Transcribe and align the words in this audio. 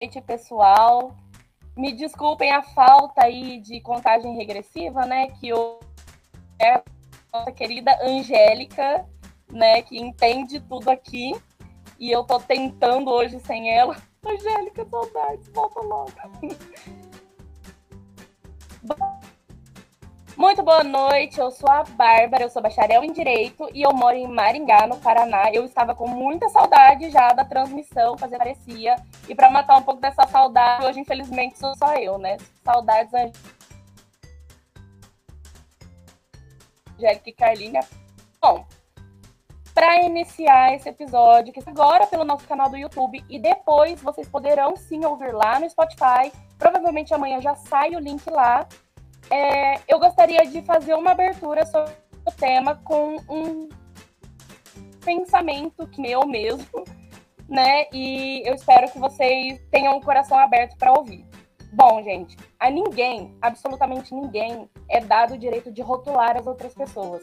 noite, 0.00 0.20
pessoal. 0.22 1.14
Me 1.76 1.92
desculpem 1.92 2.50
a 2.50 2.62
falta 2.62 3.24
aí 3.24 3.60
de 3.60 3.80
contagem 3.82 4.34
regressiva, 4.34 5.04
né? 5.04 5.28
Que 5.32 5.48
eu 5.48 5.78
é 6.58 6.74
a 6.74 6.82
nossa 7.32 7.52
querida 7.52 7.96
Angélica, 8.02 9.06
né? 9.52 9.82
Que 9.82 9.98
entende 9.98 10.58
tudo 10.60 10.88
aqui. 10.88 11.32
E 11.98 12.10
eu 12.10 12.24
tô 12.24 12.40
tentando 12.40 13.10
hoje 13.10 13.38
sem 13.40 13.70
ela. 13.70 13.94
Angélica, 14.24 14.86
saudades, 14.86 15.48
volta 15.52 15.80
logo. 15.80 16.12
Muito 20.40 20.62
boa 20.62 20.82
noite, 20.82 21.38
eu 21.38 21.50
sou 21.50 21.68
a 21.68 21.84
Bárbara, 21.84 22.44
eu 22.44 22.48
sou 22.48 22.62
bacharel 22.62 23.04
em 23.04 23.12
Direito 23.12 23.68
e 23.74 23.82
eu 23.82 23.92
moro 23.92 24.16
em 24.16 24.26
Maringá, 24.26 24.86
no 24.86 24.96
Paraná. 24.96 25.50
Eu 25.52 25.66
estava 25.66 25.94
com 25.94 26.08
muita 26.08 26.48
saudade 26.48 27.10
já 27.10 27.34
da 27.34 27.44
transmissão, 27.44 28.16
fazer 28.16 28.38
parecia. 28.38 28.96
E 29.28 29.34
para 29.34 29.50
matar 29.50 29.76
um 29.76 29.82
pouco 29.82 30.00
dessa 30.00 30.26
saudade, 30.26 30.86
hoje 30.86 30.98
infelizmente 30.98 31.58
sou 31.58 31.76
só 31.76 31.92
eu, 31.96 32.16
né? 32.16 32.38
Saudades 32.64 33.12
Angélica 36.96 37.28
e 37.28 37.32
Carlinha. 37.34 37.80
Bom, 38.40 38.64
para 39.74 40.00
iniciar 40.04 40.74
esse 40.74 40.88
episódio, 40.88 41.52
que 41.52 41.60
agora 41.66 42.06
pelo 42.06 42.24
nosso 42.24 42.48
canal 42.48 42.70
do 42.70 42.78
YouTube 42.78 43.22
e 43.28 43.38
depois 43.38 44.00
vocês 44.00 44.26
poderão 44.26 44.74
sim 44.74 45.04
ouvir 45.04 45.34
lá 45.34 45.60
no 45.60 45.68
Spotify. 45.68 46.32
Provavelmente 46.58 47.12
amanhã 47.12 47.42
já 47.42 47.54
sai 47.54 47.94
o 47.94 47.98
link 47.98 48.26
lá 48.30 48.66
é, 49.28 49.80
eu 49.88 49.98
gostaria 49.98 50.46
de 50.46 50.62
fazer 50.62 50.94
uma 50.94 51.12
abertura 51.12 51.66
sobre 51.66 51.92
o 52.26 52.32
tema 52.32 52.76
com 52.84 53.16
um 53.28 53.68
pensamento 55.04 55.86
que 55.88 56.00
meu 56.00 56.26
mesmo, 56.26 56.84
né? 57.48 57.86
E 57.92 58.42
eu 58.46 58.54
espero 58.54 58.90
que 58.90 58.98
vocês 58.98 59.60
tenham 59.70 59.96
o 59.96 60.00
coração 60.00 60.38
aberto 60.38 60.76
para 60.76 60.92
ouvir. 60.92 61.26
Bom, 61.72 62.02
gente, 62.02 62.36
a 62.58 62.68
ninguém, 62.70 63.36
absolutamente 63.40 64.14
ninguém, 64.14 64.68
é 64.88 65.00
dado 65.00 65.34
o 65.34 65.38
direito 65.38 65.70
de 65.70 65.82
rotular 65.82 66.36
as 66.36 66.46
outras 66.46 66.74
pessoas, 66.74 67.22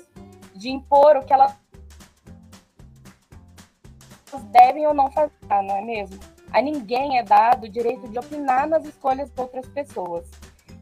de 0.55 0.69
impor 0.69 1.17
o 1.17 1.25
que 1.25 1.33
elas 1.33 1.53
devem 4.51 4.87
ou 4.87 4.93
não 4.93 5.11
fazer, 5.11 5.31
não 5.49 5.75
é 5.75 5.81
mesmo? 5.81 6.19
A 6.51 6.61
ninguém 6.61 7.17
é 7.17 7.23
dado 7.23 7.65
o 7.65 7.69
direito 7.69 8.07
de 8.07 8.17
opinar 8.17 8.67
nas 8.67 8.85
escolhas 8.85 9.29
de 9.29 9.41
outras 9.41 9.67
pessoas. 9.67 10.29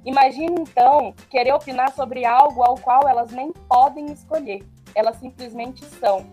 Imagine 0.05 0.61
então 0.61 1.13
querer 1.29 1.53
opinar 1.53 1.91
sobre 1.93 2.25
algo 2.25 2.63
ao 2.63 2.75
qual 2.75 3.07
elas 3.07 3.31
nem 3.31 3.51
podem 3.51 4.05
escolher, 4.11 4.63
elas 4.93 5.17
simplesmente 5.17 5.83
são. 5.85 6.25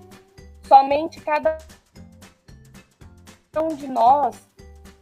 Somente 0.63 1.21
cada 1.21 1.57
um 3.57 3.69
de 3.69 3.89
nós 3.89 4.49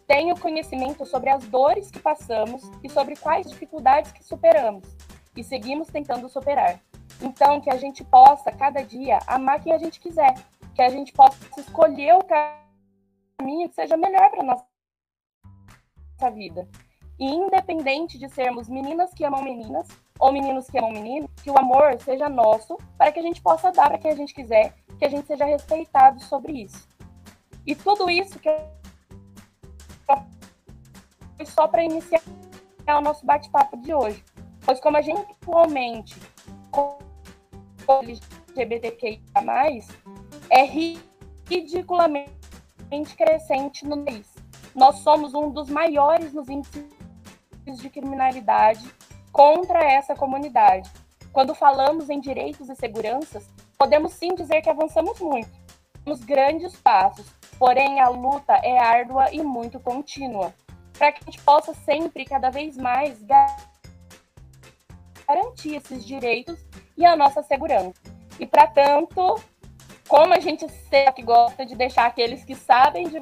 tem 0.06 0.32
o 0.32 0.38
conhecimento 0.38 1.04
sobre 1.04 1.30
as 1.30 1.44
dores 1.44 1.91
que 1.91 1.98
passamos 1.98 2.62
e 2.82 2.88
sobre 2.88 3.16
quais 3.16 3.48
dificuldades 3.48 4.12
que 4.12 4.24
superamos 4.24 4.88
e 5.36 5.44
seguimos 5.44 5.88
tentando 5.88 6.28
superar. 6.28 6.80
Então, 7.20 7.60
que 7.60 7.70
a 7.70 7.76
gente 7.76 8.02
possa, 8.02 8.50
cada 8.50 8.82
dia, 8.82 9.18
amar 9.26 9.60
quem 9.60 9.72
a 9.72 9.78
gente 9.78 10.00
quiser, 10.00 10.34
que 10.74 10.82
a 10.82 10.88
gente 10.88 11.12
possa 11.12 11.38
escolher 11.58 12.14
o 12.14 12.24
caminho 12.24 13.68
que 13.68 13.74
seja 13.74 13.96
melhor 13.96 14.30
para 14.30 14.42
nossa 14.42 14.64
vida. 16.34 16.66
E 17.20 17.26
independente 17.26 18.18
de 18.18 18.30
sermos 18.30 18.66
meninas 18.66 19.12
que 19.12 19.24
amam 19.24 19.42
meninas 19.42 19.86
ou 20.18 20.32
meninos 20.32 20.70
que 20.70 20.78
amam 20.78 20.90
meninos, 20.90 21.30
que 21.42 21.50
o 21.50 21.58
amor 21.58 22.00
seja 22.00 22.30
nosso 22.30 22.78
para 22.96 23.12
que 23.12 23.20
a 23.20 23.22
gente 23.22 23.42
possa 23.42 23.70
dar 23.70 23.88
para 23.88 23.98
quem 23.98 24.10
a 24.10 24.16
gente 24.16 24.32
quiser, 24.32 24.74
que 24.98 25.04
a 25.04 25.08
gente 25.08 25.26
seja 25.26 25.44
respeitado 25.44 26.18
sobre 26.24 26.62
isso. 26.62 26.88
E 27.66 27.74
tudo 27.74 28.08
isso 28.08 28.38
que 28.38 28.48
foi 30.06 31.46
só 31.46 31.68
para 31.68 31.84
iniciar 31.84 32.22
o 32.88 33.00
nosso 33.02 33.26
bate-papo 33.26 33.76
de 33.76 33.92
hoje. 33.92 34.24
Pois 34.64 34.80
como 34.80 34.96
a 34.96 35.02
gente 35.02 35.20
atualmente 35.20 36.16
LGBTQIA+, 38.56 39.20
é 40.50 40.64
ridiculamente 41.48 42.30
crescente 43.16 43.86
no 43.86 44.03
país. 44.04 44.34
Nós 44.75 45.00
somos 45.00 45.34
um 45.34 45.50
dos 45.50 45.69
maiores 45.69 46.32
nos 46.32 46.48
índices 46.48 47.00
de 47.78 47.91
criminalidade 47.91 48.84
contra 49.32 49.82
essa 49.82 50.14
comunidade. 50.14 50.91
Quando 51.32 51.54
falamos 51.54 52.10
em 52.10 52.20
direitos 52.20 52.69
e 52.69 52.75
seguranças, 52.75 53.48
podemos 53.78 54.12
sim 54.12 54.34
dizer 54.34 54.62
que 54.62 54.70
avançamos 54.70 55.20
muito. 55.20 55.50
Temos 56.04 56.25
grandes 56.25 56.76
passos, 56.76 57.26
porém 57.59 58.00
a 58.00 58.09
luta 58.09 58.54
é 58.54 58.78
árdua 58.78 59.32
e 59.32 59.42
muito 59.42 59.78
contínua, 59.78 60.54
para 60.98 61.12
que 61.12 61.20
a 61.22 61.30
gente 61.30 61.41
possa 61.42 61.72
sempre, 61.75 62.25
cada 62.25 62.50
vez 62.50 62.76
mais, 62.76 63.22
garantir 65.26 65.76
esses 65.76 66.04
direitos 66.04 66.59
e 66.97 67.04
a 67.04 67.14
nossa 67.14 67.42
segurança. 67.42 67.94
E 68.38 68.47
para 68.47 68.66
tanto, 68.66 69.41
como 70.09 70.34
a 70.34 70.41
gente 70.41 70.69
sempre 70.88 71.22
gosta 71.22 71.64
de 71.64 71.76
deixar 71.76 72.06
aqueles 72.06 72.44
que 72.44 72.54
sabem 72.56 73.09
de 73.09 73.20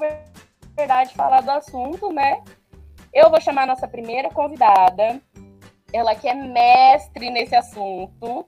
verdade 0.74 1.12
falar 1.14 1.42
do 1.42 1.50
assunto, 1.50 2.12
né? 2.12 2.42
Eu 3.12 3.30
vou 3.30 3.40
chamar 3.40 3.62
a 3.62 3.66
nossa 3.66 3.88
primeira 3.88 4.30
convidada, 4.30 5.20
ela 5.92 6.14
que 6.14 6.28
é 6.28 6.34
mestre 6.34 7.30
nesse 7.30 7.54
assunto. 7.54 8.46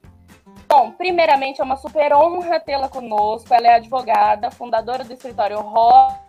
Bom, 0.69 0.93
primeiramente 0.93 1.60
é 1.60 1.65
uma 1.65 1.76
super 1.76 2.12
honra 2.12 2.60
tê-la 2.60 2.88
conosco. 2.88 3.53
Ela 3.53 3.69
é 3.69 3.75
advogada, 3.75 4.50
fundadora 4.50 5.04
do 5.04 5.12
escritório 5.12 5.60
Rosa. 5.60 6.21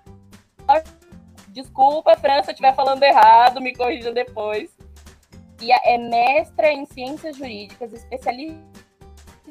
Desculpa, 1.49 2.17
França, 2.17 2.45
se 2.45 2.49
eu 2.51 2.53
estiver 2.53 2.73
falando 2.73 3.03
errado, 3.03 3.61
me 3.61 3.75
corrija 3.75 4.11
depois. 4.13 4.71
E 5.61 5.71
é 5.71 5.97
mestra 5.97 6.71
em 6.71 6.85
ciências 6.85 7.37
jurídicas, 7.37 7.93
especialista 7.93 8.61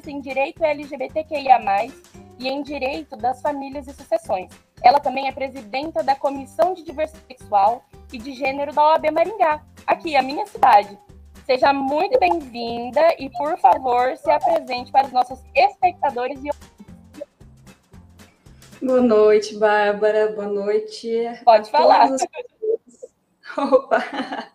em 0.05 0.19
direito 0.19 0.63
LGBTQIA+, 0.63 1.59
e 2.39 2.49
em 2.49 2.63
direito 2.63 3.15
das 3.15 3.39
famílias 3.41 3.87
e 3.87 3.93
sucessões. 3.93 4.51
Ela 4.83 4.99
também 4.99 5.27
é 5.27 5.31
presidenta 5.31 6.03
da 6.03 6.15
Comissão 6.15 6.73
de 6.73 6.83
Diversidade 6.83 7.23
Sexual 7.27 7.83
e 8.11 8.17
de 8.17 8.33
Gênero 8.33 8.73
da 8.73 8.83
OAB 8.89 9.11
Maringá, 9.11 9.63
aqui, 9.87 10.15
a 10.15 10.21
minha 10.21 10.45
cidade. 10.45 10.97
Seja 11.45 11.73
muito 11.73 12.19
bem-vinda 12.19 13.01
e, 13.17 13.29
por 13.29 13.57
favor, 13.59 14.15
se 14.17 14.29
apresente 14.29 14.91
para 14.91 15.07
os 15.07 15.13
nossos 15.13 15.39
espectadores 15.55 16.39
e 16.43 16.49
Boa 18.83 19.01
noite, 19.01 19.55
Bárbara. 19.57 20.31
Boa 20.33 20.47
noite. 20.47 21.09
Pode 21.45 21.69
falar. 21.69 22.09
Opa! 23.57 24.51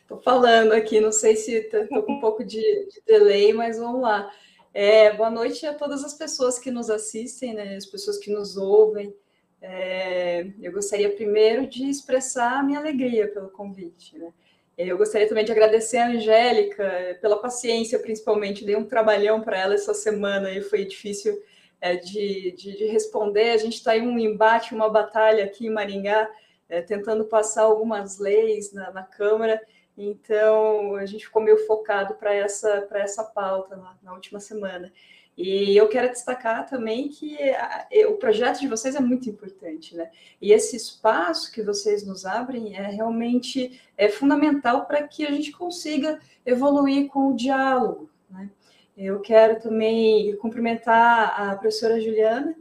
Estou 0.00 0.18
falando 0.20 0.72
aqui, 0.72 1.00
não 1.00 1.12
sei 1.12 1.36
se 1.36 1.52
estou 1.54 2.02
com 2.02 2.12
um 2.12 2.20
pouco 2.20 2.44
de, 2.44 2.60
de 2.60 3.02
delay, 3.06 3.52
mas 3.52 3.78
vamos 3.78 4.00
lá. 4.00 4.30
É, 4.74 5.12
boa 5.12 5.30
noite 5.30 5.66
a 5.66 5.74
todas 5.74 6.02
as 6.02 6.14
pessoas 6.14 6.58
que 6.58 6.70
nos 6.70 6.88
assistem, 6.88 7.52
né, 7.52 7.76
as 7.76 7.84
pessoas 7.84 8.18
que 8.18 8.30
nos 8.30 8.56
ouvem. 8.56 9.14
É, 9.62 10.44
eu 10.60 10.72
gostaria 10.72 11.14
primeiro 11.14 11.68
de 11.68 11.88
expressar 11.88 12.58
a 12.58 12.62
minha 12.64 12.80
alegria 12.80 13.28
pelo 13.28 13.48
convite. 13.48 14.18
Né? 14.18 14.32
Eu 14.76 14.98
gostaria 14.98 15.28
também 15.28 15.44
de 15.44 15.52
agradecer 15.52 15.98
a 15.98 16.08
Angélica 16.08 17.16
pela 17.20 17.40
paciência, 17.40 17.98
principalmente. 18.00 18.64
Dei 18.64 18.74
um 18.74 18.84
trabalhão 18.84 19.40
para 19.40 19.56
ela 19.56 19.74
essa 19.74 19.94
semana 19.94 20.50
e 20.50 20.62
foi 20.62 20.84
difícil 20.84 21.40
é, 21.80 21.94
de, 21.94 22.52
de, 22.52 22.76
de, 22.76 22.86
responder. 22.86 23.50
A 23.50 23.56
gente 23.56 23.74
está 23.74 23.96
em 23.96 24.06
um 24.06 24.18
embate, 24.18 24.74
uma 24.74 24.88
batalha 24.88 25.44
aqui 25.44 25.66
em 25.66 25.70
Maringá, 25.70 26.28
é, 26.68 26.82
tentando 26.82 27.24
passar 27.26 27.62
algumas 27.62 28.18
leis 28.18 28.72
na, 28.72 28.90
na, 28.90 29.02
Câmara. 29.04 29.60
Então, 29.96 30.96
a 30.96 31.06
gente 31.06 31.26
ficou 31.26 31.42
meio 31.42 31.66
focado 31.66 32.14
para 32.14 32.34
essa, 32.34 32.88
essa 32.94 33.22
pauta 33.22 33.76
na, 33.76 33.96
na 34.02 34.14
última 34.14 34.40
semana. 34.40 34.92
E 35.36 35.76
eu 35.76 35.88
quero 35.88 36.10
destacar 36.10 36.68
também 36.68 37.08
que 37.08 37.36
a, 37.52 37.86
o 38.08 38.14
projeto 38.14 38.60
de 38.60 38.68
vocês 38.68 38.94
é 38.94 39.00
muito 39.00 39.30
importante, 39.30 39.96
né? 39.96 40.10
E 40.40 40.52
esse 40.52 40.76
espaço 40.76 41.50
que 41.50 41.62
vocês 41.62 42.06
nos 42.06 42.26
abrem 42.26 42.76
é 42.76 42.88
realmente 42.88 43.80
é 43.96 44.08
fundamental 44.08 44.84
para 44.84 45.06
que 45.08 45.26
a 45.26 45.30
gente 45.30 45.52
consiga 45.52 46.20
evoluir 46.44 47.08
com 47.08 47.30
o 47.30 47.36
diálogo, 47.36 48.10
né? 48.30 48.50
Eu 48.96 49.20
quero 49.20 49.58
também 49.58 50.36
cumprimentar 50.36 51.40
a 51.40 51.56
professora 51.56 51.98
Juliana, 51.98 52.54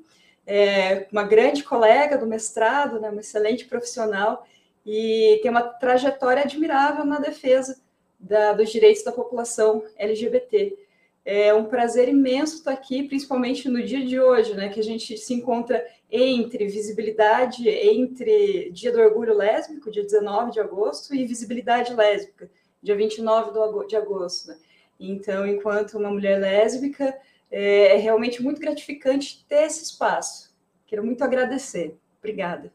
é 0.47 1.07
uma 1.11 1.23
grande 1.23 1.63
colega 1.63 2.17
do 2.17 2.25
mestrado, 2.25 2.99
né, 2.99 3.09
uma 3.09 3.21
excelente 3.21 3.65
profissional, 3.65 4.47
e 4.85 5.39
tem 5.41 5.51
uma 5.51 5.61
trajetória 5.61 6.43
admirável 6.43 7.05
na 7.05 7.19
defesa 7.19 7.79
da, 8.19 8.53
dos 8.53 8.69
direitos 8.69 9.03
da 9.03 9.11
população 9.11 9.83
LGBT. 9.97 10.77
É 11.23 11.53
um 11.53 11.65
prazer 11.65 12.09
imenso 12.09 12.55
estar 12.55 12.71
aqui, 12.71 13.03
principalmente 13.03 13.69
no 13.69 13.83
dia 13.83 14.03
de 14.03 14.19
hoje, 14.19 14.55
né, 14.55 14.69
que 14.69 14.79
a 14.79 14.83
gente 14.83 15.15
se 15.17 15.33
encontra 15.33 15.85
entre 16.09 16.67
visibilidade, 16.67 17.69
entre 17.69 18.71
Dia 18.71 18.91
do 18.91 18.99
Orgulho 18.99 19.35
Lésbico, 19.35 19.91
dia 19.91 20.03
19 20.03 20.51
de 20.51 20.59
agosto, 20.59 21.13
e 21.13 21.25
visibilidade 21.25 21.93
lésbica, 21.93 22.49
dia 22.81 22.95
29 22.95 23.87
de 23.87 23.95
agosto. 23.95 24.47
Né? 24.49 24.57
Então, 24.99 25.47
enquanto 25.47 25.97
uma 25.97 26.09
mulher 26.09 26.39
lésbica, 26.39 27.15
é, 27.51 27.95
é 27.95 27.97
realmente 27.97 28.41
muito 28.41 28.59
gratificante 28.59 29.45
ter 29.47 29.63
esse 29.63 29.83
espaço. 29.83 30.55
Quero 30.87 31.05
muito 31.05 31.23
agradecer. 31.23 31.97
Obrigada. 32.19 32.73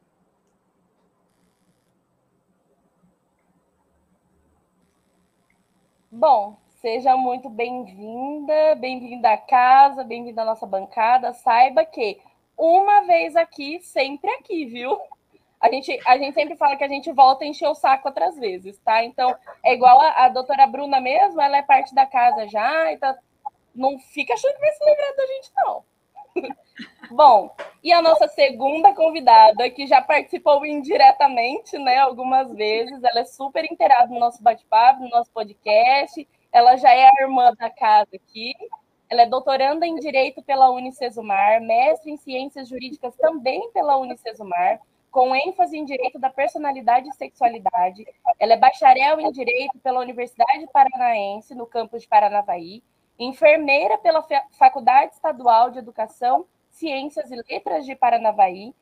Bom, 6.11 6.59
seja 6.87 7.17
muito 7.17 7.51
bem-vinda, 7.51 8.77
bem-vinda 8.77 9.33
à 9.33 9.37
casa, 9.37 10.05
bem-vinda 10.05 10.43
à 10.43 10.45
nossa 10.45 10.65
bancada. 10.65 11.33
Saiba 11.33 11.85
que 11.85 12.21
uma 12.57 13.01
vez 13.01 13.35
aqui, 13.35 13.81
sempre 13.81 14.31
aqui, 14.31 14.67
viu? 14.67 14.97
A 15.61 15.69
gente, 15.69 16.01
a 16.07 16.17
gente 16.17 16.35
sempre 16.35 16.55
fala 16.55 16.77
que 16.77 16.85
a 16.85 16.89
gente 16.89 17.11
volta 17.11 17.43
a 17.43 17.49
encher 17.49 17.67
o 17.67 17.75
saco 17.75 18.07
outras 18.07 18.39
vezes, 18.39 18.79
tá? 18.85 19.03
Então, 19.03 19.35
é 19.65 19.75
igual 19.75 20.01
a, 20.01 20.27
a 20.27 20.29
doutora 20.29 20.65
Bruna 20.69 21.01
mesmo, 21.01 21.41
ela 21.41 21.57
é 21.57 21.63
parte 21.63 21.93
da 21.93 22.07
casa 22.07 22.47
já, 22.47 22.93
então 22.93 23.13
não 23.75 23.99
fica 23.99 24.35
achando 24.35 24.55
que 24.55 24.61
vai 24.61 24.71
se 24.71 24.85
lembrar 24.85 25.13
da 25.17 25.27
gente, 25.27 25.51
não. 25.57 25.85
Bom, 27.11 27.57
e 27.83 27.93
a 27.93 28.01
nossa 28.01 28.29
segunda 28.29 28.95
convidada, 28.95 29.69
que 29.71 29.89
já 29.89 30.01
participou 30.01 30.65
indiretamente, 30.65 31.77
né, 31.79 31.99
algumas 31.99 32.55
vezes, 32.55 33.03
ela 33.03 33.23
é 33.23 33.25
super 33.25 33.65
inteirada 33.65 34.07
no 34.07 34.21
nosso 34.21 34.41
bate-papo, 34.41 35.03
no 35.03 35.09
nosso 35.09 35.33
podcast, 35.33 36.25
ela 36.57 36.75
já 36.77 36.91
é 36.91 37.07
a 37.07 37.23
irmã 37.23 37.53
da 37.53 37.69
casa 37.69 38.09
aqui, 38.15 38.55
ela 39.11 39.21
é 39.21 39.27
doutoranda 39.27 39.87
em 39.87 39.97
Direito 39.97 40.43
pela 40.43 40.71
Unicesumar, 40.71 41.61
mestre 41.61 42.11
em 42.11 42.17
Ciências 42.17 42.67
Jurídicas 42.67 43.15
também 43.15 43.71
pela 43.73 43.99
Unicesumar, 43.99 44.81
com 45.11 45.37
ênfase 45.37 45.77
em 45.77 45.85
Direito 45.85 46.19
da 46.19 46.31
Personalidade 46.31 47.11
e 47.11 47.13
Sexualidade. 47.13 48.07
Ela 48.39 48.55
é 48.55 48.57
bacharel 48.57 49.21
em 49.21 49.31
Direito 49.33 49.79
pela 49.81 50.01
Universidade 50.01 50.67
Paranaense, 50.73 51.55
no 51.55 51.67
campus 51.67 52.03
de 52.03 52.09
Paranavaí, 52.09 52.83
enfermeira 53.19 53.99
pela 53.99 54.27
Faculdade 54.53 55.13
Estadual 55.13 55.71
de 55.71 55.79
Educação, 55.79 56.47
Ciências 56.71 57.31
e 57.31 57.37
Letras 57.51 57.85
de 57.85 57.95
Paranavaí, 57.95 58.75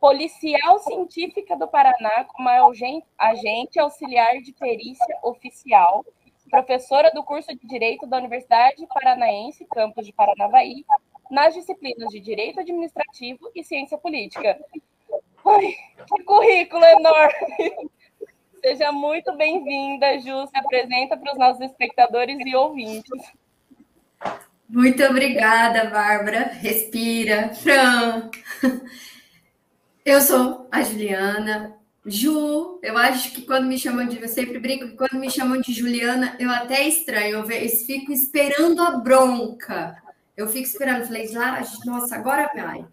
policial 0.00 0.80
científica 0.80 1.56
do 1.56 1.68
Paraná 1.68 2.24
como 2.24 2.48
agente 2.48 3.78
auxiliar 3.78 4.38
de 4.38 4.52
perícia 4.54 5.16
oficial 5.22 6.04
professora 6.52 7.10
do 7.14 7.24
curso 7.24 7.48
de 7.56 7.66
Direito 7.66 8.06
da 8.06 8.18
Universidade 8.18 8.86
Paranaense, 8.86 9.66
campus 9.74 10.04
de 10.04 10.12
Paranavaí, 10.12 10.84
nas 11.30 11.54
disciplinas 11.54 12.10
de 12.10 12.20
Direito 12.20 12.60
Administrativo 12.60 13.50
e 13.54 13.64
Ciência 13.64 13.96
Política. 13.96 14.60
Ai, 15.46 15.74
que 16.06 16.22
currículo 16.24 16.84
enorme! 16.84 17.88
Seja 18.60 18.92
muito 18.92 19.34
bem-vinda, 19.34 20.18
Ju. 20.18 20.46
Se 20.46 20.56
apresenta 20.58 21.16
para 21.16 21.32
os 21.32 21.38
nossos 21.38 21.62
espectadores 21.62 22.38
e 22.44 22.54
ouvintes. 22.54 23.32
Muito 24.68 25.02
obrigada, 25.04 25.88
Bárbara. 25.88 26.50
Respira. 26.60 27.54
Fran. 27.54 28.30
Eu 30.04 30.20
sou 30.20 30.68
a 30.70 30.82
Juliana, 30.82 31.78
Ju, 32.04 32.80
eu 32.82 32.98
acho 32.98 33.32
que 33.32 33.42
quando 33.42 33.66
me 33.66 33.78
chamam 33.78 34.06
de. 34.06 34.20
Eu 34.20 34.28
sempre 34.28 34.58
brinco 34.58 34.88
que 34.88 34.96
quando 34.96 35.20
me 35.20 35.30
chamam 35.30 35.60
de 35.60 35.72
Juliana, 35.72 36.36
eu 36.38 36.50
até 36.50 36.86
estranho. 36.86 37.38
Eu, 37.38 37.50
eu 37.50 37.68
fico 37.70 38.10
esperando 38.10 38.82
a 38.82 38.98
bronca. 38.98 39.96
Eu 40.36 40.48
fico 40.48 40.66
esperando. 40.66 41.06
Falei, 41.06 41.30
ah, 41.36 41.62
nossa, 41.84 42.16
agora 42.16 42.50
vai. 42.54 42.84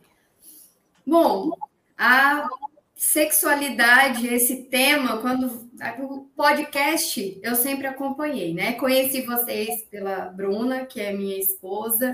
Bom, 1.05 1.51
a 1.97 2.47
sexualidade, 2.95 4.27
esse 4.27 4.63
tema, 4.63 5.17
quando. 5.17 5.67
O 5.99 6.27
podcast 6.35 7.39
eu 7.41 7.55
sempre 7.55 7.87
acompanhei, 7.87 8.53
né? 8.53 8.73
Conheci 8.73 9.21
vocês 9.21 9.83
pela 9.89 10.25
Bruna, 10.25 10.85
que 10.85 10.99
é 10.99 11.13
minha 11.13 11.39
esposa 11.39 12.11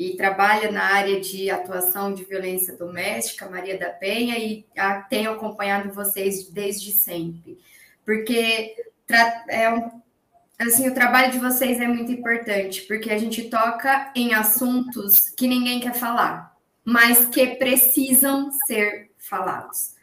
e 0.00 0.16
trabalha 0.16 0.72
na 0.72 0.82
área 0.82 1.20
de 1.20 1.50
atuação 1.50 2.14
de 2.14 2.24
violência 2.24 2.74
doméstica, 2.74 3.50
Maria 3.50 3.78
da 3.78 3.90
Penha, 3.90 4.38
e 4.38 4.64
a, 4.74 5.02
tenho 5.02 5.30
acompanhado 5.30 5.92
vocês 5.92 6.48
desde 6.48 6.90
sempre, 6.90 7.58
porque 8.02 8.76
é 9.50 9.90
assim, 10.58 10.88
o 10.88 10.94
trabalho 10.94 11.30
de 11.30 11.38
vocês 11.38 11.78
é 11.78 11.86
muito 11.86 12.10
importante, 12.10 12.80
porque 12.88 13.10
a 13.10 13.18
gente 13.18 13.50
toca 13.50 14.10
em 14.16 14.32
assuntos 14.32 15.28
que 15.28 15.46
ninguém 15.46 15.80
quer 15.80 15.92
falar, 15.92 16.56
mas 16.82 17.26
que 17.26 17.56
precisam 17.56 18.50
ser 18.66 19.10
falados. 19.18 19.96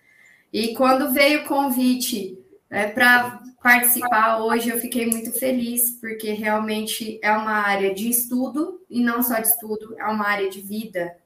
E 0.54 0.76
quando 0.76 1.12
veio 1.12 1.42
o 1.42 1.46
convite 1.46 2.38
é, 2.70 2.86
para 2.86 3.42
participar 3.64 4.44
hoje, 4.44 4.70
eu 4.70 4.78
fiquei 4.78 5.08
muito 5.08 5.32
feliz, 5.32 5.90
porque 6.00 6.34
realmente 6.34 7.20
é 7.24 7.32
uma 7.32 7.54
área 7.54 7.96
de 7.96 8.08
estudo, 8.08 8.77
e 8.90 9.02
não 9.02 9.22
só 9.22 9.40
de 9.40 9.48
estudo, 9.48 9.96
é 9.98 10.06
uma 10.06 10.28
área 10.28 10.50
de 10.50 10.62
vida, 10.62 11.18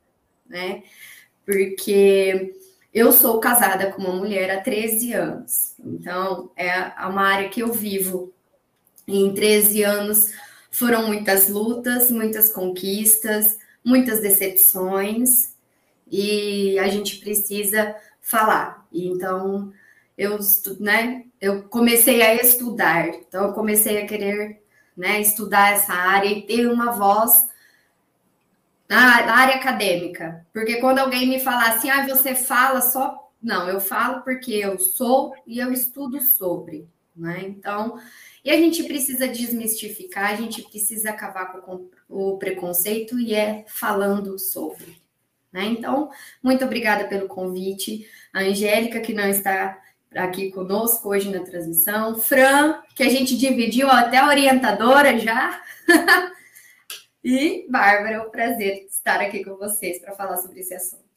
né? 0.48 0.84
Porque 1.46 2.56
eu 2.94 3.12
sou 3.12 3.40
casada 3.40 3.92
com 3.92 4.02
uma 4.02 4.16
mulher 4.16 4.50
há 4.52 4.62
13 4.62 5.14
anos, 5.14 5.76
então 5.80 6.52
é 6.56 6.72
uma 7.08 7.24
área 7.24 7.50
que 7.50 7.62
eu 7.62 7.72
vivo. 7.72 8.34
E 9.08 9.18
em 9.18 9.34
13 9.34 9.84
anos 9.84 10.32
foram 10.72 11.08
muitas 11.08 11.50
lutas, 11.50 12.12
muitas 12.12 12.50
conquistas, 12.50 13.58
muitas 13.84 14.22
decepções, 14.22 15.56
e 16.10 16.78
a 16.80 16.88
gente 16.88 17.18
precisa 17.18 17.96
falar. 18.22 18.86
Então, 18.92 19.72
eu, 20.18 20.38
né, 20.80 21.26
eu 21.40 21.64
comecei 21.64 22.22
a 22.22 22.36
estudar, 22.36 23.08
então 23.08 23.48
eu 23.48 23.54
comecei 23.54 24.02
a 24.02 24.06
querer 24.06 24.62
né, 24.96 25.22
estudar 25.22 25.72
essa 25.72 25.94
área 25.94 26.28
e 26.28 26.44
ter 26.44 26.68
uma 26.68 26.92
voz 26.92 27.48
na 28.92 29.36
área 29.36 29.56
acadêmica. 29.56 30.46
Porque 30.54 30.78
quando 30.78 31.00
alguém 31.00 31.26
me 31.28 31.40
fala 31.40 31.70
assim, 31.70 31.90
ah, 31.90 32.06
você 32.06 32.36
fala 32.36 32.82
só. 32.82 33.32
Não, 33.42 33.68
eu 33.68 33.80
falo 33.80 34.22
porque 34.22 34.54
eu 34.54 34.78
sou 34.78 35.34
e 35.48 35.60
eu 35.60 35.72
estudo 35.72 36.20
sobre. 36.20 36.88
Né? 37.16 37.42
Então, 37.44 37.98
e 38.44 38.52
a 38.52 38.58
gente 38.58 38.84
precisa 38.84 39.28
desmistificar, 39.28 40.32
a 40.32 40.36
gente 40.36 40.62
precisa 40.64 41.10
acabar 41.10 41.46
com 41.62 41.90
o 42.10 42.38
preconceito 42.38 43.18
e 43.18 43.34
é 43.34 43.64
falando 43.68 44.38
sobre. 44.38 45.02
Né? 45.54 45.66
Então, 45.66 46.10
muito 46.44 46.66
obrigada 46.66 47.06
pelo 47.06 47.28
convite. 47.28 48.06
A 48.34 48.42
Angélica, 48.42 49.00
que 49.00 49.14
não 49.14 49.28
está 49.28 49.82
aqui 50.14 50.52
conosco 50.52 51.10
hoje 51.10 51.30
na 51.30 51.40
transmissão. 51.40 52.20
Fran, 52.20 52.80
que 52.94 53.04
a 53.04 53.10
gente 53.10 53.38
dividiu 53.38 53.90
até 53.90 54.22
orientadora 54.22 55.18
já. 55.18 55.62
e 57.24 57.68
Bárbara, 57.70 58.16
é 58.16 58.22
um 58.22 58.30
prazer 58.30 58.86
estar 58.86 59.22
aqui 59.22 59.44
com 59.44 59.56
vocês 59.56 60.00
para 60.00 60.16
falar 60.16 60.38
sobre 60.38 60.60
esse 60.60 60.74
assunto. 60.74 61.12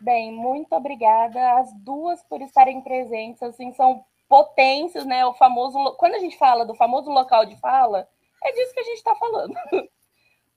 Bem, 0.00 0.32
muito 0.32 0.74
obrigada 0.74 1.58
às 1.58 1.72
duas 1.82 2.22
por 2.24 2.42
estarem 2.42 2.82
presentes. 2.82 3.42
Assim, 3.42 3.72
são 3.72 4.04
potências, 4.28 5.06
né? 5.06 5.24
O 5.24 5.34
famoso. 5.34 5.78
Quando 5.96 6.14
a 6.14 6.18
gente 6.18 6.36
fala 6.36 6.66
do 6.66 6.74
famoso 6.74 7.10
local 7.10 7.46
de 7.46 7.56
fala, 7.58 8.06
é 8.42 8.52
disso 8.52 8.74
que 8.74 8.80
a 8.80 8.84
gente 8.84 8.96
está 8.96 9.14
falando. 9.14 9.54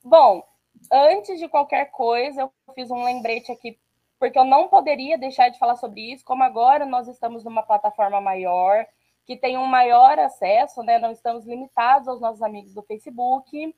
Bom, 0.04 0.44
antes 0.92 1.40
de 1.40 1.48
qualquer 1.48 1.92
coisa, 1.92 2.42
eu 2.42 2.52
fiz 2.74 2.92
um 2.92 3.04
lembrete 3.04 3.52
aqui 3.52 3.80
porque 4.20 4.38
eu 4.38 4.46
não 4.46 4.68
poderia 4.68 5.18
deixar 5.18 5.50
de 5.50 5.60
falar 5.60 5.76
sobre 5.76 6.14
isso, 6.14 6.26
como 6.26 6.44
agora 6.44 6.86
nós 6.86 7.08
estamos 7.08 7.44
numa 7.44 7.64
plataforma 7.64 8.20
maior, 8.20 8.86
que 9.27 9.36
tem 9.36 9.57
um 9.57 9.65
maior 9.65 10.17
acesso, 10.17 10.81
né? 10.84 10.98
Não 10.98 11.12
estamos 11.12 11.46
limitados 11.46 12.07
aos 12.07 12.22
nossos 12.22 12.41
amigos 12.41 12.74
do 12.74 12.81
Facebook. 12.81 13.75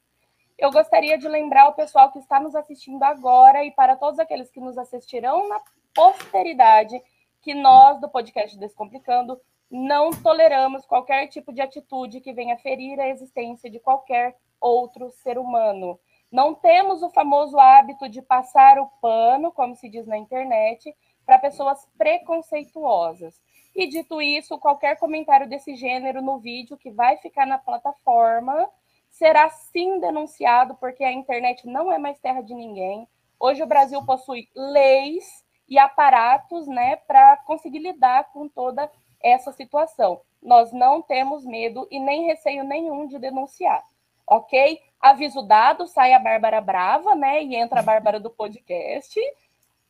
Eu 0.56 0.72
gostaria 0.72 1.18
de 1.18 1.28
lembrar 1.28 1.68
o 1.68 1.74
pessoal 1.74 2.12
que 2.12 2.20
está 2.20 2.40
nos 2.40 2.56
assistindo 2.56 3.02
agora 3.02 3.66
e 3.66 3.72
para 3.72 3.96
todos 3.96 4.20
aqueles 4.20 4.52
que 4.52 4.60
nos 4.60 4.78
assistirão 4.78 5.50
na 5.50 5.60
posteridade 5.92 7.02
que 7.42 7.56
nós 7.56 8.00
do 8.00 8.08
podcast 8.08 8.56
Descomplicando 8.60 9.42
não 9.72 10.12
toleramos 10.12 10.86
qualquer 10.86 11.28
tipo 11.28 11.52
de 11.52 11.62
atitude 11.62 12.22
que 12.22 12.32
venha 12.32 12.58
ferir 12.58 13.00
a 13.00 13.08
existência 13.10 13.72
de 13.72 13.80
qualquer 13.80 14.38
outro 14.62 15.10
ser 15.10 15.40
humano. 15.40 16.00
Não 16.32 16.54
temos 16.54 17.02
o 17.02 17.10
famoso 17.10 17.60
hábito 17.60 18.08
de 18.08 18.22
passar 18.22 18.78
o 18.78 18.88
pano, 19.02 19.52
como 19.52 19.76
se 19.76 19.90
diz 19.90 20.06
na 20.06 20.18
internet, 20.18 20.96
para 21.26 21.40
pessoas 21.40 21.88
preconceituosas. 21.98 23.42
E 23.80 23.88
dito 23.88 24.22
isso, 24.22 24.60
qualquer 24.60 24.98
comentário 25.00 25.48
desse 25.48 25.74
gênero 25.74 26.22
no 26.22 26.38
vídeo 26.38 26.76
que 26.76 26.92
vai 26.92 27.16
ficar 27.16 27.46
na 27.46 27.58
plataforma 27.58 28.70
será 29.10 29.50
sim 29.50 30.02
denunciado, 30.02 30.76
porque 30.76 31.02
a 31.02 31.14
internet 31.14 31.66
não 31.66 31.90
é 31.90 31.98
mais 31.98 32.20
terra 32.20 32.42
de 32.42 32.54
ninguém. 32.54 33.08
Hoje 33.40 33.64
o 33.64 33.66
Brasil 33.66 34.06
possui 34.06 34.50
leis 34.54 35.46
e 35.66 35.80
aparatos 35.80 36.68
né, 36.68 36.98
para 36.98 37.38
conseguir 37.46 37.80
lidar 37.80 38.34
com 38.34 38.50
toda 38.50 38.92
essa 39.24 39.54
situação. 39.54 40.20
Nós 40.44 40.74
não 40.74 41.02
temos 41.02 41.46
medo 41.46 41.88
e 41.90 42.02
nem 42.02 42.26
receio 42.26 42.66
nenhum 42.66 43.08
de 43.08 43.18
denunciar, 43.18 43.82
ok? 44.28 44.78
Aviso 45.00 45.42
dado, 45.42 45.88
sai 45.88 46.12
a 46.12 46.20
Bárbara 46.20 46.60
Brava, 46.60 47.16
né? 47.16 47.42
E 47.42 47.56
entra 47.56 47.80
a 47.80 47.84
Bárbara 47.84 48.20
do 48.20 48.30
podcast. 48.30 49.18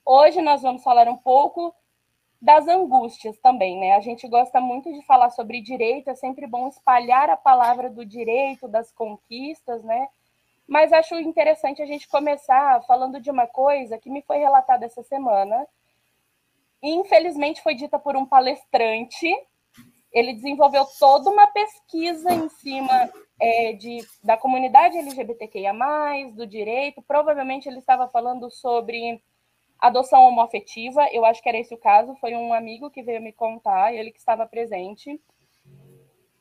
Hoje 0.06 0.44
nós 0.44 0.62
vamos 0.62 0.84
falar 0.84 1.10
um 1.10 1.18
pouco 1.18 1.74
das 2.42 2.68
angústias 2.68 3.38
também, 3.40 3.80
né? 3.80 3.96
A 3.96 4.00
gente 4.00 4.28
gosta 4.28 4.62
muito 4.62 4.92
de 4.92 5.06
falar 5.06 5.30
sobre 5.30 5.62
direito, 5.62 6.10
é 6.10 6.16
sempre 6.16 6.48
bom 6.48 6.68
espalhar 6.68 7.30
a 7.30 7.38
palavra 7.38 7.90
do 7.90 8.06
direito, 8.06 8.68
das 8.68 8.92
conquistas, 8.92 9.84
né? 9.84 10.08
Mas 10.68 10.94
acho 10.94 11.16
interessante 11.16 11.82
a 11.82 11.86
gente 11.86 12.08
começar 12.08 12.82
falando 12.84 13.20
de 13.20 13.30
uma 13.30 13.48
coisa 13.48 13.98
que 13.98 14.10
me 14.10 14.22
foi 14.22 14.38
relatada 14.38 14.86
essa 14.86 15.04
semana. 15.04 15.68
Infelizmente 16.82 17.62
foi 17.62 17.76
dita 17.76 18.00
por 18.00 18.16
um 18.16 18.26
palestrante 18.26 19.28
ele 20.12 20.34
desenvolveu 20.34 20.86
toda 21.00 21.30
uma 21.30 21.48
pesquisa 21.48 22.34
em 22.34 22.50
cima 22.50 23.10
é, 23.40 23.74
de, 23.74 24.00
da 24.24 24.36
comunidade 24.36 24.98
LGBTQIA, 24.98 25.72
do 26.34 26.48
direito. 26.48 27.02
Provavelmente 27.02 27.68
ele 27.68 27.80
estava 27.80 28.08
falando 28.08 28.50
sobre 28.50 29.22
adoção 29.80 30.24
homoafetiva, 30.24 31.08
eu 31.12 31.26
acho 31.26 31.42
que 31.42 31.50
era 31.50 31.58
esse 31.58 31.74
o 31.74 31.78
caso. 31.78 32.16
Foi 32.16 32.36
um 32.36 32.54
amigo 32.54 32.92
que 32.92 33.02
veio 33.02 33.22
me 33.22 33.32
contar, 33.32 33.94
ele 33.94 34.12
que 34.12 34.20
estava 34.20 34.46
presente. 34.46 35.20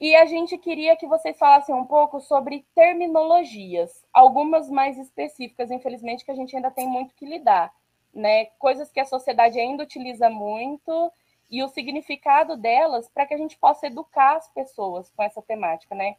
E 0.01 0.15
a 0.15 0.27
gente 0.27 0.57
queria 0.59 0.97
que 0.97 1.07
vocês 1.07 1.37
falassem 1.37 1.75
um 1.75 1.85
pouco 1.85 2.21
sobre 2.21 2.65
terminologias, 2.75 4.05
algumas 4.13 4.71
mais 4.71 4.97
específicas, 4.97 5.71
infelizmente, 5.71 6.25
que 6.25 6.31
a 6.31 6.37
gente 6.37 6.55
ainda 6.55 6.71
tem 6.71 6.87
muito 6.87 7.15
que 7.15 7.27
lidar, 7.27 7.73
né? 8.15 8.47
Coisas 8.59 8.93
que 8.93 9.01
a 9.01 9.05
sociedade 9.05 9.59
ainda 9.59 9.83
utiliza 9.83 10.31
muito 10.31 11.13
e 11.51 11.63
o 11.65 11.69
significado 11.69 12.57
delas 12.57 13.09
para 13.09 13.27
que 13.27 13.35
a 13.35 13.39
gente 13.39 13.59
possa 13.59 13.87
educar 13.89 14.37
as 14.37 14.49
pessoas 14.53 15.11
com 15.11 15.23
essa 15.23 15.43
temática, 15.43 15.95
né? 15.95 16.17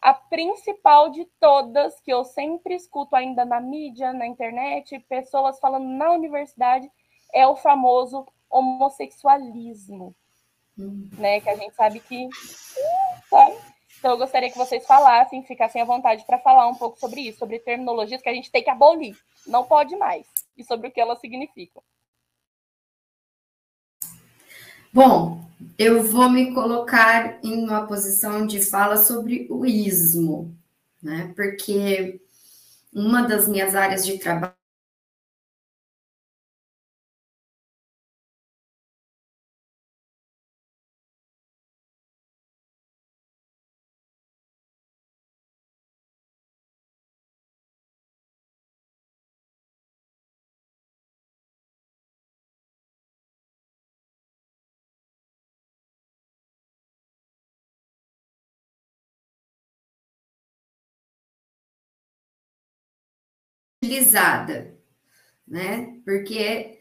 A 0.00 0.14
principal 0.14 1.10
de 1.10 1.24
todas, 1.40 2.00
que 2.00 2.12
eu 2.12 2.24
sempre 2.24 2.74
escuto 2.74 3.16
ainda 3.16 3.44
na 3.44 3.60
mídia, 3.60 4.12
na 4.12 4.26
internet, 4.26 4.98
pessoas 5.08 5.58
falando 5.58 5.86
na 5.86 6.12
universidade, 6.12 6.90
é 7.34 7.46
o 7.46 7.56
famoso 7.56 8.26
homossexualismo, 8.48 10.14
hum. 10.78 11.10
né? 11.18 11.40
Que 11.40 11.50
a 11.50 11.56
gente 11.56 11.74
sabe 11.74 12.00
que? 12.00 12.28
Então, 13.98 14.12
eu 14.12 14.18
gostaria 14.18 14.50
que 14.50 14.56
vocês 14.56 14.86
falassem, 14.86 15.42
ficassem 15.42 15.82
à 15.82 15.84
vontade 15.84 16.24
para 16.24 16.38
falar 16.38 16.68
um 16.68 16.74
pouco 16.74 16.98
sobre 16.98 17.22
isso, 17.22 17.40
sobre 17.40 17.58
terminologias 17.58 18.22
que 18.22 18.28
a 18.28 18.34
gente 18.34 18.50
tem 18.50 18.62
que 18.62 18.70
abolir, 18.70 19.16
não 19.46 19.64
pode 19.64 19.96
mais, 19.96 20.26
e 20.56 20.62
sobre 20.62 20.88
o 20.88 20.90
que 20.92 21.00
elas 21.00 21.18
significam. 21.18 21.82
Bom, 24.92 25.44
eu 25.78 26.02
vou 26.02 26.28
me 26.30 26.52
colocar 26.54 27.38
em 27.42 27.64
uma 27.64 27.86
posição 27.86 28.46
de 28.46 28.62
fala 28.62 28.96
sobre 28.96 29.46
o 29.50 29.66
ismo, 29.66 30.54
né? 31.02 31.32
Porque 31.36 32.20
uma 32.92 33.22
das 33.22 33.46
minhas 33.46 33.74
áreas 33.74 34.04
de 34.04 34.18
trabalho 34.18 34.57
utilizada, 63.88 64.74
né? 65.46 65.94
Porque 66.04 66.78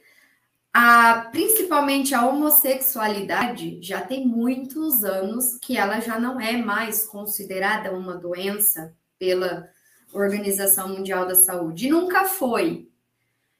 a, 0.73 1.29
principalmente 1.31 2.13
a 2.13 2.25
homossexualidade 2.27 3.79
já 3.81 4.01
tem 4.01 4.27
muitos 4.27 5.03
anos 5.03 5.57
que 5.61 5.77
ela 5.77 6.01
já 6.01 6.19
não 6.19 6.39
é 6.39 6.57
mais 6.57 7.05
considerada 7.05 7.93
uma 7.93 8.15
doença 8.15 8.93
pela 9.17 9.69
Organização 10.13 10.89
Mundial 10.89 11.25
da 11.25 11.35
Saúde. 11.35 11.89
nunca 11.89 12.25
foi. 12.25 12.89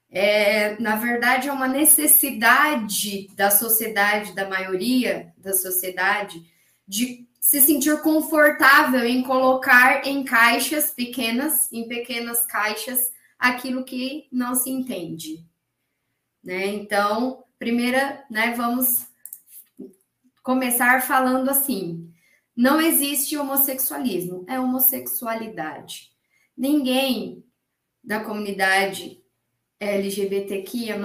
É, 0.10 0.80
na 0.80 0.96
verdade, 0.96 1.50
é 1.50 1.52
uma 1.52 1.68
necessidade 1.68 3.28
da 3.36 3.52
sociedade, 3.52 4.34
da 4.34 4.48
maioria 4.48 5.34
da 5.38 5.54
sociedade, 5.54 6.42
de 6.88 7.28
se 7.42 7.62
sentir 7.62 8.02
confortável 8.02 9.06
em 9.06 9.22
colocar 9.22 10.06
em 10.08 10.24
caixas 10.24 10.92
pequenas, 10.92 11.72
em 11.74 11.88
pequenas 11.88 12.46
caixas, 12.46 13.12
aquilo 13.38 13.84
que 13.84 14.28
não 14.32 14.56
se 14.56 14.70
entende. 14.70 15.46
Né? 16.44 16.68
Então, 16.68 17.44
primeira, 17.60 18.26
né, 18.30 18.54
vamos 18.54 19.08
começar 20.44 21.02
falando 21.02 21.50
assim: 21.50 22.12
não 22.56 22.80
existe 22.82 23.38
homossexualismo, 23.38 24.46
é 24.48 24.60
homossexualidade. 24.60 26.12
Ninguém 26.56 27.44
da 28.04 28.24
comunidade 28.24 29.22
LGBTQIA 29.80 30.98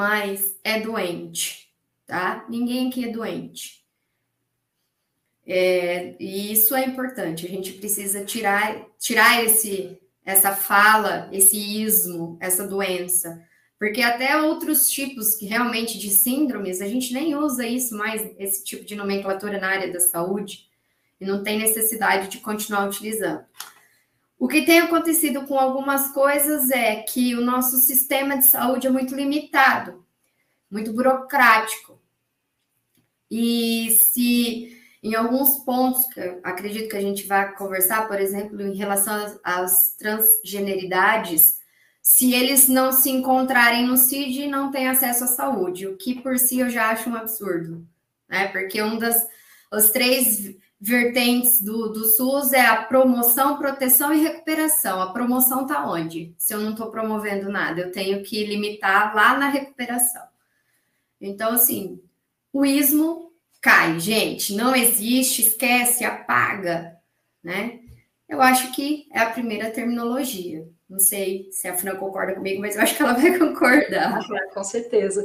é 0.65 0.81
doente, 0.81 1.69
tá? 2.07 2.47
Ninguém 2.49 2.89
aqui 2.89 3.05
é 3.05 3.09
doente. 3.09 3.83
É, 5.45 6.15
e 6.21 6.53
isso 6.53 6.75
é 6.75 6.87
importante, 6.87 7.45
a 7.45 7.49
gente 7.49 7.73
precisa 7.73 8.25
tirar, 8.25 8.87
tirar 8.99 9.45
esse, 9.45 10.01
essa 10.25 10.53
fala, 10.53 11.29
esse 11.33 11.57
ismo, 11.57 12.37
essa 12.41 12.67
doença. 12.67 13.43
Porque 13.79 14.01
até 14.01 14.41
outros 14.41 14.89
tipos 14.89 15.35
que 15.35 15.47
realmente 15.47 15.99
de 15.99 16.11
síndromes, 16.11 16.81
a 16.81 16.87
gente 16.87 17.13
nem 17.13 17.35
usa 17.35 17.67
isso 17.67 17.97
mais, 17.97 18.31
esse 18.39 18.63
tipo 18.63 18.85
de 18.85 18.95
nomenclatura 18.95 19.59
na 19.59 19.69
área 19.69 19.93
da 19.93 19.99
saúde, 19.99 20.69
e 21.21 21.25
não 21.25 21.43
tem 21.43 21.59
necessidade 21.59 22.29
de 22.29 22.39
continuar 22.39 22.87
utilizando. 22.87 23.45
O 24.39 24.49
que 24.49 24.63
tem 24.63 24.81
acontecido 24.81 25.47
com 25.47 25.59
algumas 25.59 26.13
coisas 26.13 26.71
é 26.71 26.97
que 26.97 27.35
o 27.37 27.41
nosso 27.41 27.77
sistema 27.77 28.37
de 28.37 28.47
saúde 28.47 28.89
é 28.89 28.91
muito 28.91 29.15
limitado, 29.15 30.05
muito 30.71 30.93
burocrático. 30.93 32.01
E 33.31 33.91
se 33.93 34.82
em 35.03 35.15
alguns 35.15 35.59
pontos, 35.65 36.07
que 36.07 36.21
acredito 36.43 36.89
que 36.89 36.97
a 36.97 37.01
gente 37.01 37.27
vai 37.27 37.55
conversar, 37.55 38.07
por 38.07 38.21
exemplo, 38.21 38.61
em 38.63 38.75
relação 38.75 39.39
às 39.43 39.97
transgeneridades, 39.97 41.61
se 42.01 42.35
eles 42.35 42.69
não 42.69 42.93
se 42.93 43.11
encontrarem 43.11 43.87
no 43.87 43.97
CID, 43.97 44.47
não 44.47 44.71
têm 44.71 44.89
acesso 44.89 45.25
à 45.25 45.27
saúde, 45.27 45.87
o 45.87 45.97
que 45.97 46.21
por 46.21 46.39
si 46.39 46.61
eu 46.61 46.71
já 46.71 46.91
acho 46.91 47.11
um 47.11 47.17
absurdo, 47.17 47.87
né? 48.29 48.49
Porque 48.49 48.83
um 48.83 48.99
das 48.99 49.29
os 49.73 49.91
três 49.91 50.55
vertentes 50.79 51.63
do, 51.63 51.89
do 51.89 52.05
SUS 52.05 52.53
é 52.53 52.61
a 52.61 52.83
promoção, 52.83 53.57
proteção 53.57 54.13
e 54.13 54.21
recuperação. 54.21 55.01
A 55.01 55.13
promoção 55.13 55.63
está 55.63 55.89
onde? 55.89 56.35
Se 56.37 56.53
eu 56.53 56.61
não 56.61 56.73
estou 56.73 56.91
promovendo 56.91 57.49
nada, 57.49 57.81
eu 57.81 57.93
tenho 57.93 58.23
que 58.23 58.45
limitar 58.45 59.15
lá 59.15 59.39
na 59.39 59.49
recuperação. 59.49 60.27
Então, 61.19 61.55
assim, 61.55 62.03
o 62.53 62.67
ismo 62.67 63.32
cai, 63.63 63.99
gente, 64.01 64.55
não 64.55 64.75
existe, 64.75 65.43
esquece, 65.43 66.05
apaga, 66.05 66.99
né? 67.43 67.79
Eu 68.29 68.43
acho 68.43 68.73
que 68.73 69.07
é 69.13 69.21
a 69.21 69.31
primeira 69.31 69.71
terminologia. 69.71 70.69
Não 70.91 70.99
sei 70.99 71.49
se 71.53 71.69
a 71.69 71.77
Fran 71.77 71.97
concorda 71.97 72.35
comigo, 72.35 72.61
mas 72.61 72.75
eu 72.75 72.83
acho 72.83 72.97
que 72.97 73.03
ela 73.03 73.13
vai 73.13 73.39
concordar. 73.39 74.19
Ah, 74.19 74.55
com 74.55 74.65
certeza. 74.65 75.25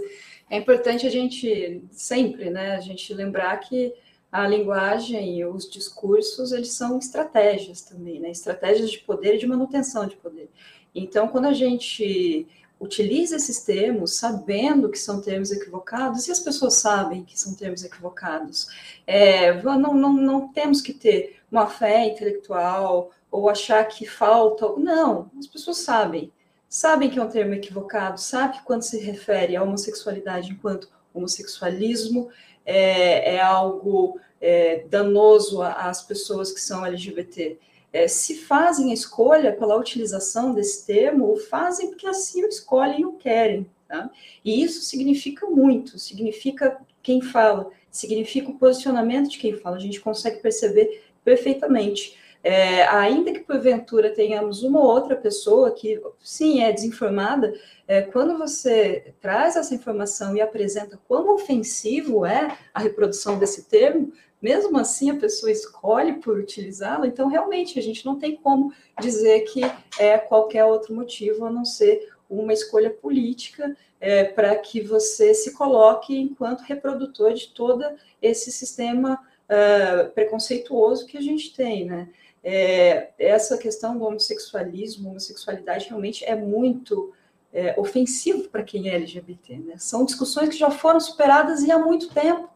É 0.50 0.58
importante 0.58 1.08
a 1.08 1.10
gente 1.10 1.84
sempre, 1.91 2.50
né, 2.50 2.75
a 2.75 2.79
gente 2.79 3.13
lembrar 3.13 3.58
que 3.58 3.94
a 4.32 4.48
linguagem 4.48 5.39
e 5.39 5.46
os 5.46 5.70
discursos, 5.70 6.51
eles 6.51 6.74
são 6.74 7.00
estratégias 7.00 7.82
também, 7.82 8.20
né? 8.20 8.29
Estratégias 8.29 8.91
de 8.91 9.00
poder 9.00 9.36
e 9.36 9.39
de 9.39 9.48
manutenção 9.48 10.06
de 10.06 10.15
poder. 10.15 10.50
Então, 10.94 11.27
quando 11.27 11.46
a 11.46 11.53
gente 11.53 12.46
utiliza 12.79 13.36
esses 13.36 13.63
termos 13.63 14.15
sabendo 14.15 14.89
que 14.89 15.00
são 15.00 15.22
termos 15.22 15.51
equivocados, 15.51 16.27
e 16.27 16.31
as 16.31 16.39
pessoas 16.39 16.75
sabem 16.75 17.24
que 17.24 17.39
são 17.39 17.53
termos 17.53 17.84
equivocados. 17.84 18.67
É, 19.05 19.62
não, 19.62 19.93
não, 19.93 20.13
não 20.13 20.48
temos 20.50 20.81
que 20.81 20.93
ter 20.93 21.38
uma 21.51 21.67
fé 21.67 22.07
intelectual 22.07 23.12
ou 23.31 23.50
achar 23.50 23.84
que 23.86 24.05
falta. 24.05 24.67
Não, 24.77 25.31
as 25.38 25.48
pessoas 25.48 25.77
sabem. 25.77 26.31
Sabem 26.69 27.10
que 27.10 27.17
é 27.17 27.24
um 27.24 27.29
termo 27.29 27.53
equivocado, 27.53 28.19
sabe 28.19 28.57
que 28.57 28.63
quando 28.63 28.81
se 28.81 29.00
refere 29.00 29.55
à 29.55 29.63
homossexualidade 29.63 30.51
enquanto 30.51 30.89
homossexualismo 31.13 32.29
é, 32.65 33.36
é 33.36 33.41
algo 33.41 34.19
é, 34.41 34.86
danoso 34.89 35.62
às 35.62 36.03
pessoas 36.03 36.51
que 36.51 36.60
são 36.60 36.86
LGBT 36.86 37.57
é, 37.98 38.08
se 38.08 38.36
fazem 38.36 38.92
a 38.92 38.94
escolha 38.94 39.51
pela 39.51 39.75
utilização 39.75 40.54
desse 40.54 40.86
termo, 40.86 41.34
o 41.34 41.38
fazem 41.38 41.89
porque 41.89 42.06
assim 42.06 42.44
o 42.44 42.48
escolhem 42.48 43.01
e 43.01 43.06
o 43.06 43.13
querem. 43.13 43.68
Tá? 43.88 44.10
E 44.46 44.62
isso 44.62 44.82
significa 44.82 45.48
muito, 45.48 45.98
significa 45.98 46.80
quem 47.01 47.22
fala, 47.22 47.72
significa 47.89 48.51
o 48.51 48.58
posicionamento 48.60 49.30
de 49.30 49.39
quem 49.39 49.54
fala, 49.54 49.77
a 49.77 49.80
gente 49.80 50.00
consegue 50.00 50.39
perceber 50.42 51.06
perfeitamente. 51.24 52.16
É, 52.44 52.84
ainda 52.88 53.32
que 53.32 53.39
porventura 53.39 54.10
tenhamos 54.10 54.63
uma 54.63 54.79
ou 54.79 54.86
outra 54.86 55.15
pessoa 55.15 55.72
que, 55.72 56.01
sim, 56.22 56.62
é 56.62 56.72
desinformada, 56.72 57.53
é, 57.88 58.01
quando 58.01 58.38
você 58.38 59.13
traz 59.20 59.56
essa 59.56 59.74
informação 59.74 60.36
e 60.36 60.41
apresenta 60.41 61.00
quão 61.08 61.34
ofensivo 61.34 62.25
é 62.25 62.58
a 62.74 62.79
reprodução 62.79 63.38
desse 63.38 63.63
termo, 63.63 64.13
mesmo 64.41 64.77
assim 64.77 65.10
a 65.10 65.15
pessoa 65.15 65.51
escolhe 65.51 66.13
por 66.13 66.38
utilizá-la, 66.38 67.08
então 67.08 67.27
realmente 67.27 67.79
a 67.79 67.82
gente 67.82 68.06
não 68.06 68.17
tem 68.17 68.36
como 68.36 68.72
dizer 69.01 69.41
que 69.41 69.62
é 69.98 70.17
qualquer 70.17 70.63
outro 70.65 70.94
motivo 70.94 71.46
a 71.46 71.51
não 71.51 71.65
ser 71.65 72.13
uma 72.29 72.53
escolha 72.53 72.89
política 72.89 73.75
é, 74.00 74.24
para 74.24 74.56
que 74.56 74.82
você 74.82 75.34
se 75.34 75.53
coloque 75.53 76.15
enquanto 76.15 76.62
reprodutor 76.62 77.34
de 77.34 77.48
todo 77.50 77.84
esse 78.22 78.51
sistema 78.51 79.20
uh, 79.48 80.12
preconceituoso 80.12 81.06
que 81.06 81.17
a 81.17 81.22
gente 81.22 81.56
tem, 81.56 81.86
né? 81.86 82.10
É, 82.50 83.10
essa 83.20 83.58
questão 83.58 83.98
do 83.98 84.06
homossexualismo, 84.06 85.10
homossexualidade 85.10 85.89
realmente 85.89 86.24
é 86.24 86.34
muito 86.34 87.13
é, 87.51 87.77
ofensivo 87.77 88.48
para 88.48 88.63
quem 88.63 88.88
é 88.88 88.96
LGBT, 88.96 89.58
né? 89.58 89.75
São 89.77 90.06
discussões 90.06 90.48
que 90.48 90.56
já 90.56 90.72
foram 90.72 90.98
superadas 90.98 91.62
e 91.63 91.70
há 91.74 91.77
muito 91.77 92.08
tempo. 92.13 92.50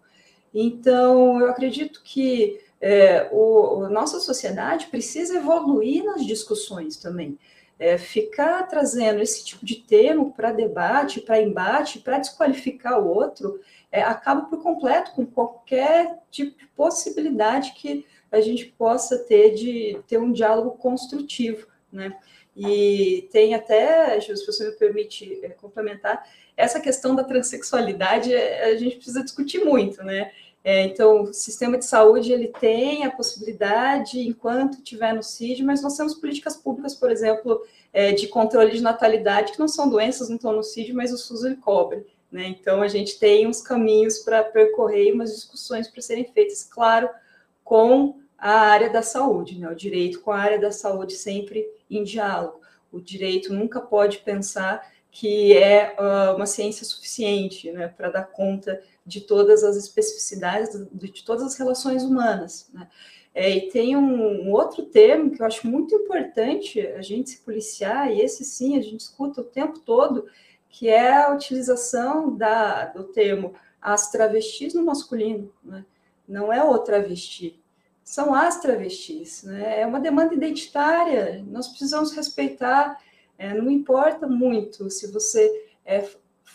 Então, 0.53 1.41
eu 1.41 1.49
acredito 1.49 2.01
que 2.05 2.61
é, 2.79 3.27
o, 3.33 3.83
a 3.83 3.89
nossa 3.89 4.21
sociedade 4.21 4.85
precisa 4.85 5.35
evoluir 5.35 6.05
nas 6.05 6.25
discussões 6.25 6.95
também. 6.95 7.37
É, 7.77 7.97
ficar 7.97 8.63
trazendo 8.69 9.21
esse 9.21 9.43
tipo 9.43 9.65
de 9.65 9.75
termo 9.75 10.31
para 10.31 10.53
debate, 10.53 11.19
para 11.19 11.41
embate, 11.41 11.99
para 11.99 12.17
desqualificar 12.17 12.97
o 12.97 13.09
outro, 13.09 13.59
é, 13.91 14.01
acaba 14.01 14.43
por 14.43 14.63
completo 14.63 15.11
com 15.11 15.25
qualquer 15.25 16.17
tipo 16.31 16.57
de 16.57 16.65
possibilidade 16.67 17.73
que 17.73 18.05
a 18.31 18.39
gente 18.39 18.65
possa 18.65 19.17
ter 19.19 19.53
de 19.53 19.99
ter 20.07 20.17
um 20.17 20.31
diálogo 20.31 20.71
construtivo, 20.71 21.67
né? 21.91 22.15
E 22.55 23.27
tem 23.31 23.53
até, 23.55 24.19
se 24.19 24.45
você 24.45 24.69
me 24.69 24.75
permite 24.75 25.39
é, 25.43 25.49
complementar, 25.49 26.27
essa 26.55 26.79
questão 26.79 27.15
da 27.15 27.23
transexualidade 27.23 28.33
é, 28.33 28.65
a 28.65 28.77
gente 28.77 28.97
precisa 28.97 29.23
discutir 29.23 29.63
muito, 29.63 30.03
né? 30.03 30.31
É, 30.63 30.83
então, 30.83 31.23
o 31.23 31.33
sistema 31.33 31.77
de 31.77 31.85
saúde 31.85 32.31
ele 32.31 32.47
tem 32.47 33.03
a 33.03 33.11
possibilidade, 33.11 34.19
enquanto 34.19 34.83
tiver 34.83 35.13
no 35.13 35.23
CID, 35.23 35.63
mas 35.63 35.81
nós 35.81 35.97
temos 35.97 36.13
políticas 36.13 36.55
públicas, 36.55 36.93
por 36.93 37.09
exemplo, 37.09 37.65
é, 37.91 38.11
de 38.11 38.27
controle 38.27 38.71
de 38.71 38.81
natalidade, 38.81 39.53
que 39.53 39.59
não 39.59 39.67
são 39.67 39.89
doenças, 39.89 40.29
não 40.29 40.35
estão 40.35 40.53
no 40.53 40.63
CID, 40.63 40.93
mas 40.93 41.11
o 41.11 41.17
SUS 41.17 41.43
ele 41.43 41.55
cobre. 41.55 42.05
Né? 42.31 42.47
Então, 42.47 42.81
a 42.81 42.87
gente 42.87 43.17
tem 43.17 43.47
uns 43.47 43.59
caminhos 43.59 44.19
para 44.19 44.43
percorrer 44.43 45.07
e 45.07 45.11
umas 45.11 45.33
discussões 45.33 45.87
para 45.87 46.01
serem 46.01 46.25
feitas, 46.25 46.63
claro, 46.63 47.09
com 47.71 48.19
a 48.37 48.59
área 48.59 48.89
da 48.89 49.01
saúde, 49.01 49.57
né? 49.57 49.69
o 49.69 49.73
direito 49.73 50.19
com 50.19 50.29
a 50.29 50.37
área 50.37 50.59
da 50.59 50.73
saúde 50.73 51.13
sempre 51.13 51.65
em 51.89 52.03
diálogo. 52.03 52.59
O 52.91 52.99
direito 52.99 53.53
nunca 53.53 53.79
pode 53.79 54.17
pensar 54.17 54.85
que 55.09 55.55
é 55.55 55.95
uh, 55.97 56.35
uma 56.35 56.45
ciência 56.45 56.85
suficiente 56.85 57.71
né, 57.71 57.87
para 57.87 58.09
dar 58.09 58.23
conta 58.25 58.83
de 59.05 59.21
todas 59.21 59.63
as 59.63 59.77
especificidades 59.77 60.85
de, 60.91 61.11
de 61.11 61.23
todas 61.23 61.43
as 61.43 61.55
relações 61.55 62.03
humanas. 62.03 62.69
Né? 62.73 62.89
É, 63.33 63.49
e 63.49 63.69
tem 63.69 63.95
um, 63.95 64.49
um, 64.49 64.51
outro 64.51 64.83
termo 64.83 65.31
que 65.31 65.41
eu 65.41 65.45
acho 65.45 65.65
muito 65.65 65.95
importante 65.95 66.81
a 66.81 67.01
gente 67.01 67.29
se 67.29 67.37
policiar, 67.37 68.11
e 68.11 68.19
esse 68.19 68.43
sim 68.43 68.77
a 68.77 68.81
gente 68.81 68.99
escuta 68.99 69.39
o 69.39 69.45
tempo 69.45 69.79
todo, 69.79 70.25
que 70.67 70.89
é 70.89 71.23
a 71.23 71.33
utilização 71.33 72.35
da, 72.35 72.87
do 72.87 73.05
termo 73.05 73.53
as 73.81 74.11
travestis 74.11 74.73
no 74.73 74.83
masculino, 74.83 75.53
né? 75.63 75.85
não 76.27 76.51
é 76.51 76.61
o 76.63 76.77
travesti, 76.79 77.60
são 78.11 78.35
as 78.35 78.59
travestis, 78.59 79.41
né? 79.43 79.79
é 79.79 79.87
uma 79.87 79.97
demanda 79.97 80.35
identitária, 80.35 81.41
nós 81.47 81.69
precisamos 81.69 82.11
respeitar, 82.11 83.01
é, 83.37 83.53
não 83.53 83.71
importa 83.71 84.27
muito 84.27 84.89
se 84.89 85.09
você 85.09 85.69
é 85.85 86.05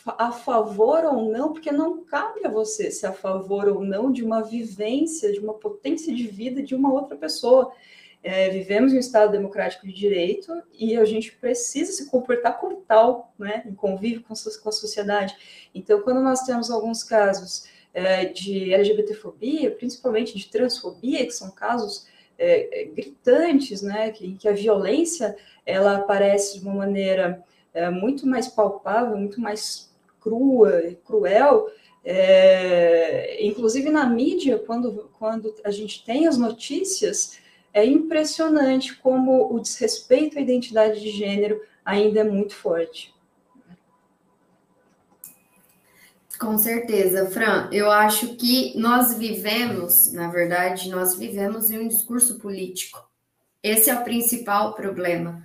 a 0.06 0.32
favor 0.32 1.02
ou 1.06 1.32
não, 1.32 1.54
porque 1.54 1.72
não 1.72 2.04
cabe 2.04 2.44
a 2.44 2.50
você 2.50 2.90
ser 2.90 3.06
a 3.06 3.12
favor 3.14 3.68
ou 3.68 3.82
não 3.82 4.12
de 4.12 4.22
uma 4.22 4.42
vivência, 4.42 5.32
de 5.32 5.40
uma 5.40 5.54
potência 5.54 6.14
de 6.14 6.26
vida 6.26 6.62
de 6.62 6.75
uma 6.75 6.92
outra 6.92 7.16
pessoa. 7.16 7.72
É, 8.22 8.50
vivemos 8.50 8.92
em 8.92 8.96
um 8.96 9.00
Estado 9.00 9.32
democrático 9.32 9.86
de 9.86 9.94
direito 9.94 10.52
e 10.75 10.94
a 10.94 11.06
gente 11.06 11.32
precisa 11.32 11.90
se 11.90 12.10
comportar 12.10 12.60
como 12.60 12.82
tal, 12.86 13.32
né, 13.38 13.62
em 13.64 13.75
convívio 13.75 14.22
com, 14.22 14.34
com 14.34 14.68
a 14.68 14.72
sociedade. 14.72 15.34
Então, 15.75 16.02
quando 16.02 16.20
nós 16.20 16.42
temos 16.42 16.70
alguns 16.70 17.02
casos 17.02 17.64
é, 17.97 18.26
de 18.26 18.75
LGBTfobia, 18.75 19.71
principalmente 19.71 20.37
de 20.37 20.49
transfobia, 20.49 21.25
que 21.25 21.31
são 21.31 21.50
casos 21.50 22.07
é, 22.38 22.83
é, 22.83 22.85
gritantes, 22.85 23.80
né, 23.80 24.11
que, 24.11 24.35
que 24.35 24.47
a 24.47 24.52
violência 24.52 25.35
ela 25.65 25.97
aparece 25.97 26.59
de 26.59 26.65
uma 26.67 26.75
maneira 26.75 27.43
é, 27.73 27.89
muito 27.89 28.26
mais 28.26 28.49
palpável, 28.49 29.17
muito 29.17 29.41
mais 29.41 29.91
crua, 30.21 30.95
cruel, 31.06 31.71
é, 32.04 33.43
inclusive 33.43 33.89
na 33.89 34.04
mídia, 34.04 34.59
quando, 34.59 35.11
quando 35.19 35.54
a 35.65 35.71
gente 35.71 36.04
tem 36.04 36.26
as 36.26 36.37
notícias, 36.37 37.39
é 37.73 37.82
impressionante 37.82 38.95
como 38.97 39.54
o 39.54 39.59
desrespeito 39.59 40.39
à 40.39 40.43
identidade 40.43 41.00
de 41.00 41.09
gênero 41.09 41.63
ainda 41.82 42.21
é 42.21 42.25
muito 42.25 42.54
forte. 42.54 43.16
Com 46.38 46.58
certeza, 46.58 47.30
Fran. 47.30 47.68
Eu 47.72 47.90
acho 47.90 48.36
que 48.36 48.76
nós 48.78 49.16
vivemos, 49.16 50.12
na 50.12 50.28
verdade, 50.28 50.90
nós 50.90 51.16
vivemos 51.16 51.70
em 51.70 51.78
um 51.78 51.88
discurso 51.88 52.38
político. 52.38 52.99
Esse 53.62 53.90
é 53.90 53.94
o 53.94 54.04
principal 54.04 54.75
problema. 54.75 55.42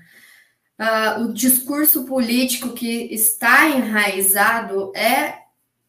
Uh, 0.80 1.23
o 1.23 1.34
discurso 1.34 2.06
político 2.06 2.73
que 2.73 3.13
está 3.13 3.69
enraizado 3.69 4.91
é, 4.95 5.39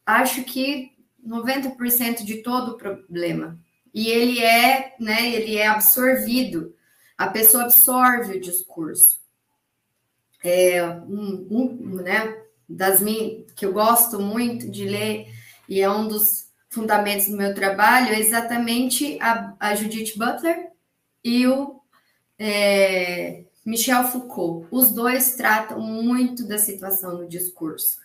acho 0.05 0.45
que, 0.45 0.93
90% 1.27 2.25
de 2.25 2.43
todo 2.43 2.73
o 2.73 2.77
problema 2.77 3.59
e 3.93 4.09
ele 4.09 4.43
é, 4.43 4.95
né, 4.99 5.31
ele 5.31 5.57
é 5.57 5.67
absorvido. 5.67 6.75
A 7.17 7.29
pessoa 7.29 7.65
absorve 7.65 8.37
o 8.37 8.41
discurso. 8.41 9.21
É 10.43 10.83
um, 10.85 11.47
um 11.51 11.95
né, 11.97 12.43
das 12.77 13.01
minhas 13.01 13.51
que 13.55 13.67
eu 13.67 13.73
gosto 13.73 14.21
muito 14.21 14.71
de 14.71 14.85
ler 14.85 15.29
e 15.69 15.81
é 15.81 15.91
um 15.91 16.09
dos 16.09 16.51
fundamentos 16.71 17.29
do 17.29 17.37
meu 17.37 17.55
trabalho 17.55 18.15
é 18.15 18.19
exatamente 18.19 19.19
a, 19.21 19.55
a 19.61 19.75
Judith 19.75 20.17
Butler 20.17 20.71
e 21.23 21.47
o 21.47 21.81
é, 22.39 23.45
Michel 23.65 24.05
Foucault. 24.05 24.67
Os 24.71 24.91
dois 24.91 25.35
tratam 25.37 25.79
muito 25.81 26.47
da 26.47 26.59
situação 26.59 27.19
no 27.19 27.29
discurso, 27.29 27.99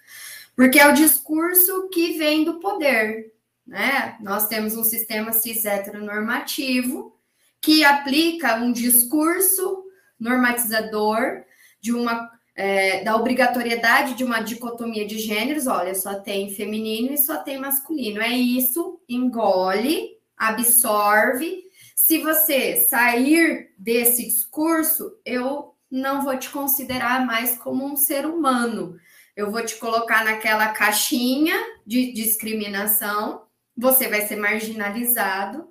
porque 0.56 0.80
é 0.80 0.88
o 0.88 0.93
discurso 0.93 1.89
que 1.89 2.17
vem 2.17 2.43
do 2.43 2.60
poder, 2.60 3.34
né? 3.65 4.17
Nós 4.21 4.47
temos 4.47 4.75
um 4.75 4.84
sistema 4.84 5.32
cis 5.32 5.65
heteronormativo 5.65 7.15
que 7.62 7.84
aplica 7.84 8.56
um 8.56 8.71
discurso 8.71 9.86
normatizador 10.19 11.43
de 11.80 11.93
uma 11.93 12.37
é, 12.58 13.04
da 13.04 13.15
obrigatoriedade 13.15 14.15
de 14.15 14.24
uma 14.24 14.41
dicotomia 14.41 15.06
de 15.06 15.20
gêneros, 15.20 15.67
olha, 15.67 15.93
só 15.93 16.15
tem 16.15 16.50
feminino 16.50 17.13
e 17.13 17.17
só 17.17 17.38
tem 17.38 17.60
masculino. 17.60 18.20
É 18.20 18.30
isso, 18.30 19.00
engole, 19.08 20.17
absorve. 20.36 21.65
Se 21.96 22.17
você 22.17 22.88
sair 22.89 23.70
desse 23.78 24.26
discurso, 24.26 25.15
eu 25.24 25.76
não 25.89 26.24
vou 26.24 26.36
te 26.36 26.50
considerar 26.50 27.26
mais 27.26 27.58
como 27.60 27.86
um 27.86 27.96
ser 27.96 28.26
humano. 28.26 28.98
Eu 29.36 29.52
vou 29.52 29.63
te 29.63 29.76
colocar 29.76 30.26
naquela 30.26 30.70
caixinha 30.70 31.56
de 31.86 32.12
discriminação 32.12 33.48
você 33.78 34.08
vai 34.08 34.22
ser 34.26 34.38
marginalizado 34.38 35.70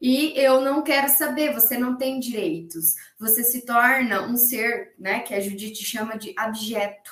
e 0.00 0.32
eu 0.36 0.60
não 0.60 0.82
quero 0.82 1.08
saber, 1.08 1.52
você 1.52 1.76
não 1.76 1.96
tem 1.96 2.20
direitos. 2.20 2.94
Você 3.18 3.42
se 3.42 3.66
torna 3.66 4.26
um 4.26 4.36
ser, 4.36 4.94
né, 4.98 5.20
que 5.20 5.34
a 5.34 5.40
Judite 5.40 5.84
chama 5.84 6.16
de 6.16 6.32
abjeto. 6.36 7.10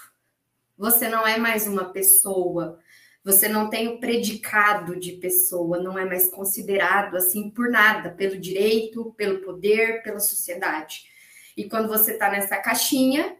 Você 0.78 1.08
não 1.08 1.26
é 1.26 1.36
mais 1.36 1.66
uma 1.66 1.92
pessoa. 1.92 2.78
Você 3.24 3.48
não 3.48 3.68
tem 3.68 3.88
o 3.88 3.98
predicado 3.98 4.94
de 5.00 5.14
pessoa, 5.14 5.82
não 5.82 5.98
é 5.98 6.04
mais 6.04 6.28
considerado 6.30 7.16
assim 7.16 7.50
por 7.50 7.68
nada, 7.68 8.10
pelo 8.10 8.38
direito, 8.38 9.12
pelo 9.16 9.40
poder, 9.40 10.00
pela 10.04 10.20
sociedade. 10.20 11.02
E 11.56 11.68
quando 11.68 11.88
você 11.88 12.12
está 12.12 12.30
nessa 12.30 12.56
caixinha, 12.58 13.36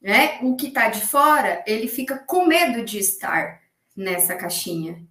né, 0.00 0.38
o 0.42 0.56
que 0.56 0.68
está 0.68 0.88
de 0.88 1.04
fora, 1.06 1.62
ele 1.66 1.88
fica 1.88 2.16
com 2.16 2.46
medo 2.46 2.82
de 2.82 2.98
estar 2.98 3.60
nessa 3.94 4.34
caixinha. 4.34 5.06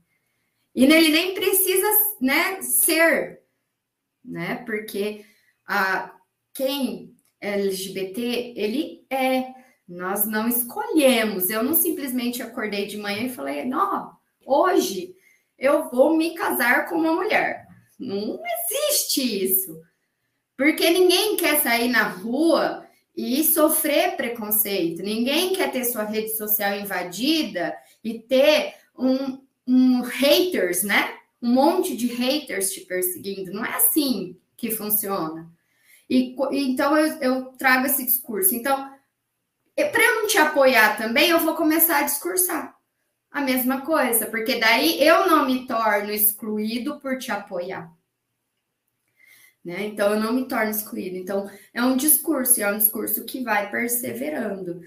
E 0.74 0.86
ele 0.86 1.10
nem 1.10 1.36
precisa 1.36 1.88
né, 2.20 2.62
ser, 2.64 3.42
né? 4.28 4.64
Porque 4.66 5.26
a, 5.66 6.14
quem 6.54 7.16
é 7.40 7.54
LGBT, 7.54 8.54
ele 8.56 9.06
é. 9.10 9.56
Nós 9.88 10.26
não 10.26 10.50
escolhemos. 10.50 11.50
Eu 11.50 11.64
não 11.64 11.74
simplesmente 11.74 12.44
acordei 12.44 12.88
de 12.88 12.98
manhã 12.98 13.24
e 13.24 13.34
falei, 13.34 13.64
não, 13.64 14.12
hoje 14.46 15.16
eu 15.58 15.90
vou 15.90 16.18
me 16.18 16.36
casar 16.36 16.90
com 16.90 16.96
uma 16.96 17.14
mulher. 17.14 17.66
Não 17.98 18.40
existe 18.46 19.44
isso. 19.46 19.80
Porque 20.58 20.90
ninguém 20.90 21.38
quer 21.38 21.62
sair 21.62 21.88
na 21.88 22.04
rua 22.04 22.86
e 23.16 23.44
sofrer 23.44 24.16
preconceito. 24.16 25.02
Ninguém 25.02 25.54
quer 25.54 25.72
ter 25.72 25.86
sua 25.86 26.04
rede 26.04 26.36
social 26.36 26.78
invadida 26.78 27.76
e 28.04 28.20
ter 28.20 28.76
um, 28.98 29.40
um 29.66 30.02
haters, 30.02 30.84
né? 30.84 31.16
Um 31.42 31.54
monte 31.54 31.96
de 31.96 32.08
haters 32.08 32.72
te 32.72 32.82
perseguindo. 32.82 33.52
Não 33.52 33.66
é 33.66 33.76
assim 33.76 34.40
que 34.56 34.72
funciona. 34.72 35.52
E 36.10 36.36
então 36.52 36.98
eu, 36.98 37.18
eu 37.22 37.46
trago 37.58 37.86
esse 37.86 38.06
discurso. 38.06 38.56
Então, 38.56 38.92
para 39.76 40.04
eu 40.04 40.16
não 40.22 40.28
te 40.28 40.38
apoiar 40.38 40.98
também, 40.98 41.30
eu 41.30 41.40
vou 41.40 41.56
começar 41.56 42.00
a 42.00 42.04
discursar 42.04 42.76
a 43.32 43.42
mesma 43.42 43.82
coisa, 43.82 44.26
porque 44.28 44.60
daí 44.60 45.02
eu 45.04 45.28
não 45.28 45.46
me 45.46 45.68
torno 45.68 46.12
excluído 46.12 47.00
por 47.00 47.18
te 47.20 47.32
apoiar. 47.32 47.92
né? 49.64 49.86
Então 49.86 50.14
eu 50.14 50.20
não 50.20 50.34
me 50.34 50.48
torno 50.48 50.72
excluído. 50.72 51.18
Então 51.18 51.50
é 51.74 51.84
um 51.84 51.98
discurso, 51.98 52.62
é 52.62 52.72
um 52.72 52.78
discurso 52.78 53.26
que 53.26 53.44
vai 53.44 53.70
perseverando. 53.70 54.82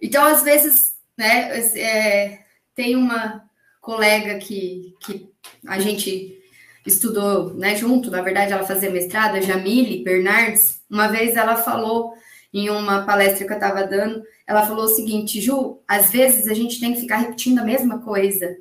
Então, 0.00 0.24
às 0.24 0.42
vezes, 0.42 0.96
né, 1.16 1.58
é, 1.78 2.44
tem 2.74 2.96
uma 2.96 3.48
colega 3.80 4.38
que, 4.38 4.96
que 5.00 5.31
a 5.66 5.78
gente 5.78 6.40
estudou 6.86 7.54
né, 7.54 7.76
junto, 7.76 8.10
na 8.10 8.22
verdade, 8.22 8.52
ela 8.52 8.66
fazia 8.66 8.90
mestrado, 8.90 9.36
a 9.36 9.40
Jamile 9.40 10.02
Bernardes. 10.02 10.82
Uma 10.90 11.08
vez 11.08 11.36
ela 11.36 11.56
falou 11.56 12.14
em 12.52 12.68
uma 12.68 13.04
palestra 13.04 13.46
que 13.46 13.52
eu 13.52 13.56
estava 13.56 13.86
dando, 13.86 14.22
ela 14.46 14.66
falou 14.66 14.84
o 14.84 14.88
seguinte, 14.88 15.40
Ju, 15.40 15.80
às 15.88 16.10
vezes 16.10 16.48
a 16.48 16.54
gente 16.54 16.78
tem 16.78 16.92
que 16.92 17.00
ficar 17.00 17.16
repetindo 17.16 17.60
a 17.60 17.64
mesma 17.64 18.00
coisa. 18.00 18.58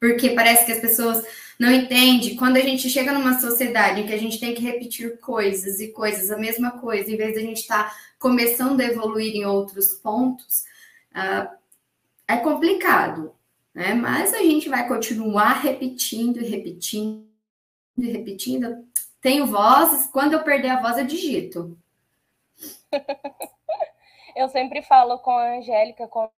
Porque 0.00 0.30
parece 0.30 0.64
que 0.64 0.72
as 0.72 0.80
pessoas 0.80 1.24
não 1.58 1.70
entendem. 1.70 2.36
Quando 2.36 2.56
a 2.56 2.60
gente 2.60 2.88
chega 2.88 3.12
numa 3.12 3.38
sociedade 3.40 4.00
em 4.00 4.06
que 4.06 4.12
a 4.12 4.18
gente 4.18 4.38
tem 4.38 4.54
que 4.54 4.62
repetir 4.62 5.18
coisas 5.18 5.80
e 5.80 5.88
coisas, 5.88 6.30
a 6.30 6.38
mesma 6.38 6.72
coisa, 6.72 7.10
em 7.10 7.16
vez 7.16 7.32
de 7.32 7.38
a 7.38 7.42
gente 7.42 7.60
estar 7.60 7.84
tá 7.84 7.96
começando 8.18 8.80
a 8.80 8.84
evoluir 8.84 9.34
em 9.34 9.44
outros 9.44 9.94
pontos, 9.94 10.64
uh, 11.12 11.48
é 12.28 12.36
complicado. 12.38 13.35
Né? 13.76 13.92
Mas 13.92 14.32
a 14.32 14.38
gente 14.38 14.70
vai 14.70 14.88
continuar 14.88 15.60
repetindo 15.60 16.40
e 16.40 16.48
repetindo 16.48 17.28
e 17.98 18.10
repetindo. 18.10 18.88
Tenho 19.20 19.46
vozes, 19.46 20.06
quando 20.06 20.32
eu 20.32 20.42
perder 20.42 20.70
a 20.70 20.80
voz, 20.80 20.96
eu 20.96 21.06
digito. 21.06 21.78
eu 24.34 24.48
sempre 24.48 24.80
falo 24.80 25.18
com 25.18 25.30
a 25.30 25.58
Angélica 25.58 26.08
como 26.08 26.30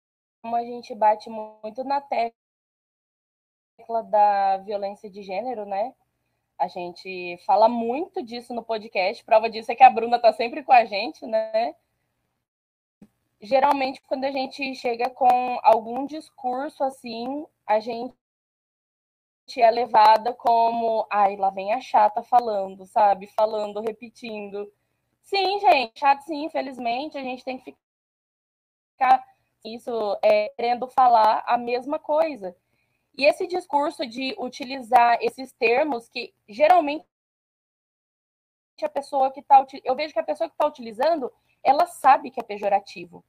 a 0.53 0.63
gente 0.63 0.93
bate 0.97 1.31
muito 1.31 1.85
na 1.85 2.01
tecla 2.01 2.33
da 4.11 4.57
violência 4.57 5.09
de 5.09 5.23
gênero, 5.23 5.65
né? 5.65 5.95
A 6.59 6.67
gente 6.67 7.39
fala 7.47 7.69
muito 7.69 8.21
disso 8.21 8.53
no 8.53 8.65
podcast. 8.65 9.25
Prova 9.25 9.49
disso 9.49 9.71
é 9.71 9.77
que 9.77 9.85
a 9.85 9.91
Bruna 9.91 10.19
tá 10.19 10.33
sempre 10.33 10.65
com 10.65 10.73
a 10.73 10.85
gente, 10.85 11.25
né? 11.25 11.73
Geralmente 13.41 14.01
quando 14.03 14.25
a 14.25 14.31
gente 14.31 14.75
chega 14.75 15.09
com 15.11 15.59
algum 15.63 16.07
discurso 16.07 16.83
assim, 16.83 17.47
a 17.67 17.81
gente 17.81 18.15
é 19.57 19.71
levada 19.71 20.35
como, 20.35 21.07
ai, 21.11 21.37
lá 21.37 21.51
vem 21.51 21.73
a 21.73 21.81
chata 21.81 22.23
falando, 22.23 22.85
sabe? 22.87 23.27
Falando, 23.29 23.81
repetindo. 23.81 24.71
Sim, 25.23 25.61
gente, 25.61 25.99
chato 25.99 26.23
sim, 26.23 26.45
infelizmente, 26.45 27.17
a 27.19 27.23
gente 27.23 27.45
tem 27.45 27.59
que 27.59 27.77
ficar 28.93 29.25
isso 29.65 30.19
é, 30.23 30.49
querendo 30.57 30.89
falar 30.89 31.45
a 31.47 31.57
mesma 31.57 31.99
coisa. 31.99 32.57
E 33.17 33.25
esse 33.25 33.47
discurso 33.47 34.07
de 34.07 34.35
utilizar 34.39 35.19
esses 35.21 35.53
termos 35.53 36.09
que 36.09 36.33
geralmente 36.49 37.05
a 38.83 38.89
pessoa 38.89 39.33
que 39.33 39.41
está 39.41 39.67
eu 39.83 39.97
vejo 39.97 40.13
que 40.13 40.21
a 40.21 40.25
pessoa 40.25 40.49
que 40.49 40.55
está 40.55 40.67
utilizando 40.67 41.33
ela 41.63 41.87
sabe 41.87 42.31
que 42.31 42.41
é 42.41 42.43
pejorativo. 42.43 43.25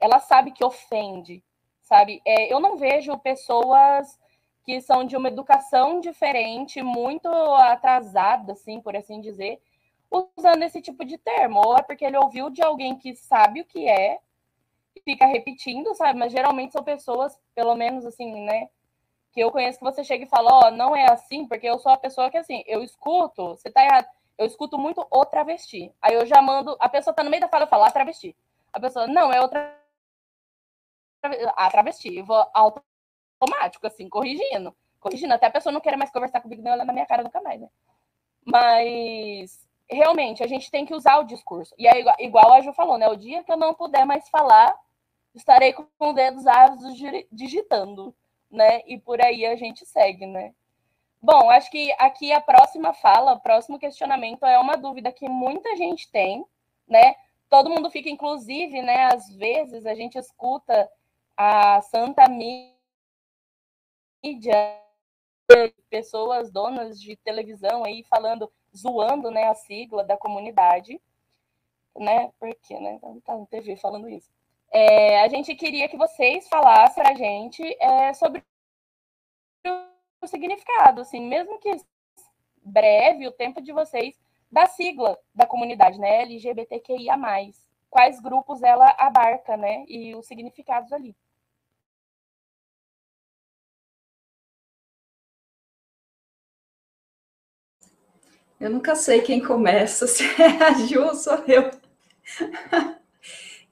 Ela 0.00 0.18
sabe 0.18 0.52
que 0.52 0.64
ofende, 0.64 1.42
sabe? 1.80 2.20
É, 2.24 2.52
eu 2.52 2.60
não 2.60 2.76
vejo 2.76 3.16
pessoas 3.18 4.18
que 4.64 4.80
são 4.80 5.04
de 5.04 5.16
uma 5.16 5.28
educação 5.28 6.00
diferente, 6.00 6.82
muito 6.82 7.28
atrasada, 7.28 8.52
assim, 8.52 8.80
por 8.80 8.96
assim 8.96 9.20
dizer, 9.20 9.60
usando 10.10 10.62
esse 10.64 10.82
tipo 10.82 11.04
de 11.04 11.16
termo. 11.16 11.62
Ou 11.64 11.76
é 11.76 11.82
porque 11.82 12.04
ele 12.04 12.18
ouviu 12.18 12.50
de 12.50 12.62
alguém 12.62 12.98
que 12.98 13.14
sabe 13.14 13.60
o 13.60 13.64
que 13.64 13.88
é, 13.88 14.18
fica 15.04 15.24
repetindo, 15.26 15.94
sabe? 15.94 16.18
Mas 16.18 16.32
geralmente 16.32 16.72
são 16.72 16.82
pessoas, 16.82 17.40
pelo 17.54 17.76
menos 17.76 18.04
assim, 18.04 18.44
né? 18.44 18.68
Que 19.32 19.40
eu 19.40 19.52
conheço 19.52 19.78
que 19.78 19.84
você 19.84 20.02
chega 20.02 20.24
e 20.24 20.28
fala, 20.28 20.50
ó, 20.52 20.66
oh, 20.66 20.70
não 20.72 20.96
é 20.96 21.10
assim, 21.12 21.46
porque 21.46 21.68
eu 21.68 21.78
sou 21.78 21.92
a 21.92 21.96
pessoa 21.96 22.30
que, 22.30 22.38
assim, 22.38 22.64
eu 22.66 22.82
escuto, 22.82 23.50
você 23.50 23.70
tá 23.70 23.84
errado 23.84 24.08
eu 24.38 24.46
escuto 24.46 24.78
muito 24.78 25.06
o 25.10 25.24
travesti. 25.24 25.92
Aí 26.00 26.14
eu 26.14 26.26
já 26.26 26.40
mando, 26.42 26.76
a 26.78 26.88
pessoa 26.88 27.14
tá 27.14 27.22
no 27.22 27.30
meio 27.30 27.40
da 27.40 27.48
fala, 27.48 27.64
eu 27.64 27.68
falo, 27.68 27.84
a 27.84 27.90
travesti. 27.90 28.36
A 28.72 28.80
pessoa, 28.80 29.06
não, 29.06 29.32
é 29.32 29.40
outra 29.40 29.74
a 31.56 31.70
travesti. 31.70 32.14
Eu 32.14 32.24
vou 32.24 32.46
automático, 32.52 33.86
assim, 33.86 34.08
corrigindo. 34.08 34.76
Corrigindo, 35.00 35.34
até 35.34 35.46
a 35.46 35.50
pessoa 35.50 35.72
não 35.72 35.80
querer 35.80 35.96
mais 35.96 36.10
conversar 36.10 36.40
comigo, 36.40 36.62
nem 36.62 36.72
olhar 36.72 36.84
na 36.84 36.92
minha 36.92 37.06
cara 37.06 37.22
nunca 37.22 37.40
mais, 37.40 37.60
né? 37.60 37.68
Mas, 38.44 39.66
realmente, 39.88 40.42
a 40.42 40.46
gente 40.46 40.70
tem 40.70 40.84
que 40.84 40.94
usar 40.94 41.18
o 41.18 41.24
discurso. 41.24 41.74
E 41.78 41.86
é 41.86 41.98
igual, 41.98 42.16
igual 42.18 42.52
a 42.52 42.60
Ju 42.60 42.72
falou, 42.72 42.98
né? 42.98 43.08
O 43.08 43.16
dia 43.16 43.42
que 43.42 43.50
eu 43.50 43.56
não 43.56 43.74
puder 43.74 44.04
mais 44.04 44.28
falar, 44.28 44.78
estarei 45.34 45.72
com 45.72 45.86
os 45.98 46.14
dedos 46.14 46.46
ávidos 46.46 46.94
digitando, 47.30 48.14
né? 48.50 48.82
E 48.86 48.98
por 48.98 49.20
aí 49.20 49.46
a 49.46 49.56
gente 49.56 49.84
segue, 49.86 50.26
né? 50.26 50.54
Bom, 51.20 51.50
acho 51.50 51.70
que 51.70 51.92
aqui 51.98 52.32
a 52.32 52.40
próxima 52.40 52.92
fala, 52.92 53.32
o 53.32 53.40
próximo 53.40 53.78
questionamento 53.78 54.44
é 54.44 54.58
uma 54.58 54.76
dúvida 54.76 55.10
que 55.12 55.28
muita 55.28 55.74
gente 55.76 56.10
tem, 56.10 56.44
né? 56.86 57.14
Todo 57.48 57.70
mundo 57.70 57.90
fica, 57.90 58.08
inclusive, 58.08 58.82
né? 58.82 59.06
Às 59.06 59.28
vezes 59.34 59.86
a 59.86 59.94
gente 59.94 60.18
escuta 60.18 60.90
a 61.36 61.80
Santa 61.82 62.28
Mídia, 62.28 62.74
pessoas 65.90 66.50
donas 66.50 67.00
de 67.00 67.16
televisão 67.16 67.84
aí 67.84 68.02
falando, 68.04 68.50
zoando, 68.76 69.30
né, 69.30 69.44
a 69.44 69.54
sigla 69.54 70.04
da 70.04 70.16
comunidade, 70.16 71.00
né? 71.96 72.30
Porque, 72.38 72.78
né? 72.78 72.98
Não 73.02 73.20
tá 73.20 73.36
na 73.36 73.46
TV 73.46 73.76
falando 73.76 74.08
isso. 74.08 74.30
É, 74.72 75.20
a 75.22 75.28
gente 75.28 75.54
queria 75.54 75.88
que 75.88 75.96
vocês 75.96 76.48
falassem 76.48 77.02
para 77.02 77.12
a 77.12 77.16
gente 77.16 77.62
é, 77.80 78.12
sobre 78.12 78.44
significado, 80.24 81.00
assim, 81.00 81.20
mesmo 81.20 81.58
que 81.58 81.76
breve, 82.62 83.26
o 83.26 83.32
tempo 83.32 83.60
de 83.60 83.72
vocês, 83.72 84.18
da 84.50 84.66
sigla 84.66 85.18
da 85.34 85.46
comunidade, 85.46 85.98
né, 85.98 86.22
LGBTQIA+. 86.22 87.16
Quais 87.90 88.20
grupos 88.20 88.62
ela 88.62 88.94
abarca, 88.98 89.56
né, 89.56 89.84
e 89.88 90.14
os 90.14 90.26
significados 90.26 90.92
ali. 90.92 91.14
Eu 98.58 98.70
nunca 98.70 98.94
sei 98.94 99.20
quem 99.20 99.42
começa, 99.44 100.06
se 100.08 100.24
é 100.40 100.62
a 100.64 100.72
Ju 100.72 101.02
ou 101.02 101.14
sou 101.14 101.44
eu. 101.46 101.70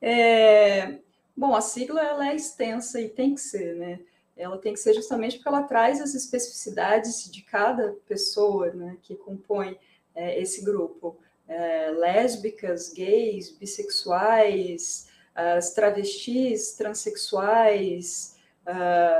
É, 0.06 0.98
bom, 1.34 1.54
a 1.56 1.62
sigla 1.62 2.02
ela 2.02 2.28
é 2.28 2.36
extensa 2.36 3.00
e 3.00 3.08
tem 3.08 3.34
que 3.34 3.40
ser, 3.40 3.74
né? 3.74 4.00
Ela 4.36 4.58
tem 4.58 4.72
que 4.72 4.80
ser 4.80 4.94
justamente 4.94 5.36
porque 5.36 5.48
ela 5.48 5.62
traz 5.62 6.00
as 6.00 6.14
especificidades 6.14 7.30
de 7.30 7.42
cada 7.42 7.94
pessoa 8.06 8.70
né, 8.72 8.96
que 9.02 9.14
compõe 9.14 9.78
é, 10.14 10.40
esse 10.40 10.64
grupo. 10.64 11.16
É, 11.46 11.90
lésbicas, 11.90 12.92
gays, 12.92 13.50
bissexuais, 13.50 15.08
as 15.34 15.74
travestis, 15.74 16.72
transexuais, 16.72 18.36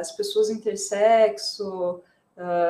as 0.01 0.13
pessoas 0.13 0.49
intersexo, 0.49 2.01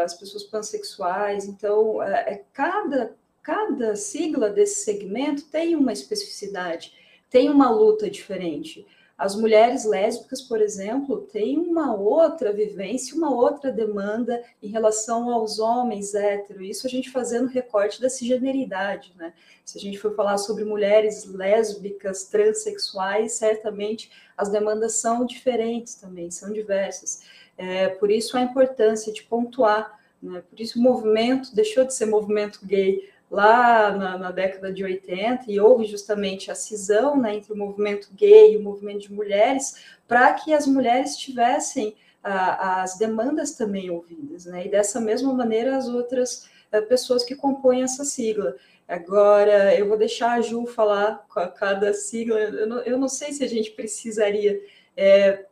as 0.02 0.14
pessoas 0.14 0.42
pansexuais. 0.44 1.46
Então, 1.46 2.02
é, 2.02 2.32
é, 2.32 2.44
cada, 2.52 3.14
cada 3.42 3.94
sigla 3.94 4.50
desse 4.50 4.84
segmento 4.84 5.44
tem 5.44 5.76
uma 5.76 5.92
especificidade, 5.92 6.92
tem 7.30 7.48
uma 7.48 7.70
luta 7.70 8.10
diferente. 8.10 8.86
As 9.16 9.36
mulheres 9.36 9.84
lésbicas, 9.84 10.42
por 10.42 10.60
exemplo, 10.60 11.20
têm 11.32 11.56
uma 11.56 11.94
outra 11.94 12.52
vivência, 12.52 13.16
uma 13.16 13.32
outra 13.32 13.70
demanda 13.70 14.42
em 14.60 14.68
relação 14.68 15.30
aos 15.30 15.60
homens 15.60 16.14
héteros. 16.14 16.68
Isso 16.68 16.86
a 16.86 16.90
gente 16.90 17.10
fazendo 17.10 17.46
recorte 17.46 18.00
da 18.00 18.10
cisgeneridade, 18.10 19.14
né? 19.16 19.32
Se 19.64 19.78
a 19.78 19.80
gente 19.80 19.98
for 19.98 20.16
falar 20.16 20.36
sobre 20.38 20.64
mulheres 20.64 21.24
lésbicas, 21.26 22.24
transexuais, 22.24 23.34
certamente 23.34 24.10
as 24.36 24.48
demandas 24.48 24.94
são 24.94 25.24
diferentes 25.24 25.94
também, 25.94 26.30
são 26.32 26.52
diversas. 26.52 27.22
É, 27.56 27.88
por 27.88 28.10
isso 28.10 28.36
a 28.36 28.42
importância 28.42 29.12
de 29.12 29.22
pontuar, 29.22 29.96
né? 30.20 30.42
Por 30.50 30.58
isso 30.58 30.78
o 30.78 30.82
movimento 30.82 31.54
deixou 31.54 31.84
de 31.84 31.94
ser 31.94 32.06
movimento 32.06 32.66
gay 32.66 33.08
lá 33.34 33.90
na, 33.90 34.16
na, 34.16 34.30
década 34.30 34.72
de 34.72 34.84
80, 34.84 35.50
e 35.50 35.58
houve 35.58 35.84
justamente 35.84 36.50
a 36.50 36.54
cisão 36.54 37.16
né, 37.16 37.34
entre 37.34 37.52
o 37.52 37.56
movimento 37.56 38.08
gay 38.14 38.54
e 38.54 38.56
o 38.56 38.62
movimento 38.62 39.00
de 39.00 39.12
mulheres, 39.12 39.84
para 40.06 40.32
que 40.32 40.54
as 40.54 40.66
mulheres 40.66 41.16
tivessem 41.16 41.96
as 42.22 42.96
demandas 42.96 43.52
também 43.52 43.90
ouvidas, 43.90 44.46
né? 44.46 44.64
E 44.64 44.70
dessa 44.70 44.98
mesma 44.98 45.30
maneira 45.34 45.76
as 45.76 45.88
outras 45.88 46.48
eh, 46.72 46.80
pessoas 46.80 47.22
que 47.22 47.34
compõem 47.34 47.82
essa 47.82 48.02
sigla. 48.02 48.56
Agora, 48.88 49.74
eu 49.78 49.86
vou 49.86 49.98
deixar 49.98 50.32
a 50.32 50.40
Ju 50.40 50.66
falar 50.66 51.26
com 51.28 51.40
a 51.40 51.48
cada 51.48 51.92
sigla, 51.92 52.40
eu 52.40 52.66
não, 52.66 52.78
eu 52.80 52.98
não 52.98 53.08
sei 53.08 53.30
se 53.32 53.44
a 53.44 53.46
gente 53.46 53.72
precisaria 53.72 54.58
é, 54.96 55.44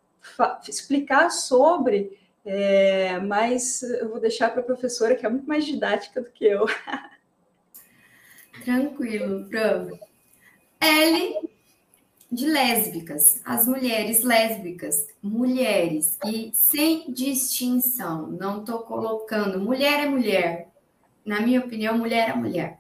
explicar 0.67 1.31
sobre, 1.31 2.19
é, 2.45 3.19
mas 3.19 3.83
eu 3.83 4.09
vou 4.09 4.21
deixar 4.21 4.51
para 4.51 4.61
a 4.61 4.65
professora, 4.65 5.15
que 5.15 5.27
é 5.27 5.29
muito 5.29 5.47
mais 5.47 5.65
didática 5.65 6.23
do 6.23 6.31
que 6.31 6.47
eu. 6.47 6.65
Tranquilo, 8.65 9.47
Fran. 9.49 9.89
L 10.81 11.49
de 12.31 12.47
lésbicas, 12.47 13.41
as 13.45 13.67
mulheres 13.67 14.23
lésbicas, 14.23 15.07
mulheres, 15.23 16.19
e 16.25 16.51
sem 16.55 17.13
distinção, 17.13 18.27
não 18.29 18.61
estou 18.61 18.79
colocando, 18.81 19.61
mulher 19.61 20.01
é 20.01 20.09
mulher, 20.09 20.69
na 21.27 21.41
minha 21.41 21.61
opinião, 21.61 21.99
mulher 21.99 22.31
é 22.31 22.35
mulher. 22.35 22.79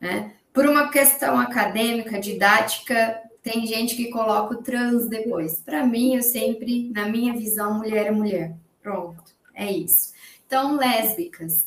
né? 0.00 0.34
Por 0.52 0.66
uma 0.66 0.88
questão 0.88 1.38
acadêmica, 1.38 2.20
didática, 2.20 3.20
tem 3.42 3.66
gente 3.66 3.96
que 3.96 4.10
coloca 4.10 4.54
o 4.54 4.62
trans 4.62 5.08
depois. 5.08 5.60
Para 5.60 5.84
mim, 5.84 6.14
eu 6.14 6.22
sempre, 6.22 6.90
na 6.90 7.08
minha 7.08 7.32
visão, 7.32 7.74
mulher 7.74 8.06
é 8.06 8.10
mulher. 8.10 8.56
Pronto, 8.82 9.22
é 9.54 9.70
isso. 9.70 10.12
Então, 10.46 10.76
lésbicas. 10.76 11.64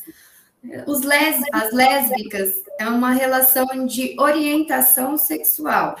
Os 0.86 1.02
les... 1.02 1.42
As 1.52 1.72
lésbicas 1.72 2.62
é 2.78 2.88
uma 2.88 3.12
relação 3.12 3.86
de 3.86 4.16
orientação 4.18 5.16
sexual. 5.16 5.96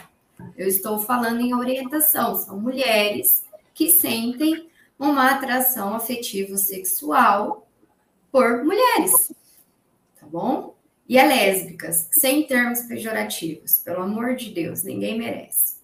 Eu 0.56 0.66
estou 0.66 0.98
falando 0.98 1.40
em 1.40 1.54
orientação, 1.54 2.34
são 2.34 2.58
mulheres 2.60 3.44
que 3.72 3.90
sentem 3.90 4.68
uma 4.98 5.30
atração 5.30 5.94
afetivo-sexual 5.94 7.66
por 8.30 8.64
mulheres, 8.64 9.32
tá 10.18 10.26
bom? 10.26 10.74
E 11.08 11.18
é 11.18 11.26
lésbicas, 11.26 12.08
sem 12.10 12.46
termos 12.46 12.82
pejorativos, 12.82 13.78
pelo 13.78 14.02
amor 14.02 14.34
de 14.34 14.50
Deus, 14.50 14.82
ninguém 14.82 15.18
merece. 15.18 15.76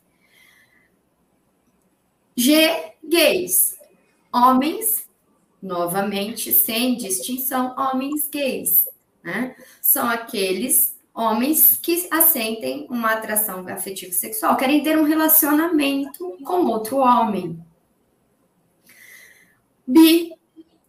G, 2.36 2.94
gays, 3.04 3.76
homens, 4.32 5.06
novamente, 5.62 6.52
sem 6.52 6.96
distinção, 6.96 7.74
homens 7.76 8.28
gays, 8.28 8.88
né? 9.22 9.54
São 9.80 10.08
aqueles 10.08 10.98
homens 11.14 11.76
que 11.76 12.08
assentem 12.10 12.86
uma 12.88 13.12
atração 13.12 13.66
afetivo 13.68 14.12
sexual, 14.12 14.56
querem 14.56 14.82
ter 14.82 14.98
um 14.98 15.04
relacionamento 15.04 16.36
com 16.44 16.66
outro 16.66 16.98
homem. 16.98 17.62
Bi, 19.86 20.32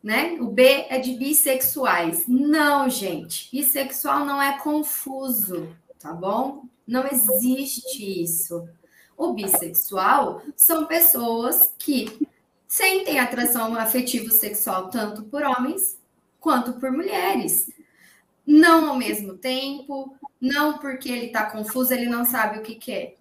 né? 0.03 0.37
O 0.39 0.45
B 0.45 0.85
é 0.89 0.99
de 0.99 1.13
bissexuais. 1.13 2.25
Não, 2.27 2.89
gente, 2.89 3.49
bissexual 3.51 4.25
não 4.25 4.41
é 4.41 4.57
confuso, 4.59 5.75
tá 5.99 6.13
bom? 6.13 6.63
Não 6.87 7.07
existe 7.07 8.21
isso. 8.23 8.67
O 9.17 9.33
bissexual 9.33 10.41
são 10.55 10.85
pessoas 10.85 11.73
que 11.77 12.27
sentem 12.71 13.19
atração 13.19 13.75
afetivo 13.75 14.31
sexual 14.31 14.89
tanto 14.89 15.23
por 15.23 15.43
homens 15.43 15.99
quanto 16.39 16.73
por 16.79 16.89
mulheres 16.89 17.69
não 18.45 18.89
ao 18.89 18.97
mesmo 18.97 19.37
tempo, 19.37 20.15
não 20.39 20.77
porque 20.79 21.09
ele 21.09 21.27
está 21.27 21.45
confuso, 21.45 21.93
ele 21.93 22.07
não 22.07 22.25
sabe 22.25 22.59
o 22.59 22.63
que 22.63 22.75
quer. 22.75 23.17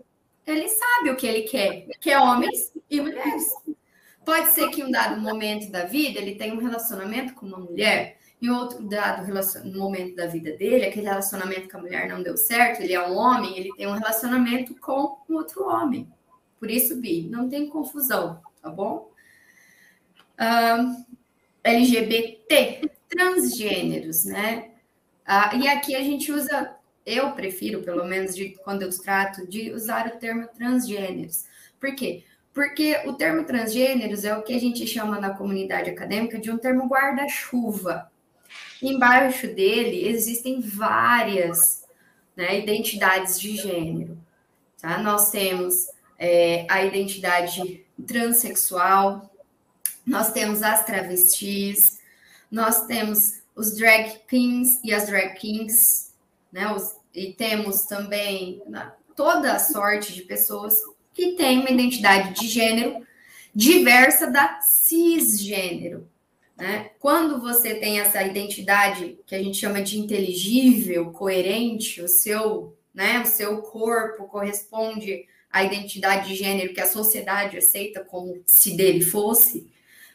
Ele 0.46 0.68
sabe 0.68 1.10
o 1.10 1.16
que 1.16 1.26
ele 1.26 1.42
quer, 1.42 1.86
que 2.00 2.10
é 2.10 2.18
homens 2.18 2.72
e 2.88 3.00
mulheres. 3.00 3.44
Pode 4.24 4.50
ser 4.50 4.68
que 4.70 4.80
em 4.80 4.84
um 4.84 4.90
dado 4.90 5.20
momento 5.20 5.70
da 5.70 5.84
vida 5.84 6.18
ele 6.18 6.34
tenha 6.34 6.54
um 6.54 6.58
relacionamento 6.58 7.34
com 7.34 7.46
uma 7.46 7.58
mulher, 7.58 8.18
em 8.40 8.48
outro 8.48 8.82
dado 8.82 9.26
momento 9.72 10.16
da 10.16 10.26
vida 10.26 10.56
dele, 10.56 10.86
aquele 10.86 11.06
relacionamento 11.06 11.68
com 11.68 11.76
a 11.76 11.80
mulher 11.80 12.08
não 12.08 12.22
deu 12.22 12.36
certo, 12.36 12.80
ele 12.80 12.94
é 12.94 13.06
um 13.06 13.16
homem, 13.16 13.58
ele 13.58 13.70
tem 13.76 13.86
um 13.86 13.92
relacionamento 13.92 14.74
com 14.76 15.18
um 15.28 15.34
outro 15.34 15.64
homem. 15.68 16.08
Por 16.58 16.70
isso, 16.70 16.96
Bi, 16.96 17.28
não 17.28 17.48
tem 17.48 17.68
confusão, 17.68 18.40
tá 18.62 18.70
bom? 18.70 19.09
Um, 20.40 21.04
LGBT, 21.62 22.90
transgêneros, 23.08 24.24
né? 24.24 24.70
Ah, 25.26 25.54
e 25.54 25.68
aqui 25.68 25.94
a 25.94 26.00
gente 26.00 26.32
usa, 26.32 26.74
eu 27.04 27.32
prefiro, 27.32 27.82
pelo 27.82 28.04
menos 28.04 28.34
de, 28.34 28.56
quando 28.64 28.82
eu 28.82 28.90
trato, 28.98 29.46
de 29.46 29.70
usar 29.72 30.06
o 30.06 30.18
termo 30.18 30.48
transgêneros. 30.48 31.44
Por 31.78 31.94
quê? 31.94 32.24
Porque 32.52 33.00
o 33.06 33.12
termo 33.12 33.44
transgêneros 33.44 34.24
é 34.24 34.36
o 34.36 34.42
que 34.42 34.54
a 34.54 34.58
gente 34.58 34.86
chama 34.86 35.20
na 35.20 35.30
comunidade 35.30 35.90
acadêmica 35.90 36.38
de 36.38 36.50
um 36.50 36.58
termo 36.58 36.86
guarda-chuva. 36.86 38.10
Embaixo 38.82 39.46
dele 39.46 40.08
existem 40.08 40.60
várias 40.60 41.86
né, 42.34 42.58
identidades 42.58 43.38
de 43.38 43.56
gênero. 43.56 44.18
Tá? 44.80 44.98
Nós 44.98 45.30
temos 45.30 45.86
é, 46.18 46.66
a 46.68 46.84
identidade 46.84 47.84
transexual, 48.06 49.29
nós 50.10 50.32
temos 50.32 50.60
as 50.60 50.84
travestis, 50.84 52.00
nós 52.50 52.84
temos 52.86 53.42
os 53.54 53.76
drag 53.76 54.18
queens 54.26 54.80
e 54.82 54.92
as 54.92 55.06
drag 55.06 55.38
kings, 55.38 56.12
né? 56.52 56.72
Os, 56.72 56.96
e 57.14 57.32
temos 57.32 57.82
também 57.82 58.60
né, 58.66 58.90
toda 59.14 59.52
a 59.52 59.60
sorte 59.60 60.12
de 60.12 60.22
pessoas 60.22 60.74
que 61.14 61.32
têm 61.36 61.60
uma 61.60 61.70
identidade 61.70 62.40
de 62.40 62.48
gênero 62.48 63.06
diversa 63.54 64.26
da 64.28 64.60
cisgênero. 64.60 66.08
Né? 66.56 66.90
Quando 66.98 67.40
você 67.40 67.76
tem 67.76 68.00
essa 68.00 68.20
identidade 68.20 69.16
que 69.24 69.34
a 69.36 69.42
gente 69.42 69.58
chama 69.58 69.80
de 69.80 69.96
inteligível, 69.96 71.12
coerente, 71.12 72.02
o 72.02 72.08
seu, 72.08 72.76
né, 72.92 73.20
o 73.20 73.26
seu 73.26 73.58
corpo 73.62 74.24
corresponde 74.24 75.24
à 75.52 75.62
identidade 75.62 76.28
de 76.28 76.34
gênero 76.34 76.74
que 76.74 76.80
a 76.80 76.86
sociedade 76.86 77.56
aceita 77.56 78.04
como 78.04 78.42
se 78.46 78.76
dele 78.76 79.02
fosse, 79.02 79.70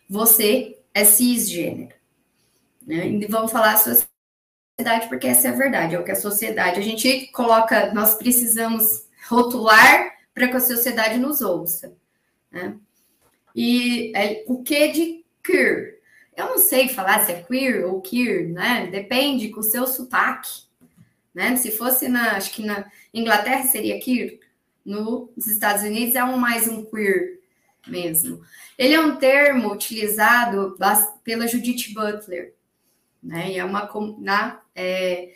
você 0.09 0.77
é 0.93 1.03
cisgênero. 1.03 1.95
Né? 2.85 3.07
E 3.07 3.25
vamos 3.25 3.51
falar 3.51 3.73
a 3.73 3.77
sociedade, 3.77 5.07
porque 5.07 5.27
essa 5.27 5.47
é 5.47 5.51
a 5.51 5.55
verdade, 5.55 5.95
é 5.95 5.99
o 5.99 6.03
que 6.03 6.11
a 6.11 6.15
sociedade. 6.15 6.79
A 6.79 6.83
gente 6.83 7.27
coloca, 7.27 7.93
nós 7.93 8.15
precisamos 8.15 9.07
rotular 9.27 10.15
para 10.33 10.47
que 10.47 10.57
a 10.57 10.61
sociedade 10.61 11.17
nos 11.17 11.41
ouça. 11.41 11.93
Né? 12.51 12.77
E 13.55 14.11
é, 14.15 14.43
o 14.47 14.61
que 14.61 14.87
de 14.89 15.25
queer? 15.43 15.99
Eu 16.35 16.47
não 16.47 16.57
sei 16.57 16.89
falar 16.89 17.25
se 17.25 17.31
é 17.31 17.41
queer 17.41 17.85
ou 17.85 18.01
queer, 18.01 18.49
né? 18.49 18.87
Depende 18.91 19.49
com 19.49 19.61
o 19.61 19.63
seu 19.63 19.87
sotaque. 19.87 20.65
Né? 21.33 21.55
Se 21.55 21.71
fosse 21.71 22.09
na, 22.09 22.35
acho 22.35 22.51
que 22.51 22.65
na 22.65 22.89
Inglaterra 23.13 23.63
seria 23.63 23.99
queer, 23.99 24.39
nos 24.85 25.47
Estados 25.47 25.83
Unidos 25.83 26.15
é 26.15 26.23
um 26.23 26.37
mais 26.37 26.67
um 26.67 26.83
queer 26.85 27.39
mesmo. 27.87 28.41
Ele 28.77 28.93
é 28.93 28.99
um 28.99 29.15
termo 29.15 29.71
utilizado 29.71 30.77
pela 31.23 31.47
Judith 31.47 31.93
Butler 31.93 32.55
né? 33.25 33.51
E 33.51 33.57
é 33.57 33.65
uma 33.65 33.89
na, 34.19 34.61
é, 34.75 35.31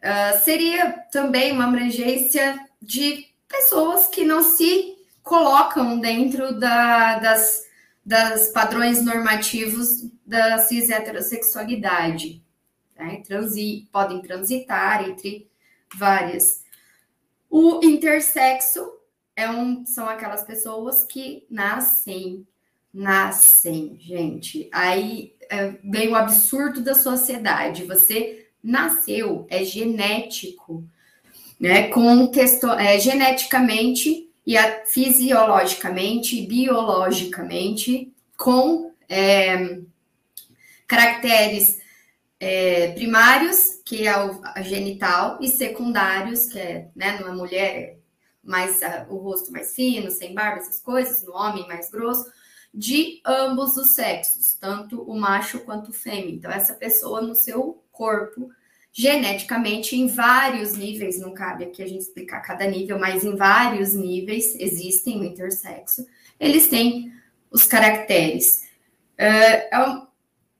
uh, 0.00 0.44
seria 0.44 0.92
também 1.10 1.50
uma 1.50 1.66
abrangência 1.66 2.56
de 2.80 3.26
pessoas 3.48 4.06
que 4.06 4.24
não 4.24 4.42
se 4.42 4.94
colocam 5.22 5.98
dentro 5.98 6.58
da, 6.58 7.18
das, 7.18 7.64
das 8.06 8.48
padrões 8.50 9.04
normativos 9.04 10.08
da 10.24 10.58
cis 10.58 10.88
heterossexualidade. 10.88 12.44
Né? 12.96 13.22
Transi, 13.26 13.88
podem 13.90 14.22
transitar 14.22 15.08
entre 15.08 15.50
várias. 15.96 16.62
O 17.50 17.80
intersexo 17.82 18.93
é 19.36 19.50
um, 19.50 19.84
são 19.84 20.08
aquelas 20.08 20.44
pessoas 20.44 21.04
que 21.04 21.46
nascem 21.50 22.46
nascem, 22.94 23.96
gente. 24.00 24.68
Aí 24.72 25.34
é, 25.50 25.74
vem 25.82 26.08
o 26.08 26.14
absurdo 26.14 26.80
da 26.80 26.94
sociedade. 26.94 27.84
Você 27.84 28.46
nasceu, 28.62 29.46
é 29.50 29.64
genético, 29.64 30.84
né? 31.58 31.88
Com 31.88 32.28
questão, 32.28 32.78
é, 32.78 33.00
geneticamente 33.00 34.30
e 34.46 34.56
a, 34.56 34.84
fisiologicamente, 34.86 36.46
biologicamente, 36.46 38.12
com 38.36 38.92
é, 39.08 39.80
caracteres 40.86 41.80
é, 42.38 42.92
primários, 42.92 43.80
que 43.84 44.06
é 44.06 44.16
o 44.16 44.40
genital, 44.62 45.38
e 45.40 45.48
secundários, 45.48 46.46
que 46.46 46.58
é, 46.58 46.88
né, 46.94 47.18
numa 47.18 47.34
mulher 47.34 47.98
mais 48.44 48.80
o 49.08 49.16
rosto 49.16 49.50
mais 49.52 49.74
fino, 49.74 50.10
sem 50.10 50.34
barba, 50.34 50.58
essas 50.58 50.80
coisas, 50.80 51.22
no 51.22 51.34
homem 51.34 51.66
mais 51.66 51.90
grosso 51.90 52.30
de 52.72 53.20
ambos 53.24 53.76
os 53.76 53.94
sexos, 53.94 54.54
tanto 54.54 55.00
o 55.02 55.18
macho 55.18 55.60
quanto 55.60 55.90
o 55.90 55.94
fêmea. 55.94 56.30
Então, 56.30 56.50
essa 56.50 56.74
pessoa 56.74 57.20
no 57.20 57.34
seu 57.34 57.82
corpo, 57.92 58.50
geneticamente, 58.92 59.94
em 59.94 60.08
vários 60.08 60.74
níveis, 60.74 61.20
não 61.20 61.32
cabe 61.32 61.64
aqui 61.64 61.82
a 61.82 61.86
gente 61.86 62.02
explicar 62.02 62.40
cada 62.40 62.66
nível, 62.66 62.98
mas 62.98 63.24
em 63.24 63.36
vários 63.36 63.94
níveis 63.94 64.56
existem 64.58 65.20
o 65.20 65.24
intersexo, 65.24 66.04
eles 66.38 66.68
têm 66.68 67.12
os 67.50 67.64
caracteres. 67.64 68.64
Uh, 69.16 70.08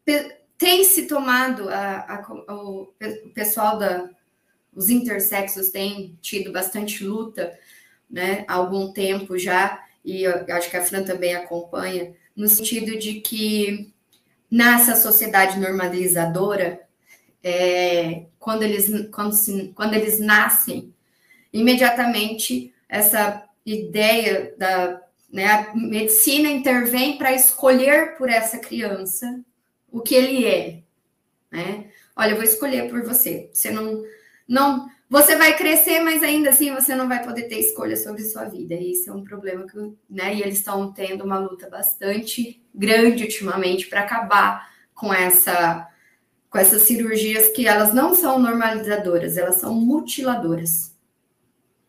é 0.07 0.45
tem 0.57 0.85
se 0.85 1.07
tomado, 1.07 1.69
a, 1.69 2.25
a, 2.49 2.55
o 2.55 2.87
pessoal 3.35 3.77
da, 3.77 4.09
os 4.75 4.89
intersexos 4.89 5.69
têm 5.71 6.19
tido 6.23 6.53
bastante 6.53 7.05
luta, 7.05 7.59
né, 8.11 8.45
há 8.47 8.55
algum 8.55 8.93
tempo 8.93 9.39
já, 9.39 9.83
e 10.05 10.27
acho 10.27 10.71
que 10.71 10.77
a 10.77 10.85
Fran 10.85 11.03
também 11.03 11.35
acompanha, 11.35 12.13
no 12.37 12.49
sentido 12.49 12.99
de 12.99 13.21
que 13.21 13.93
nessa 14.51 14.97
sociedade 14.97 15.59
normalizadora, 15.59 16.81
é, 17.43 18.25
quando, 18.39 18.63
eles, 18.63 19.09
quando, 19.11 19.33
se, 19.33 19.73
quando 19.75 19.95
eles 19.95 20.19
nascem, 20.19 20.93
imediatamente 21.53 22.73
essa 22.89 23.45
ideia 23.65 24.55
da 24.57 25.01
né, 25.35 25.47
a 25.47 25.75
medicina 25.75 26.49
intervém 26.49 27.19
para 27.19 27.33
escolher 27.33 28.17
por 28.17 28.31
essa 28.31 28.57
criança 28.59 29.41
o 29.91 30.01
que 30.01 30.15
ele 30.15 30.47
é. 30.47 30.79
Né? 31.51 31.87
Olha, 32.15 32.31
eu 32.31 32.37
vou 32.37 32.45
escolher 32.45 32.89
por 32.89 33.03
você. 33.03 33.51
Você 33.53 33.69
não, 33.69 34.05
não, 34.47 34.89
você 35.15 35.37
vai 35.37 35.57
crescer, 35.57 36.01
mas 36.01 36.25
ainda 36.25 36.51
assim 36.51 36.75
você 36.75 36.93
não 36.93 37.07
vai 37.07 37.23
poder 37.23 37.45
ter 37.45 37.61
escolha 37.61 37.97
sobre 37.97 38.25
sua 38.25 38.47
vida. 38.47 38.75
E 38.75 38.91
isso 38.91 39.09
é 39.09 39.13
um 39.13 39.23
problema 39.23 39.65
que, 39.65 39.79
né? 40.11 40.35
E 40.35 40.43
eles 40.43 40.59
estão 40.59 40.93
tendo 40.93 41.23
uma 41.23 41.39
luta 41.39 41.71
bastante 41.71 42.61
grande 42.75 43.23
ultimamente 43.23 43.87
para 43.87 44.01
acabar 44.01 44.69
com 44.93 45.15
essa 45.15 45.89
com 46.51 46.59
essas 46.59 46.83
cirurgias 46.83 47.49
que 47.49 47.67
elas 47.67 47.95
não 47.95 48.13
são 48.13 48.41
normalizadoras, 48.41 49.37
elas 49.37 49.57
são 49.57 49.75
mutiladoras. 49.75 50.97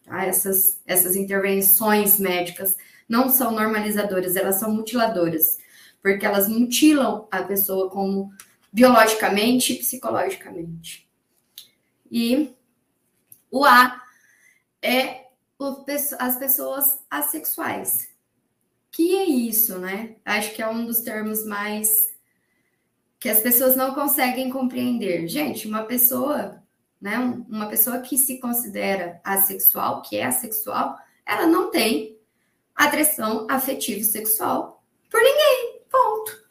Tá? 0.04 0.24
Essas, 0.26 0.80
essas 0.86 1.16
intervenções 1.16 2.20
médicas 2.20 2.76
não 3.10 3.30
são 3.30 3.52
normalizadoras, 3.52 4.36
elas 4.36 4.56
são 4.56 4.72
mutiladoras, 4.72 5.58
porque 6.02 6.26
elas 6.26 6.48
mutilam 6.48 7.28
a 7.32 7.44
pessoa 7.44 7.92
como 7.92 8.32
biologicamente 8.72 9.74
e 9.74 9.78
psicologicamente. 9.78 11.08
E 12.12 12.56
o 13.56 13.64
A 13.64 14.02
é 14.82 15.28
o, 15.58 15.86
as 16.20 16.38
pessoas 16.38 17.00
assexuais. 17.10 18.10
Que 18.92 19.16
é 19.16 19.24
isso, 19.24 19.80
né? 19.80 20.18
Acho 20.26 20.54
que 20.54 20.62
é 20.62 20.68
um 20.68 20.86
dos 20.86 21.00
termos 21.00 21.46
mais 21.46 21.90
que 23.18 23.30
as 23.30 23.40
pessoas 23.40 23.78
não 23.78 23.96
conseguem 23.96 24.50
compreender. 24.50 25.30
Gente, 25.30 25.70
uma 25.70 25.84
pessoa, 25.84 26.62
né, 27.00 27.18
uma 27.48 27.68
pessoa 27.70 28.00
que 28.00 28.18
se 28.18 28.42
considera 28.42 29.22
assexual, 29.24 30.02
que 30.02 30.18
é 30.18 30.26
assexual, 30.26 30.98
ela 31.26 31.48
não 31.48 31.72
tem 31.72 32.20
atração 32.76 33.48
afetivo 33.50 34.04
sexual 34.04 34.84
por 35.10 35.22
ninguém. 35.22 35.82
Ponto. 35.90 36.46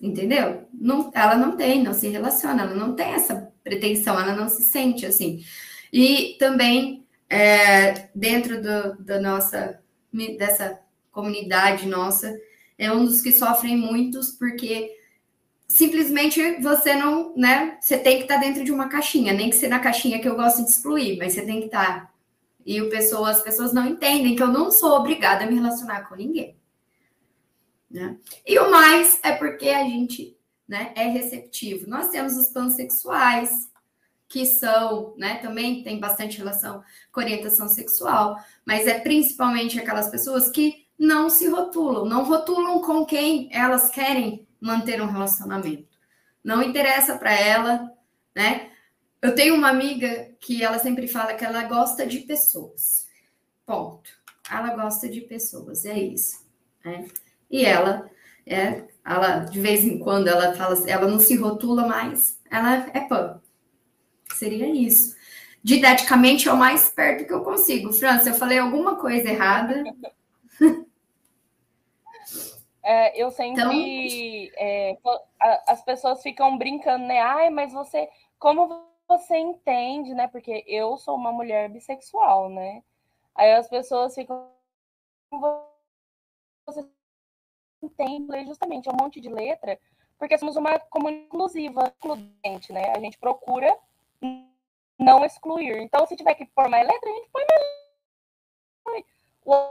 Entendeu? 0.00 0.66
Não, 0.72 1.10
ela 1.14 1.36
não 1.36 1.54
tem, 1.54 1.82
não 1.82 1.92
se 1.92 2.08
relaciona, 2.08 2.62
ela 2.62 2.74
não 2.74 2.94
tem 2.94 3.12
essa 3.12 3.52
pretensão, 3.62 4.18
ela 4.18 4.34
não 4.34 4.48
se 4.48 4.62
sente 4.62 5.04
assim. 5.04 5.44
E 5.92 6.36
também 6.38 7.06
é, 7.28 8.08
dentro 8.14 8.60
do, 8.60 9.02
da 9.02 9.20
nossa 9.20 9.80
dessa 10.38 10.80
comunidade 11.12 11.86
nossa 11.86 12.34
é 12.78 12.90
um 12.90 13.04
dos 13.04 13.20
que 13.20 13.32
sofrem 13.32 13.76
muitos 13.76 14.30
porque 14.30 14.96
simplesmente 15.68 16.60
você 16.60 16.94
não, 16.94 17.34
né? 17.36 17.78
Você 17.80 17.98
tem 17.98 18.18
que 18.18 18.22
estar 18.22 18.36
dentro 18.38 18.64
de 18.64 18.72
uma 18.72 18.88
caixinha, 18.88 19.32
nem 19.32 19.50
que 19.50 19.56
seja 19.56 19.68
na 19.68 19.80
caixinha 19.80 20.20
que 20.20 20.28
eu 20.28 20.36
gosto 20.36 20.62
de 20.62 20.70
excluir, 20.70 21.18
mas 21.18 21.32
você 21.32 21.42
tem 21.42 21.60
que 21.60 21.66
estar. 21.66 22.14
E 22.64 22.80
o 22.80 22.90
pessoa, 22.90 23.30
as 23.30 23.42
pessoas 23.42 23.72
não 23.72 23.86
entendem 23.86 24.34
que 24.34 24.42
eu 24.42 24.48
não 24.48 24.70
sou 24.70 24.92
obrigada 24.92 25.44
a 25.44 25.46
me 25.46 25.54
relacionar 25.54 26.08
com 26.08 26.16
ninguém. 26.16 26.56
Né? 27.90 28.16
E 28.44 28.58
o 28.58 28.70
mais 28.70 29.20
é 29.22 29.32
porque 29.32 29.68
a 29.68 29.84
gente 29.84 30.36
né, 30.66 30.92
é 30.96 31.06
receptivo. 31.08 31.88
Nós 31.88 32.08
temos 32.08 32.36
os 32.36 32.48
pansexuais, 32.48 33.70
que 34.28 34.44
são, 34.44 35.14
né, 35.16 35.36
também 35.36 35.82
tem 35.82 36.00
bastante 36.00 36.38
relação 36.38 36.82
com 37.12 37.20
orientação 37.20 37.68
sexual, 37.68 38.36
mas 38.64 38.86
é 38.86 38.98
principalmente 38.98 39.78
aquelas 39.78 40.08
pessoas 40.08 40.50
que 40.50 40.86
não 40.98 41.28
se 41.28 41.48
rotulam, 41.48 42.06
não 42.06 42.24
rotulam 42.24 42.80
com 42.80 43.04
quem 43.04 43.48
elas 43.52 43.90
querem 43.90 44.46
manter 44.60 45.00
um 45.00 45.06
relacionamento. 45.06 45.96
Não 46.42 46.62
interessa 46.62 47.18
para 47.18 47.32
ela, 47.32 47.92
né? 48.34 48.70
Eu 49.20 49.34
tenho 49.34 49.54
uma 49.54 49.68
amiga 49.68 50.30
que 50.40 50.62
ela 50.62 50.78
sempre 50.78 51.08
fala 51.08 51.34
que 51.34 51.44
ela 51.44 51.64
gosta 51.64 52.06
de 52.06 52.20
pessoas. 52.20 53.06
Ponto. 53.64 54.10
Ela 54.50 54.74
gosta 54.76 55.08
de 55.08 55.22
pessoas, 55.22 55.84
é 55.84 55.98
isso. 55.98 56.46
Né? 56.84 57.08
E 57.50 57.64
ela, 57.64 58.08
é, 58.46 58.84
ela 59.04 59.40
de 59.40 59.60
vez 59.60 59.84
em 59.84 59.98
quando 59.98 60.28
ela 60.28 60.54
fala, 60.54 60.76
ela 60.88 61.08
não 61.08 61.18
se 61.18 61.36
rotula 61.36 61.86
mais, 61.86 62.38
ela 62.50 62.88
é 62.94 63.00
pan. 63.00 63.40
Seria 64.36 64.66
isso. 64.66 65.16
Didaticamente 65.62 66.48
é 66.48 66.52
o 66.52 66.56
mais 66.56 66.90
perto 66.90 67.26
que 67.26 67.32
eu 67.32 67.42
consigo. 67.42 67.92
França, 67.92 68.30
eu 68.30 68.34
falei 68.34 68.58
alguma 68.58 68.96
coisa 68.96 69.28
errada. 69.28 69.82
É, 72.88 73.20
eu 73.20 73.32
sempre. 73.32 74.52
Então... 74.52 74.52
É, 74.56 74.96
as 75.66 75.82
pessoas 75.82 76.22
ficam 76.22 76.56
brincando, 76.56 77.04
né? 77.04 77.18
Ai, 77.20 77.50
mas 77.50 77.72
você. 77.72 78.08
Como 78.38 78.86
você 79.08 79.36
entende, 79.36 80.14
né? 80.14 80.28
Porque 80.28 80.62
eu 80.68 80.96
sou 80.96 81.16
uma 81.16 81.32
mulher 81.32 81.68
bissexual, 81.68 82.48
né? 82.48 82.84
Aí 83.34 83.52
as 83.54 83.68
pessoas 83.68 84.14
ficam. 84.14 84.48
Você 86.64 86.88
entende 87.82 88.46
justamente 88.46 88.88
é 88.88 88.92
um 88.92 88.96
monte 88.96 89.20
de 89.20 89.28
letra, 89.28 89.80
porque 90.16 90.38
somos 90.38 90.54
uma 90.54 90.78
comunidade 90.78 91.26
inclusiva, 91.26 91.92
includente, 91.98 92.72
né? 92.72 92.92
A 92.94 93.00
gente 93.00 93.18
procura 93.18 93.76
não 94.98 95.24
excluir. 95.24 95.78
Então, 95.78 96.06
se 96.06 96.16
tiver 96.16 96.34
que 96.34 96.46
pôr 96.46 96.68
mais 96.68 96.86
letra, 96.86 97.10
a 97.10 97.14
gente 97.14 97.30
põe 97.30 97.44
mais 97.48 97.62
letra. 98.86 99.66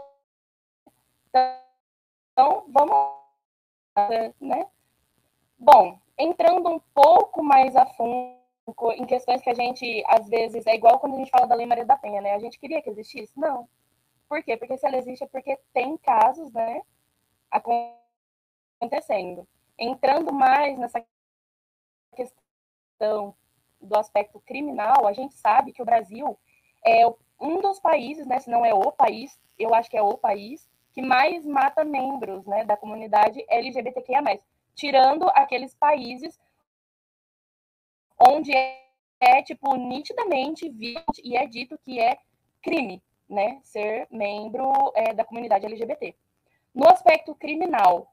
Então, 2.32 2.66
vamos 2.70 3.26
né? 4.42 4.68
Bom, 5.58 5.98
entrando 6.18 6.70
um 6.70 6.80
pouco 6.94 7.42
mais 7.44 7.76
a 7.76 7.86
fundo 7.86 8.36
em 8.98 9.06
questões 9.06 9.42
que 9.42 9.50
a 9.50 9.54
gente, 9.54 10.04
às 10.08 10.28
vezes, 10.28 10.66
é 10.68 10.76
igual 10.76 11.00
quando 11.00 11.16
a 11.16 11.18
gente 11.18 11.30
fala 11.32 11.48
da 11.48 11.56
Lei 11.56 11.66
Maria 11.66 11.86
da 11.86 11.98
Penha, 11.98 12.22
né? 12.22 12.34
A 12.34 12.40
gente 12.40 12.60
queria 12.60 12.82
que 12.82 12.90
existisse? 12.90 13.32
Não. 13.40 13.70
Por 14.28 14.44
quê? 14.44 14.58
Porque 14.58 14.78
se 14.78 14.86
ela 14.86 14.98
existe 14.98 15.24
é 15.24 15.28
porque 15.28 15.58
tem 15.74 15.98
casos, 15.98 16.52
né, 16.52 16.82
acontecendo. 18.82 19.48
Entrando 19.78 20.34
mais 20.34 20.78
nessa 20.78 21.06
questão 22.16 23.36
do 23.86 23.98
aspecto 23.98 24.40
criminal, 24.42 25.08
a 25.08 25.14
gente 25.14 25.36
sabe 25.36 25.72
que 25.72 25.82
o 25.82 25.86
Brasil 25.86 26.38
é 26.86 27.06
um 27.40 27.62
dos 27.62 27.80
países, 27.80 28.26
né, 28.26 28.40
se 28.40 28.50
não 28.50 28.66
é 28.66 28.74
o 28.74 28.92
país, 28.92 29.40
eu 29.58 29.74
acho 29.74 29.90
que 29.90 29.98
é 29.98 30.02
o 30.02 30.18
país, 30.18 30.70
que 30.94 31.02
mais 31.02 31.46
mata 31.46 31.84
membros 31.84 32.46
né, 32.46 32.64
da 32.64 32.78
comunidade 32.78 33.44
LGBTQIA+, 33.50 34.40
tirando 34.74 35.30
aqueles 35.34 35.74
países 35.76 36.40
onde 38.18 38.56
é, 38.56 38.86
é 39.20 39.42
tipo, 39.42 39.76
nitidamente 39.76 40.70
visto 40.70 41.22
e 41.24 41.36
é 41.36 41.46
dito 41.46 41.78
que 41.80 42.00
é 42.00 42.18
crime, 42.62 43.04
né, 43.30 43.60
ser 43.64 44.08
membro 44.10 44.72
é, 44.96 45.14
da 45.14 45.26
comunidade 45.26 45.66
LGBT. 45.66 46.16
No 46.74 46.88
aspecto 46.90 47.36
criminal, 47.36 48.12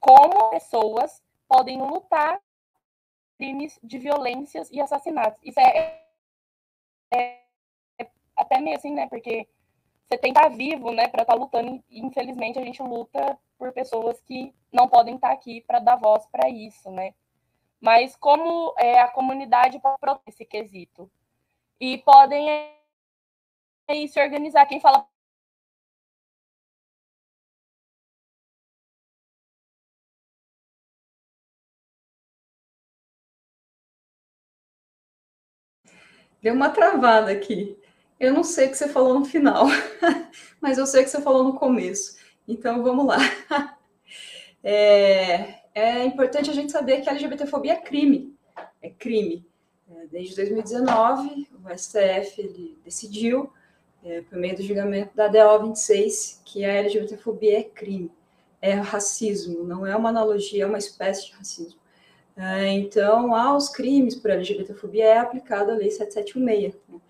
como 0.00 0.50
pessoas 0.50 1.22
podem 1.48 1.80
lutar 1.80 2.40
crimes 3.36 3.78
de 3.82 3.98
violências 3.98 4.70
e 4.70 4.80
assassinatos. 4.80 5.40
Isso 5.42 5.60
é, 5.60 6.02
é, 7.12 7.40
é 7.98 8.10
até 8.36 8.60
meio 8.60 8.76
assim, 8.76 8.92
né, 8.92 9.06
porque 9.08 9.48
você 10.06 10.18
tem 10.18 10.32
que 10.32 10.38
estar 10.38 10.48
vivo, 10.50 10.92
né, 10.92 11.08
para 11.08 11.22
estar 11.22 11.34
tá 11.34 11.38
lutando. 11.38 11.82
E, 11.88 12.00
infelizmente, 12.00 12.58
a 12.58 12.64
gente 12.64 12.82
luta 12.82 13.38
por 13.58 13.72
pessoas 13.72 14.20
que 14.20 14.54
não 14.72 14.88
podem 14.88 15.16
estar 15.16 15.28
tá 15.28 15.34
aqui 15.34 15.60
para 15.62 15.78
dar 15.78 15.96
voz 15.96 16.26
para 16.26 16.48
isso, 16.48 16.90
né? 16.90 17.14
Mas 17.80 18.16
como 18.16 18.74
é, 18.78 19.00
a 19.00 19.08
comunidade 19.08 19.78
pode 19.78 20.20
esse 20.26 20.44
quesito? 20.44 21.10
E 21.78 21.98
podem 21.98 22.48
aí, 23.88 24.08
se 24.08 24.20
organizar. 24.20 24.66
Quem 24.66 24.80
fala 24.80 25.06
Deu 36.44 36.52
uma 36.52 36.68
travada 36.68 37.32
aqui. 37.32 37.74
Eu 38.20 38.34
não 38.34 38.44
sei 38.44 38.66
o 38.66 38.70
que 38.70 38.76
você 38.76 38.86
falou 38.86 39.18
no 39.18 39.24
final, 39.24 39.64
mas 40.60 40.76
eu 40.76 40.86
sei 40.86 41.00
o 41.00 41.04
que 41.04 41.10
você 41.10 41.22
falou 41.22 41.42
no 41.42 41.54
começo. 41.54 42.18
Então 42.46 42.82
vamos 42.82 43.06
lá. 43.06 43.18
É, 44.66 45.60
é 45.74 46.04
importante 46.04 46.48
a 46.48 46.54
gente 46.54 46.72
saber 46.72 47.02
que 47.02 47.08
a 47.10 47.12
LGBTfobia 47.12 47.74
é 47.74 47.76
crime. 47.76 48.34
É 48.80 48.88
crime. 48.88 49.46
É, 49.90 50.06
desde 50.06 50.34
2019, 50.36 51.50
o 51.62 51.78
STF 51.78 52.74
decidiu, 52.82 53.52
é, 54.02 54.22
por 54.22 54.38
meio 54.38 54.56
do 54.56 54.62
julgamento 54.62 55.14
da 55.14 55.28
DO 55.28 55.66
26, 55.66 56.40
que 56.46 56.64
a 56.64 56.72
LGBTfobia 56.72 57.58
é 57.58 57.62
crime. 57.62 58.10
É 58.62 58.72
racismo, 58.72 59.64
não 59.64 59.86
é 59.86 59.94
uma 59.94 60.08
analogia, 60.08 60.64
é 60.64 60.66
uma 60.66 60.78
espécie 60.78 61.26
de 61.26 61.32
racismo. 61.32 61.78
É, 62.36 62.68
então, 62.72 63.34
aos 63.34 63.68
crimes 63.68 64.16
por 64.16 64.30
LGBTfobia 64.30 65.04
é 65.04 65.18
aplicada 65.18 65.72
a 65.72 65.76
Lei 65.76 65.90
7716. 65.90 66.74
Né? 66.88 67.00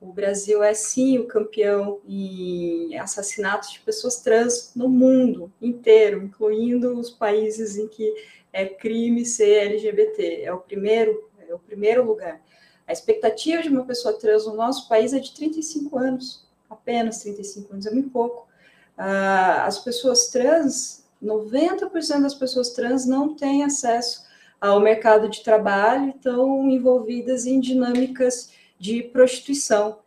O 0.00 0.12
Brasil 0.12 0.62
é 0.62 0.74
sim 0.74 1.18
o 1.18 1.26
campeão 1.26 2.00
em 2.04 2.98
assassinatos 2.98 3.70
de 3.70 3.80
pessoas 3.80 4.20
trans 4.20 4.72
no 4.74 4.88
mundo 4.88 5.52
inteiro, 5.60 6.22
incluindo 6.22 6.98
os 6.98 7.10
países 7.10 7.76
em 7.76 7.86
que 7.86 8.12
é 8.52 8.66
crime 8.66 9.24
ser 9.24 9.68
LGBT. 9.68 10.42
É 10.42 10.52
o 10.52 10.58
primeiro, 10.58 11.30
é 11.48 11.54
o 11.54 11.58
primeiro 11.58 12.04
lugar. 12.04 12.40
A 12.84 12.92
expectativa 12.92 13.62
de 13.62 13.68
uma 13.68 13.84
pessoa 13.84 14.18
trans 14.18 14.44
no 14.44 14.54
nosso 14.54 14.88
país 14.88 15.12
é 15.12 15.20
de 15.20 15.32
35 15.32 15.96
anos, 15.96 16.44
apenas 16.68 17.20
35 17.22 17.72
anos, 17.72 17.86
é 17.86 17.92
muito 17.92 18.10
pouco. 18.10 18.48
Ah, 18.98 19.64
as 19.64 19.78
pessoas 19.78 20.26
trans, 20.28 21.06
90% 21.22 22.22
das 22.22 22.34
pessoas 22.34 22.70
trans 22.70 23.06
não 23.06 23.36
têm 23.36 23.62
acesso 23.62 24.24
ao 24.62 24.78
mercado 24.78 25.28
de 25.28 25.42
trabalho, 25.42 26.10
estão 26.10 26.70
envolvidas 26.70 27.46
em 27.46 27.58
dinâmicas 27.58 28.52
de 28.78 29.02
prostituição. 29.02 29.98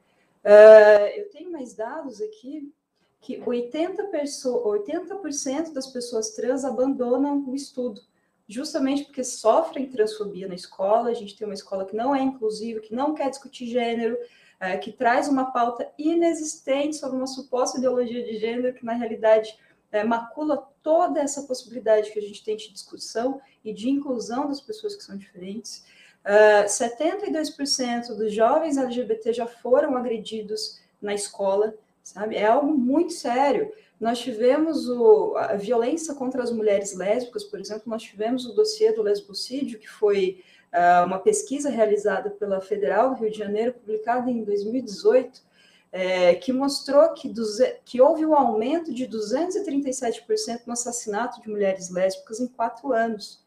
Uh, 0.45 1.07
eu 1.17 1.29
tenho 1.29 1.51
mais 1.51 1.73
dados 1.73 2.21
aqui 2.21 2.71
que 3.19 3.37
80%, 3.41 4.09
pessoa, 4.09 4.65
80 4.65 5.73
das 5.73 5.87
pessoas 5.87 6.29
trans 6.29 6.63
abandonam 6.63 7.43
o 7.45 7.53
estudo, 7.53 7.99
justamente 8.47 9.03
porque 9.03 9.25
sofrem 9.25 9.87
transfobia 9.87 10.47
na 10.47 10.55
escola. 10.55 11.09
A 11.09 11.13
gente 11.13 11.35
tem 11.35 11.45
uma 11.45 11.53
escola 11.53 11.83
que 11.83 11.95
não 11.95 12.15
é 12.15 12.21
inclusiva, 12.21 12.79
que 12.79 12.95
não 12.95 13.13
quer 13.13 13.29
discutir 13.29 13.67
gênero, 13.67 14.17
é, 14.57 14.77
que 14.77 14.93
traz 14.93 15.27
uma 15.27 15.51
pauta 15.51 15.91
inexistente 15.97 16.95
sobre 16.95 17.17
uma 17.17 17.27
suposta 17.27 17.77
ideologia 17.77 18.23
de 18.23 18.37
gênero, 18.37 18.73
que 18.73 18.85
na 18.85 18.93
realidade 18.93 19.53
é, 19.95 20.03
macula 20.03 20.67
toda 20.81 21.19
essa 21.19 21.43
possibilidade 21.43 22.11
que 22.11 22.19
a 22.19 22.21
gente 22.21 22.43
tem 22.43 22.55
de 22.55 22.71
discussão 22.71 23.41
e 23.63 23.73
de 23.73 23.89
inclusão 23.89 24.47
das 24.47 24.61
pessoas 24.61 24.95
que 24.95 25.03
são 25.03 25.17
diferentes. 25.17 25.85
Uh, 26.25 26.65
72% 26.65 28.15
dos 28.15 28.33
jovens 28.33 28.77
LGBT 28.77 29.33
já 29.33 29.45
foram 29.47 29.95
agredidos 29.95 30.79
na 31.01 31.13
escola 31.13 31.75
sabe? 32.05 32.35
É 32.35 32.45
algo 32.45 32.71
muito 32.71 33.13
sério. 33.13 33.71
Nós 33.99 34.19
tivemos 34.19 34.87
o, 34.87 35.35
a 35.37 35.55
violência 35.55 36.13
contra 36.13 36.43
as 36.43 36.51
mulheres 36.51 36.95
lésbicas, 36.95 37.43
por 37.43 37.59
exemplo, 37.59 37.83
nós 37.87 38.03
tivemos 38.03 38.45
o 38.45 38.53
dossiê 38.53 38.91
do 38.91 39.01
lesbocídio, 39.01 39.79
que 39.79 39.89
foi 39.89 40.43
uh, 40.71 41.05
uma 41.05 41.17
pesquisa 41.17 41.69
realizada 41.69 42.29
pela 42.29 42.61
Federal 42.61 43.09
do 43.09 43.21
Rio 43.21 43.31
de 43.31 43.39
Janeiro, 43.39 43.73
publicada 43.73 44.29
em 44.29 44.43
2018, 44.43 45.41
é, 45.97 46.35
que 46.35 46.51
mostrou 46.51 47.13
que, 47.13 47.33
que 47.85 48.01
houve 48.01 48.25
um 48.25 48.35
aumento 48.35 48.93
de 48.93 49.07
237% 49.07 50.63
no 50.67 50.73
assassinato 50.73 51.41
de 51.41 51.47
mulheres 51.47 51.89
lésbicas 51.89 52.41
em 52.41 52.47
quatro 52.47 52.91
anos. 52.91 53.41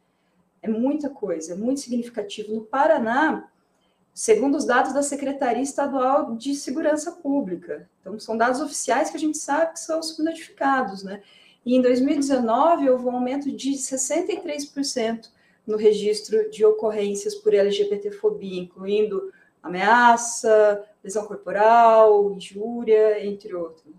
É 0.62 0.66
muita 0.66 1.10
coisa, 1.10 1.52
é 1.52 1.54
muito 1.54 1.80
significativo. 1.80 2.54
No 2.54 2.62
Paraná, 2.62 3.50
segundo 4.14 4.56
os 4.56 4.64
dados 4.64 4.94
da 4.94 5.02
Secretaria 5.02 5.62
Estadual 5.62 6.36
de 6.36 6.54
Segurança 6.54 7.12
Pública. 7.12 7.86
Então, 8.00 8.18
são 8.18 8.34
dados 8.34 8.62
oficiais 8.62 9.10
que 9.10 9.18
a 9.18 9.20
gente 9.20 9.36
sabe 9.36 9.74
que 9.74 9.80
são 9.80 10.02
subnotificados, 10.02 11.02
né? 11.02 11.20
E 11.66 11.76
em 11.76 11.82
2019 11.82 12.88
houve 12.88 13.04
um 13.04 13.10
aumento 13.10 13.52
de 13.52 13.72
63% 13.72 15.28
no 15.66 15.76
registro 15.76 16.50
de 16.50 16.64
ocorrências 16.64 17.34
por 17.34 17.52
LGBTfobia, 17.52 18.62
incluindo 18.62 19.30
ameaça, 19.68 20.84
lesão 21.02 21.26
corporal, 21.26 22.32
injúria, 22.32 23.24
entre 23.24 23.54
outros. 23.54 23.94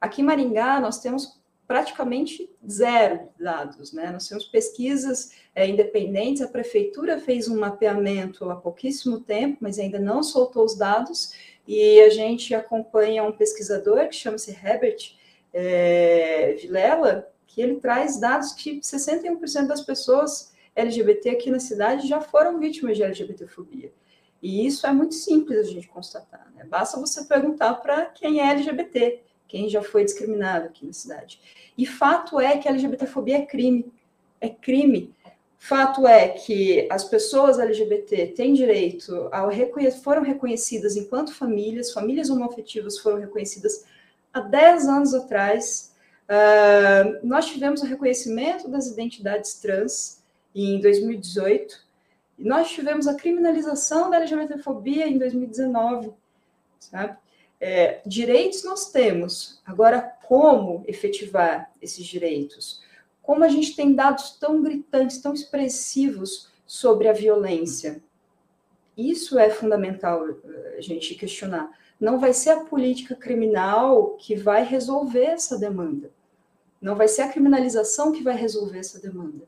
Aqui 0.00 0.20
em 0.20 0.24
Maringá, 0.24 0.80
nós 0.80 0.98
temos 1.00 1.40
praticamente 1.66 2.50
zero 2.68 3.28
dados, 3.38 3.92
né? 3.92 4.10
Nós 4.10 4.28
temos 4.28 4.44
pesquisas 4.44 5.32
é, 5.54 5.66
independentes, 5.66 6.42
a 6.42 6.48
prefeitura 6.48 7.18
fez 7.18 7.48
um 7.48 7.58
mapeamento 7.58 8.50
há 8.50 8.56
pouquíssimo 8.56 9.20
tempo, 9.20 9.58
mas 9.60 9.78
ainda 9.78 9.98
não 9.98 10.22
soltou 10.22 10.64
os 10.64 10.76
dados, 10.76 11.32
e 11.66 12.00
a 12.00 12.10
gente 12.10 12.54
acompanha 12.54 13.24
um 13.24 13.32
pesquisador 13.32 14.08
que 14.08 14.14
chama-se 14.14 14.50
Herbert 14.50 15.16
é, 15.52 16.56
Vilela, 16.60 17.30
que 17.46 17.62
ele 17.62 17.76
traz 17.76 18.18
dados 18.20 18.52
que 18.52 18.80
61% 18.80 19.66
das 19.66 19.80
pessoas 19.80 20.52
LGBT 20.76 21.30
aqui 21.30 21.50
na 21.50 21.60
cidade 21.60 22.06
já 22.06 22.20
foram 22.20 22.58
vítimas 22.58 22.96
de 22.96 23.04
LGBTfobia. 23.04 23.92
E 24.44 24.66
isso 24.66 24.86
é 24.86 24.92
muito 24.92 25.14
simples 25.14 25.58
a 25.58 25.70
gente 25.70 25.88
constatar, 25.88 26.52
né? 26.54 26.64
Basta 26.64 27.00
você 27.00 27.24
perguntar 27.24 27.76
para 27.76 28.04
quem 28.04 28.40
é 28.40 28.50
LGBT, 28.50 29.22
quem 29.48 29.70
já 29.70 29.82
foi 29.82 30.04
discriminado 30.04 30.66
aqui 30.66 30.84
na 30.84 30.92
cidade. 30.92 31.40
E 31.78 31.86
fato 31.86 32.38
é 32.38 32.58
que 32.58 32.68
a 32.68 32.70
LGBTfobia 32.70 33.38
é 33.38 33.46
crime. 33.46 33.90
É 34.42 34.50
crime. 34.50 35.14
Fato 35.58 36.06
é 36.06 36.28
que 36.28 36.86
as 36.92 37.04
pessoas 37.04 37.58
LGBT 37.58 38.34
têm 38.36 38.52
direito 38.52 39.30
ao 39.32 39.48
reconhe 39.48 39.90
foram 39.90 40.20
reconhecidas 40.20 40.94
enquanto 40.94 41.32
famílias, 41.32 41.90
famílias 41.90 42.28
homoafetivas 42.28 42.98
foram 42.98 43.20
reconhecidas 43.20 43.86
há 44.30 44.40
10 44.40 44.88
anos 44.88 45.14
atrás. 45.14 45.94
Uh, 46.28 47.26
nós 47.26 47.46
tivemos 47.46 47.80
o 47.80 47.86
reconhecimento 47.86 48.68
das 48.68 48.88
identidades 48.88 49.54
trans 49.54 50.22
em 50.54 50.82
2018. 50.82 51.83
Nós 52.38 52.70
tivemos 52.70 53.06
a 53.06 53.14
criminalização 53.14 54.10
da 54.10 54.16
LGBTfobia 54.16 55.06
em 55.06 55.18
2019, 55.18 56.12
sabe? 56.78 57.16
É, 57.60 58.00
direitos 58.04 58.64
nós 58.64 58.90
temos, 58.90 59.62
agora 59.64 60.00
como 60.26 60.84
efetivar 60.86 61.70
esses 61.80 62.04
direitos? 62.04 62.82
Como 63.22 63.42
a 63.42 63.48
gente 63.48 63.74
tem 63.74 63.94
dados 63.94 64.36
tão 64.38 64.62
gritantes, 64.62 65.18
tão 65.18 65.32
expressivos 65.32 66.50
sobre 66.66 67.08
a 67.08 67.12
violência? 67.12 68.02
Isso 68.96 69.38
é 69.38 69.50
fundamental 69.50 70.28
eh, 70.28 70.74
a 70.78 70.80
gente 70.80 71.14
questionar. 71.14 71.70
Não 71.98 72.18
vai 72.18 72.32
ser 72.32 72.50
a 72.50 72.64
política 72.64 73.14
criminal 73.14 74.16
que 74.18 74.34
vai 74.34 74.62
resolver 74.62 75.24
essa 75.24 75.58
demanda. 75.58 76.10
Não 76.80 76.94
vai 76.94 77.08
ser 77.08 77.22
a 77.22 77.28
criminalização 77.28 78.12
que 78.12 78.22
vai 78.22 78.36
resolver 78.36 78.78
essa 78.78 79.00
demanda. 79.00 79.46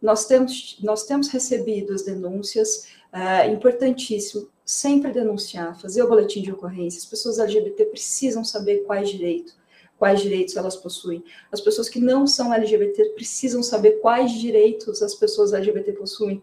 Nós 0.00 0.26
temos, 0.26 0.78
nós 0.82 1.04
temos 1.04 1.28
recebido 1.28 1.92
as 1.92 2.02
denúncias, 2.02 2.86
é 3.12 3.46
importantíssimo 3.48 4.48
sempre 4.64 5.10
denunciar, 5.12 5.80
fazer 5.80 6.02
o 6.02 6.08
boletim 6.08 6.42
de 6.42 6.52
ocorrência. 6.52 6.98
As 6.98 7.06
pessoas 7.06 7.38
LGBT 7.38 7.86
precisam 7.86 8.44
saber 8.44 8.84
quais 8.84 9.08
direitos, 9.08 9.56
quais 9.98 10.20
direitos 10.20 10.56
elas 10.56 10.76
possuem. 10.76 11.24
As 11.50 11.60
pessoas 11.60 11.88
que 11.88 11.98
não 11.98 12.26
são 12.26 12.52
LGBT 12.52 13.06
precisam 13.14 13.62
saber 13.62 14.00
quais 14.00 14.30
direitos 14.32 15.02
as 15.02 15.14
pessoas 15.14 15.52
LGBT 15.52 15.92
possuem, 15.92 16.42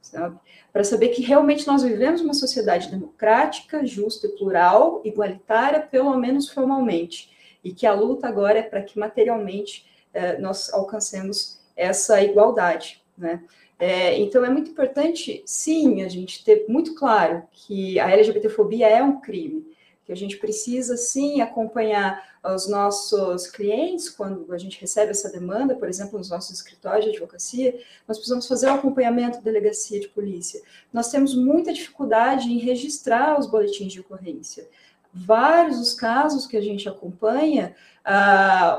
sabe? 0.00 0.38
Para 0.72 0.84
saber 0.84 1.08
que 1.10 1.22
realmente 1.22 1.66
nós 1.66 1.82
vivemos 1.82 2.20
uma 2.20 2.34
sociedade 2.34 2.90
democrática, 2.90 3.84
justa 3.86 4.26
e 4.26 4.30
plural, 4.30 5.00
igualitária, 5.04 5.80
pelo 5.80 6.16
menos 6.16 6.48
formalmente, 6.48 7.30
e 7.62 7.72
que 7.72 7.86
a 7.86 7.94
luta 7.94 8.26
agora 8.26 8.58
é 8.58 8.62
para 8.62 8.82
que 8.82 8.98
materialmente 8.98 9.86
eh, 10.12 10.38
nós 10.38 10.72
alcancemos 10.72 11.58
essa 11.76 12.22
igualdade, 12.22 13.02
né? 13.16 13.42
É, 13.78 14.18
então, 14.18 14.42
é 14.42 14.48
muito 14.48 14.70
importante, 14.70 15.42
sim, 15.44 16.02
a 16.02 16.08
gente 16.08 16.42
ter 16.42 16.64
muito 16.66 16.94
claro 16.94 17.42
que 17.52 18.00
a 18.00 18.10
LGBTfobia 18.10 18.88
é 18.88 19.02
um 19.02 19.20
crime, 19.20 19.66
que 20.06 20.12
a 20.12 20.16
gente 20.16 20.38
precisa, 20.38 20.96
sim, 20.96 21.42
acompanhar 21.42 22.22
os 22.54 22.68
nossos 22.68 23.48
clientes 23.48 24.08
quando 24.08 24.52
a 24.52 24.58
gente 24.58 24.80
recebe 24.80 25.10
essa 25.10 25.30
demanda, 25.30 25.74
por 25.74 25.88
exemplo, 25.88 26.16
nos 26.16 26.30
nossos 26.30 26.56
escritórios 26.56 27.04
de 27.04 27.10
advocacia, 27.10 27.78
nós 28.06 28.16
precisamos 28.16 28.46
fazer 28.46 28.68
o 28.68 28.74
acompanhamento 28.74 29.38
da 29.38 29.44
delegacia 29.44 29.98
de 29.98 30.08
polícia. 30.08 30.62
Nós 30.92 31.10
temos 31.10 31.34
muita 31.34 31.72
dificuldade 31.72 32.48
em 32.48 32.58
registrar 32.58 33.38
os 33.38 33.46
boletins 33.46 33.92
de 33.92 34.00
ocorrência. 34.00 34.68
Vários 35.18 35.80
os 35.80 35.94
casos 35.94 36.46
que 36.46 36.58
a 36.58 36.60
gente 36.60 36.86
acompanha, 36.88 37.74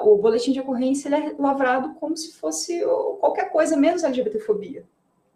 o 0.03 0.17
boletim 0.17 0.51
de 0.51 0.59
ocorrência 0.59 1.09
é 1.09 1.35
lavrado 1.39 1.95
como 1.95 2.15
se 2.15 2.33
fosse 2.33 2.83
qualquer 3.19 3.49
coisa 3.49 3.75
menos 3.75 4.03
LGBTfobia, 4.03 4.85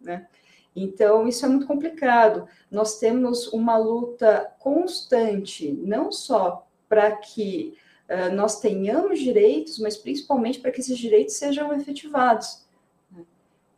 né? 0.00 0.28
Então, 0.74 1.28
isso 1.28 1.44
é 1.44 1.48
muito 1.48 1.66
complicado. 1.66 2.48
Nós 2.70 2.98
temos 2.98 3.48
uma 3.48 3.76
luta 3.76 4.54
constante, 4.58 5.70
não 5.70 6.10
só 6.10 6.66
para 6.88 7.12
que 7.16 7.74
uh, 8.08 8.34
nós 8.34 8.60
tenhamos 8.60 9.18
direitos, 9.18 9.78
mas 9.78 9.96
principalmente 9.96 10.60
para 10.60 10.70
que 10.70 10.80
esses 10.80 10.96
direitos 10.96 11.34
sejam 11.34 11.74
efetivados. 11.74 12.64
Né? 13.10 13.22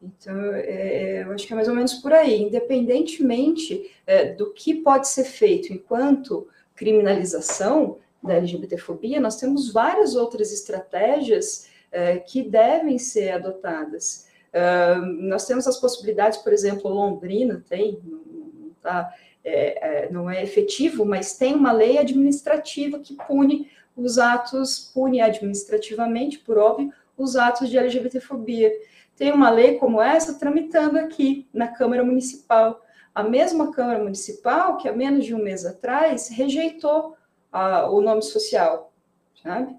Então, 0.00 0.36
é, 0.54 1.24
eu 1.24 1.32
acho 1.32 1.46
que 1.46 1.52
é 1.52 1.56
mais 1.56 1.68
ou 1.68 1.74
menos 1.74 1.94
por 1.94 2.12
aí. 2.12 2.42
Independentemente 2.42 3.90
é, 4.06 4.32
do 4.32 4.52
que 4.52 4.74
pode 4.74 5.08
ser 5.08 5.24
feito 5.24 5.72
enquanto 5.72 6.46
criminalização, 6.74 7.98
da 8.24 8.34
LGBTfobia, 8.34 9.20
nós 9.20 9.36
temos 9.36 9.70
várias 9.70 10.16
outras 10.16 10.50
estratégias 10.50 11.68
uh, 11.92 12.24
que 12.24 12.42
devem 12.42 12.98
ser 12.98 13.32
adotadas. 13.32 14.26
Uh, 14.48 15.04
nós 15.28 15.46
temos 15.46 15.66
as 15.66 15.78
possibilidades, 15.78 16.38
por 16.38 16.52
exemplo, 16.52 16.90
Londrina 16.90 17.62
tem, 17.68 18.00
não, 18.02 18.70
tá, 18.80 19.12
é, 19.44 20.04
é, 20.06 20.10
não 20.10 20.30
é 20.30 20.42
efetivo, 20.42 21.04
mas 21.04 21.36
tem 21.36 21.54
uma 21.54 21.70
lei 21.70 21.98
administrativa 21.98 22.98
que 22.98 23.14
pune 23.14 23.70
os 23.94 24.18
atos, 24.18 24.90
pune 24.94 25.20
administrativamente, 25.20 26.38
por 26.38 26.56
óbvio, 26.56 26.90
os 27.16 27.36
atos 27.36 27.68
de 27.68 27.76
LGBTfobia. 27.76 28.72
Tem 29.16 29.32
uma 29.32 29.50
lei 29.50 29.76
como 29.76 30.00
essa 30.00 30.38
tramitando 30.38 30.98
aqui 30.98 31.46
na 31.52 31.68
Câmara 31.68 32.02
Municipal. 32.02 32.82
A 33.14 33.22
mesma 33.22 33.72
Câmara 33.72 34.02
Municipal 34.02 34.76
que 34.76 34.88
há 34.88 34.92
menos 34.92 35.24
de 35.24 35.34
um 35.34 35.42
mês 35.42 35.64
atrás 35.64 36.28
rejeitou 36.28 37.16
a, 37.52 37.88
o 37.88 38.00
nome 38.00 38.22
social, 38.22 38.92
sabe? 39.40 39.76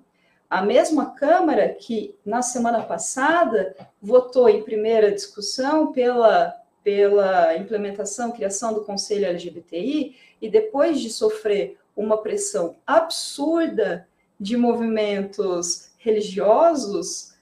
A 0.50 0.62
mesma 0.62 1.12
Câmara 1.12 1.68
que, 1.74 2.16
na 2.26 2.42
semana 2.42 2.82
passada, 2.84 3.76
votou 4.02 4.48
em 4.48 4.64
primeira 4.64 5.12
discussão 5.12 5.92
pela, 5.92 6.56
pela 6.82 7.58
implementação, 7.58 8.32
criação 8.32 8.74
do 8.74 8.86
Conselho 8.86 9.26
LGBTI, 9.26 10.16
e 10.42 10.50
depois 10.50 11.02
de 11.02 11.10
sofrer 11.10 11.78
uma 11.96 12.20
pressão 12.20 12.78
absurda 12.88 14.08
de 14.40 14.56
movimentos 14.56 15.92
religiosos, 15.98 17.34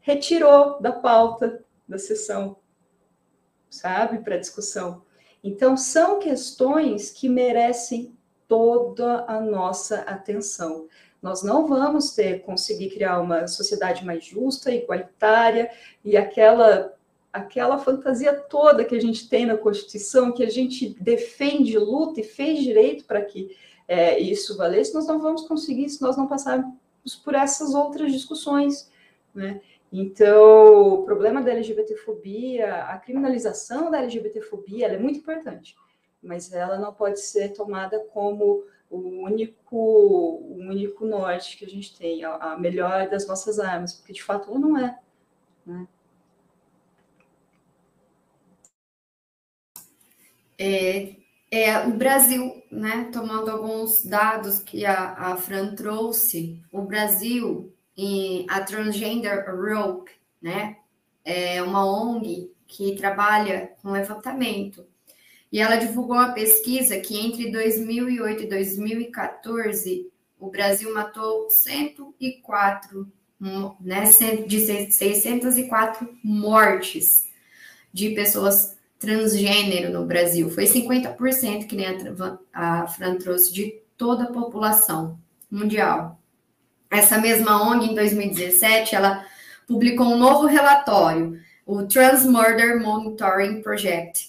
retirou 0.00 0.80
da 0.80 0.92
pauta 0.92 1.64
da 1.88 1.98
sessão, 1.98 2.56
sabe, 3.68 4.18
para 4.18 4.36
discussão. 4.36 5.02
Então, 5.42 5.76
são 5.76 6.18
questões 6.18 7.10
que 7.10 7.28
merecem 7.28 8.14
toda 8.46 9.24
a 9.26 9.40
nossa 9.40 10.00
atenção. 10.00 10.86
Nós 11.22 11.42
não 11.42 11.66
vamos 11.66 12.12
ter 12.14 12.42
conseguir 12.42 12.90
criar 12.90 13.20
uma 13.20 13.46
sociedade 13.46 14.04
mais 14.04 14.24
justa, 14.24 14.72
igualitária 14.72 15.70
e 16.04 16.16
aquela 16.16 16.94
aquela 17.32 17.78
fantasia 17.78 18.32
toda 18.32 18.84
que 18.84 18.96
a 18.96 19.00
gente 19.00 19.28
tem 19.28 19.46
na 19.46 19.56
Constituição, 19.56 20.32
que 20.32 20.42
a 20.42 20.50
gente 20.50 20.96
defende, 21.00 21.78
luta 21.78 22.20
e 22.20 22.24
fez 22.24 22.58
direito 22.58 23.04
para 23.04 23.22
que 23.22 23.56
é, 23.86 24.18
isso 24.18 24.56
valesse, 24.56 24.94
nós 24.94 25.06
não 25.06 25.20
vamos 25.20 25.42
conseguir 25.46 25.88
se 25.88 26.02
nós 26.02 26.16
não 26.16 26.26
passarmos 26.26 26.74
por 27.24 27.36
essas 27.36 27.72
outras 27.72 28.12
discussões, 28.12 28.90
né? 29.32 29.60
Então, 29.92 30.94
o 30.94 31.04
problema 31.04 31.42
da 31.42 31.50
LGBTfobia, 31.50 32.84
a 32.84 32.98
criminalização 32.98 33.90
da 33.90 33.98
LGBTfobia, 33.98 34.86
ela 34.86 34.94
é 34.94 34.98
muito 34.98 35.18
importante, 35.18 35.74
mas 36.22 36.52
ela 36.52 36.78
não 36.78 36.94
pode 36.94 37.20
ser 37.20 37.52
tomada 37.52 37.98
como 38.12 38.64
o 38.88 39.24
único, 39.24 39.76
o 39.76 40.58
único 40.58 41.04
norte 41.04 41.56
que 41.56 41.64
a 41.64 41.68
gente 41.68 41.96
tem, 41.96 42.24
a, 42.24 42.56
melhor 42.58 43.08
das 43.08 43.26
nossas 43.26 43.58
armas, 43.58 43.94
porque 43.94 44.12
de 44.12 44.22
fato 44.22 44.48
ela 44.48 44.60
não 44.60 44.78
é. 44.78 44.98
Né? 45.66 45.88
É, 50.56 51.16
é, 51.50 51.86
o 51.86 51.92
Brasil, 51.92 52.62
né, 52.70 53.10
tomando 53.12 53.50
alguns 53.50 54.04
dados 54.04 54.60
que 54.60 54.86
a, 54.86 55.14
a 55.14 55.36
Fran 55.36 55.74
trouxe, 55.74 56.62
o 56.70 56.82
Brasil 56.82 57.74
e 57.96 58.46
a 58.48 58.60
Transgender 58.60 59.44
Rope, 59.48 60.12
né? 60.40 60.76
É 61.24 61.62
uma 61.62 61.84
ONG 61.84 62.50
que 62.66 62.96
trabalha 62.96 63.72
com 63.82 63.90
levantamento. 63.90 64.86
E 65.52 65.58
ela 65.58 65.76
divulgou 65.76 66.16
uma 66.16 66.32
pesquisa 66.32 66.98
que 67.00 67.18
entre 67.18 67.50
2008 67.50 68.44
e 68.44 68.48
2014 68.48 70.10
o 70.38 70.48
Brasil 70.48 70.94
matou 70.94 71.50
104, 71.50 73.10
né, 73.80 74.04
de 74.46 74.60
604 74.60 76.18
mortes 76.22 77.28
de 77.92 78.10
pessoas 78.10 78.78
transgênero 78.98 79.92
no 79.92 80.06
Brasil. 80.06 80.48
Foi 80.50 80.64
50% 80.64 81.66
que 81.66 81.74
nem 81.74 81.86
a 82.52 82.86
Fran 82.86 83.16
trouxe 83.16 83.52
de 83.52 83.80
toda 83.96 84.24
a 84.24 84.32
população 84.32 85.18
mundial. 85.50 86.19
Essa 86.90 87.18
mesma 87.18 87.62
ONG, 87.62 87.92
em 87.92 87.94
2017, 87.94 88.96
ela 88.96 89.24
publicou 89.66 90.06
um 90.08 90.18
novo 90.18 90.46
relatório, 90.46 91.40
o 91.64 91.86
Trans 91.86 92.26
Murder 92.26 92.82
Monitoring 92.82 93.62
Project. 93.62 94.28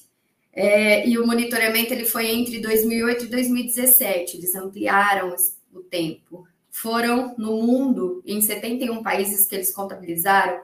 É, 0.54 1.08
e 1.08 1.18
o 1.18 1.26
monitoramento 1.26 1.92
ele 1.92 2.06
foi 2.06 2.30
entre 2.30 2.60
2008 2.60 3.26
e 3.26 3.30
2017, 3.30 4.38
eles 4.38 4.54
ampliaram 4.54 5.36
o 5.74 5.80
tempo. 5.80 6.48
Foram 6.70 7.34
no 7.38 7.64
mundo, 7.64 8.22
em 8.26 8.40
71 8.40 9.02
países 9.02 9.48
que 9.48 9.56
eles 9.56 9.74
contabilizaram, 9.74 10.62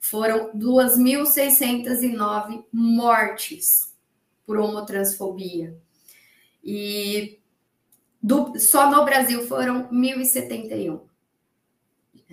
foram 0.00 0.50
2.609 0.52 2.64
mortes 2.72 3.92
por 4.46 4.56
homotransfobia. 4.56 5.76
E 6.62 7.38
do, 8.22 8.58
só 8.58 8.90
no 8.90 9.04
Brasil 9.04 9.46
foram 9.46 9.88
1.071 9.88 11.00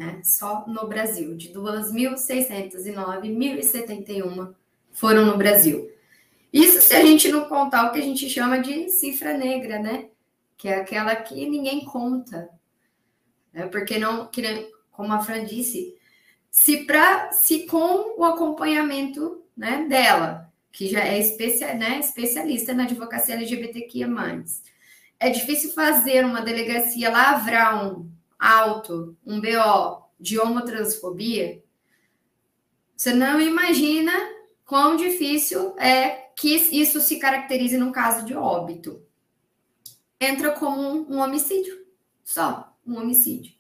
né? 0.02 0.22
só 0.24 0.66
no 0.68 0.88
Brasil. 0.88 1.38
De 1.38 1.50
2.609, 1.54 2.94
1.071 3.22 4.54
foram 4.92 5.26
no 5.26 5.38
Brasil. 5.38 5.90
Isso 6.52 6.82
se 6.82 6.96
a 6.96 7.06
gente 7.06 7.30
não 7.30 7.46
contar 7.46 7.86
o 7.86 7.92
que 7.92 8.00
a 8.00 8.04
gente 8.04 8.30
chama 8.30 8.60
de 8.60 8.90
cifra 8.90 9.38
negra, 9.38 9.80
né? 9.80 10.10
Que 10.58 10.68
é 10.68 10.76
aquela 10.76 11.16
que 11.16 11.48
ninguém 11.48 11.86
conta. 11.86 12.50
Né? 13.54 13.68
Porque 13.68 14.00
não, 14.00 14.30
como 14.92 15.14
a 15.14 15.20
Fran 15.20 15.46
disse, 15.46 15.96
se, 16.50 16.86
pra, 16.86 17.32
se 17.32 17.66
com 17.68 18.20
o 18.20 18.26
acompanhamento 18.26 19.44
né, 19.56 19.86
dela, 19.88 20.52
que 20.72 20.90
já 20.90 21.06
é 21.06 21.20
especia, 21.20 21.74
né, 21.74 22.00
especialista 22.00 22.74
na 22.74 22.84
advocacia 22.84 23.36
LGBTQIA+, 23.36 24.10
é 25.20 25.30
difícil 25.30 25.72
fazer 25.74 26.26
uma 26.26 26.42
delegacia 26.42 27.10
lavrar 27.10 27.86
um 27.86 28.11
alto, 28.42 29.16
um 29.24 29.40
BO 29.40 30.10
de 30.20 30.40
homotransfobia, 30.40 31.64
você 32.98 33.14
não 33.14 33.40
imagina 33.40 34.12
quão 34.66 34.96
difícil 34.96 35.76
é 35.78 36.30
que 36.36 36.56
isso 36.56 37.00
se 37.00 37.20
caracterize 37.20 37.78
num 37.78 37.92
caso 37.92 38.26
de 38.26 38.34
óbito. 38.34 39.02
Entra 40.20 40.52
como 40.52 41.12
um, 41.12 41.20
homicídio, 41.20 41.86
só 42.24 42.76
um 42.86 42.98
homicídio. 42.98 43.54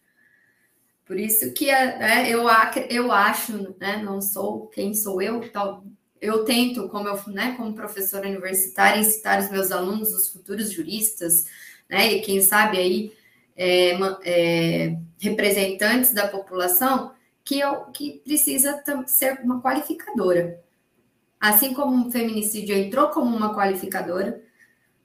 Por 1.06 1.20
isso 1.20 1.54
que 1.54 1.68
né, 1.68 2.30
eu, 2.30 2.46
eu 2.90 3.12
acho, 3.12 3.76
né, 3.80 4.02
não 4.04 4.22
sou 4.22 4.68
quem 4.68 4.94
sou 4.94 5.22
eu, 5.22 5.52
tal, 5.52 5.84
eu 6.20 6.46
tento, 6.46 6.88
como, 6.90 7.08
eu, 7.08 7.20
né, 7.28 7.56
como 7.58 7.74
professora 7.74 8.28
universitária, 8.28 9.02
incitar 9.02 9.40
os 9.40 9.50
meus 9.50 9.72
alunos, 9.72 10.14
os 10.14 10.30
futuros 10.30 10.72
juristas, 10.72 11.46
né, 11.90 12.14
e 12.14 12.22
quem 12.22 12.42
sabe 12.42 12.78
aí 12.78 13.21
é, 13.56 13.98
é, 14.24 14.98
representantes 15.20 16.14
da 16.14 16.28
população 16.28 17.12
que, 17.44 17.60
eu, 17.60 17.86
que 17.86 18.22
precisa 18.24 18.82
ser 19.06 19.40
uma 19.44 19.62
qualificadora. 19.62 20.60
Assim 21.40 21.74
como 21.74 22.08
o 22.08 22.12
feminicídio 22.12 22.76
entrou 22.76 23.10
como 23.10 23.36
uma 23.36 23.56
qualificadora, 23.56 24.42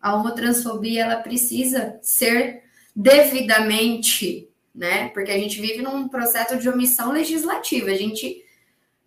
a 0.01 0.15
homotransfobia 0.15 1.03
ela 1.03 1.17
precisa 1.17 1.99
ser 2.03 2.63
devidamente, 2.95 4.49
né? 4.75 5.09
Porque 5.09 5.31
a 5.31 5.39
gente 5.39 5.61
vive 5.61 5.83
num 5.83 6.09
processo 6.09 6.59
de 6.59 6.69
omissão 6.69 7.11
legislativa. 7.11 7.91
A 7.91 7.97
gente 7.97 8.45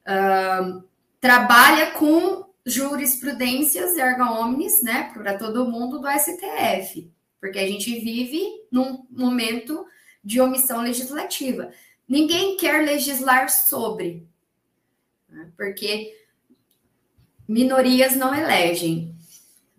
uh, 0.08 0.84
trabalha 1.22 1.92
com 1.92 2.50
jurisprudências 2.66 3.96
erga 3.98 4.32
omnes, 4.32 4.82
né? 4.82 5.12
Para 5.14 5.38
todo 5.38 5.70
mundo 5.70 6.00
do 6.00 6.08
STF 6.10 7.10
porque 7.40 7.60
a 7.60 7.68
gente 7.68 8.00
vive 8.00 8.42
num 8.72 9.06
momento 9.10 9.86
de 10.24 10.42
omissão 10.42 10.82
legislativa. 10.82 11.72
Ninguém 12.08 12.58
quer 12.58 12.84
legislar 12.84 13.50
sobre, 13.50 14.28
né? 15.28 15.52
porque 15.56 16.18
minorias 17.48 18.16
não 18.16 18.34
elegem, 18.34 19.16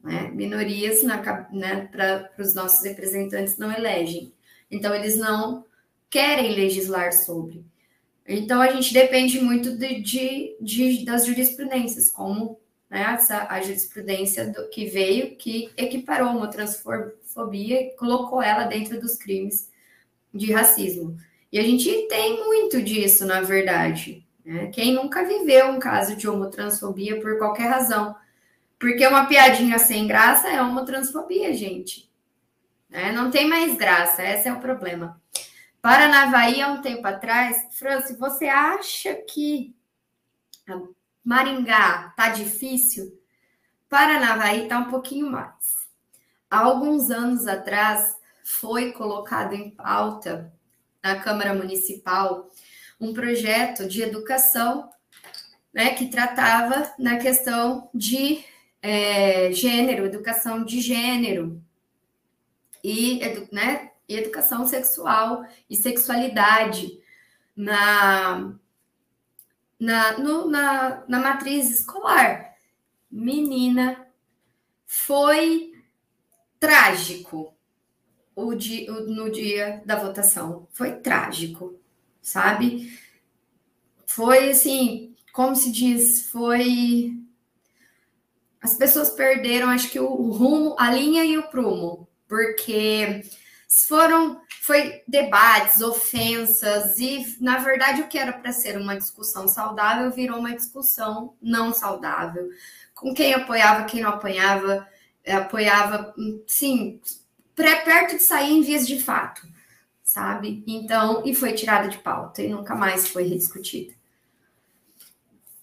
né? 0.02 0.30
minorias 0.30 1.02
né, 1.02 1.88
para 1.90 2.30
os 2.38 2.54
nossos 2.54 2.84
representantes 2.84 3.58
não 3.58 3.70
elegem. 3.70 4.32
Então, 4.70 4.94
eles 4.94 5.16
não 5.16 5.64
querem 6.08 6.54
legislar 6.54 7.12
sobre. 7.12 7.64
Então, 8.26 8.60
a 8.60 8.70
gente 8.70 8.92
depende 8.92 9.40
muito 9.40 9.76
de, 9.76 10.00
de, 10.00 10.56
de 10.60 11.04
das 11.04 11.26
jurisprudências, 11.26 12.10
como 12.10 12.60
né, 12.88 13.02
essa, 13.02 13.46
a 13.48 13.60
jurisprudência 13.60 14.46
do, 14.52 14.68
que 14.68 14.86
veio, 14.86 15.36
que 15.36 15.70
equiparou 15.76 16.30
uma 16.30 16.48
transfobia 17.30 17.80
e 17.80 17.96
colocou 17.96 18.42
ela 18.42 18.64
dentro 18.64 19.00
dos 19.00 19.16
crimes 19.16 19.70
de 20.34 20.52
racismo. 20.52 21.16
E 21.52 21.58
a 21.58 21.62
gente 21.62 22.08
tem 22.08 22.44
muito 22.44 22.82
disso, 22.82 23.24
na 23.24 23.40
verdade. 23.40 24.26
Né? 24.44 24.66
Quem 24.68 24.92
nunca 24.92 25.24
viveu 25.24 25.68
um 25.68 25.78
caso 25.78 26.16
de 26.16 26.28
homotransfobia 26.28 27.20
por 27.20 27.38
qualquer 27.38 27.68
razão? 27.68 28.14
Porque 28.78 29.06
uma 29.06 29.26
piadinha 29.26 29.78
sem 29.78 30.06
graça 30.06 30.48
é 30.48 30.60
homotransfobia, 30.60 31.52
gente. 31.52 32.10
Né? 32.88 33.12
Não 33.12 33.30
tem 33.30 33.48
mais 33.48 33.76
graça, 33.76 34.22
esse 34.22 34.48
é 34.48 34.52
o 34.52 34.60
problema. 34.60 35.20
Paranavaí, 35.82 36.60
há 36.60 36.68
um 36.68 36.82
tempo 36.82 37.06
atrás, 37.06 37.66
Franci, 37.78 38.14
você 38.16 38.46
acha 38.46 39.14
que 39.14 39.74
Maringá 41.24 42.12
tá 42.16 42.28
difícil, 42.28 43.18
Paranavaí 43.88 44.68
tá 44.68 44.78
um 44.78 44.90
pouquinho 44.90 45.30
mais. 45.30 45.79
Há 46.50 46.58
alguns 46.58 47.10
anos 47.10 47.46
atrás 47.46 48.16
foi 48.42 48.90
colocado 48.92 49.54
em 49.54 49.70
pauta 49.70 50.52
na 51.00 51.20
Câmara 51.20 51.54
Municipal 51.54 52.50
um 53.00 53.14
projeto 53.14 53.86
de 53.86 54.02
educação 54.02 54.90
né, 55.72 55.94
que 55.94 56.08
tratava 56.08 56.92
na 56.98 57.18
questão 57.18 57.88
de 57.94 58.44
é, 58.82 59.52
gênero, 59.52 60.04
educação 60.04 60.64
de 60.64 60.80
gênero 60.80 61.62
e 62.82 63.20
né, 63.52 63.92
educação 64.08 64.66
sexual 64.66 65.44
e 65.68 65.76
sexualidade 65.76 67.00
na 67.56 68.52
na, 69.78 70.18
no, 70.18 70.50
na, 70.50 71.04
na 71.08 71.18
matriz 71.20 71.70
escolar. 71.70 72.54
Menina, 73.10 74.06
foi 74.86 75.69
trágico 76.60 77.54
o 78.36 78.54
dia, 78.54 78.92
no 78.92 79.30
dia 79.30 79.82
da 79.84 79.96
votação. 79.96 80.68
Foi 80.70 80.92
trágico, 80.92 81.80
sabe? 82.22 82.96
Foi 84.06 84.50
assim, 84.50 85.16
como 85.32 85.56
se 85.56 85.72
diz, 85.72 86.30
foi 86.30 87.16
as 88.62 88.74
pessoas 88.74 89.10
perderam, 89.10 89.70
acho 89.70 89.88
que 89.90 89.98
o 89.98 90.30
rumo, 90.30 90.76
a 90.78 90.90
linha 90.90 91.24
e 91.24 91.38
o 91.38 91.48
prumo, 91.48 92.06
porque 92.28 93.22
foram 93.88 94.42
foi 94.60 95.02
debates, 95.08 95.80
ofensas 95.80 96.98
e 96.98 97.36
na 97.40 97.58
verdade 97.58 98.02
o 98.02 98.08
que 98.08 98.18
era 98.18 98.32
para 98.32 98.52
ser 98.52 98.76
uma 98.76 98.96
discussão 98.96 99.48
saudável 99.48 100.10
virou 100.10 100.38
uma 100.38 100.54
discussão 100.54 101.34
não 101.40 101.72
saudável. 101.72 102.50
Com 102.94 103.14
quem 103.14 103.32
apoiava, 103.32 103.84
quem 103.84 104.02
não 104.02 104.10
apoiava, 104.10 104.86
apoiava, 105.26 106.14
sim, 106.46 107.00
perto 107.54 108.16
de 108.16 108.22
sair 108.22 108.52
em 108.52 108.62
vias 108.62 108.86
de 108.86 109.00
fato, 109.00 109.46
sabe? 110.02 110.64
Então, 110.66 111.22
e 111.24 111.34
foi 111.34 111.52
tirada 111.52 111.88
de 111.88 111.98
pauta 111.98 112.42
e 112.42 112.48
nunca 112.48 112.74
mais 112.74 113.08
foi 113.08 113.24
rediscutida. 113.24 113.94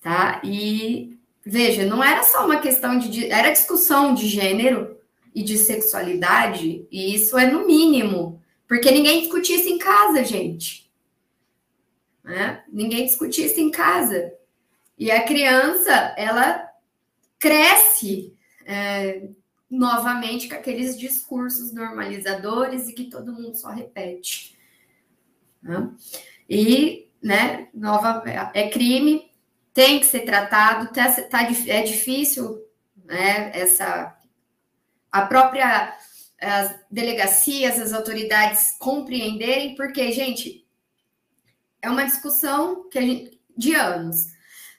Tá? 0.02 0.42
E 0.44 1.18
veja, 1.46 1.86
não 1.86 2.04
era 2.04 2.24
só 2.24 2.46
uma 2.46 2.60
questão 2.60 2.98
de 2.98 3.30
era 3.32 3.52
discussão 3.52 4.14
de 4.14 4.28
gênero 4.28 4.98
e 5.34 5.44
de 5.44 5.58
sexualidade, 5.58 6.88
e 6.92 7.16
isso 7.16 7.38
é 7.38 7.50
no 7.50 7.66
mínimo, 7.66 8.42
porque 8.68 8.92
ninguém 8.92 9.22
discutia 9.22 9.56
isso 9.56 9.70
em 9.70 9.78
casa, 9.78 10.24
gente. 10.24 10.90
Né? 12.24 12.64
Ninguém 12.68 13.06
discutia 13.06 13.46
isso 13.46 13.60
em 13.60 13.72
casa. 13.72 14.34
E 14.98 15.12
a 15.12 15.24
criança, 15.24 15.92
ela 16.18 16.68
cresce 17.40 18.34
é, 18.66 19.30
novamente 19.70 20.48
com 20.48 20.56
aqueles 20.56 20.98
discursos 20.98 21.74
normalizadores 21.74 22.88
e 22.88 22.94
que 22.94 23.10
todo 23.10 23.34
mundo 23.34 23.56
só 23.56 23.70
repete. 23.70 24.58
Né? 25.62 25.92
E, 26.50 27.10
né, 27.22 27.68
nova, 27.74 28.24
é 28.54 28.70
crime, 28.70 29.30
tem 29.74 30.00
que 30.00 30.06
ser 30.06 30.22
tratado, 30.22 30.92
tá, 30.94 31.12
tá, 31.24 31.44
é 31.44 31.84
difícil, 31.84 32.64
né, 33.06 33.52
essa, 33.54 34.18
a 35.12 35.26
própria 35.26 35.96
as 36.40 36.80
delegacias, 36.92 37.80
as 37.80 37.94
autoridades 37.94 38.78
compreenderem, 38.80 39.76
porque, 39.76 40.12
gente, 40.12 40.66
é 41.82 41.90
uma 41.90 42.06
discussão 42.06 42.88
que 42.90 43.02
gente, 43.02 43.42
de 43.58 43.74
anos. 43.74 44.18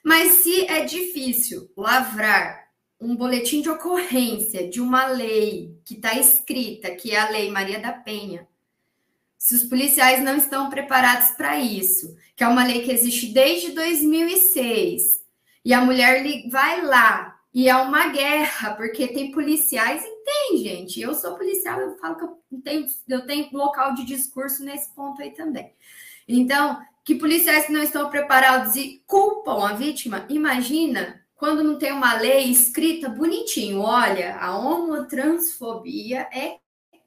Mas 0.03 0.31
se 0.43 0.65
é 0.65 0.85
difícil 0.85 1.69
lavrar 1.75 2.68
um 2.99 3.15
boletim 3.15 3.61
de 3.61 3.69
ocorrência 3.69 4.69
de 4.69 4.81
uma 4.81 5.05
lei 5.07 5.79
que 5.85 5.95
está 5.95 6.17
escrita, 6.19 6.91
que 6.91 7.11
é 7.11 7.19
a 7.19 7.29
Lei 7.29 7.49
Maria 7.49 7.79
da 7.79 7.93
Penha, 7.93 8.47
se 9.37 9.55
os 9.55 9.63
policiais 9.63 10.21
não 10.21 10.35
estão 10.35 10.69
preparados 10.69 11.29
para 11.29 11.57
isso, 11.57 12.17
que 12.35 12.43
é 12.43 12.47
uma 12.47 12.65
lei 12.65 12.81
que 12.81 12.91
existe 12.91 13.27
desde 13.27 13.71
2006, 13.71 15.23
e 15.63 15.73
a 15.73 15.81
mulher 15.81 16.23
vai 16.49 16.85
lá 16.85 17.39
e 17.53 17.67
é 17.67 17.75
uma 17.75 18.09
guerra, 18.09 18.75
porque 18.75 19.07
tem 19.07 19.31
policiais 19.31 20.03
e 20.03 20.23
tem, 20.23 20.57
gente. 20.57 21.01
Eu 21.01 21.13
sou 21.15 21.35
policial, 21.35 21.79
eu 21.79 21.97
falo 21.97 22.15
que 22.15 22.23
eu 22.23 22.61
tenho, 22.63 22.85
eu 23.07 23.25
tenho 23.25 23.49
local 23.53 23.93
de 23.93 24.05
discurso 24.05 24.63
nesse 24.63 24.93
ponto 24.93 25.21
aí 25.21 25.31
também. 25.31 25.73
Então, 26.27 26.79
que 27.03 27.15
policiais 27.15 27.69
não 27.69 27.81
estão 27.81 28.09
preparados 28.09 28.75
e 28.75 29.01
culpam 29.07 29.67
a 29.67 29.73
vítima, 29.73 30.25
imagina 30.29 31.18
quando 31.39 31.63
não 31.63 31.79
tem 31.79 31.93
uma 31.93 32.15
lei 32.15 32.51
escrita 32.51 33.07
bonitinho, 33.07 33.79
olha, 33.79 34.35
a 34.35 34.57
homotransfobia 34.59 36.27
é 36.33 36.57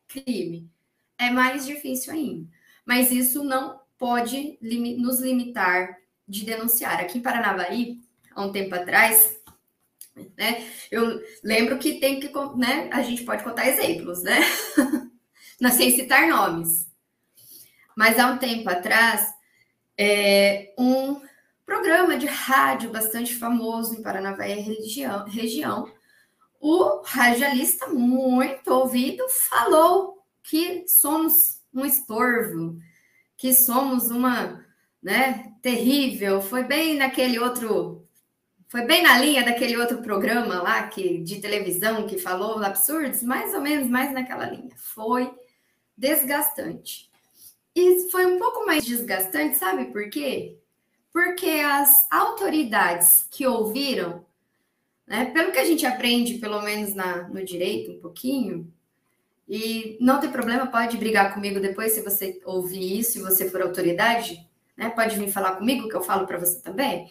crime. 0.09 0.71
É 1.19 1.29
mais 1.29 1.67
difícil 1.67 2.15
ainda. 2.15 2.49
Mas 2.83 3.13
isso 3.13 3.45
não 3.45 3.79
pode 3.99 4.59
nos 4.63 5.21
limitar 5.21 5.99
de 6.27 6.47
denunciar. 6.47 6.99
Aqui 6.99 7.19
em 7.19 7.23
Paranavaí, 7.23 8.01
há 8.35 8.43
um 8.43 8.51
tempo 8.51 8.75
atrás, 8.75 9.39
né, 10.35 10.67
eu 10.91 11.23
lembro 11.45 11.79
que 11.79 12.01
tem 12.01 12.19
que, 12.19 12.33
né, 12.57 12.89
a 12.91 13.03
gente 13.03 13.25
pode 13.25 13.45
contar 13.45 13.69
exemplos, 13.69 14.23
né? 14.23 14.41
não 15.61 15.71
sei 15.71 15.91
citar 15.91 16.27
nomes. 16.27 16.91
Mas 17.95 18.19
há 18.19 18.29
um 18.29 18.39
tempo 18.39 18.67
atrás, 18.71 19.31
é, 19.99 20.73
um 20.79 21.21
programa 21.73 22.19
de 22.19 22.27
rádio 22.27 22.91
bastante 22.91 23.35
famoso 23.35 23.95
em 23.95 24.03
Paranavaí 24.03 24.61
região, 24.61 25.25
região, 25.25 25.91
o 26.61 27.01
radialista 27.03 27.87
muito 27.87 28.69
ouvido 28.71 29.25
falou 29.31 30.23
que 30.43 30.87
somos 30.87 31.63
um 31.73 31.87
estorvo, 31.87 32.77
que 33.39 33.55
somos 33.55 34.11
uma, 34.11 34.63
né, 35.03 35.51
terrível. 35.63 36.43
Foi 36.43 36.63
bem 36.63 36.99
naquele 36.99 37.39
outro, 37.39 38.07
foi 38.69 38.83
bem 38.85 39.03
na 39.03 39.19
linha 39.19 39.43
daquele 39.43 39.79
outro 39.79 40.03
programa 40.03 40.61
lá 40.61 40.87
que 40.89 41.23
de 41.23 41.41
televisão 41.41 42.07
que 42.07 42.19
falou 42.19 42.63
absurdos, 42.63 43.23
mais 43.23 43.55
ou 43.55 43.63
menos 43.63 43.89
mais 43.89 44.13
naquela 44.13 44.45
linha. 44.45 44.77
Foi 44.77 45.33
desgastante. 45.97 47.11
E 47.75 48.11
foi 48.11 48.27
um 48.27 48.39
pouco 48.39 48.67
mais 48.67 48.85
desgastante, 48.85 49.57
sabe 49.57 49.87
por 49.87 50.11
quê? 50.11 50.62
Porque 51.13 51.51
as 51.51 52.07
autoridades 52.11 53.27
que 53.31 53.47
ouviram, 53.47 54.25
né, 55.07 55.27
pelo 55.27 55.53
que 55.53 55.59
a 55.59 55.65
gente 55.65 55.85
aprende, 55.85 56.39
pelo 56.39 56.63
menos 56.63 56.95
na, 56.95 57.29
no 57.29 57.45
direito, 57.45 57.93
um 57.93 58.01
pouquinho, 58.01 58.73
e 59.49 59.99
não 60.01 60.19
tem 60.19 60.31
problema, 60.31 60.67
pode 60.67 60.97
brigar 60.97 61.35
comigo 61.35 61.61
depois 61.61 61.93
se 61.93 62.01
você 62.01 62.41
ouvir 62.45 63.01
isso, 63.01 63.13
se 63.13 63.21
você 63.21 63.51
for 63.51 63.61
autoridade, 63.61 64.49
né, 64.77 64.89
pode 64.89 65.17
vir 65.17 65.31
falar 65.31 65.57
comigo, 65.57 65.89
que 65.89 65.97
eu 65.97 66.03
falo 66.03 66.27
para 66.27 66.39
você 66.39 66.61
também. 66.61 67.11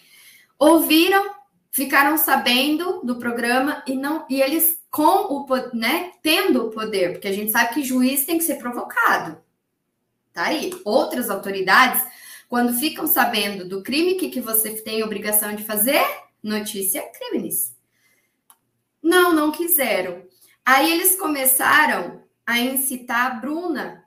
Ouviram, 0.57 1.35
ficaram 1.69 2.17
sabendo 2.17 3.01
do 3.03 3.17
programa 3.17 3.83
e 3.85 3.95
não 3.95 4.25
e 4.29 4.41
eles 4.41 4.81
com 4.89 5.33
o 5.33 5.47
né, 5.73 6.11
tendo 6.21 6.65
o 6.65 6.69
poder, 6.71 7.13
porque 7.13 7.27
a 7.27 7.31
gente 7.31 7.51
sabe 7.51 7.73
que 7.73 7.83
juiz 7.83 8.25
tem 8.25 8.37
que 8.37 8.43
ser 8.43 8.55
provocado. 8.55 9.37
Tá 10.33 10.45
aí. 10.45 10.71
Outras 10.85 11.29
autoridades 11.29 12.01
quando 12.51 12.73
ficam 12.73 13.07
sabendo 13.07 13.63
do 13.63 13.81
crime, 13.81 14.11
o 14.11 14.17
que, 14.17 14.29
que 14.29 14.41
você 14.41 14.73
tem 14.81 15.01
obrigação 15.03 15.55
de 15.55 15.63
fazer? 15.63 16.03
Notícia 16.43 17.01
crimes. 17.13 17.73
Não, 19.01 19.33
não 19.33 19.53
quiseram. 19.53 20.25
Aí 20.65 20.91
eles 20.91 21.15
começaram 21.17 22.21
a 22.45 22.59
incitar 22.59 23.27
a 23.27 23.35
Bruna 23.35 24.03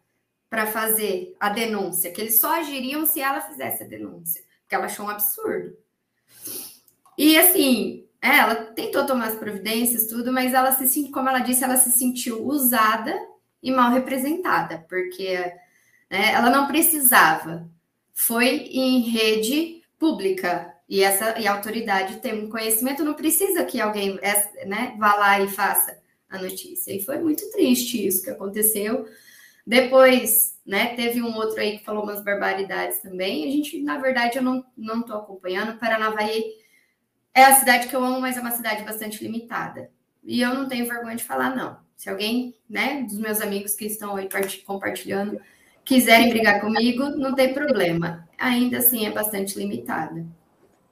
para 0.51 0.67
fazer 0.67 1.35
a 1.41 1.49
denúncia, 1.49 2.13
que 2.13 2.21
eles 2.21 2.39
só 2.39 2.61
agiriam 2.61 3.07
se 3.07 3.19
ela 3.19 3.41
fizesse 3.41 3.83
a 3.83 3.87
denúncia, 3.87 4.43
porque 4.61 4.75
ela 4.75 4.85
achou 4.85 5.07
um 5.07 5.11
absurdo. 5.11 5.75
E 7.17 7.39
assim, 7.39 8.07
é, 8.21 8.41
ela 8.41 8.57
tentou 8.57 9.07
tomar 9.07 9.29
as 9.29 9.37
providências, 9.37 10.07
tudo, 10.07 10.31
mas 10.31 10.53
ela 10.53 10.73
se 10.73 11.11
como 11.11 11.31
ela 11.31 11.39
disse, 11.39 11.65
ela 11.65 11.79
se 11.79 11.91
sentiu 11.91 12.47
usada 12.47 13.19
e 13.63 13.73
mal 13.73 13.91
representada, 13.91 14.85
porque 14.87 15.35
né, 16.11 16.35
ela 16.35 16.51
não 16.51 16.67
precisava 16.67 17.73
foi 18.15 18.69
em 18.71 19.01
rede 19.01 19.83
pública. 19.99 20.73
E 20.89 21.03
essa 21.03 21.39
e 21.39 21.47
a 21.47 21.53
autoridade 21.53 22.21
tem 22.21 22.45
um 22.45 22.49
conhecimento, 22.49 23.05
não 23.05 23.15
precisa 23.15 23.65
que 23.65 23.81
alguém 23.81 24.19
né, 24.67 24.95
vá 24.99 25.15
lá 25.17 25.41
e 25.41 25.49
faça 25.49 25.99
a 26.31 26.39
notícia. 26.39 26.95
E 26.95 27.03
foi 27.03 27.19
muito 27.19 27.51
triste 27.51 28.07
isso 28.07 28.23
que 28.23 28.31
aconteceu. 28.31 29.07
Depois, 29.67 30.59
né, 30.65 30.95
teve 30.95 31.21
um 31.21 31.35
outro 31.35 31.61
aí 31.61 31.79
que 31.79 31.85
falou 31.85 32.05
umas 32.05 32.23
barbaridades 32.23 32.99
também. 32.99 33.49
A 33.49 33.51
gente, 33.51 33.83
na 33.83 33.99
verdade, 33.99 34.37
eu 34.37 34.43
não, 34.43 34.65
não 34.77 35.03
tô 35.03 35.15
acompanhando. 35.15 35.79
Paranavaí 35.79 36.45
é 37.35 37.45
a 37.45 37.57
cidade 37.57 37.89
que 37.89 37.97
eu 37.97 38.05
amo, 38.05 38.21
mas 38.21 38.37
é 38.37 38.41
uma 38.41 38.51
cidade 38.51 38.85
bastante 38.85 39.25
limitada. 39.25 39.91
E 40.23 40.41
eu 40.41 40.55
não 40.55 40.69
tenho 40.69 40.87
vergonha 40.87 41.17
de 41.17 41.25
falar, 41.25 41.55
não. 41.57 41.79
Se 41.97 42.11
alguém, 42.11 42.55
né, 42.69 43.03
dos 43.03 43.19
meus 43.19 43.41
amigos 43.41 43.75
que 43.75 43.87
estão 43.87 44.17
aí 44.17 44.29
compartilhando, 44.67 45.41
quiserem 45.85 46.31
brigar 46.31 46.61
comigo, 46.61 47.11
não 47.11 47.35
tem 47.35 47.53
problema. 47.53 48.27
Ainda 48.39 48.79
assim 48.79 49.07
é 49.07 49.11
bastante 49.11 49.59
limitada. 49.59 50.25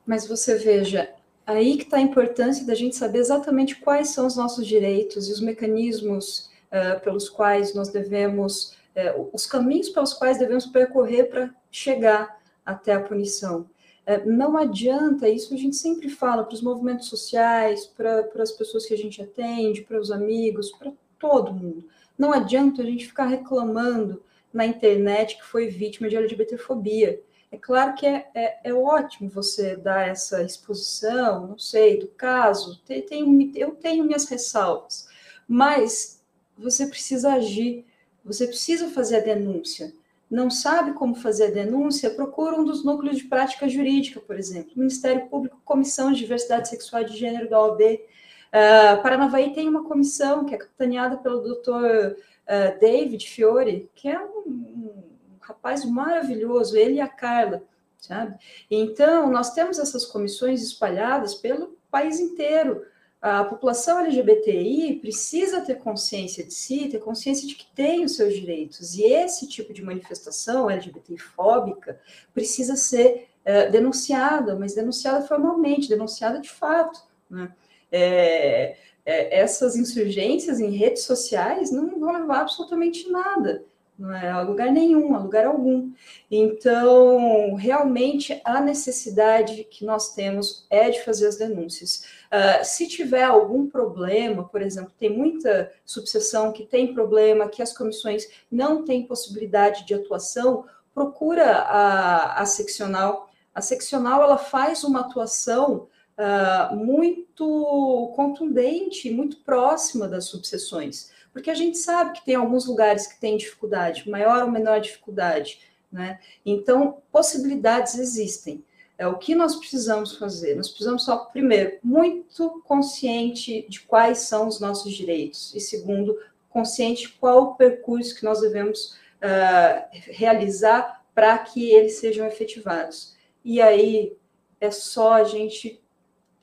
Mas 0.06 0.26
você 0.26 0.56
veja, 0.56 1.10
aí 1.46 1.76
que 1.76 1.84
está 1.84 1.96
a 1.96 2.02
importância 2.02 2.66
da 2.66 2.74
gente 2.74 2.96
saber 2.96 3.18
exatamente 3.18 3.76
quais 3.76 4.10
são 4.10 4.26
os 4.26 4.36
nossos 4.36 4.66
direitos 4.66 5.28
e 5.28 5.32
os 5.32 5.40
mecanismos 5.40 6.50
uh, 6.70 7.00
pelos 7.00 7.28
quais 7.28 7.74
nós 7.74 7.88
devemos, 7.88 8.76
uh, 8.96 9.28
os 9.32 9.46
caminhos 9.46 9.88
pelos 9.88 10.12
quais 10.12 10.38
devemos 10.38 10.66
percorrer 10.66 11.24
para 11.24 11.50
chegar 11.70 12.38
até 12.64 12.92
a 12.92 13.00
punição. 13.00 13.66
Uh, 14.06 14.30
não 14.30 14.56
adianta, 14.56 15.28
isso 15.28 15.54
a 15.54 15.56
gente 15.56 15.76
sempre 15.76 16.08
fala 16.08 16.44
para 16.44 16.54
os 16.54 16.62
movimentos 16.62 17.08
sociais, 17.08 17.86
para 17.86 18.28
as 18.38 18.52
pessoas 18.52 18.84
que 18.84 18.94
a 18.94 18.98
gente 18.98 19.22
atende, 19.22 19.82
para 19.82 20.00
os 20.00 20.10
amigos, 20.10 20.70
para 20.72 20.92
todo 21.18 21.54
mundo. 21.54 21.84
Não 22.18 22.32
adianta 22.32 22.82
a 22.82 22.84
gente 22.84 23.06
ficar 23.06 23.26
reclamando 23.26 24.22
na 24.52 24.66
internet 24.66 25.36
que 25.36 25.44
foi 25.44 25.68
vítima 25.68 26.08
de 26.08 26.16
LGBTfobia. 26.16 27.20
É 27.50 27.58
claro 27.58 27.94
que 27.94 28.06
é, 28.06 28.28
é, 28.34 28.60
é 28.64 28.74
ótimo 28.74 29.28
você 29.28 29.76
dar 29.76 30.08
essa 30.08 30.42
exposição, 30.42 31.48
não 31.48 31.58
sei, 31.58 31.98
do 31.98 32.08
caso, 32.08 32.80
tem, 32.86 33.02
tem, 33.02 33.52
eu 33.54 33.72
tenho 33.72 34.04
minhas 34.04 34.26
ressalvas, 34.26 35.06
mas 35.46 36.22
você 36.56 36.86
precisa 36.86 37.34
agir, 37.34 37.84
você 38.24 38.46
precisa 38.46 38.88
fazer 38.88 39.16
a 39.16 39.20
denúncia. 39.20 39.92
Não 40.30 40.48
sabe 40.50 40.94
como 40.94 41.14
fazer 41.14 41.48
a 41.48 41.50
denúncia? 41.50 42.08
Procura 42.08 42.58
um 42.58 42.64
dos 42.64 42.82
núcleos 42.82 43.18
de 43.18 43.24
prática 43.24 43.68
jurídica, 43.68 44.18
por 44.18 44.38
exemplo, 44.38 44.72
Ministério 44.74 45.28
Público, 45.28 45.60
Comissão 45.62 46.10
de 46.10 46.20
Diversidade 46.20 46.70
Sexual 46.70 47.02
e 47.02 47.04
de 47.04 47.18
Gênero 47.18 47.50
da 47.50 47.60
OAB. 47.60 47.82
Uh, 47.82 49.02
Paranavaí 49.02 49.52
tem 49.52 49.68
uma 49.68 49.84
comissão 49.84 50.46
que 50.46 50.54
é 50.54 50.58
capitaneada 50.58 51.18
pelo 51.18 51.40
doutor 51.40 52.16
uh, 52.52 52.78
David 52.78 53.26
Fiore, 53.26 53.90
que 53.94 54.08
é 54.08 54.20
um, 54.20 54.42
um, 54.46 54.92
rapaz 55.40 55.84
maravilhoso, 55.84 56.76
ele 56.76 56.94
e 56.94 57.00
a 57.00 57.08
Carla, 57.08 57.62
sabe? 57.96 58.36
Então, 58.70 59.30
nós 59.30 59.54
temos 59.54 59.78
essas 59.78 60.04
comissões 60.04 60.62
espalhadas 60.62 61.34
pelo 61.34 61.76
país 61.90 62.20
inteiro. 62.20 62.84
A 63.20 63.44
população 63.44 64.00
LGBTI 64.00 64.98
precisa 65.00 65.60
ter 65.60 65.76
consciência 65.76 66.44
de 66.44 66.52
si, 66.52 66.88
ter 66.88 66.98
consciência 66.98 67.46
de 67.46 67.54
que 67.54 67.66
tem 67.74 68.04
os 68.04 68.16
seus 68.16 68.34
direitos. 68.34 68.96
E 68.96 69.04
esse 69.04 69.46
tipo 69.46 69.72
de 69.72 69.82
manifestação 69.82 70.68
LGBTI-fóbica 70.68 72.00
precisa 72.34 72.74
ser 72.74 73.28
uh, 73.46 73.70
denunciada, 73.70 74.56
mas 74.56 74.74
denunciada 74.74 75.24
formalmente, 75.24 75.88
denunciada 75.88 76.40
de 76.40 76.50
fato. 76.50 77.00
Né? 77.30 77.52
É, 77.92 78.76
é, 79.04 79.40
essas 79.40 79.76
insurgências 79.76 80.60
em 80.60 80.70
redes 80.70 81.02
sociais 81.02 81.70
não 81.70 81.98
vão 81.98 82.12
levar 82.12 82.42
absolutamente 82.42 83.10
nada, 83.10 83.64
não 83.98 84.12
é 84.12 84.30
a 84.30 84.40
lugar 84.40 84.72
nenhum, 84.72 85.14
a 85.14 85.18
lugar 85.18 85.46
algum. 85.46 85.92
Então, 86.30 87.54
realmente, 87.54 88.40
a 88.44 88.60
necessidade 88.60 89.64
que 89.64 89.84
nós 89.84 90.14
temos 90.14 90.66
é 90.70 90.90
de 90.90 91.02
fazer 91.04 91.26
as 91.28 91.36
denúncias. 91.36 92.04
Uh, 92.26 92.64
se 92.64 92.88
tiver 92.88 93.22
algum 93.22 93.68
problema, 93.68 94.48
por 94.48 94.62
exemplo, 94.62 94.92
tem 94.98 95.10
muita 95.10 95.70
subseção 95.84 96.52
que 96.52 96.64
tem 96.64 96.94
problema, 96.94 97.48
que 97.48 97.62
as 97.62 97.76
comissões 97.76 98.28
não 98.50 98.84
têm 98.84 99.06
possibilidade 99.06 99.86
de 99.86 99.94
atuação, 99.94 100.64
procura 100.94 101.58
a, 101.58 102.40
a 102.40 102.46
seccional. 102.46 103.30
A 103.54 103.60
seccional 103.60 104.22
ela 104.22 104.38
faz 104.38 104.82
uma 104.82 105.00
atuação 105.00 105.88
uh, 106.18 106.76
muito 106.76 108.12
contundente, 108.14 109.10
muito 109.10 109.38
próxima 109.38 110.08
das 110.08 110.26
subseções, 110.26 111.10
porque 111.32 111.50
a 111.50 111.54
gente 111.54 111.78
sabe 111.78 112.12
que 112.12 112.24
tem 112.24 112.34
alguns 112.34 112.66
lugares 112.66 113.06
que 113.06 113.18
têm 113.18 113.36
dificuldade, 113.36 114.08
maior 114.08 114.44
ou 114.44 114.50
menor 114.50 114.80
dificuldade, 114.80 115.60
né? 115.90 116.20
Então, 116.44 117.02
possibilidades 117.10 117.98
existem. 117.98 118.64
É 118.98 119.06
o 119.06 119.18
que 119.18 119.34
nós 119.34 119.56
precisamos 119.56 120.16
fazer. 120.16 120.54
Nós 120.54 120.68
precisamos 120.68 121.04
só, 121.04 121.16
primeiro, 121.16 121.78
muito 121.82 122.62
consciente 122.64 123.66
de 123.68 123.80
quais 123.80 124.18
são 124.18 124.46
os 124.46 124.60
nossos 124.60 124.92
direitos, 124.94 125.54
e 125.54 125.60
segundo, 125.60 126.16
consciente 126.48 127.08
qual 127.08 127.42
o 127.42 127.54
percurso 127.54 128.14
que 128.14 128.24
nós 128.24 128.40
devemos 128.40 128.94
uh, 129.22 129.88
realizar 129.90 131.02
para 131.14 131.36
que 131.38 131.70
eles 131.70 131.94
sejam 131.98 132.26
efetivados. 132.26 133.16
E 133.44 133.60
aí 133.60 134.16
é 134.60 134.70
só 134.70 135.14
a 135.14 135.24
gente 135.24 135.81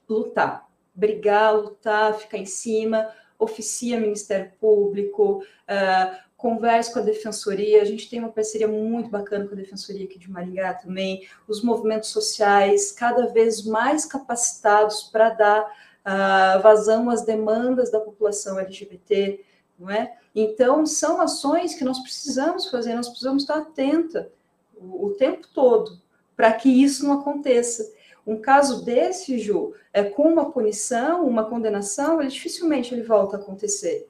lutar, 0.10 0.68
brigar, 0.94 1.56
lutar, 1.56 2.16
ficar 2.16 2.38
em 2.38 2.46
cima, 2.46 3.10
oficia 3.38 4.00
Ministério 4.00 4.52
Público, 4.60 5.44
uh, 5.44 6.30
converse 6.36 6.92
com 6.92 7.00
a 7.00 7.04
Defensoria, 7.04 7.82
a 7.82 7.86
gente 7.86 8.10
tem 8.10 8.20
uma 8.20 8.32
parceria 8.32 8.68
muito 8.68 9.10
bacana 9.10 9.46
com 9.46 9.54
a 9.54 9.58
Defensoria 9.58 10.06
aqui 10.06 10.18
de 10.18 10.30
Maringá 10.30 10.74
também, 10.74 11.28
os 11.48 11.62
movimentos 11.62 12.10
sociais 12.10 12.92
cada 12.92 13.28
vez 13.28 13.66
mais 13.66 14.06
capacitados 14.06 15.04
para 15.04 15.30
dar 15.32 15.64
uh, 15.66 16.62
vazão 16.62 17.10
às 17.10 17.24
demandas 17.24 17.92
da 17.92 18.00
população 18.00 18.58
LGBT, 18.60 19.44
não 19.78 19.90
é? 19.90 20.18
Então, 20.36 20.86
são 20.86 21.20
ações 21.20 21.76
que 21.76 21.84
nós 21.84 22.00
precisamos 22.00 22.70
fazer, 22.70 22.96
nós 22.96 23.10
precisamos 23.10 23.44
estar 23.44 23.58
atenta 23.58 24.32
o, 24.76 25.08
o 25.08 25.10
tempo 25.16 25.48
todo 25.54 26.00
para 26.36 26.54
que 26.54 26.70
isso 26.70 27.06
não 27.06 27.20
aconteça. 27.20 27.92
Um 28.26 28.40
caso 28.40 28.84
desse, 28.84 29.40
Ju, 29.40 29.74
é, 29.94 30.04
com 30.04 30.24
uma 30.24 30.52
punição, 30.52 31.26
uma 31.26 31.46
condenação, 31.46 32.20
ele 32.20 32.30
dificilmente 32.30 32.94
ele 32.94 33.04
volta 33.04 33.38
a 33.38 33.40
acontecer. 33.40 34.08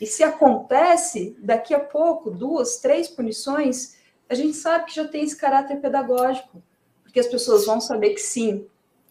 E 0.00 0.06
se 0.06 0.22
acontece, 0.22 1.36
daqui 1.40 1.72
a 1.72 1.80
pouco, 1.80 2.30
duas, 2.30 2.78
três 2.78 3.08
punições, 3.08 3.96
a 4.28 4.34
gente 4.34 4.54
sabe 4.54 4.86
que 4.86 4.94
já 4.94 5.06
tem 5.06 5.22
esse 5.22 5.36
caráter 5.36 5.80
pedagógico, 5.80 6.62
porque 7.02 7.20
as 7.20 7.26
pessoas 7.26 7.64
vão 7.64 7.80
saber 7.80 8.10
que 8.10 8.20
sim, 8.20 8.66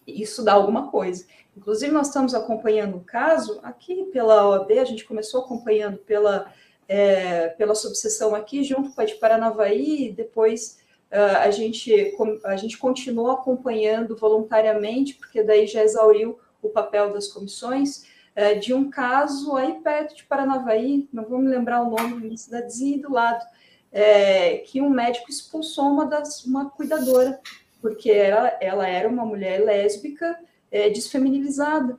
isso 0.06 0.44
dá 0.44 0.52
alguma 0.52 0.90
coisa. 0.90 1.24
Inclusive, 1.56 1.92
nós 1.92 2.08
estamos 2.08 2.34
acompanhando 2.34 2.96
o 2.96 3.04
caso 3.04 3.60
aqui 3.62 4.04
pela 4.12 4.48
OAB, 4.48 4.72
a 4.72 4.84
gente 4.84 5.04
começou 5.04 5.40
acompanhando 5.40 5.98
pela, 5.98 6.52
é, 6.88 7.48
pela 7.48 7.74
subseção 7.74 8.34
aqui, 8.34 8.62
junto 8.62 8.92
com 8.92 9.00
a 9.00 9.04
de 9.04 9.14
Paranavaí, 9.14 10.12
depois 10.12 10.78
a, 11.18 11.50
gente, 11.50 12.14
a 12.44 12.56
gente 12.56 12.76
continuou 12.76 13.30
acompanhando 13.30 14.16
voluntariamente, 14.16 15.14
porque 15.14 15.42
daí 15.42 15.66
já 15.66 15.82
exauriu 15.82 16.38
o 16.60 16.68
papel 16.68 17.12
das 17.12 17.28
comissões, 17.28 18.04
uh, 18.36 18.58
de 18.58 18.74
um 18.74 18.90
caso 18.90 19.54
aí 19.56 19.74
perto 19.74 20.16
de 20.16 20.24
Paranavaí, 20.24 21.08
não 21.12 21.24
vou 21.24 21.38
me 21.38 21.48
lembrar 21.48 21.82
o 21.82 21.90
nome, 21.90 22.26
uma 22.26 22.36
cidadezinha 22.36 22.98
do 22.98 23.12
lado, 23.12 23.44
é, 23.92 24.58
que 24.58 24.80
um 24.80 24.90
médico 24.90 25.30
expulsou 25.30 25.84
uma, 25.84 26.04
das, 26.04 26.44
uma 26.44 26.68
cuidadora, 26.68 27.40
porque 27.80 28.10
ela, 28.10 28.48
ela 28.60 28.88
era 28.88 29.08
uma 29.08 29.24
mulher 29.24 29.62
lésbica 29.64 30.36
é, 30.70 30.90
desfeminilizada. 30.90 31.96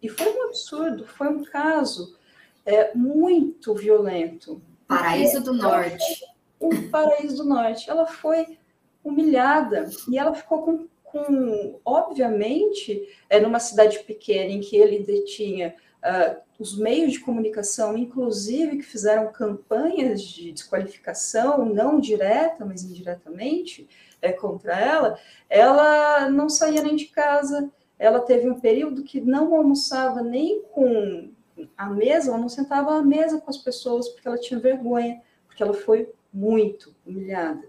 E 0.00 0.08
foi 0.08 0.26
um 0.32 0.44
absurdo, 0.44 1.06
foi 1.06 1.28
um 1.28 1.44
caso 1.44 2.16
é, 2.64 2.94
muito 2.94 3.74
violento. 3.74 4.62
Paraíso 4.86 5.42
do 5.42 5.52
Norte 5.52 6.33
o 6.68 6.90
Paraíso 6.90 7.38
do 7.38 7.48
Norte. 7.48 7.90
Ela 7.90 8.06
foi 8.06 8.58
humilhada 9.02 9.88
e 10.08 10.18
ela 10.18 10.34
ficou 10.34 10.62
com, 10.62 10.86
com 11.02 11.80
obviamente, 11.84 13.06
é 13.28 13.38
numa 13.38 13.60
cidade 13.60 13.98
pequena 14.00 14.50
em 14.50 14.60
que 14.60 14.76
ele 14.76 15.00
detinha 15.00 15.74
uh, 16.04 16.40
os 16.58 16.76
meios 16.78 17.12
de 17.12 17.20
comunicação, 17.20 17.96
inclusive 17.96 18.78
que 18.78 18.82
fizeram 18.82 19.32
campanhas 19.32 20.22
de 20.22 20.52
desqualificação, 20.52 21.66
não 21.66 21.98
direta, 21.98 22.64
mas 22.64 22.84
indiretamente, 22.84 23.88
é, 24.22 24.32
contra 24.32 24.78
ela, 24.78 25.18
ela 25.50 26.30
não 26.30 26.48
saía 26.48 26.82
nem 26.82 26.96
de 26.96 27.06
casa. 27.06 27.70
Ela 27.98 28.20
teve 28.20 28.48
um 28.48 28.58
período 28.58 29.02
que 29.02 29.20
não 29.20 29.54
almoçava 29.54 30.22
nem 30.22 30.62
com 30.72 31.30
a 31.76 31.88
mesa, 31.88 32.30
ela 32.30 32.38
não 32.38 32.48
sentava 32.48 32.96
à 32.96 33.02
mesa 33.02 33.40
com 33.40 33.50
as 33.50 33.58
pessoas 33.58 34.08
porque 34.08 34.26
ela 34.26 34.38
tinha 34.38 34.58
vergonha, 34.58 35.20
porque 35.46 35.62
ela 35.62 35.74
foi 35.74 36.10
muito 36.34 36.92
humilhada, 37.06 37.64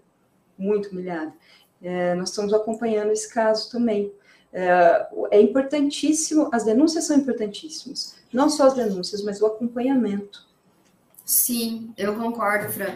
muito 0.58 0.90
humilhada. 0.90 1.32
É, 1.82 2.16
nós 2.16 2.30
estamos 2.30 2.52
acompanhando 2.52 3.12
esse 3.12 3.32
caso 3.32 3.70
também. 3.70 4.12
É, 4.52 5.08
é, 5.32 5.42
importantíssimo, 5.42 6.50
as 6.52 6.64
denúncias 6.64 7.04
são 7.04 7.18
importantíssimas, 7.18 8.16
não 8.34 8.50
só 8.50 8.68
as 8.68 8.74
denúncias, 8.74 9.22
mas 9.22 9.42
o 9.42 9.46
acompanhamento. 9.46 10.48
Sim, 11.24 11.94
eu 11.98 12.16
concordo, 12.16 12.72
Fran. 12.72 12.96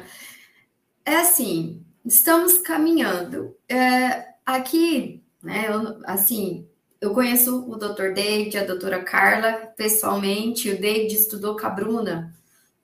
É 1.06 1.18
assim, 1.18 1.84
estamos 2.06 2.60
caminhando. 2.60 3.56
É, 3.68 4.34
aqui, 4.46 5.22
né, 5.44 5.66
eu, 5.68 6.00
assim, 6.06 6.68
eu 7.02 7.14
conheço 7.14 7.70
o 7.70 7.76
Dr. 7.76 8.14
David, 8.14 8.58
a 8.58 8.66
doutora 8.66 9.04
Carla, 9.04 9.54
pessoalmente, 9.76 10.70
o 10.70 10.80
David 10.80 11.14
estudou 11.14 11.58
com 11.58 11.66
a 11.66 11.70
Bruna, 11.70 12.34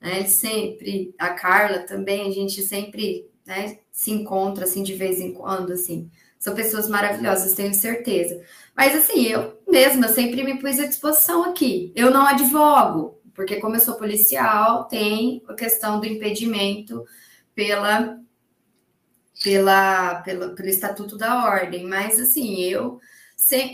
né? 0.00 0.24
Sempre, 0.24 1.14
a 1.18 1.30
Carla 1.30 1.80
também, 1.80 2.28
a 2.28 2.30
gente 2.30 2.62
sempre 2.62 3.28
né, 3.46 3.78
se 3.90 4.10
encontra 4.10 4.64
assim 4.64 4.82
de 4.82 4.94
vez 4.94 5.20
em 5.20 5.32
quando, 5.32 5.72
assim. 5.72 6.10
São 6.38 6.54
pessoas 6.54 6.88
maravilhosas, 6.88 7.54
tenho 7.54 7.74
certeza. 7.74 8.40
Mas 8.76 8.94
assim, 8.94 9.26
eu 9.26 9.58
mesma 9.66 10.08
sempre 10.08 10.44
me 10.44 10.58
pus 10.58 10.78
à 10.78 10.86
disposição 10.86 11.44
aqui. 11.44 11.92
Eu 11.96 12.10
não 12.10 12.26
advogo, 12.26 13.18
porque 13.34 13.60
como 13.60 13.76
eu 13.76 13.80
sou 13.80 13.94
policial, 13.94 14.84
tem 14.84 15.42
a 15.48 15.54
questão 15.54 15.98
do 15.98 16.06
impedimento 16.06 17.04
pela, 17.54 18.18
pela, 19.42 20.16
pela 20.16 20.48
pelo 20.50 20.68
estatuto 20.68 21.16
da 21.16 21.44
ordem. 21.46 21.84
Mas 21.86 22.20
assim, 22.20 22.60
eu 22.60 23.00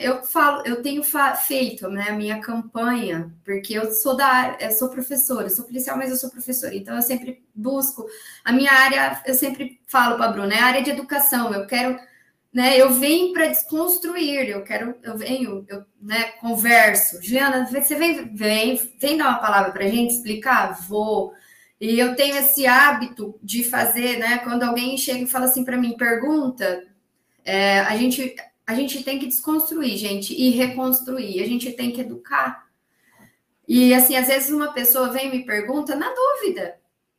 eu 0.00 0.22
falo, 0.24 0.62
eu 0.66 0.82
tenho 0.82 1.02
feito 1.02 1.88
né, 1.88 2.08
a 2.10 2.12
minha 2.12 2.40
campanha, 2.40 3.32
porque 3.44 3.72
eu 3.72 3.90
sou 3.92 4.16
da 4.16 4.56
eu 4.60 4.70
sou 4.72 4.88
professora, 4.90 5.46
eu 5.46 5.50
sou 5.50 5.64
policial, 5.64 5.96
mas 5.96 6.10
eu 6.10 6.16
sou 6.16 6.30
professora, 6.30 6.74
então 6.74 6.94
eu 6.94 7.02
sempre 7.02 7.42
busco 7.54 8.06
a 8.44 8.52
minha 8.52 8.70
área, 8.70 9.22
eu 9.24 9.34
sempre 9.34 9.80
falo 9.86 10.16
para 10.16 10.26
a 10.26 10.32
Bruna, 10.32 10.54
é 10.54 10.58
a 10.58 10.66
área 10.66 10.82
de 10.82 10.90
educação, 10.90 11.54
eu 11.54 11.66
quero, 11.66 11.98
né, 12.52 12.78
eu 12.78 12.92
venho 12.92 13.32
para 13.32 13.46
desconstruir, 13.46 14.48
eu 14.48 14.62
quero, 14.62 14.94
eu 15.02 15.16
venho, 15.16 15.64
eu 15.68 15.84
né, 16.00 16.32
converso. 16.40 17.22
Juliana, 17.22 17.66
você 17.66 17.94
vem, 17.94 18.34
vem, 18.34 18.76
vem 19.00 19.16
dar 19.16 19.28
uma 19.30 19.38
palavra 19.38 19.72
para 19.72 19.84
a 19.84 19.88
gente 19.88 20.14
explicar? 20.14 20.86
Vou. 20.86 21.32
E 21.80 21.98
eu 21.98 22.14
tenho 22.14 22.36
esse 22.36 22.66
hábito 22.66 23.38
de 23.42 23.64
fazer, 23.64 24.18
né? 24.18 24.38
Quando 24.38 24.62
alguém 24.62 24.96
chega 24.98 25.20
e 25.20 25.26
fala 25.26 25.46
assim 25.46 25.64
para 25.64 25.76
mim, 25.76 25.96
pergunta, 25.96 26.84
é, 27.44 27.80
a 27.80 27.96
gente 27.96 28.36
a 28.66 28.74
gente 28.74 29.02
tem 29.02 29.18
que 29.18 29.26
desconstruir, 29.26 29.96
gente, 29.96 30.34
e 30.34 30.50
reconstruir. 30.50 31.42
A 31.42 31.46
gente 31.46 31.72
tem 31.72 31.90
que 31.90 32.00
educar. 32.00 32.66
E 33.66 33.94
assim, 33.94 34.16
às 34.16 34.28
vezes 34.28 34.50
uma 34.50 34.72
pessoa 34.72 35.10
vem 35.10 35.28
e 35.28 35.38
me 35.38 35.46
pergunta 35.46 35.94
na 35.94 36.12
dúvida, 36.12 36.78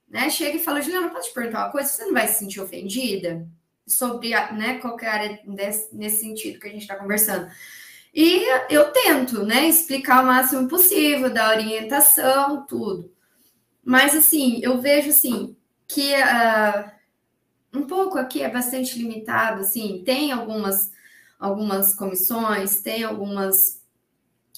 né? 0.10 0.30
Chega 0.30 0.58
e 0.58 0.64
fala, 0.64 0.82
Juliana, 0.82 1.10
posso 1.10 1.30
te 1.30 1.34
perguntar 1.34 1.66
uma 1.66 1.72
coisa? 1.72 1.90
Você 1.90 2.06
não 2.06 2.14
vai 2.14 2.28
se 2.28 2.40
sentir 2.40 2.62
ofendida 2.62 3.48
sobre, 3.86 4.30
né, 4.54 4.78
qualquer 4.80 5.08
área 5.08 5.40
desse, 5.46 5.94
nesse 5.96 6.22
sentido 6.22 6.60
que 6.60 6.68
a 6.68 6.72
gente 6.72 6.84
está 6.84 6.96
conversando? 6.96 7.50
E 8.14 8.46
eu 8.70 8.92
tento, 8.92 9.44
né, 9.44 9.68
explicar 9.68 10.24
o 10.24 10.28
máximo 10.28 10.68
possível, 10.68 11.34
dar 11.34 11.58
orientação, 11.58 12.66
tudo. 12.68 13.12
Mas, 13.84 14.16
assim, 14.16 14.60
eu 14.62 14.80
vejo, 14.80 15.10
assim, 15.10 15.56
que 15.88 16.14
uh, 16.14 16.92
um 17.74 17.88
pouco 17.88 18.18
aqui 18.18 18.42
é 18.42 18.50
bastante 18.50 18.98
limitado, 19.00 19.62
assim, 19.62 20.04
tem 20.06 20.32
algumas, 20.32 20.92
algumas 21.44 21.94
comissões, 21.94 22.82
tem 22.82 23.04
algumas, 23.04 23.82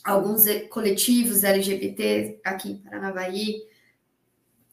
alguns 0.04 0.44
coletivos 0.70 1.44
LGBT 1.44 2.40
aqui 2.44 2.74
em 2.74 2.78
Paranavaí, 2.78 3.64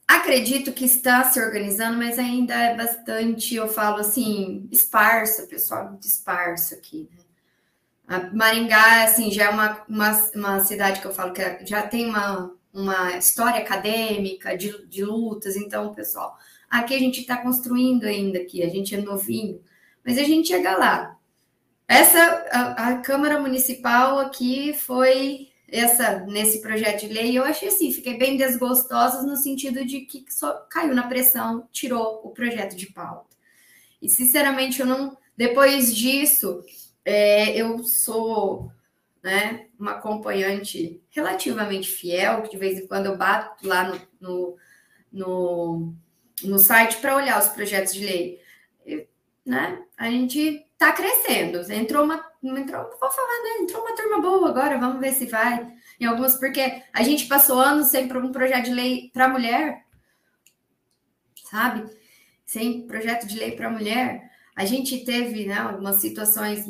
acredito 0.07 0.75
que 0.75 0.85
está 0.85 1.25
se 1.25 1.41
organizando, 1.41 1.97
mas 1.97 2.19
ainda 2.19 2.55
é 2.55 2.77
bastante, 2.77 3.55
eu 3.55 3.67
falo 3.67 3.97
assim, 3.97 4.69
esparso, 4.71 5.49
pessoal, 5.49 5.89
muito 5.89 6.07
esparso 6.07 6.75
aqui, 6.75 7.09
né? 8.07 8.31
Maringá, 8.35 9.05
assim, 9.05 9.31
já 9.31 9.45
é 9.45 9.49
uma, 9.49 9.83
uma, 9.89 10.31
uma 10.35 10.61
cidade 10.61 11.01
que 11.01 11.07
eu 11.07 11.15
falo 11.15 11.33
que 11.33 11.41
é, 11.41 11.65
já 11.65 11.81
tem 11.81 12.11
uma, 12.11 12.55
uma 12.75 13.17
história 13.17 13.59
acadêmica 13.59 14.55
de, 14.55 14.87
de 14.87 15.03
lutas, 15.03 15.57
então, 15.57 15.95
pessoal, 15.95 16.37
aqui 16.69 16.95
a 16.95 16.99
gente 16.99 17.23
está 17.23 17.39
construindo 17.39 18.05
ainda 18.05 18.39
aqui, 18.39 18.63
a 18.63 18.69
gente 18.69 18.95
é 18.95 19.01
novinho, 19.01 19.63
mas 20.05 20.19
a 20.19 20.25
gente 20.25 20.49
chega 20.49 20.77
lá. 20.77 21.22
Essa, 21.93 22.47
a, 22.51 22.89
a 22.89 22.99
Câmara 23.03 23.39
Municipal 23.39 24.19
aqui 24.19 24.73
foi 24.73 25.51
essa 25.69 26.21
nesse 26.21 26.63
projeto 26.63 27.07
de 27.07 27.13
lei, 27.13 27.37
eu 27.37 27.45
achei 27.45 27.69
assim, 27.69 27.93
fiquei 27.93 28.17
bem 28.17 28.39
desgostosa 28.39 29.23
no 29.23 29.37
sentido 29.37 29.85
de 29.85 30.01
que 30.01 30.25
só 30.31 30.55
caiu 30.71 30.95
na 30.95 31.07
pressão, 31.07 31.69
tirou 31.71 32.23
o 32.25 32.31
projeto 32.31 32.75
de 32.75 32.87
pauta. 32.87 33.37
E 34.01 34.09
sinceramente, 34.09 34.81
eu 34.81 34.87
não. 34.87 35.19
Depois 35.37 35.95
disso, 35.95 36.65
é, 37.05 37.55
eu 37.55 37.85
sou 37.85 38.73
né, 39.23 39.67
uma 39.79 39.93
acompanhante 39.93 41.03
relativamente 41.11 41.91
fiel, 41.91 42.41
que 42.41 42.53
de 42.53 42.57
vez 42.57 42.79
em 42.79 42.87
quando 42.87 43.05
eu 43.05 43.19
bato 43.19 43.69
lá 43.69 43.85
no, 43.85 44.01
no, 44.19 44.57
no, 45.13 45.95
no 46.43 46.59
site 46.59 46.97
para 47.03 47.17
olhar 47.17 47.39
os 47.39 47.49
projetos 47.49 47.93
de 47.93 48.03
lei. 48.03 48.42
Né, 49.45 49.83
a 49.97 50.09
gente 50.09 50.65
está 50.83 50.93
crescendo. 50.93 51.61
Entrou 51.73 52.05
uma, 52.05 52.25
entrou, 52.43 52.91
vou 53.01 53.11
falar, 53.11 53.43
né? 53.43 53.63
Entrou 53.63 53.83
uma 53.83 53.95
turma 53.95 54.21
boa 54.21 54.49
agora, 54.49 54.79
vamos 54.79 55.01
ver 55.01 55.13
se 55.13 55.27
vai. 55.27 55.73
Em 56.01 56.05
algumas, 56.05 56.37
porque 56.39 56.83
a 56.93 57.03
gente 57.03 57.27
passou 57.27 57.61
anos 57.61 57.89
sem 57.89 58.05
um 58.05 58.33
projeto 58.33 58.65
de 58.65 58.75
lei 58.75 59.11
para 59.13 59.29
mulher, 59.29 59.85
sabe? 61.51 61.89
Sem 62.45 62.87
projeto 62.87 63.27
de 63.27 63.39
lei 63.39 63.53
para 63.53 63.71
mulher. 63.71 64.31
A 64.57 64.65
gente 64.65 65.05
teve 65.05 65.47
né, 65.47 65.59
algumas 65.59 66.01
situações 66.01 66.67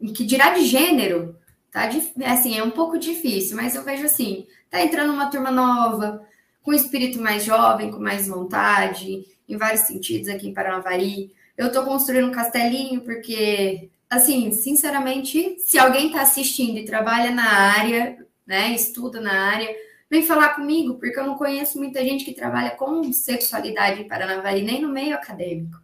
em 0.00 0.12
que 0.12 0.24
dirá 0.24 0.50
de 0.50 0.64
gênero, 0.64 1.36
tá? 1.70 1.88
Assim, 2.26 2.56
é 2.56 2.62
um 2.62 2.70
pouco 2.70 2.98
difícil, 2.98 3.56
mas 3.56 3.74
eu 3.74 3.82
vejo 3.82 4.04
assim, 4.04 4.46
tá 4.70 4.80
entrando 4.80 5.12
uma 5.12 5.30
turma 5.30 5.50
nova, 5.50 6.24
com 6.62 6.72
espírito 6.72 7.20
mais 7.20 7.44
jovem, 7.44 7.90
com 7.90 7.98
mais 7.98 8.28
vontade, 8.28 9.24
em 9.48 9.56
vários 9.56 9.82
sentidos 9.82 10.28
aqui 10.28 10.48
em 10.48 10.54
Paranavari 10.54 11.32
eu 11.62 11.68
estou 11.68 11.84
construindo 11.84 12.28
um 12.28 12.32
castelinho 12.32 13.02
porque, 13.02 13.90
assim, 14.10 14.52
sinceramente, 14.52 15.56
se 15.60 15.78
alguém 15.78 16.08
está 16.08 16.22
assistindo 16.22 16.78
e 16.78 16.84
trabalha 16.84 17.30
na 17.30 17.48
área, 17.48 18.18
né, 18.46 18.74
estuda 18.74 19.20
na 19.20 19.32
área, 19.32 19.74
vem 20.10 20.22
falar 20.22 20.50
comigo, 20.50 20.94
porque 20.98 21.18
eu 21.18 21.26
não 21.26 21.36
conheço 21.36 21.78
muita 21.78 22.02
gente 22.04 22.24
que 22.24 22.34
trabalha 22.34 22.70
com 22.72 23.12
sexualidade 23.12 24.02
em 24.02 24.08
Paranavaí, 24.08 24.62
nem 24.62 24.82
no 24.82 24.88
meio 24.88 25.14
acadêmico, 25.14 25.78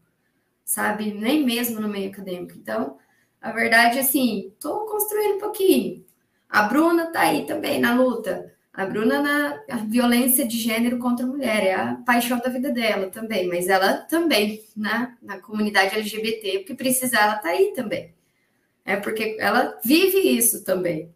sabe? 0.65 1.13
Nem 1.15 1.45
mesmo 1.45 1.81
no 1.81 1.89
meio 1.89 2.11
acadêmico. 2.11 2.59
Então, 2.59 2.99
a 3.41 3.53
verdade, 3.53 3.99
assim, 3.99 4.49
estou 4.49 4.85
construindo 4.87 5.37
um 5.37 5.41
pouquinho. 5.41 6.05
A 6.49 6.63
Bruna 6.63 7.05
está 7.05 7.21
aí 7.21 7.47
também 7.47 7.81
na 7.81 7.95
luta. 7.95 8.53
A 8.79 8.87
Bruna 8.87 9.21
na 9.21 9.77
violência 9.89 10.47
de 10.47 10.57
gênero 10.57 11.01
contra 11.01 11.27
a 11.27 11.29
mulher, 11.29 11.67
é 11.67 11.75
a 11.75 11.97
paixão 12.07 12.39
da 12.39 12.49
vida 12.49 12.71
dela 12.71 13.11
também, 13.11 13.49
mas 13.49 13.69
ela 13.69 13.95
também, 13.95 14.63
né, 14.77 15.17
na 15.21 15.41
comunidade 15.41 15.97
LGBT, 15.97 16.61
porque 16.61 16.75
precisar, 16.75 17.23
ela 17.23 17.35
tá 17.39 17.49
aí 17.49 17.73
também. 17.75 18.15
É 18.85 18.95
porque 18.95 19.37
ela 19.41 19.77
vive 19.85 20.19
isso 20.19 20.63
também. 20.63 21.13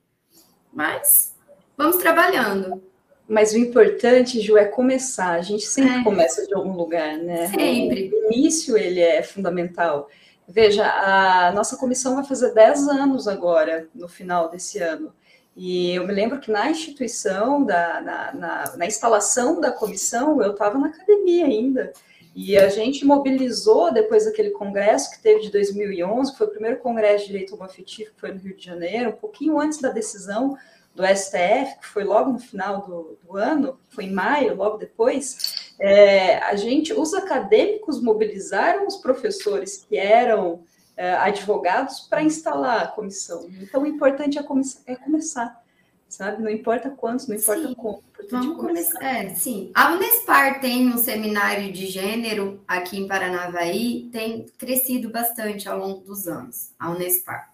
Mas 0.73 1.37
vamos 1.77 1.99
trabalhando. 1.99 2.83
Mas 3.29 3.53
o 3.53 3.59
importante, 3.59 4.41
Ju, 4.41 4.59
é 4.59 4.65
começar. 4.65 5.35
A 5.35 5.43
gente 5.43 5.65
sempre 5.65 6.01
é. 6.01 6.03
começa 6.03 6.45
de 6.45 6.53
algum 6.55 6.77
lugar, 6.77 7.17
né? 7.17 7.47
Sempre. 7.47 8.11
O 8.13 8.33
início, 8.33 8.77
ele 8.77 8.99
é 8.99 9.23
fundamental. 9.23 10.11
Veja, 10.49 10.85
a 10.85 11.53
nossa 11.53 11.77
comissão 11.77 12.17
vai 12.17 12.25
fazer 12.25 12.53
10 12.55 12.89
anos 12.89 13.29
agora, 13.29 13.89
no 13.95 14.09
final 14.09 14.51
desse 14.51 14.81
ano. 14.81 15.15
E 15.57 15.95
eu 15.95 16.07
me 16.07 16.13
lembro 16.13 16.41
que 16.41 16.51
na 16.51 16.71
instituição, 16.71 17.65
da, 17.65 18.01
na, 18.01 18.35
na, 18.35 18.77
na 18.77 18.87
instalação 18.87 19.61
da 19.61 19.71
comissão, 19.71 20.43
eu 20.43 20.53
estava 20.53 20.79
na 20.79 20.89
academia 20.89 21.47
ainda. 21.47 21.93
E 22.35 22.57
a 22.57 22.69
gente 22.71 23.05
mobilizou 23.05 23.93
depois 23.93 24.25
daquele 24.25 24.51
congresso 24.51 25.11
que 25.11 25.23
teve 25.23 25.43
de 25.43 25.51
2011, 25.51 26.33
que 26.33 26.39
foi 26.39 26.47
o 26.47 26.51
primeiro 26.51 26.79
congresso 26.79 27.27
de 27.27 27.33
direito 27.33 27.55
homoafetivo, 27.55 28.13
que 28.13 28.21
foi 28.21 28.33
no 28.33 28.41
Rio 28.41 28.57
de 28.57 28.65
Janeiro, 28.65 29.11
um 29.11 29.17
pouquinho 29.17 29.61
antes 29.61 29.81
da 29.81 29.91
decisão 29.91 30.57
do 30.95 31.05
STF, 31.07 31.81
que 31.81 31.87
foi 31.87 32.05
logo 32.05 32.33
no 32.33 32.39
final 32.39 32.83
do, 32.83 33.19
do 33.23 33.37
ano, 33.37 33.79
foi 33.89 34.05
em 34.05 34.13
maio, 34.13 34.55
logo 34.55 34.79
depois. 34.79 35.73
É, 35.79 36.39
a 36.39 36.57
gente, 36.57 36.93
os 36.93 37.13
acadêmicos 37.13 38.01
mobilizaram 38.01 38.87
os 38.87 38.97
professores 38.97 39.77
que 39.77 39.97
eram 39.97 40.65
advogados 40.97 42.01
para 42.01 42.23
instalar 42.23 42.83
a 42.83 42.87
comissão. 42.89 43.49
Então, 43.61 43.83
o 43.83 43.87
importante 43.87 44.39
é, 44.39 44.43
é, 44.87 44.97
começar, 44.97 45.63
sabe? 46.09 46.43
Não 46.43 46.51
importa 46.51 46.91
quantos, 46.91 47.27
não 47.27 47.37
importa 47.37 47.69
sim. 47.69 47.75
como. 47.75 48.03
Vamos 48.31 48.57
começar. 48.57 48.99
começar. 48.99 49.05
É, 49.05 49.35
sim. 49.35 49.71
A 49.75 49.93
Unespar 49.95 50.61
tem 50.61 50.89
um 50.89 50.99
seminário 50.99 51.73
de 51.73 51.87
gênero 51.87 52.63
aqui 52.69 52.99
em 52.99 53.09
Paranavaí, 53.09 54.09
tem 54.13 54.47
crescido 54.59 55.11
bastante 55.11 55.69
ao 55.69 55.79
longo 55.79 56.01
dos 56.01 56.29
anos, 56.29 56.73
a 56.79 56.91
Unespar. 56.91 57.53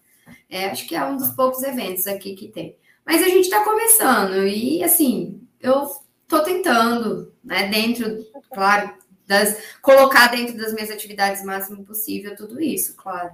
É, 0.48 0.66
acho 0.66 0.86
que 0.86 0.94
é 0.94 1.04
um 1.04 1.16
dos 1.16 1.30
poucos 1.30 1.62
eventos 1.62 2.06
aqui 2.06 2.34
que 2.34 2.48
tem. 2.48 2.76
Mas 3.04 3.22
a 3.22 3.28
gente 3.28 3.44
está 3.44 3.64
começando 3.64 4.46
e, 4.46 4.84
assim, 4.84 5.40
eu 5.60 5.88
estou 6.22 6.40
tentando, 6.40 7.32
né, 7.42 7.68
dentro, 7.68 8.22
claro, 8.52 8.92
das, 9.28 9.76
colocar 9.82 10.28
dentro 10.28 10.56
das 10.56 10.72
minhas 10.72 10.90
atividades 10.90 11.42
o 11.42 11.46
máximo 11.46 11.84
possível 11.84 12.34
tudo 12.34 12.60
isso, 12.60 12.96
claro. 12.96 13.32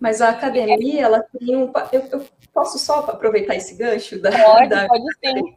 Mas 0.00 0.22
a 0.22 0.30
academia, 0.30 1.02
ela 1.02 1.20
tem 1.20 1.54
um. 1.54 1.70
Eu, 1.92 2.00
eu 2.10 2.26
posso 2.52 2.78
só 2.78 3.00
aproveitar 3.00 3.54
esse 3.54 3.74
gancho 3.74 4.18
da. 4.18 4.32
Pode, 4.32 4.70
da, 4.70 4.88
pode 4.88 5.04
sim. 5.22 5.56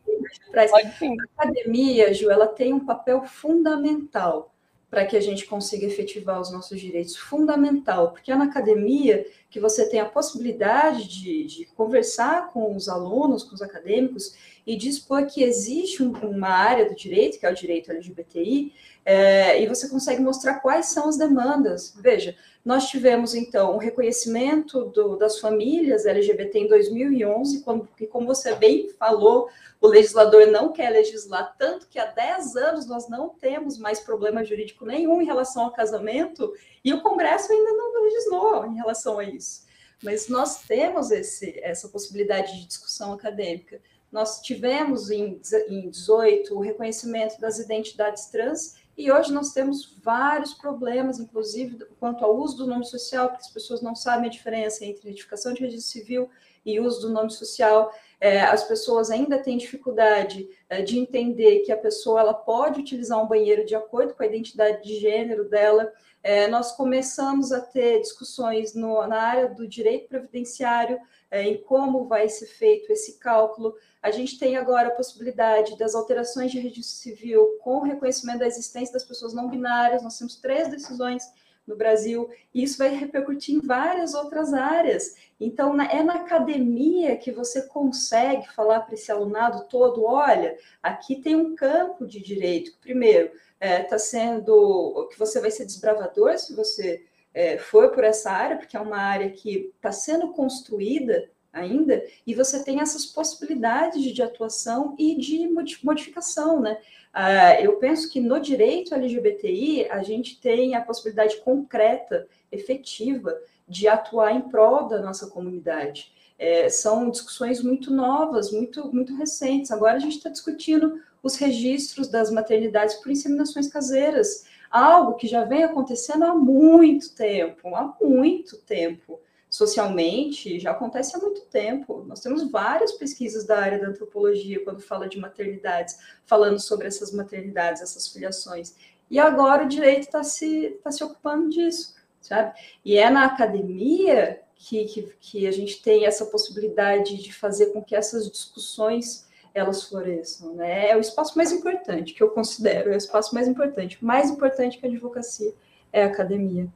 Pode 0.54 0.98
sim. 1.00 1.16
A 1.20 1.44
academia, 1.44 2.14
Ju, 2.14 2.30
ela 2.30 2.46
tem 2.46 2.74
um 2.74 2.86
papel 2.86 3.24
fundamental 3.24 4.54
para 4.90 5.06
que 5.06 5.18
a 5.18 5.22
gente 5.22 5.46
consiga 5.46 5.86
efetivar 5.86 6.40
os 6.40 6.52
nossos 6.52 6.80
direitos. 6.80 7.16
Fundamental, 7.16 8.12
porque 8.12 8.32
é 8.32 8.36
na 8.36 8.46
academia 8.46 9.26
que 9.50 9.60
você 9.60 9.90
tem 9.90 10.00
a 10.00 10.06
possibilidade 10.06 11.08
de, 11.08 11.46
de 11.46 11.66
conversar 11.76 12.50
com 12.52 12.76
os 12.76 12.88
alunos, 12.88 13.44
com 13.44 13.56
os 13.56 13.62
acadêmicos, 13.62 14.36
e 14.66 14.76
dispor 14.76 15.26
que 15.26 15.44
existe 15.44 16.02
um, 16.02 16.12
uma 16.12 16.50
área 16.50 16.88
do 16.88 16.96
direito, 16.96 17.40
que 17.40 17.46
é 17.46 17.52
o 17.52 17.56
direito 17.56 17.92
LGBTI, 17.92 18.74
é, 19.06 19.62
e 19.62 19.68
você 19.68 19.88
consegue 19.88 20.20
mostrar 20.20 20.56
quais 20.56 20.88
são 20.88 21.08
as 21.08 21.16
demandas. 21.16 21.94
Veja, 21.96 22.36
nós 22.66 22.88
tivemos, 22.90 23.36
então, 23.36 23.76
o 23.76 23.78
reconhecimento 23.78 24.86
do, 24.86 25.16
das 25.16 25.40
famílias 25.40 26.08
LGBT 26.08 26.58
em 26.60 26.68
2011, 26.68 27.62
quando, 27.62 27.88
e 28.00 28.08
como 28.08 28.26
você 28.26 28.56
bem 28.56 28.90
falou, 28.98 29.48
o 29.80 29.86
legislador 29.86 30.48
não 30.48 30.74
quer 30.74 30.90
legislar, 30.90 31.56
tanto 31.56 31.88
que 31.88 32.00
há 32.00 32.06
10 32.06 32.56
anos 32.56 32.88
nós 32.88 33.08
não 33.08 33.30
temos 33.30 33.78
mais 33.78 34.00
problema 34.00 34.44
jurídico 34.44 34.84
nenhum 34.84 35.22
em 35.22 35.26
relação 35.26 35.66
ao 35.66 35.72
casamento, 35.72 36.52
e 36.84 36.92
o 36.92 37.04
Congresso 37.04 37.52
ainda 37.52 37.72
não 37.74 38.02
legislou 38.02 38.66
em 38.66 38.76
relação 38.76 39.20
a 39.20 39.24
isso. 39.24 39.66
Mas 40.04 40.28
nós 40.28 40.64
temos 40.64 41.12
esse, 41.12 41.60
essa 41.62 41.88
possibilidade 41.90 42.60
de 42.60 42.66
discussão 42.66 43.14
acadêmica. 43.14 43.80
Nós 44.12 44.42
tivemos 44.42 45.12
em, 45.12 45.40
em 45.68 45.90
18 45.90 46.56
o 46.56 46.60
reconhecimento 46.60 47.40
das 47.40 47.60
identidades 47.60 48.26
trans 48.28 48.76
e 48.98 49.12
hoje 49.12 49.34
nós 49.34 49.52
temos 49.52 49.98
vários 50.02 50.54
problemas, 50.54 51.20
inclusive 51.20 51.86
quanto 52.00 52.24
ao 52.24 52.38
uso 52.38 52.58
do 52.58 52.68
nome 52.68 52.86
social, 52.86 53.30
porque 53.30 53.44
as 53.44 53.52
pessoas 53.52 53.82
não 53.82 53.94
sabem 53.94 54.28
a 54.28 54.32
diferença 54.32 54.86
entre 54.86 55.10
identificação 55.10 55.54
de 55.54 55.62
registro 55.62 55.92
civil 55.92 56.30
e 56.66 56.80
uso 56.80 57.02
do 57.02 57.10
nome 57.14 57.30
social. 57.30 57.94
É, 58.20 58.42
as 58.42 58.64
pessoas 58.64 59.12
ainda 59.12 59.38
têm 59.38 59.58
dificuldade 59.58 60.50
é, 60.70 60.82
de 60.82 60.98
entender 60.98 61.60
que 61.60 61.72
a 61.72 61.78
pessoa 61.78 62.22
ela 62.22 62.34
pode 62.34 62.80
utilizar 62.80 63.22
um 63.22 63.28
banheiro 63.28 63.66
de 63.66 63.76
acordo 63.76 64.14
com 64.14 64.24
a 64.24 64.26
identidade 64.26 64.82
de 64.84 64.98
gênero 64.98 65.48
dela. 65.50 65.92
É, 66.28 66.48
nós 66.48 66.72
começamos 66.72 67.52
a 67.52 67.62
ter 67.62 68.02
discussões 68.02 68.74
no, 68.74 69.06
na 69.06 69.22
área 69.22 69.48
do 69.48 69.68
direito 69.68 70.08
previdenciário, 70.08 71.00
é, 71.30 71.44
em 71.44 71.62
como 71.62 72.08
vai 72.08 72.28
ser 72.28 72.48
feito 72.48 72.92
esse 72.92 73.20
cálculo. 73.20 73.76
A 74.02 74.10
gente 74.10 74.40
tem 74.40 74.58
agora 74.58 74.88
a 74.88 74.96
possibilidade 74.96 75.78
das 75.78 75.94
alterações 75.94 76.52
de 76.52 76.58
registro 76.58 76.96
civil 76.96 77.60
com 77.62 77.84
reconhecimento 77.84 78.40
da 78.40 78.48
existência 78.48 78.92
das 78.92 79.04
pessoas 79.04 79.36
não 79.36 79.48
binárias. 79.48 80.02
Nós 80.02 80.18
temos 80.18 80.36
três 80.38 80.68
decisões 80.68 81.32
no 81.66 81.76
Brasil, 81.76 82.30
e 82.54 82.64
isso 82.64 82.78
vai 82.78 82.90
repercutir 82.90 83.56
em 83.56 83.60
várias 83.60 84.14
outras 84.14 84.54
áreas. 84.54 85.16
Então, 85.40 85.80
é 85.82 86.04
na 86.04 86.16
academia 86.16 87.18
que 87.18 87.32
você 87.32 87.64
consegue 87.64 88.48
falar 88.54 88.82
para 88.82 88.94
esse 88.94 89.12
alunado 89.12 89.68
todo: 89.68 90.04
olha, 90.06 90.58
aqui 90.82 91.16
tem 91.16 91.36
um 91.36 91.56
campo 91.56 92.06
de 92.06 92.22
direito. 92.22 92.78
Primeiro, 92.80 93.28
está 93.28 93.66
é, 93.66 93.84
tá 93.84 93.98
sendo 93.98 95.08
que 95.12 95.18
você 95.18 95.40
vai 95.40 95.52
ser 95.52 95.66
desbravador 95.66 96.38
se 96.38 96.56
você 96.56 97.04
é, 97.34 97.58
for 97.58 97.92
por 97.92 98.04
essa 98.04 98.32
área, 98.32 98.58
porque 98.58 98.78
é 98.78 98.80
uma 98.80 98.98
área 98.98 99.30
que 99.30 99.72
está 99.76 99.92
sendo 99.92 100.32
construída 100.34 101.30
ainda, 101.56 102.04
e 102.28 102.36
você 102.36 102.64
tem 102.64 102.82
essas 102.82 103.06
possibilidades 103.06 104.04
de 104.04 104.22
atuação 104.22 104.94
e 105.00 105.16
de 105.16 105.48
modificação, 105.82 106.60
né? 106.60 106.78
Uh, 107.16 107.64
eu 107.64 107.78
penso 107.78 108.12
que 108.12 108.20
no 108.20 108.40
direito 108.40 108.94
LGBTI 108.94 109.88
a 109.90 110.04
gente 110.04 110.40
tem 110.40 110.76
a 110.76 110.82
possibilidade 110.82 111.38
concreta, 111.38 112.28
efetiva, 112.52 113.34
de 113.68 113.88
atuar 113.88 114.34
em 114.34 114.42
prol 114.42 114.88
da 114.88 115.02
nossa 115.02 115.28
comunidade. 115.28 116.12
É, 116.38 116.68
são 116.68 117.10
discussões 117.10 117.64
muito 117.64 117.90
novas, 117.92 118.52
muito, 118.52 118.94
muito 118.94 119.16
recentes. 119.16 119.72
Agora 119.72 119.96
a 119.96 120.00
gente 120.00 120.18
está 120.18 120.30
discutindo 120.30 121.02
os 121.24 121.38
registros 121.38 122.10
das 122.10 122.30
maternidades 122.30 122.96
por 122.96 123.10
inseminações 123.10 123.68
caseiras, 123.68 124.46
algo 124.70 125.16
que 125.16 125.26
já 125.26 125.46
vem 125.46 125.64
acontecendo 125.64 126.26
há 126.26 126.36
muito 126.36 127.16
tempo, 127.16 127.74
há 127.74 127.96
muito 128.02 128.58
tempo 128.58 129.20
socialmente, 129.56 130.60
já 130.60 130.72
acontece 130.72 131.16
há 131.16 131.20
muito 131.20 131.42
tempo. 131.46 132.04
Nós 132.06 132.20
temos 132.20 132.52
várias 132.52 132.92
pesquisas 132.92 133.46
da 133.46 133.58
área 133.58 133.80
da 133.80 133.88
antropologia 133.88 134.62
quando 134.66 134.82
fala 134.82 135.08
de 135.08 135.18
maternidades, 135.18 135.98
falando 136.26 136.60
sobre 136.60 136.88
essas 136.88 137.14
maternidades, 137.14 137.82
essas 137.82 138.06
filiações. 138.10 138.76
E 139.10 139.18
agora 139.18 139.64
o 139.64 139.68
direito 139.68 140.02
está 140.02 140.24
se, 140.24 140.78
tá 140.84 140.92
se 140.92 141.02
ocupando 141.06 141.50
disso, 141.50 141.96
sabe? 142.20 142.54
E 142.84 142.98
é 142.98 143.10
na 143.10 143.26
academia 143.26 144.42
que, 144.56 144.84
que, 144.86 145.16
que 145.22 145.48
a 145.48 145.52
gente 145.52 145.82
tem 145.82 146.06
essa 146.06 146.26
possibilidade 146.26 147.16
de 147.16 147.34
fazer 147.34 147.68
com 147.68 147.82
que 147.82 147.96
essas 147.96 148.30
discussões 148.30 149.26
elas 149.54 149.84
floresçam, 149.84 150.54
né? 150.54 150.90
É 150.90 150.98
o 150.98 151.00
espaço 151.00 151.38
mais 151.38 151.54
importante 151.54 152.14
que 152.14 152.22
eu 152.22 152.30
considero, 152.30 152.92
é 152.92 152.96
o 152.96 152.98
espaço 152.98 153.34
mais 153.34 153.48
importante, 153.48 154.04
mais 154.04 154.30
importante 154.30 154.78
que 154.78 154.86
a 154.86 154.90
advocacia 154.90 155.54
é 155.94 156.04
a 156.04 156.08
academia. 156.08 156.68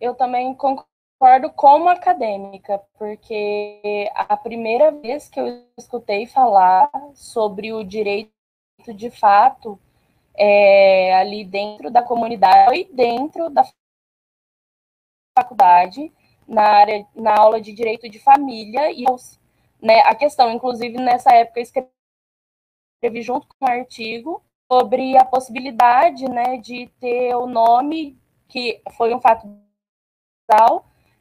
Eu 0.00 0.14
também 0.14 0.54
concordo 0.54 0.93
concordo 1.24 1.50
como 1.52 1.88
acadêmica, 1.88 2.78
porque 2.98 4.10
a 4.14 4.36
primeira 4.36 4.90
vez 4.90 5.26
que 5.26 5.40
eu 5.40 5.66
escutei 5.78 6.26
falar 6.26 6.90
sobre 7.14 7.72
o 7.72 7.82
direito 7.82 8.30
de 8.94 9.10
fato 9.10 9.80
é, 10.34 11.14
ali 11.16 11.42
dentro 11.42 11.90
da 11.90 12.02
comunidade 12.02 12.78
e 12.78 12.84
dentro 12.92 13.48
da 13.48 13.66
faculdade, 15.38 16.12
na 16.46 16.62
área, 16.62 17.06
na 17.14 17.34
aula 17.34 17.58
de 17.58 17.72
direito 17.72 18.06
de 18.06 18.18
família, 18.18 18.92
e 18.92 19.04
né, 19.80 20.00
a 20.00 20.14
questão, 20.14 20.52
inclusive 20.52 20.98
nessa 20.98 21.32
época 21.32 21.60
eu 21.60 21.62
escrevi 23.00 23.22
junto 23.22 23.48
com 23.48 23.64
um 23.64 23.68
artigo 23.68 24.44
sobre 24.70 25.16
a 25.16 25.24
possibilidade 25.24 26.28
né, 26.28 26.58
de 26.58 26.86
ter 27.00 27.34
o 27.34 27.46
nome, 27.46 28.14
que 28.46 28.82
foi 28.94 29.14
um 29.14 29.20
fato 29.22 29.48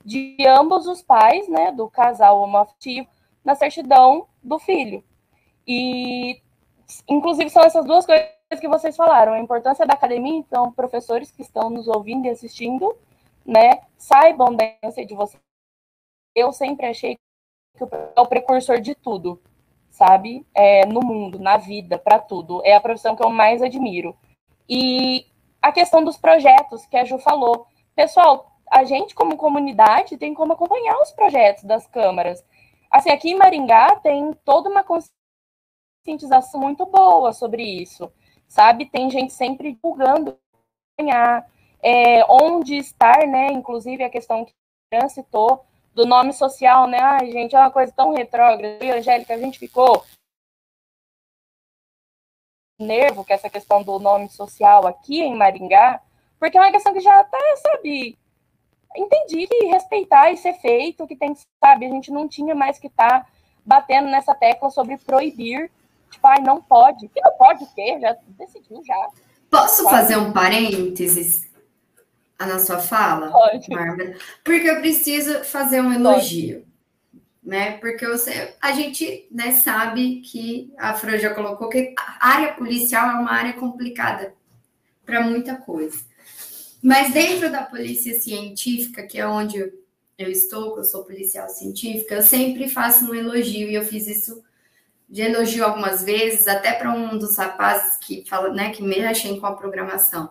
de 0.03 0.35
ambos 0.47 0.87
os 0.87 1.01
pais, 1.01 1.47
né, 1.47 1.71
do 1.71 1.89
casal 1.89 2.41
homoafetivo, 2.41 3.07
na 3.43 3.55
certidão 3.55 4.27
do 4.41 4.59
filho. 4.59 5.03
E, 5.67 6.41
inclusive, 7.07 7.49
são 7.49 7.63
essas 7.63 7.85
duas 7.85 8.05
coisas 8.05 8.29
que 8.59 8.67
vocês 8.67 8.95
falaram, 8.95 9.33
a 9.33 9.39
importância 9.39 9.85
da 9.85 9.93
academia, 9.93 10.37
então, 10.37 10.71
professores 10.71 11.31
que 11.31 11.41
estão 11.41 11.69
nos 11.69 11.87
ouvindo 11.87 12.25
e 12.25 12.29
assistindo, 12.29 12.95
né, 13.45 13.81
saibam 13.97 14.55
da 14.55 14.65
importância 14.65 15.05
de 15.05 15.13
vocês. 15.13 15.41
Eu 16.35 16.51
sempre 16.51 16.87
achei 16.87 17.15
que 17.77 17.83
é 17.83 18.21
o 18.21 18.27
precursor 18.27 18.79
de 18.79 18.95
tudo, 18.95 19.41
sabe? 19.89 20.45
É, 20.53 20.85
no 20.85 21.01
mundo, 21.01 21.39
na 21.39 21.57
vida, 21.57 21.97
para 21.97 22.19
tudo. 22.19 22.61
É 22.65 22.75
a 22.75 22.81
profissão 22.81 23.15
que 23.15 23.23
eu 23.23 23.29
mais 23.29 23.61
admiro. 23.61 24.15
E 24.67 25.25
a 25.61 25.71
questão 25.71 26.03
dos 26.03 26.17
projetos 26.17 26.85
que 26.85 26.97
a 26.97 27.05
Ju 27.05 27.19
falou. 27.19 27.67
Pessoal, 27.95 28.52
a 28.73 28.83
gente, 28.83 29.13
como 29.13 29.37
comunidade, 29.37 30.17
tem 30.17 30.33
como 30.33 30.53
acompanhar 30.53 30.99
os 30.99 31.11
projetos 31.11 31.63
das 31.63 31.85
câmaras. 31.85 32.43
Assim, 32.89 33.11
aqui 33.11 33.29
em 33.29 33.37
Maringá 33.37 33.95
tem 33.97 34.33
toda 34.43 34.67
uma 34.67 34.83
conscientização 34.83 36.59
muito 36.59 36.83
boa 36.87 37.31
sobre 37.33 37.63
isso, 37.63 38.11
sabe? 38.47 38.87
Tem 38.87 39.11
gente 39.11 39.31
sempre 39.31 39.73
divulgando 39.73 40.39
é, 41.83 42.25
onde 42.27 42.77
estar, 42.77 43.27
né? 43.27 43.47
Inclusive 43.51 44.03
a 44.03 44.09
questão 44.09 44.43
que 44.43 44.53
o 44.91 45.09
citou 45.09 45.65
do 45.93 46.07
nome 46.07 46.33
social, 46.33 46.87
né? 46.87 46.97
Ai, 46.99 47.31
gente, 47.31 47.55
é 47.55 47.59
uma 47.59 47.71
coisa 47.71 47.91
tão 47.91 48.11
retrógrada. 48.11 48.83
E 48.83 48.89
Angélica, 48.89 49.35
a 49.35 49.37
gente 49.37 49.59
ficou 49.59 50.03
nervo 52.79 53.23
com 53.23 53.33
essa 53.33 53.51
questão 53.51 53.83
do 53.83 53.99
nome 53.99 54.29
social 54.29 54.87
aqui 54.87 55.21
em 55.21 55.35
Maringá, 55.35 56.01
porque 56.39 56.57
é 56.57 56.61
uma 56.61 56.71
questão 56.71 56.91
que 56.91 57.01
já 57.01 57.21
está, 57.21 57.37
sabe, 57.57 58.17
entendi 58.95 59.47
que 59.47 59.65
respeitar 59.65 60.31
e 60.31 60.37
ser 60.37 60.53
feito, 60.53 61.07
que 61.07 61.15
tem, 61.15 61.35
sabe, 61.63 61.85
a 61.85 61.89
gente 61.89 62.11
não 62.11 62.27
tinha 62.27 62.53
mais 62.53 62.79
que 62.79 62.87
estar 62.87 63.21
tá 63.21 63.27
batendo 63.65 64.09
nessa 64.09 64.35
tecla 64.35 64.69
sobre 64.69 64.97
proibir, 64.97 65.71
tipo, 66.11 66.27
ai, 66.27 66.41
não 66.41 66.61
pode. 66.61 67.07
Que 67.07 67.21
não 67.21 67.31
pode 67.37 67.63
o 67.63 67.67
quê? 67.73 67.97
Já 67.99 68.15
decidiu 68.37 68.81
já. 68.85 69.09
Posso 69.49 69.83
fazer 69.83 70.17
um 70.17 70.31
parênteses 70.31 71.51
na 72.39 72.59
sua 72.59 72.79
fala, 72.79 73.31
pode. 73.31 73.69
Bárbara? 73.69 74.17
Porque 74.43 74.69
eu 74.69 74.79
preciso 74.79 75.43
fazer 75.43 75.81
um 75.81 75.93
elogio. 75.93 76.61
Pode. 76.61 76.73
Né? 77.43 77.77
Porque 77.77 78.05
eu 78.05 78.15
a 78.61 78.71
gente 78.71 79.27
né, 79.29 79.51
sabe 79.51 80.21
que 80.21 80.73
a 80.77 80.93
Fran 80.93 81.17
já 81.17 81.33
colocou 81.33 81.67
que 81.67 81.93
a 81.97 82.29
área 82.29 82.53
policial 82.53 83.09
é 83.09 83.13
uma 83.15 83.31
área 83.31 83.53
complicada 83.53 84.33
para 85.05 85.21
muita 85.21 85.55
coisa. 85.55 86.05
Mas 86.83 87.13
dentro 87.13 87.49
da 87.49 87.63
polícia 87.63 88.19
científica, 88.19 89.07
que 89.07 89.17
é 89.17 89.25
onde 89.25 89.57
eu 90.17 90.29
estou, 90.29 90.73
que 90.73 90.81
eu 90.81 90.83
sou 90.83 91.05
policial 91.05 91.47
científica, 91.47 92.15
eu 92.15 92.21
sempre 92.21 92.67
faço 92.67 93.05
um 93.05 93.15
elogio, 93.15 93.69
e 93.69 93.75
eu 93.75 93.85
fiz 93.85 94.05
isso 94.05 94.43
de 95.07 95.21
elogio 95.21 95.63
algumas 95.63 96.03
vezes, 96.03 96.45
até 96.45 96.73
para 96.73 96.93
um 96.93 97.17
dos 97.17 97.37
rapazes 97.37 97.95
que 97.97 98.25
fala, 98.27 98.53
né, 98.53 98.71
que 98.71 98.83
mexem 98.83 99.39
com 99.39 99.45
a 99.45 99.55
programação. 99.55 100.29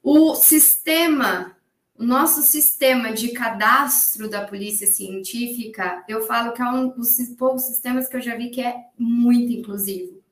O 0.00 0.36
sistema, 0.36 1.56
o 1.98 2.04
nosso 2.04 2.42
sistema 2.42 3.12
de 3.12 3.32
cadastro 3.32 4.30
da 4.30 4.46
polícia 4.46 4.86
científica, 4.86 6.04
eu 6.08 6.22
falo 6.24 6.52
que 6.52 6.62
é 6.62 6.66
um 6.66 6.88
dos 6.90 7.16
poucos 7.36 7.62
sistemas 7.62 8.06
que 8.08 8.14
eu 8.14 8.20
já 8.20 8.36
vi 8.36 8.50
que 8.50 8.60
é 8.60 8.76
muito 8.96 9.52
inclusivo. 9.52 10.22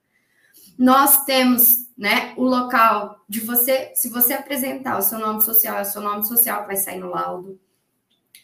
Nós 0.83 1.25
temos 1.25 1.87
né, 1.97 2.35
o 2.37 2.43
local 2.43 3.25
de 3.29 3.39
você, 3.39 3.93
se 3.95 4.09
você 4.09 4.33
apresentar 4.33 4.99
o 4.99 5.03
seu 5.03 5.17
nome 5.17 5.41
social, 5.41 5.79
é 5.79 5.83
o 5.83 5.85
seu 5.85 6.03
nome 6.03 6.27
social 6.27 6.63
que 6.63 6.67
vai 6.67 6.77
sair 6.77 6.99
no 6.99 7.11
laudo. 7.11 7.57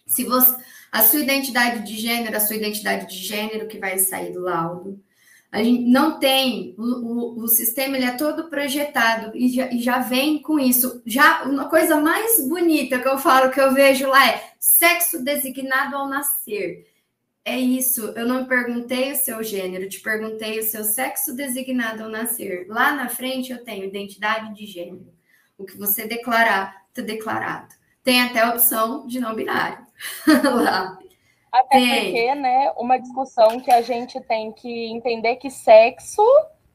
Se 0.07 0.23
você, 0.23 0.55
a 0.93 1.03
sua 1.03 1.19
identidade 1.19 1.85
de 1.85 1.99
gênero, 1.99 2.37
a 2.37 2.41
sua 2.41 2.55
identidade 2.55 3.09
de 3.09 3.17
gênero 3.17 3.67
que 3.67 3.81
vai 3.81 3.99
sair 3.99 4.33
do 4.33 4.39
laudo. 4.39 5.03
A 5.51 5.65
gente 5.65 5.91
não 5.91 6.21
tem, 6.21 6.77
o, 6.79 6.85
o, 6.85 7.43
o 7.43 7.49
sistema 7.49 7.97
ele 7.97 8.07
é 8.07 8.13
todo 8.13 8.49
projetado 8.49 9.37
e 9.37 9.49
já, 9.49 9.73
e 9.73 9.83
já 9.83 9.99
vem 9.99 10.41
com 10.41 10.61
isso. 10.61 11.03
Já 11.05 11.43
uma 11.43 11.69
coisa 11.69 12.01
mais 12.01 12.41
bonita 12.47 13.01
que 13.01 13.09
eu 13.09 13.19
falo, 13.19 13.51
que 13.51 13.61
eu 13.61 13.75
vejo 13.75 14.07
lá 14.07 14.29
é 14.29 14.53
sexo 14.61 15.25
designado 15.25 15.97
ao 15.97 16.09
nascer. 16.09 16.87
É 17.45 17.57
isso, 17.57 18.13
eu 18.17 18.27
não 18.27 18.47
perguntei 18.47 19.13
o 19.13 19.17
seu 19.17 19.43
gênero, 19.43 19.89
te 19.89 20.01
perguntei 20.01 20.59
o 20.59 20.63
seu 20.63 20.85
sexo 20.85 21.35
designado 21.35 22.05
ao 22.05 22.11
nascer. 22.11 22.67
Lá 22.69 22.93
na 22.93 23.09
frente 23.09 23.53
eu 23.53 23.65
tenho 23.65 23.85
identidade 23.85 24.55
de 24.55 24.67
gênero. 24.67 25.13
O 25.57 25.65
que 25.65 25.77
você 25.77 26.07
declarar, 26.07 26.85
está 26.89 27.03
declarado. 27.03 27.75
Tem 28.05 28.23
até 28.23 28.41
a 28.41 28.51
opção 28.51 29.07
de 29.07 29.19
não 29.19 29.35
binário. 29.35 29.87
lá. 30.63 30.99
Até 31.51 31.79
tem. 31.79 32.05
porque, 32.05 32.35
né, 32.35 32.73
uma 32.77 32.99
discussão 32.99 33.59
que 33.61 33.71
a 33.71 33.81
gente 33.81 34.21
tem 34.21 34.53
que 34.53 34.87
entender 34.87 35.37
que 35.37 35.51
sexo 35.51 36.23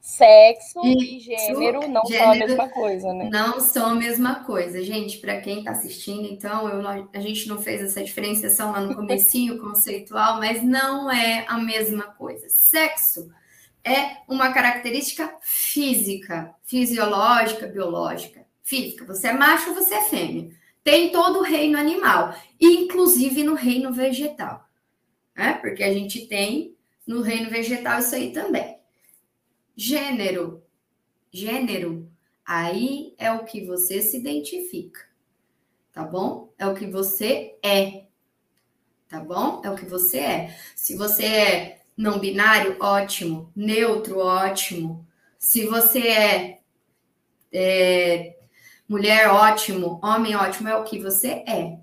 sexo 0.04 0.80
Isso, 0.84 1.02
e 1.02 1.18
gênero 1.18 1.88
não 1.88 2.04
gênero, 2.04 2.24
são 2.24 2.32
a 2.32 2.34
mesma 2.34 2.68
coisa, 2.68 3.14
né? 3.14 3.30
Não 3.32 3.58
são 3.58 3.86
a 3.86 3.94
mesma 3.94 4.44
coisa. 4.44 4.82
Gente, 4.82 5.16
para 5.16 5.40
quem 5.40 5.60
está 5.60 5.70
assistindo, 5.70 6.28
então, 6.28 6.68
eu, 6.68 6.86
a 6.86 7.20
gente 7.20 7.48
não 7.48 7.56
fez 7.56 7.80
essa 7.80 8.04
diferenciação 8.04 8.72
lá 8.72 8.82
no 8.82 8.94
comecinho 8.94 9.58
conceitual, 9.64 10.38
mas 10.38 10.62
não 10.62 11.10
é 11.10 11.46
a 11.48 11.56
mesma 11.56 12.02
coisa. 12.02 12.50
Sexo 12.50 13.32
é 13.82 14.18
uma 14.28 14.52
característica 14.52 15.34
física, 15.40 16.54
fisiológica, 16.64 17.66
biológica. 17.66 18.44
Física, 18.62 19.06
você 19.06 19.28
é 19.28 19.32
macho 19.32 19.70
ou 19.70 19.74
você 19.74 19.94
é 19.94 20.02
fêmea. 20.02 20.50
Tem 20.82 21.12
todo 21.12 21.38
o 21.38 21.42
reino 21.42 21.78
animal, 21.78 22.34
inclusive 22.60 23.42
no 23.42 23.54
reino 23.54 23.90
vegetal. 23.90 24.68
Né? 25.34 25.54
Porque 25.62 25.82
a 25.82 25.92
gente 25.94 26.26
tem 26.26 26.76
no 27.06 27.22
reino 27.22 27.48
vegetal 27.48 28.00
isso 28.00 28.14
aí 28.14 28.32
também. 28.32 28.73
Gênero. 29.76 30.62
Gênero. 31.32 32.08
Aí 32.46 33.14
é 33.18 33.32
o 33.32 33.44
que 33.44 33.64
você 33.64 34.02
se 34.02 34.18
identifica. 34.18 35.00
tá 35.92 36.02
bom? 36.04 36.52
É 36.58 36.66
o 36.66 36.74
que 36.74 36.86
você 36.86 37.56
é, 37.62 38.04
tá 39.08 39.20
bom? 39.20 39.62
É 39.64 39.70
o 39.70 39.76
que 39.76 39.84
você 39.86 40.18
é. 40.18 40.58
Se 40.74 40.96
você 40.96 41.24
é 41.24 41.82
não 41.96 42.18
binário, 42.18 42.76
ótimo. 42.80 43.52
Neutro, 43.54 44.18
ótimo. 44.18 45.06
Se 45.38 45.66
você 45.66 46.00
é, 46.08 46.60
é 47.52 48.36
mulher, 48.88 49.28
ótimo. 49.30 50.00
Homem, 50.02 50.34
ótimo. 50.36 50.68
É 50.68 50.76
o 50.76 50.84
que 50.84 50.98
você 50.98 51.44
é, 51.46 51.78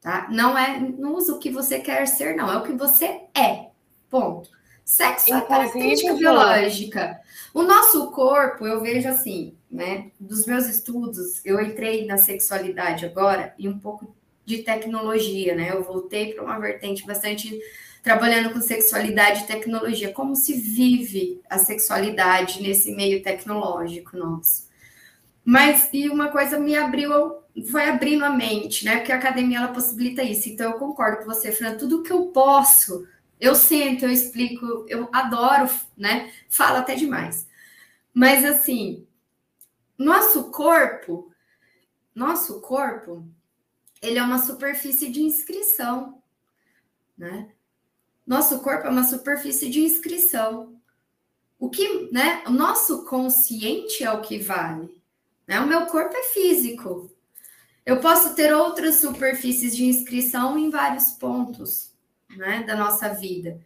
tá? 0.00 0.28
Não 0.30 0.56
é, 0.56 0.78
não 0.80 1.14
usa 1.14 1.34
o 1.34 1.38
que 1.38 1.50
você 1.50 1.80
quer 1.80 2.06
ser, 2.06 2.36
não. 2.36 2.50
É 2.52 2.56
o 2.58 2.62
que 2.64 2.72
você 2.72 3.06
é. 3.34 3.70
Ponto. 4.10 4.50
Sexo 4.92 5.32
é 5.32 5.40
característica 5.40 6.12
biológica. 6.12 7.18
O 7.54 7.62
nosso 7.62 8.10
corpo, 8.10 8.66
eu 8.66 8.82
vejo 8.82 9.08
assim, 9.08 9.54
né? 9.70 10.10
Dos 10.20 10.44
meus 10.44 10.66
estudos, 10.66 11.40
eu 11.46 11.58
entrei 11.62 12.04
na 12.04 12.18
sexualidade 12.18 13.06
agora 13.06 13.54
e 13.58 13.66
um 13.70 13.78
pouco 13.78 14.14
de 14.44 14.58
tecnologia, 14.58 15.54
né? 15.54 15.70
Eu 15.72 15.82
voltei 15.82 16.34
para 16.34 16.44
uma 16.44 16.58
vertente 16.58 17.06
bastante 17.06 17.58
trabalhando 18.02 18.52
com 18.52 18.60
sexualidade 18.60 19.44
e 19.44 19.46
tecnologia. 19.46 20.12
Como 20.12 20.36
se 20.36 20.52
vive 20.52 21.40
a 21.48 21.56
sexualidade 21.56 22.62
nesse 22.62 22.94
meio 22.94 23.22
tecnológico 23.22 24.14
nosso? 24.14 24.68
Mas 25.42 25.88
e 25.90 26.10
uma 26.10 26.28
coisa 26.28 26.58
me 26.58 26.76
abriu, 26.76 27.36
foi 27.70 27.88
abrindo 27.88 28.26
a 28.26 28.30
mente, 28.30 28.84
né? 28.84 28.98
Porque 28.98 29.12
a 29.12 29.16
academia 29.16 29.56
ela 29.56 29.68
possibilita 29.68 30.22
isso. 30.22 30.50
Então 30.50 30.70
eu 30.70 30.78
concordo 30.78 31.20
com 31.20 31.24
você, 31.24 31.50
Fran. 31.50 31.78
Tudo 31.78 32.02
que 32.02 32.12
eu 32.12 32.26
posso 32.26 33.06
eu 33.42 33.56
sento, 33.56 34.04
eu 34.04 34.10
explico, 34.12 34.86
eu 34.88 35.08
adoro, 35.12 35.68
né? 35.96 36.32
Falo 36.48 36.76
até 36.76 36.94
demais. 36.94 37.48
Mas 38.14 38.44
assim, 38.44 39.04
nosso 39.98 40.52
corpo, 40.52 41.34
nosso 42.14 42.60
corpo, 42.60 43.26
ele 44.00 44.16
é 44.16 44.22
uma 44.22 44.38
superfície 44.38 45.10
de 45.10 45.22
inscrição, 45.22 46.22
né? 47.18 47.50
Nosso 48.24 48.60
corpo 48.60 48.86
é 48.86 48.90
uma 48.90 49.02
superfície 49.02 49.68
de 49.68 49.80
inscrição. 49.80 50.80
O 51.58 51.68
que, 51.68 52.12
né? 52.12 52.44
O 52.46 52.50
nosso 52.50 53.04
consciente 53.06 54.04
é 54.04 54.12
o 54.12 54.20
que 54.20 54.38
vale. 54.38 54.96
Né? 55.48 55.58
O 55.58 55.66
meu 55.66 55.86
corpo 55.86 56.16
é 56.16 56.22
físico. 56.22 57.10
Eu 57.84 57.98
posso 57.98 58.36
ter 58.36 58.54
outras 58.54 59.00
superfícies 59.00 59.74
de 59.74 59.84
inscrição 59.84 60.56
em 60.56 60.70
vários 60.70 61.10
pontos 61.10 61.91
né, 62.36 62.64
da 62.66 62.76
nossa 62.76 63.08
vida. 63.08 63.60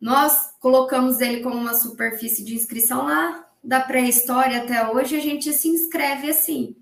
Nós 0.00 0.54
colocamos 0.60 1.20
ele 1.20 1.42
como 1.42 1.56
uma 1.56 1.74
superfície 1.74 2.44
de 2.44 2.54
inscrição 2.54 3.04
lá 3.04 3.46
da 3.62 3.80
pré-história 3.80 4.62
até 4.62 4.88
hoje, 4.88 5.16
a 5.16 5.20
gente 5.20 5.52
se 5.52 5.68
inscreve 5.68 6.30
assim. 6.30 6.74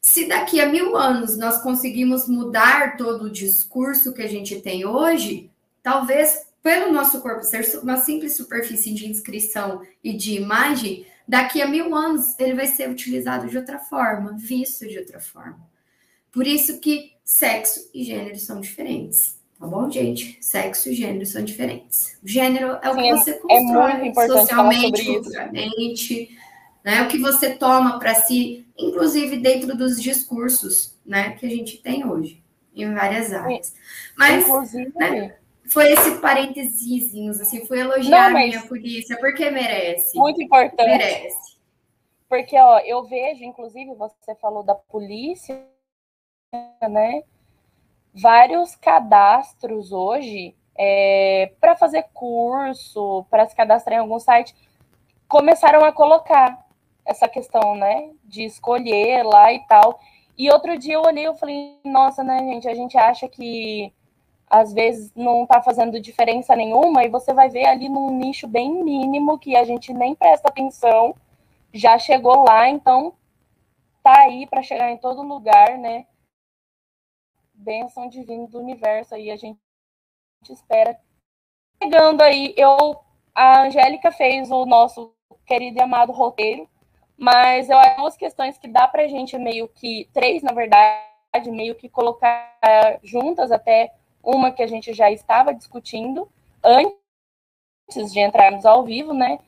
Se 0.00 0.26
daqui 0.26 0.60
a 0.60 0.66
mil 0.66 0.96
anos 0.96 1.36
nós 1.36 1.62
conseguimos 1.62 2.28
mudar 2.28 2.96
todo 2.96 3.24
o 3.24 3.30
discurso 3.30 4.12
que 4.12 4.22
a 4.22 4.28
gente 4.28 4.60
tem 4.60 4.84
hoje, 4.84 5.50
talvez 5.82 6.46
pelo 6.62 6.92
nosso 6.92 7.20
corpo 7.20 7.42
ser 7.42 7.64
uma 7.82 7.98
simples 7.98 8.36
superfície 8.36 8.92
de 8.92 9.08
inscrição 9.08 9.82
e 10.02 10.12
de 10.12 10.34
imagem, 10.34 11.06
daqui 11.26 11.62
a 11.62 11.68
mil 11.68 11.94
anos 11.94 12.38
ele 12.38 12.54
vai 12.54 12.66
ser 12.66 12.90
utilizado 12.90 13.48
de 13.48 13.56
outra 13.56 13.78
forma, 13.78 14.36
visto 14.36 14.86
de 14.86 14.98
outra 14.98 15.20
forma. 15.20 15.60
Por 16.32 16.46
isso 16.46 16.80
que 16.80 17.12
sexo 17.24 17.88
e 17.94 18.02
gênero 18.02 18.38
são 18.38 18.60
diferentes. 18.60 19.38
Tá 19.64 19.70
bom, 19.70 19.90
gente? 19.90 20.36
Sexo 20.42 20.90
e 20.90 20.94
gênero 20.94 21.24
são 21.24 21.42
diferentes. 21.42 22.18
O 22.22 22.28
gênero 22.28 22.78
é 22.82 22.90
o 22.90 22.96
que 22.96 23.10
você 23.12 23.30
é 23.30 23.38
constrói 23.38 24.08
é 24.08 24.26
socialmente, 24.26 25.04
culturalmente, 25.06 26.38
né? 26.84 27.00
O 27.00 27.08
que 27.08 27.16
você 27.16 27.54
toma 27.54 27.98
para 27.98 28.14
si, 28.14 28.68
inclusive 28.76 29.38
dentro 29.38 29.74
dos 29.74 30.02
discursos, 30.02 31.00
né, 31.06 31.30
que 31.30 31.46
a 31.46 31.48
gente 31.48 31.78
tem 31.78 32.06
hoje 32.06 32.44
em 32.76 32.92
várias 32.92 33.32
áreas. 33.32 33.74
Mas 34.18 34.46
né, 34.96 35.34
foi 35.64 35.94
esse 35.94 36.18
parênteses, 36.18 37.40
assim, 37.40 37.64
foi 37.64 37.80
elogiar 37.80 38.32
Não, 38.32 38.38
a 38.38 38.44
minha 38.44 38.66
polícia, 38.66 39.16
porque 39.18 39.50
merece. 39.50 40.14
Muito 40.18 40.42
importante. 40.42 40.90
Merece. 40.90 41.56
Porque, 42.28 42.58
ó, 42.58 42.80
eu 42.80 43.02
vejo, 43.04 43.42
inclusive, 43.42 43.94
você 43.94 44.34
falou 44.42 44.62
da 44.62 44.74
polícia, 44.74 45.58
né? 46.86 47.22
Vários 48.14 48.76
cadastros 48.76 49.92
hoje 49.92 50.54
é, 50.76 51.52
para 51.60 51.76
fazer 51.76 52.04
curso, 52.12 53.24
para 53.30 53.46
se 53.46 53.54
cadastrar 53.54 53.96
em 53.96 54.00
algum 54.00 54.18
site, 54.18 54.54
começaram 55.28 55.84
a 55.84 55.92
colocar 55.92 56.64
essa 57.04 57.28
questão, 57.28 57.74
né, 57.74 58.10
de 58.24 58.44
escolher 58.44 59.22
lá 59.24 59.52
e 59.52 59.60
tal. 59.66 60.00
E 60.36 60.50
outro 60.50 60.78
dia 60.78 60.94
eu 60.94 61.02
olhei 61.02 61.28
e 61.28 61.34
falei, 61.34 61.78
nossa, 61.84 62.24
né, 62.24 62.38
gente, 62.38 62.68
a 62.68 62.74
gente 62.74 62.96
acha 62.96 63.28
que 63.28 63.92
às 64.48 64.72
vezes 64.72 65.12
não 65.14 65.44
está 65.44 65.60
fazendo 65.60 66.00
diferença 66.00 66.54
nenhuma 66.54 67.04
e 67.04 67.08
você 67.08 67.32
vai 67.32 67.48
ver 67.48 67.66
ali 67.66 67.88
num 67.88 68.10
nicho 68.10 68.46
bem 68.46 68.84
mínimo 68.84 69.38
que 69.38 69.56
a 69.56 69.64
gente 69.64 69.92
nem 69.92 70.14
presta 70.14 70.48
atenção, 70.48 71.14
já 71.72 71.98
chegou 71.98 72.44
lá, 72.44 72.68
então 72.68 73.14
tá 74.02 74.20
aí 74.20 74.46
para 74.46 74.62
chegar 74.62 74.90
em 74.90 74.96
todo 74.96 75.22
lugar, 75.22 75.78
né? 75.78 76.06
Bênção 77.54 78.08
divina 78.08 78.46
do 78.48 78.58
universo 78.58 79.14
aí, 79.14 79.30
a 79.30 79.36
gente 79.36 79.58
espera. 80.50 80.98
Chegando 81.82 82.20
aí, 82.22 82.54
eu, 82.56 83.00
a 83.34 83.62
Angélica 83.62 84.10
fez 84.10 84.50
o 84.50 84.66
nosso 84.66 85.14
querido 85.46 85.78
e 85.78 85.82
amado 85.82 86.12
roteiro, 86.12 86.68
mas 87.16 87.70
eu 87.70 87.78
acho 87.78 87.96
duas 87.96 88.16
questões 88.16 88.58
que 88.58 88.68
dá 88.68 88.88
pra 88.88 89.06
gente 89.06 89.38
meio 89.38 89.68
que, 89.68 90.08
três 90.12 90.42
na 90.42 90.52
verdade, 90.52 91.50
meio 91.50 91.74
que 91.74 91.88
colocar 91.88 92.58
juntas, 93.02 93.50
até 93.50 93.94
uma 94.22 94.50
que 94.50 94.62
a 94.62 94.66
gente 94.66 94.92
já 94.92 95.10
estava 95.10 95.54
discutindo 95.54 96.28
antes 96.62 98.12
de 98.12 98.20
entrarmos 98.20 98.64
ao 98.64 98.82
vivo, 98.84 99.12
né? 99.12 99.38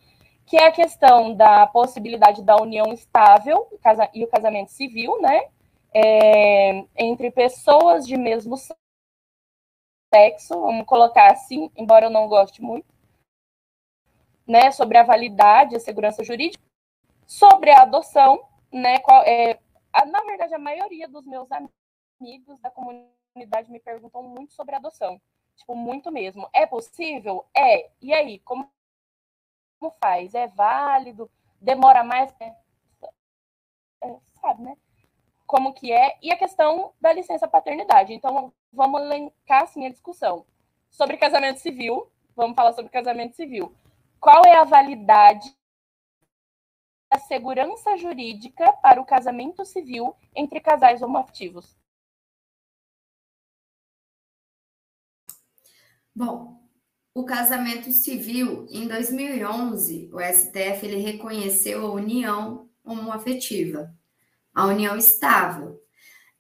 Que 0.44 0.57
é 0.57 0.66
a 0.66 0.72
questão 0.72 1.34
da 1.34 1.66
possibilidade 1.66 2.42
da 2.42 2.57
união 2.57 2.92
estável 2.92 3.66
e 4.14 4.22
o 4.22 4.28
casamento 4.28 4.70
civil, 4.70 5.20
né? 5.20 5.48
É, 5.99 6.86
entre 6.94 7.30
pessoas 7.30 8.07
de 8.07 8.18
mesmo 8.18 8.55
sexo, 10.12 10.61
vamos 10.61 10.84
colocar 10.84 11.32
assim, 11.32 11.70
embora 11.74 12.05
eu 12.07 12.11
não 12.11 12.28
goste 12.28 12.61
muito, 12.61 12.86
né, 14.47 14.70
sobre 14.72 14.99
a 14.99 15.03
validade, 15.03 15.74
a 15.74 15.80
segurança 15.80 16.22
jurídica, 16.22 16.62
sobre 17.26 17.70
a 17.70 17.80
adoção, 17.80 18.47
né, 18.70 18.99
qual, 18.99 19.22
é, 19.22 19.59
a, 19.91 20.04
na 20.04 20.22
verdade, 20.22 20.54
a 20.54 20.58
maioria 20.58 21.08
dos 21.08 21.25
meus 21.25 21.49
amigos 21.50 22.61
da 22.61 22.71
comunidade 22.71 23.71
me 23.71 23.80
perguntam 23.80 24.22
muito 24.22 24.53
sobre 24.53 24.75
adoção, 24.75 25.18
tipo, 25.57 25.75
muito 25.75 26.12
mesmo. 26.12 26.46
É 26.53 26.66
possível? 26.66 27.46
É. 27.57 27.91
E 28.03 28.12
aí, 28.12 28.38
como, 28.41 28.71
como 29.80 29.91
faz? 29.92 30.34
É 30.34 30.46
válido? 30.46 31.30
Demora 31.58 32.04
mais? 32.04 32.34
É, 32.38 32.54
é, 34.03 34.21
sabe, 34.41 34.62
né? 34.62 34.76
Como 35.47 35.73
que 35.73 35.93
é, 35.93 36.18
e 36.21 36.33
a 36.33 36.37
questão 36.37 36.93
da 37.01 37.13
licença 37.13 37.47
paternidade. 37.47 38.13
Então, 38.13 38.53
vamos 38.73 39.01
elencar 39.01 39.63
assim 39.63 39.87
a 39.87 39.91
discussão. 39.91 40.45
Sobre 40.91 41.17
casamento 41.17 41.61
civil, 41.61 42.11
vamos 42.35 42.57
falar 42.57 42.73
sobre 42.73 42.91
casamento 42.91 43.37
civil. 43.37 43.75
Qual 44.21 44.45
é 44.45 44.57
a 44.57 44.64
validade 44.64 45.55
da 47.11 47.18
segurança 47.21 47.97
jurídica 47.97 48.73
para 48.75 49.01
o 49.01 49.07
casamento 49.07 49.64
civil 49.64 50.14
entre 50.35 50.61
casais 50.61 51.01
homoafetivos? 51.03 51.77
Bom, 56.14 56.61
o 57.14 57.25
casamento 57.25 57.93
civil, 57.93 58.67
em 58.71 58.89
2011, 58.89 60.11
o 60.13 60.18
STF 60.18 60.87
ele 60.87 60.97
reconheceu 60.97 61.87
a 61.87 61.93
união 61.93 62.68
homoafetiva 62.83 63.95
a 64.57 64.66
união 64.66 64.96
estável. 64.96 65.78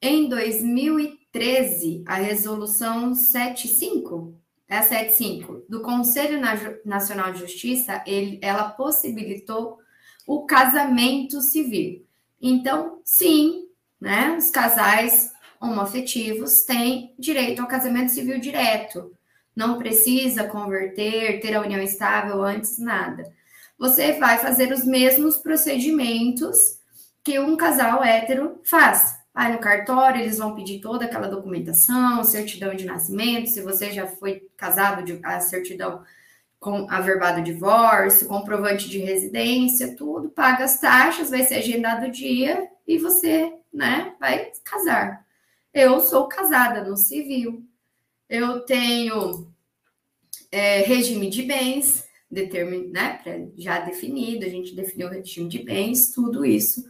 Em 0.00 0.26
2013, 0.26 2.02
a 2.06 2.14
resolução 2.14 3.14
75, 3.14 4.34
é 4.66 4.78
a 4.78 4.82
75 4.82 5.66
do 5.68 5.82
Conselho 5.82 6.40
Nacional 6.82 7.30
de 7.32 7.40
Justiça, 7.40 8.02
ele, 8.06 8.40
ela 8.42 8.70
possibilitou 8.70 9.78
o 10.26 10.46
casamento 10.46 11.42
civil. 11.42 12.06
Então, 12.40 13.02
sim, 13.04 13.66
né, 14.00 14.34
os 14.38 14.50
casais 14.50 15.30
homoafetivos 15.60 16.62
têm 16.62 17.14
direito 17.18 17.60
ao 17.60 17.68
casamento 17.68 18.12
civil 18.12 18.40
direto. 18.40 19.12
Não 19.54 19.78
precisa 19.78 20.44
converter, 20.44 21.40
ter 21.40 21.54
a 21.54 21.60
união 21.60 21.82
estável 21.82 22.42
antes, 22.42 22.78
nada. 22.78 23.30
Você 23.78 24.14
vai 24.14 24.38
fazer 24.38 24.72
os 24.72 24.86
mesmos 24.86 25.36
procedimentos 25.36 26.75
que 27.26 27.40
um 27.40 27.56
casal 27.56 28.04
hétero 28.04 28.60
faz. 28.62 29.18
Aí 29.34 29.52
no 29.52 29.58
cartório 29.58 30.20
eles 30.20 30.38
vão 30.38 30.54
pedir 30.54 30.78
toda 30.78 31.06
aquela 31.06 31.26
documentação, 31.26 32.22
certidão 32.22 32.72
de 32.72 32.84
nascimento, 32.84 33.50
se 33.50 33.62
você 33.62 33.90
já 33.90 34.06
foi 34.06 34.48
casado, 34.56 35.02
a 35.24 35.40
certidão 35.40 36.04
com 36.60 36.88
averbado 36.88 37.42
divórcio, 37.42 38.28
comprovante 38.28 38.88
de 38.88 38.98
residência, 38.98 39.96
tudo, 39.96 40.28
paga 40.28 40.66
as 40.66 40.78
taxas, 40.78 41.28
vai 41.28 41.42
ser 41.42 41.56
agendado 41.56 42.06
o 42.06 42.12
dia 42.12 42.68
e 42.86 42.96
você, 42.96 43.52
né, 43.74 44.14
vai 44.20 44.52
casar. 44.62 45.26
eu 45.74 45.98
sou 45.98 46.28
casada 46.28 46.88
no 46.88 46.96
civil, 46.96 47.60
eu 48.28 48.60
tenho 48.60 49.52
é, 50.52 50.82
regime 50.82 51.28
de 51.28 51.42
bens, 51.42 52.04
determin, 52.30 52.86
né, 52.86 53.20
já 53.56 53.80
definido, 53.80 54.46
a 54.46 54.48
gente 54.48 54.76
definiu 54.76 55.08
o 55.08 55.10
regime 55.10 55.48
de 55.48 55.58
bens, 55.64 56.12
tudo 56.12 56.46
isso 56.46 56.84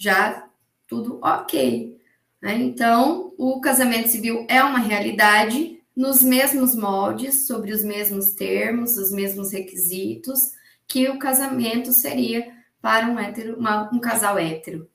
já 0.00 0.48
tudo 0.88 1.20
ok. 1.22 2.00
Né? 2.40 2.56
Então, 2.56 3.34
o 3.36 3.60
casamento 3.60 4.08
civil 4.08 4.46
é 4.48 4.64
uma 4.64 4.78
realidade 4.78 5.78
nos 5.94 6.22
mesmos 6.22 6.74
moldes, 6.74 7.46
sobre 7.46 7.72
os 7.72 7.84
mesmos 7.84 8.32
termos, 8.32 8.96
os 8.96 9.12
mesmos 9.12 9.52
requisitos 9.52 10.52
que 10.88 11.08
o 11.08 11.18
casamento 11.18 11.92
seria 11.92 12.50
para 12.80 13.06
um, 13.06 13.18
hétero, 13.18 13.58
uma, 13.58 13.92
um 13.92 14.00
casal 14.00 14.38
hétero. 14.38 14.90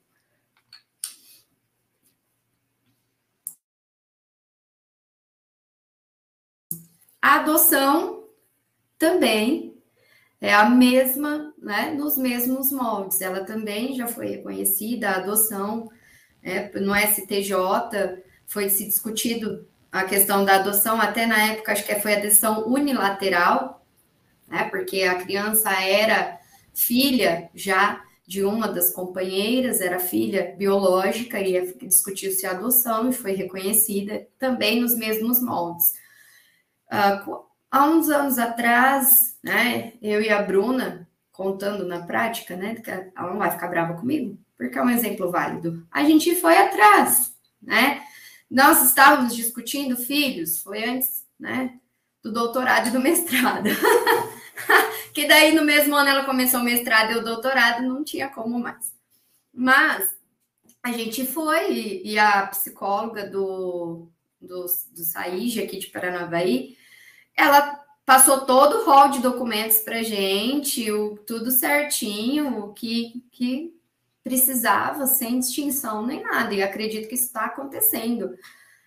A 7.22 7.36
adoção 7.36 8.28
também 8.98 9.75
é 10.40 10.52
a 10.52 10.68
mesma, 10.68 11.54
né, 11.58 11.94
nos 11.96 12.16
mesmos 12.16 12.70
moldes. 12.70 13.20
Ela 13.20 13.44
também 13.44 13.94
já 13.94 14.06
foi 14.06 14.26
reconhecida, 14.26 15.10
a 15.10 15.16
adoção 15.16 15.90
né, 16.42 16.70
no 16.74 16.94
STJ 16.94 18.22
foi 18.46 18.68
se 18.68 18.86
discutido 18.86 19.66
a 19.90 20.04
questão 20.04 20.44
da 20.44 20.56
adoção, 20.56 21.00
até 21.00 21.26
na 21.26 21.52
época 21.52 21.72
acho 21.72 21.86
que 21.86 21.94
foi 21.96 22.14
a 22.14 22.20
decisão 22.20 22.66
unilateral, 22.68 23.84
né, 24.46 24.64
porque 24.64 25.02
a 25.02 25.16
criança 25.16 25.70
era 25.72 26.38
filha 26.74 27.48
já 27.54 28.04
de 28.26 28.44
uma 28.44 28.68
das 28.68 28.92
companheiras, 28.92 29.80
era 29.80 30.00
filha 30.00 30.54
biológica, 30.58 31.40
e 31.40 31.74
discutiu-se 31.86 32.44
a 32.44 32.50
adoção 32.50 33.08
e 33.08 33.12
foi 33.12 33.32
reconhecida 33.32 34.26
também 34.38 34.80
nos 34.80 34.96
mesmos 34.96 35.40
moldes. 35.40 35.94
Uh, 36.92 37.45
há 37.70 37.86
uns 37.86 38.08
anos 38.08 38.38
atrás, 38.38 39.36
né, 39.42 39.92
eu 40.02 40.20
e 40.20 40.30
a 40.30 40.42
Bruna, 40.42 41.08
contando 41.32 41.86
na 41.86 42.06
prática, 42.06 42.56
né, 42.56 42.80
ela 43.16 43.30
não 43.30 43.38
vai 43.38 43.50
ficar 43.50 43.68
brava 43.68 43.94
comigo, 43.94 44.38
porque 44.56 44.78
é 44.78 44.82
um 44.82 44.90
exemplo 44.90 45.30
válido. 45.30 45.86
A 45.90 46.02
gente 46.04 46.34
foi 46.36 46.56
atrás, 46.56 47.34
né? 47.60 48.02
Nós 48.50 48.82
estávamos 48.82 49.34
discutindo 49.34 49.96
filhos, 49.96 50.62
foi 50.62 50.84
antes, 50.84 51.26
né, 51.38 51.78
do 52.22 52.32
doutorado 52.32 52.88
e 52.88 52.90
do 52.92 53.00
mestrado. 53.00 53.68
que 55.12 55.26
daí 55.26 55.54
no 55.54 55.64
mesmo 55.64 55.94
ano 55.94 56.08
ela 56.08 56.24
começou 56.24 56.60
o 56.60 56.64
mestrado 56.64 57.12
e 57.12 57.16
o 57.16 57.24
doutorado, 57.24 57.82
não 57.82 58.04
tinha 58.04 58.28
como 58.28 58.58
mais. 58.58 58.92
Mas 59.52 60.14
a 60.82 60.92
gente 60.92 61.26
foi 61.26 61.72
e, 62.04 62.18
a 62.18 62.46
psicóloga 62.46 63.26
do, 63.26 64.08
do, 64.40 64.66
do 64.66 65.04
SAIG 65.04 65.62
aqui 65.62 65.78
de 65.78 65.88
Paranavaí, 65.88 66.76
ela 67.36 67.84
passou 68.04 68.42
todo 68.46 68.78
o 68.78 68.84
rol 68.84 69.08
de 69.08 69.20
documentos 69.20 69.78
para 69.78 70.02
gente, 70.02 70.90
o, 70.90 71.16
tudo 71.26 71.50
certinho, 71.50 72.58
o 72.58 72.72
que, 72.72 73.24
que 73.32 73.74
precisava, 74.22 75.06
sem 75.06 75.40
distinção 75.40 76.06
nem 76.06 76.22
nada, 76.22 76.54
e 76.54 76.62
acredito 76.62 77.08
que 77.08 77.14
isso 77.14 77.26
está 77.26 77.46
acontecendo. 77.46 78.34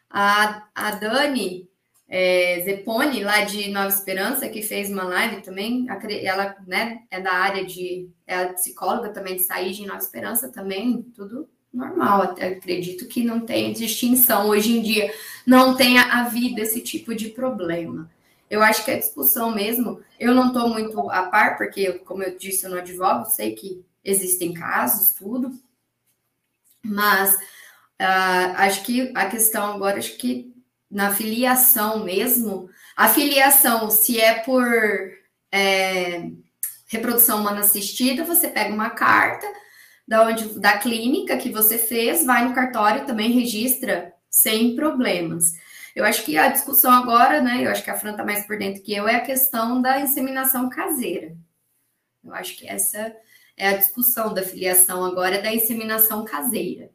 A, 0.09 0.67
a 0.73 0.91
Dani 0.91 1.69
é, 2.09 2.61
Zeponi, 2.65 3.23
lá 3.23 3.41
de 3.41 3.69
Nova 3.69 3.87
Esperança, 3.87 4.49
que 4.49 4.63
fez 4.63 4.89
uma 4.89 5.03
live 5.03 5.41
também, 5.41 5.85
ela 6.23 6.57
né, 6.65 7.03
é 7.11 7.21
da 7.21 7.31
área 7.31 7.63
de. 7.63 8.09
é 8.25 8.47
psicóloga 8.47 9.09
também 9.09 9.35
de 9.35 9.43
sair 9.43 9.71
de 9.73 9.85
Nova 9.85 9.99
Esperança 9.99 10.49
também, 10.49 11.03
tudo 11.15 11.47
normal. 11.71 12.23
Acredito 12.23 13.07
que 13.07 13.23
não 13.23 13.41
tem 13.41 13.73
distinção 13.73 14.47
hoje 14.49 14.77
em 14.77 14.81
dia, 14.81 15.13
não 15.45 15.75
tenha 15.75 16.01
havido 16.19 16.59
esse 16.61 16.81
tipo 16.81 17.13
de 17.13 17.29
problema. 17.29 18.09
Eu 18.49 18.61
acho 18.63 18.83
que 18.83 18.91
a 18.91 18.97
discussão 18.97 19.53
mesmo, 19.53 20.01
eu 20.19 20.33
não 20.33 20.47
estou 20.47 20.69
muito 20.69 21.09
a 21.11 21.23
par, 21.23 21.57
porque, 21.57 21.93
como 21.99 22.23
eu 22.23 22.37
disse, 22.37 22.65
eu 22.65 22.71
não 22.71 22.79
advogo, 22.79 23.25
sei 23.25 23.53
que 23.53 23.85
existem 24.03 24.53
casos, 24.53 25.11
tudo, 25.11 25.51
mas 26.83 27.35
uh, 27.35 28.55
acho 28.57 28.83
que 28.83 29.11
a 29.15 29.27
questão 29.27 29.73
agora, 29.73 29.99
acho 29.99 30.17
que 30.17 30.53
na 30.89 31.13
filiação 31.13 32.03
mesmo, 32.03 32.69
a 32.95 33.07
filiação, 33.07 33.91
se 33.91 34.19
é 34.19 34.39
por 34.39 34.65
é, 35.51 36.29
reprodução 36.87 37.41
humana 37.41 37.59
assistida, 37.59 38.23
você 38.23 38.47
pega 38.47 38.73
uma 38.73 38.89
carta 38.89 39.45
da, 40.07 40.23
onde, 40.23 40.59
da 40.59 40.77
clínica 40.79 41.37
que 41.37 41.51
você 41.51 41.77
fez, 41.77 42.25
vai 42.25 42.47
no 42.47 42.55
cartório 42.55 43.05
também 43.05 43.31
registra 43.31 44.11
sem 44.29 44.75
problemas. 44.75 45.53
Eu 45.95 46.05
acho 46.05 46.23
que 46.23 46.37
a 46.37 46.47
discussão 46.49 46.91
agora, 46.91 47.41
né? 47.41 47.65
Eu 47.65 47.71
acho 47.71 47.83
que 47.83 47.89
a 47.89 47.97
Fran 47.97 48.11
está 48.11 48.23
mais 48.23 48.45
por 48.45 48.57
dentro 48.57 48.81
que 48.81 48.93
eu, 48.93 49.07
é 49.07 49.15
a 49.15 49.21
questão 49.21 49.81
da 49.81 49.99
inseminação 49.99 50.69
caseira. 50.69 51.35
Eu 52.23 52.33
acho 52.33 52.57
que 52.57 52.67
essa 52.67 53.15
é 53.57 53.69
a 53.69 53.77
discussão 53.77 54.33
da 54.33 54.41
filiação 54.41 55.03
agora, 55.03 55.41
da 55.41 55.53
inseminação 55.53 56.23
caseira. 56.23 56.89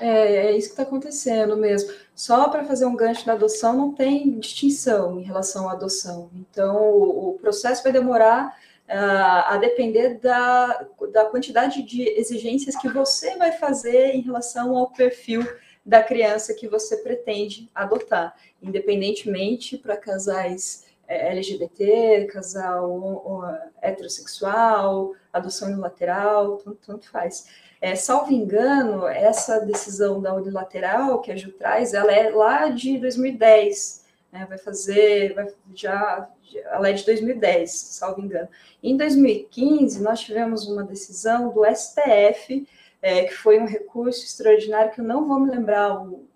É, 0.00 0.46
é 0.46 0.56
isso 0.56 0.68
que 0.68 0.72
está 0.72 0.82
acontecendo 0.82 1.56
mesmo. 1.56 1.92
Só 2.14 2.48
para 2.48 2.64
fazer 2.64 2.84
um 2.84 2.96
gancho 2.96 3.24
da 3.24 3.32
adoção, 3.32 3.76
não 3.76 3.94
tem 3.94 4.38
distinção 4.38 5.20
em 5.20 5.22
relação 5.22 5.68
à 5.68 5.72
adoção. 5.72 6.30
Então, 6.34 6.76
o, 6.76 7.30
o 7.30 7.38
processo 7.38 7.82
vai 7.82 7.92
demorar 7.92 8.56
uh, 8.88 9.52
a 9.52 9.56
depender 9.56 10.18
da, 10.18 10.86
da 11.12 11.24
quantidade 11.26 11.82
de 11.82 12.02
exigências 12.02 12.76
que 12.76 12.88
você 12.88 13.36
vai 13.36 13.52
fazer 13.52 14.14
em 14.14 14.20
relação 14.20 14.76
ao 14.76 14.90
perfil 14.90 15.46
da 15.84 16.02
criança 16.02 16.54
que 16.54 16.66
você 16.66 16.96
pretende 16.98 17.70
adotar, 17.74 18.34
independentemente 18.62 19.76
para 19.76 19.96
casais 19.96 20.86
é, 21.06 21.30
LGBT, 21.32 22.28
casal 22.32 23.42
heterossexual, 23.82 25.12
adoção 25.32 25.68
unilateral, 25.68 26.56
tanto, 26.56 26.78
tanto 26.86 27.10
faz. 27.10 27.46
É, 27.80 27.94
salvo 27.94 28.32
engano, 28.32 29.06
essa 29.06 29.60
decisão 29.60 30.20
da 30.20 30.34
unilateral 30.34 31.20
que 31.20 31.30
a 31.30 31.36
Ju 31.36 31.52
traz, 31.52 31.92
ela 31.92 32.12
é 32.12 32.30
lá 32.30 32.70
de 32.70 32.96
2010, 32.98 34.06
né, 34.32 34.46
vai 34.48 34.56
fazer, 34.56 35.34
vai, 35.34 35.46
já, 35.74 36.30
ela 36.70 36.88
é 36.88 36.92
de 36.92 37.04
2010, 37.04 37.70
salvo 37.70 38.22
engano. 38.22 38.48
Em 38.82 38.96
2015, 38.96 40.02
nós 40.02 40.20
tivemos 40.20 40.66
uma 40.66 40.82
decisão 40.82 41.50
do 41.50 41.62
STF 41.66 42.66
é, 43.04 43.24
que 43.24 43.34
foi 43.34 43.60
um 43.60 43.66
recurso 43.66 44.24
extraordinário, 44.24 44.90
que 44.90 45.00
eu 45.02 45.04
não 45.04 45.28
vou 45.28 45.38
me 45.38 45.50
lembrar 45.50 46.00
o, 46.00 46.26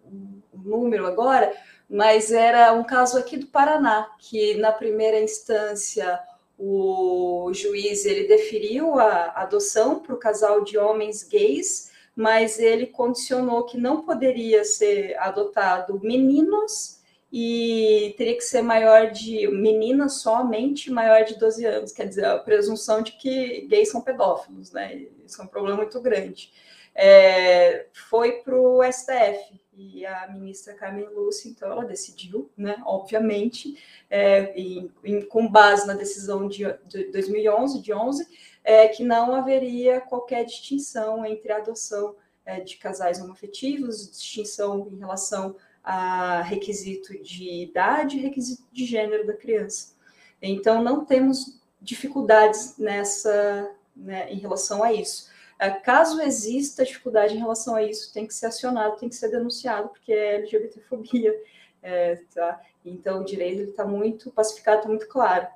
o 0.52 0.58
número 0.58 1.06
agora, 1.06 1.50
mas 1.88 2.30
era 2.30 2.74
um 2.74 2.84
caso 2.84 3.16
aqui 3.16 3.38
do 3.38 3.46
Paraná, 3.46 4.06
que 4.18 4.54
na 4.58 4.70
primeira 4.70 5.18
instância 5.18 6.20
o 6.58 7.50
juiz 7.54 8.04
ele 8.04 8.28
deferiu 8.28 8.98
a 8.98 9.32
adoção 9.36 9.98
para 9.98 10.14
o 10.14 10.18
casal 10.18 10.62
de 10.62 10.76
homens 10.76 11.22
gays, 11.22 11.90
mas 12.14 12.58
ele 12.58 12.88
condicionou 12.88 13.64
que 13.64 13.78
não 13.78 14.02
poderia 14.02 14.62
ser 14.62 15.16
adotado 15.18 15.98
meninos 16.02 16.97
e 17.32 18.14
teria 18.16 18.36
que 18.36 18.42
ser 18.42 18.62
maior 18.62 19.10
de 19.10 19.46
meninas 19.48 20.20
somente 20.20 20.90
maior 20.90 21.24
de 21.24 21.38
12 21.38 21.64
anos, 21.64 21.92
quer 21.92 22.06
dizer, 22.06 22.24
a 22.24 22.38
presunção 22.38 23.02
de 23.02 23.12
que 23.12 23.66
gays 23.68 23.90
são 23.90 24.00
pedófilos, 24.00 24.72
né? 24.72 25.06
Isso 25.26 25.40
é 25.40 25.44
um 25.44 25.48
problema 25.48 25.76
muito 25.76 26.00
grande. 26.00 26.50
É, 26.94 27.86
foi 27.92 28.40
para 28.42 28.58
o 28.58 28.82
STF 28.82 29.60
e 29.76 30.04
a 30.04 30.26
ministra 30.26 30.74
Carmen 30.74 31.08
Lúcia, 31.10 31.48
então, 31.48 31.70
ela 31.70 31.84
decidiu, 31.84 32.50
né, 32.56 32.82
obviamente, 32.84 33.80
é, 34.10 34.52
em, 34.58 34.90
em, 35.04 35.22
com 35.22 35.46
base 35.46 35.86
na 35.86 35.94
decisão 35.94 36.48
de, 36.48 36.64
de 36.86 37.04
2011, 37.12 37.80
de 37.80 37.92
11, 37.92 38.26
é, 38.64 38.88
que 38.88 39.04
não 39.04 39.36
haveria 39.36 40.00
qualquer 40.00 40.44
distinção 40.44 41.24
entre 41.24 41.52
a 41.52 41.58
adoção 41.58 42.16
é, 42.44 42.58
de 42.60 42.76
casais 42.76 43.20
homoafetivos, 43.20 44.10
distinção 44.10 44.88
em 44.90 44.98
relação 44.98 45.54
a 45.82 46.42
requisito 46.42 47.20
de 47.22 47.62
idade 47.62 48.16
e 48.16 48.20
requisito 48.20 48.64
de 48.72 48.84
gênero 48.84 49.26
da 49.26 49.32
criança. 49.32 49.96
Então, 50.40 50.82
não 50.82 51.04
temos 51.04 51.60
dificuldades 51.80 52.76
nessa, 52.78 53.70
né, 53.96 54.30
em 54.30 54.38
relação 54.38 54.82
a 54.82 54.92
isso. 54.92 55.28
É, 55.58 55.70
caso 55.70 56.20
exista 56.20 56.84
dificuldade 56.84 57.34
em 57.34 57.38
relação 57.38 57.74
a 57.74 57.82
isso, 57.82 58.12
tem 58.12 58.26
que 58.26 58.34
ser 58.34 58.46
acionado, 58.46 58.96
tem 58.96 59.08
que 59.08 59.16
ser 59.16 59.28
denunciado, 59.28 59.88
porque 59.88 60.12
é 60.12 60.36
LGBTfobia. 60.36 61.34
É, 61.82 62.16
tá? 62.34 62.60
Então, 62.84 63.20
o 63.20 63.24
direito 63.24 63.70
está 63.70 63.84
muito 63.84 64.30
pacificado, 64.30 64.78
está 64.78 64.88
muito 64.88 65.08
claro. 65.08 65.46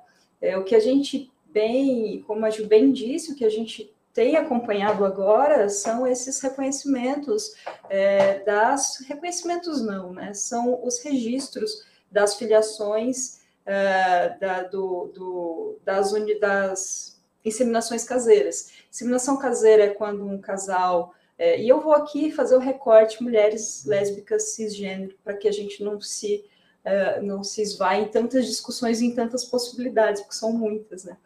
É, 0.41 0.57
o 0.57 0.63
que 0.63 0.75
a 0.75 0.79
gente 0.79 1.31
bem, 1.45 2.23
como 2.25 2.45
a 2.45 2.49
Ju 2.49 2.65
bem 2.65 2.91
disse, 2.91 3.31
o 3.31 3.35
que 3.35 3.45
a 3.45 3.49
gente 3.49 3.92
tem 4.13 4.35
acompanhado 4.35 5.03
agora 5.05 5.67
são 5.69 6.05
esses 6.05 6.39
reconhecimentos 6.39 7.55
é, 7.89 8.39
das 8.39 8.99
reconhecimentos 9.07 9.81
não, 9.81 10.13
né? 10.13 10.33
São 10.33 10.85
os 10.85 10.99
registros 10.99 11.83
das 12.11 12.35
filiações 12.35 13.39
é, 13.65 14.37
da, 14.39 14.63
do, 14.63 15.11
do, 15.13 15.77
das 15.83 16.11
unidades 16.11 17.19
inseminações 17.43 18.03
caseiras. 18.03 18.71
Inseminação 18.89 19.37
caseira 19.37 19.85
é 19.85 19.89
quando 19.89 20.25
um 20.25 20.39
casal 20.39 21.13
É, 21.35 21.59
e 21.59 21.67
eu 21.67 21.81
vou 21.81 21.93
aqui 21.93 22.31
fazer 22.31 22.55
o 22.55 22.59
recorte 22.59 23.23
mulheres 23.23 23.85
lésbicas 23.85 24.53
cisgênero, 24.53 25.15
para 25.23 25.35
que 25.35 25.47
a 25.47 25.51
gente 25.51 25.83
não 25.83 25.99
se, 25.99 26.45
uh, 26.85 27.25
não 27.25 27.43
se 27.43 27.59
esvai 27.61 28.01
em 28.01 28.07
tantas 28.07 28.45
discussões 28.45 29.01
e 29.01 29.07
em 29.07 29.15
tantas 29.15 29.43
possibilidades, 29.43 30.21
porque 30.21 30.35
são 30.35 30.53
muitas. 30.53 31.03
Né? 31.03 31.17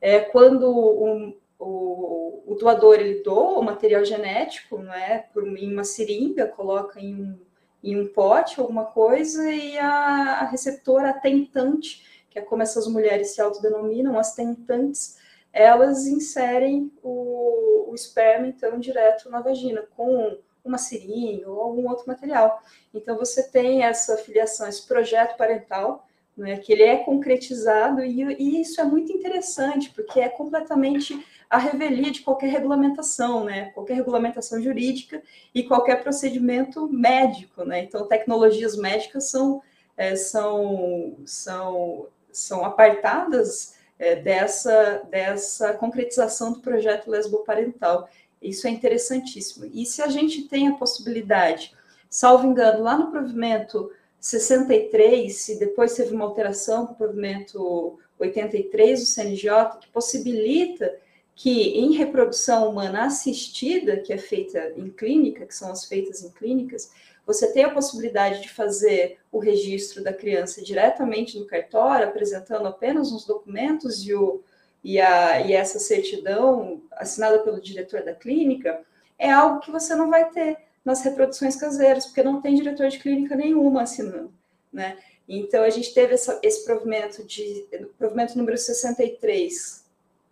É, 0.00 0.20
quando 0.20 0.66
um, 1.04 1.36
o, 1.60 2.42
o, 2.46 2.54
doador 2.54 2.96
ele 2.96 3.22
doa 3.22 3.58
o 3.58 3.62
material 3.62 4.04
genético 4.04 4.78
não 4.78 4.92
é, 4.92 5.18
por, 5.32 5.46
em 5.46 5.72
uma 5.72 5.84
seringa, 5.84 6.46
coloca 6.46 6.98
em 6.98 7.14
um, 7.14 7.38
em 7.84 8.00
um 8.00 8.08
pote 8.08 8.58
alguma 8.58 8.86
coisa, 8.86 9.52
e 9.52 9.78
a, 9.78 10.40
a 10.40 10.44
receptora, 10.46 11.10
a 11.10 11.14
tentante, 11.14 12.24
que 12.30 12.38
é 12.38 12.42
como 12.42 12.62
essas 12.62 12.86
mulheres 12.86 13.34
se 13.34 13.40
autodenominam, 13.40 14.18
as 14.18 14.34
tentantes, 14.34 15.18
elas 15.52 16.06
inserem 16.06 16.90
o, 17.02 17.90
o 17.90 17.94
esperma, 17.94 18.46
então, 18.46 18.78
direto 18.78 19.28
na 19.28 19.40
vagina, 19.40 19.82
com 19.96 20.38
uma 20.64 20.78
seringa 20.78 21.50
ou 21.50 21.60
algum 21.60 21.88
outro 21.88 22.06
material. 22.06 22.62
Então, 22.94 23.16
você 23.16 23.42
tem 23.42 23.82
essa 23.82 24.16
filiação, 24.16 24.68
esse 24.68 24.86
projeto 24.86 25.36
parental, 25.36 26.06
né, 26.36 26.56
que 26.58 26.72
ele 26.72 26.84
é 26.84 26.98
concretizado, 26.98 28.02
e, 28.02 28.22
e, 28.22 28.60
isso 28.60 28.80
é 28.80 28.84
muito 28.84 29.12
interessante, 29.12 29.90
porque 29.90 30.20
é 30.20 30.28
completamente 30.28 31.18
a 31.50 31.58
revelia 31.58 32.12
de 32.12 32.20
qualquer 32.20 32.46
regulamentação, 32.46 33.44
né, 33.44 33.70
qualquer 33.74 33.94
regulamentação 33.94 34.62
jurídica 34.62 35.20
e 35.52 35.64
qualquer 35.64 36.00
procedimento 36.00 36.88
médico. 36.88 37.64
Né? 37.64 37.82
Então, 37.82 38.06
tecnologias 38.06 38.76
médicas 38.76 39.28
são, 39.28 39.60
é, 39.96 40.14
são, 40.14 41.16
são, 41.26 42.06
são 42.30 42.64
apartadas 42.64 43.74
é, 43.98 44.14
dessa, 44.14 45.02
dessa 45.10 45.74
concretização 45.74 46.52
do 46.52 46.60
projeto 46.60 47.10
lesboparental. 47.10 48.08
Isso 48.40 48.68
é 48.68 48.70
interessantíssimo. 48.70 49.68
E 49.74 49.84
se 49.84 50.00
a 50.00 50.06
gente 50.06 50.42
tem 50.42 50.68
a 50.68 50.74
possibilidade, 50.74 51.74
salvo 52.08 52.46
engano, 52.46 52.84
lá 52.84 52.96
no 52.96 53.10
provimento 53.10 53.90
63, 54.20 55.48
e 55.48 55.58
depois 55.58 55.94
teve 55.94 56.14
uma 56.14 56.26
alteração 56.26 56.86
para 56.86 56.92
o 56.92 56.96
provimento 56.96 57.98
83 58.20 59.00
do 59.00 59.06
CNJ, 59.06 59.50
que 59.80 59.88
possibilita 59.88 60.94
que 61.34 61.78
em 61.78 61.92
reprodução 61.92 62.68
humana 62.68 63.06
assistida, 63.06 63.96
que 63.98 64.12
é 64.12 64.18
feita 64.18 64.72
em 64.76 64.90
clínica, 64.90 65.46
que 65.46 65.54
são 65.54 65.70
as 65.70 65.84
feitas 65.84 66.22
em 66.22 66.30
clínicas, 66.30 66.90
você 67.26 67.52
tem 67.52 67.64
a 67.64 67.70
possibilidade 67.70 68.42
de 68.42 68.50
fazer 68.50 69.18
o 69.30 69.38
registro 69.38 70.02
da 70.02 70.12
criança 70.12 70.62
diretamente 70.62 71.38
no 71.38 71.46
cartório, 71.46 72.08
apresentando 72.08 72.66
apenas 72.66 73.12
uns 73.12 73.24
documentos 73.24 74.06
e, 74.06 74.12
o, 74.12 74.42
e, 74.82 75.00
a, 75.00 75.40
e 75.40 75.52
essa 75.52 75.78
certidão 75.78 76.82
assinada 76.92 77.38
pelo 77.38 77.60
diretor 77.60 78.02
da 78.02 78.14
clínica, 78.14 78.80
é 79.18 79.30
algo 79.30 79.60
que 79.60 79.70
você 79.70 79.94
não 79.94 80.10
vai 80.10 80.28
ter 80.30 80.58
nas 80.84 81.02
reproduções 81.02 81.56
caseiras, 81.56 82.06
porque 82.06 82.22
não 82.22 82.40
tem 82.40 82.54
diretor 82.54 82.88
de 82.88 82.98
clínica 82.98 83.36
nenhuma 83.36 83.82
assinando, 83.82 84.32
né? 84.72 84.98
Então, 85.28 85.62
a 85.62 85.70
gente 85.70 85.94
teve 85.94 86.14
essa, 86.14 86.40
esse 86.42 86.64
provimento 86.64 87.22
de 87.24 87.64
provimento 87.96 88.36
número 88.36 88.58
63, 88.58 89.79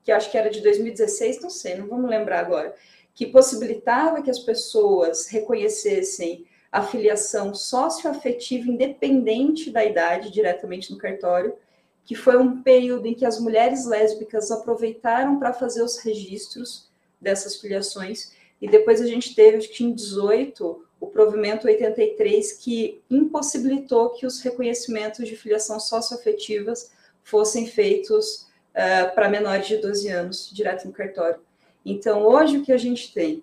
que 0.09 0.13
acho 0.13 0.31
que 0.31 0.39
era 0.39 0.49
de 0.49 0.63
2016, 0.63 1.43
não 1.43 1.51
sei, 1.51 1.75
não 1.75 1.87
vamos 1.87 2.09
lembrar 2.09 2.41
agora, 2.41 2.75
que 3.15 3.27
possibilitava 3.27 4.23
que 4.23 4.31
as 4.31 4.39
pessoas 4.39 5.27
reconhecessem 5.27 6.47
a 6.73 6.83
filiação 6.83 7.53
socioafetiva 7.53 8.71
independente 8.71 9.71
da 9.71 9.85
idade 9.85 10.31
diretamente 10.31 10.91
no 10.91 10.97
cartório, 10.97 11.55
que 12.07 12.15
foi 12.15 12.39
um 12.39 12.63
período 12.63 13.07
em 13.07 13.13
que 13.13 13.27
as 13.27 13.39
mulheres 13.39 13.85
lésbicas 13.85 14.51
aproveitaram 14.51 15.39
para 15.39 15.53
fazer 15.53 15.83
os 15.83 15.99
registros 15.99 16.89
dessas 17.21 17.57
filiações, 17.57 18.33
e 18.63 18.67
depois 18.67 19.03
a 19.03 19.07
gente 19.07 19.35
teve, 19.35 19.59
acho 19.59 19.69
que 19.69 19.85
em 19.85 19.93
18, 19.93 20.87
o 20.99 21.07
provimento 21.09 21.67
83, 21.67 22.55
que 22.55 23.03
impossibilitou 23.11 24.09
que 24.15 24.25
os 24.25 24.41
reconhecimentos 24.41 25.29
de 25.29 25.37
filiação 25.37 25.79
socioafetivas 25.79 26.93
fossem 27.23 27.67
feitos 27.67 28.48
uh, 28.75 29.15
para 29.15 29.29
menores 29.29 29.67
de 29.67 29.77
12 29.77 30.09
anos, 30.09 30.51
direto 30.53 30.87
no 30.87 30.93
cartório. 30.93 31.41
Então, 31.85 32.23
hoje, 32.23 32.59
o 32.59 32.65
que 32.65 32.73
a 32.73 32.79
gente 32.79 33.13
tem? 33.13 33.43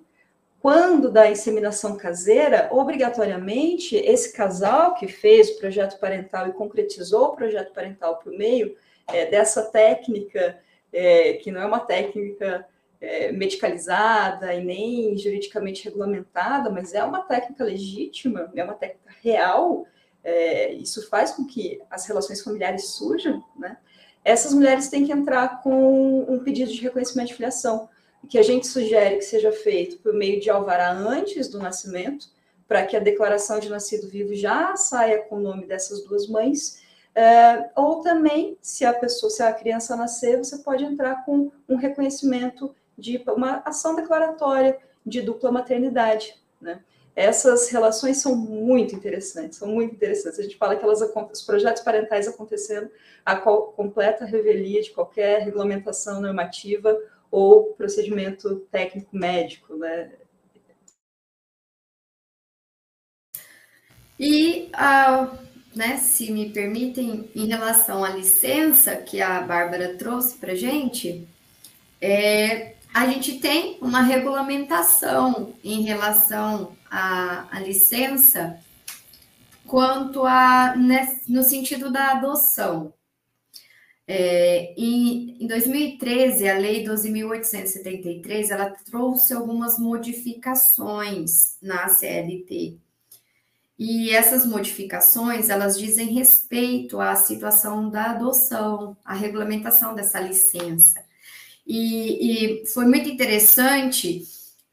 Quando 0.61 1.11
da 1.11 1.30
inseminação 1.30 1.95
caseira, 1.95 2.69
obrigatoriamente, 2.72 3.95
esse 3.95 4.34
casal 4.34 4.95
que 4.95 5.07
fez 5.07 5.49
o 5.49 5.60
projeto 5.60 5.99
parental 5.99 6.47
e 6.47 6.53
concretizou 6.53 7.26
o 7.26 7.35
projeto 7.35 7.72
parental 7.72 8.18
por 8.18 8.31
meio 8.31 8.76
é, 9.07 9.27
dessa 9.27 9.64
técnica, 9.64 10.60
é, 10.91 11.34
que 11.34 11.52
não 11.52 11.61
é 11.61 11.65
uma 11.65 11.81
técnica 11.81 12.68
é, 12.99 13.31
medicalizada 13.31 14.53
e 14.56 14.64
nem 14.64 15.15
juridicamente 15.18 15.85
regulamentada, 15.85 16.69
mas 16.69 16.93
é 16.93 17.03
uma 17.03 17.22
técnica 17.22 17.64
legítima, 17.64 18.52
é 18.56 18.64
uma 18.64 18.73
técnica 18.73 19.14
real, 19.22 19.85
é, 20.23 20.73
isso 20.73 21.07
faz 21.07 21.31
com 21.31 21.45
que 21.45 21.80
as 21.91 22.07
relações 22.07 22.41
familiares 22.41 22.89
surjam, 22.89 23.43
né? 23.56 23.77
Essas 24.26 24.53
mulheres 24.53 24.89
têm 24.89 25.06
que 25.06 25.14
entrar 25.14 25.61
com 25.61 26.26
um 26.27 26.39
pedido 26.39 26.72
de 26.72 26.81
reconhecimento 26.81 27.27
de 27.27 27.35
filiação 27.35 27.88
que 28.27 28.39
a 28.39 28.43
gente 28.43 28.65
sugere 28.65 29.18
que 29.18 29.22
seja 29.22 29.52
feito 29.52 29.97
por 29.99 30.11
meio 30.11 30.41
de 30.41 30.49
alvará 30.49 30.91
antes 30.91 31.47
do 31.47 31.60
nascimento, 31.60 32.27
para 32.68 32.84
que 32.84 32.97
a 32.97 32.99
declaração 32.99 33.60
de 33.60 33.69
nascido 33.69 34.10
vivo 34.10 34.34
já 34.34 34.76
saia 34.76 35.19
com 35.19 35.35
o 35.35 35.39
nome 35.39 35.68
dessas 35.68 36.03
duas 36.03 36.27
mães, 36.27 36.84
é, 37.14 37.69
ou 37.76 38.02
também, 38.02 38.57
se 38.61 38.84
a 38.84 38.91
pessoa, 38.91 39.30
se 39.30 39.43
a 39.43 39.53
criança 39.53 39.95
nascer, 39.95 40.38
você 40.38 40.57
pode 40.57 40.84
entrar 40.84 41.23
com 41.23 41.52
um 41.69 41.76
reconhecimento 41.76 42.76
de 42.97 43.23
uma 43.27 43.61
ação 43.64 43.95
declaratória 43.95 44.77
de 45.06 45.22
dupla 45.22 45.52
maternidade, 45.52 46.35
né? 46.60 46.81
Essas 47.16 47.70
relações 47.70 48.18
são 48.18 48.36
muito 48.36 48.94
interessantes, 48.94 49.58
são 49.58 49.70
muito 49.70 49.96
interessantes. 49.96 50.38
A 50.38 50.44
gente 50.44 50.58
fala 50.58 50.76
que 50.76 50.84
elas, 50.84 51.00
os 51.02 51.42
projetos 51.42 51.82
parentais 51.82 52.28
acontecendo 52.28 52.90
a 53.26 53.38
completa 53.38 54.26
revelia 54.26 54.82
de 54.82 54.92
qualquer 54.92 55.42
regulamentação 55.42 56.22
normativa 56.22 56.96
ou 57.32 57.74
procedimento 57.74 58.58
técnico 58.70 59.16
médico, 59.16 59.76
né? 59.78 60.12
E, 64.20 64.72
uh, 64.74 65.38
né, 65.76 65.98
se 65.98 66.32
me 66.32 66.50
permitem, 66.52 67.30
em 67.36 67.48
relação 67.48 68.04
à 68.04 68.10
licença 68.10 68.96
que 68.96 69.22
a 69.22 69.42
Bárbara 69.42 69.98
trouxe 69.98 70.38
para 70.38 70.56
gente, 70.56 71.28
é, 72.00 72.76
a 72.94 73.08
gente 73.08 73.40
tem 73.40 73.78
uma 73.82 74.02
regulamentação 74.02 75.54
em 75.62 75.82
relação 75.82 76.74
à, 76.90 77.48
à 77.56 77.60
licença 77.60 78.60
quanto 79.68 80.24
a 80.24 80.76
né, 80.76 81.20
no 81.28 81.44
sentido 81.44 81.91
da 81.91 82.12
adoção. 82.12 82.94
É, 84.07 84.76
em, 84.78 85.44
em 85.44 85.48
2013, 85.48 86.48
a 86.48 86.57
Lei 86.57 86.84
12.873, 86.86 88.52
ela 88.52 88.70
trouxe 88.70 89.34
algumas 89.34 89.80
modificações 89.80 91.57
na 91.62 91.88
CLT. 91.88 92.78
E 93.78 94.12
essas 94.12 94.45
modificações, 94.45 95.49
elas 95.49 95.78
dizem 95.78 96.14
respeito 96.14 97.02
à 97.02 97.16
situação 97.16 97.90
da 97.90 98.12
adoção, 98.12 98.95
à 99.03 99.14
regulamentação 99.14 99.94
dessa 99.94 100.20
licença. 100.20 101.03
E, 101.68 102.62
e 102.62 102.66
foi 102.68 102.86
muito 102.86 103.10
interessante, 103.10 104.24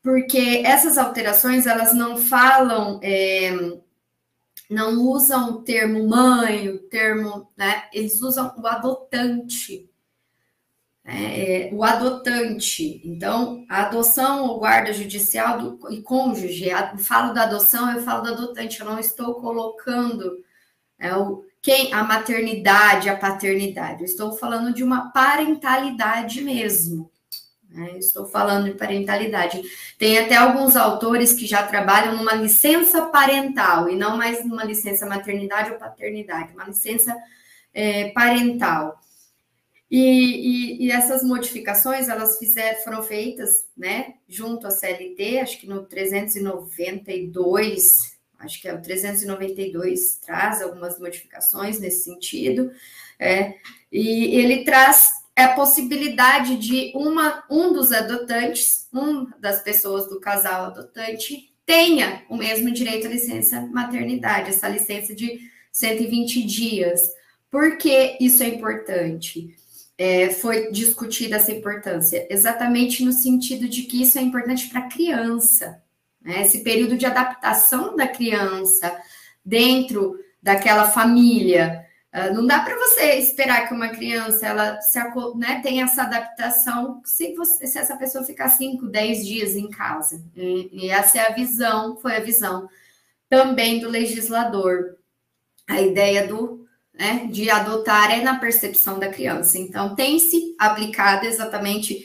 porque 0.03 0.63
essas 0.65 0.99
alterações, 0.99 1.67
elas 1.67 1.95
não 1.95 2.17
falam... 2.17 3.01
É, 3.03 3.81
não 4.73 5.03
usam 5.03 5.51
o 5.51 5.63
termo 5.63 6.09
mãe, 6.09 6.69
o 6.71 6.79
termo, 6.79 7.49
né? 7.57 7.85
Eles 7.93 8.23
usam 8.23 8.55
o 8.57 8.67
adotante. 8.67 9.89
Né? 11.05 11.69
É, 11.69 11.71
o 11.73 11.85
adotante. 11.85 13.03
Então, 13.05 13.67
a 13.69 13.83
adoção 13.83 14.47
ou 14.47 14.59
guarda 14.59 14.93
judicial 14.93 15.59
do, 15.59 15.93
e 15.93 16.01
cônjuge. 16.01 16.71
A, 16.71 16.97
falo 16.97 17.35
da 17.35 17.43
adoção, 17.43 17.93
eu 17.93 18.03
falo 18.03 18.23
do 18.23 18.33
adotante. 18.33 18.81
Eu 18.81 18.87
não 18.87 18.99
estou 18.99 19.35
colocando 19.35 20.43
é, 20.99 21.15
o, 21.15 21.45
quem 21.61 21.93
a 21.93 22.03
maternidade, 22.03 23.09
a 23.09 23.17
paternidade. 23.17 24.01
Eu 24.01 24.07
estou 24.07 24.33
falando 24.33 24.73
de 24.73 24.83
uma 24.83 25.11
parentalidade 25.11 26.41
mesmo. 26.41 27.11
Né? 27.73 27.99
Estou 27.99 28.27
falando 28.27 28.67
de 28.67 28.75
parentalidade. 28.75 29.63
Tem 29.99 30.19
até 30.19 30.37
alguns 30.37 30.77
autores 30.77 31.33
que 31.33 31.47
já 31.47 31.67
trabalham 31.67 32.17
numa 32.17 32.35
licença 32.35 33.07
parental 33.07 33.89
e 33.89 33.97
não 33.97 34.17
mais 34.17 34.45
numa 34.45 34.65
licença 34.65 35.07
maternidade 35.07 35.71
ou 35.71 35.79
paternidade, 35.79 36.53
uma 36.53 36.65
licença 36.65 37.17
é, 37.73 38.11
parental. 38.11 39.01
E, 39.91 39.99
e, 39.99 40.87
e, 40.87 40.91
essas 40.91 41.23
modificações 41.23 42.09
elas 42.09 42.39
fizeram, 42.39 42.81
foram 42.81 43.03
feitas, 43.03 43.67
né, 43.77 44.15
junto 44.27 44.67
à 44.67 44.71
CLT, 44.71 45.41
acho 45.41 45.61
que 45.61 45.67
no 45.67 45.85
392, 45.85 48.17
acho 48.39 48.63
que 48.63 48.69
é 48.69 48.75
o 48.75 48.81
392 48.81 50.17
traz 50.17 50.63
algumas 50.63 50.99
modificações 50.99 51.79
nesse 51.79 52.05
sentido, 52.05 52.73
é, 53.19 53.53
e 53.93 54.35
ele 54.35 54.65
traz 54.65 55.11
é 55.35 55.45
a 55.45 55.55
possibilidade 55.55 56.57
de 56.57 56.93
uma, 56.95 57.45
um 57.51 57.73
dos 57.73 57.93
adotantes, 57.93 58.87
um 58.93 59.27
das 59.41 59.63
pessoas 59.63 60.09
do 60.09 60.21
casal 60.21 60.67
adotante, 60.67 61.53
tenha 61.65 62.23
o 62.29 62.37
mesmo 62.37 62.71
direito 62.71 63.07
à 63.07 63.11
licença 63.11 63.61
maternidade, 63.61 64.51
essa 64.51 64.69
licença 64.69 65.15
de 65.15 65.41
120 65.71 66.45
dias. 66.45 67.01
Por 67.51 67.79
que 67.79 68.17
isso 68.21 68.43
é 68.43 68.49
importante? 68.49 69.57
É, 69.97 70.31
foi 70.31 70.71
discutida 70.71 71.37
essa 71.37 71.53
importância? 71.53 72.27
Exatamente 72.29 73.05
no 73.05 73.13
sentido 73.13 73.69
de 73.69 73.83
que 73.83 74.03
isso 74.03 74.19
é 74.19 74.23
importante 74.23 74.69
para 74.69 74.81
a 74.81 74.89
criança. 74.89 75.83
Né? 76.21 76.43
Esse 76.43 76.63
período 76.63 76.97
de 76.97 77.07
adaptação 77.07 77.97
da 77.97 78.07
criança 78.07 79.01
dentro 79.45 80.19
daquela 80.43 80.91
família, 80.91 81.87
não 82.35 82.47
dá 82.47 82.61
para 82.61 82.77
você 82.77 83.15
esperar 83.15 83.67
que 83.67 83.75
uma 83.75 83.89
criança 83.89 84.47
ela 84.47 84.81
se, 84.81 84.99
né, 85.37 85.61
tenha 85.63 85.85
essa 85.85 86.03
adaptação 86.03 87.01
se, 87.05 87.35
você, 87.35 87.67
se 87.67 87.79
essa 87.79 87.97
pessoa 87.97 88.25
ficar 88.25 88.51
5, 88.51 88.87
10 88.87 89.27
dias 89.27 89.57
em 89.57 89.71
casa. 89.71 90.23
E, 90.37 90.69
e, 90.73 90.91
essa 90.91 91.19
é 91.19 91.29
a 91.29 91.35
visão, 91.35 91.97
foi 91.97 92.17
a 92.17 92.21
visão 92.21 92.69
também 93.29 93.81
do 93.81 93.89
legislador. 93.89 94.97
A 95.67 95.81
ideia 95.81 96.27
do 96.27 96.67
né, 96.93 97.27
de 97.31 97.49
adotar 97.49 98.11
é 98.11 98.23
na 98.23 98.39
percepção 98.39 98.99
da 98.99 99.09
criança. 99.09 99.59
Então, 99.59 99.95
tem 99.95 100.19
se 100.19 100.55
aplicado 100.59 101.25
exatamente 101.25 102.05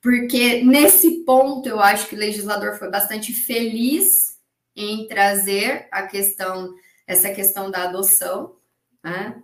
porque 0.00 0.64
nesse 0.64 1.24
ponto 1.24 1.68
eu 1.68 1.78
acho 1.78 2.08
que 2.08 2.16
o 2.16 2.18
legislador 2.18 2.76
foi 2.76 2.90
bastante 2.90 3.32
feliz 3.32 4.36
em 4.74 5.06
trazer 5.06 5.86
a 5.92 6.02
questão, 6.02 6.74
essa 7.06 7.30
questão 7.30 7.70
da 7.70 7.84
adoção, 7.84 8.56
né? 9.02 9.42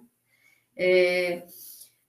É, 0.77 1.47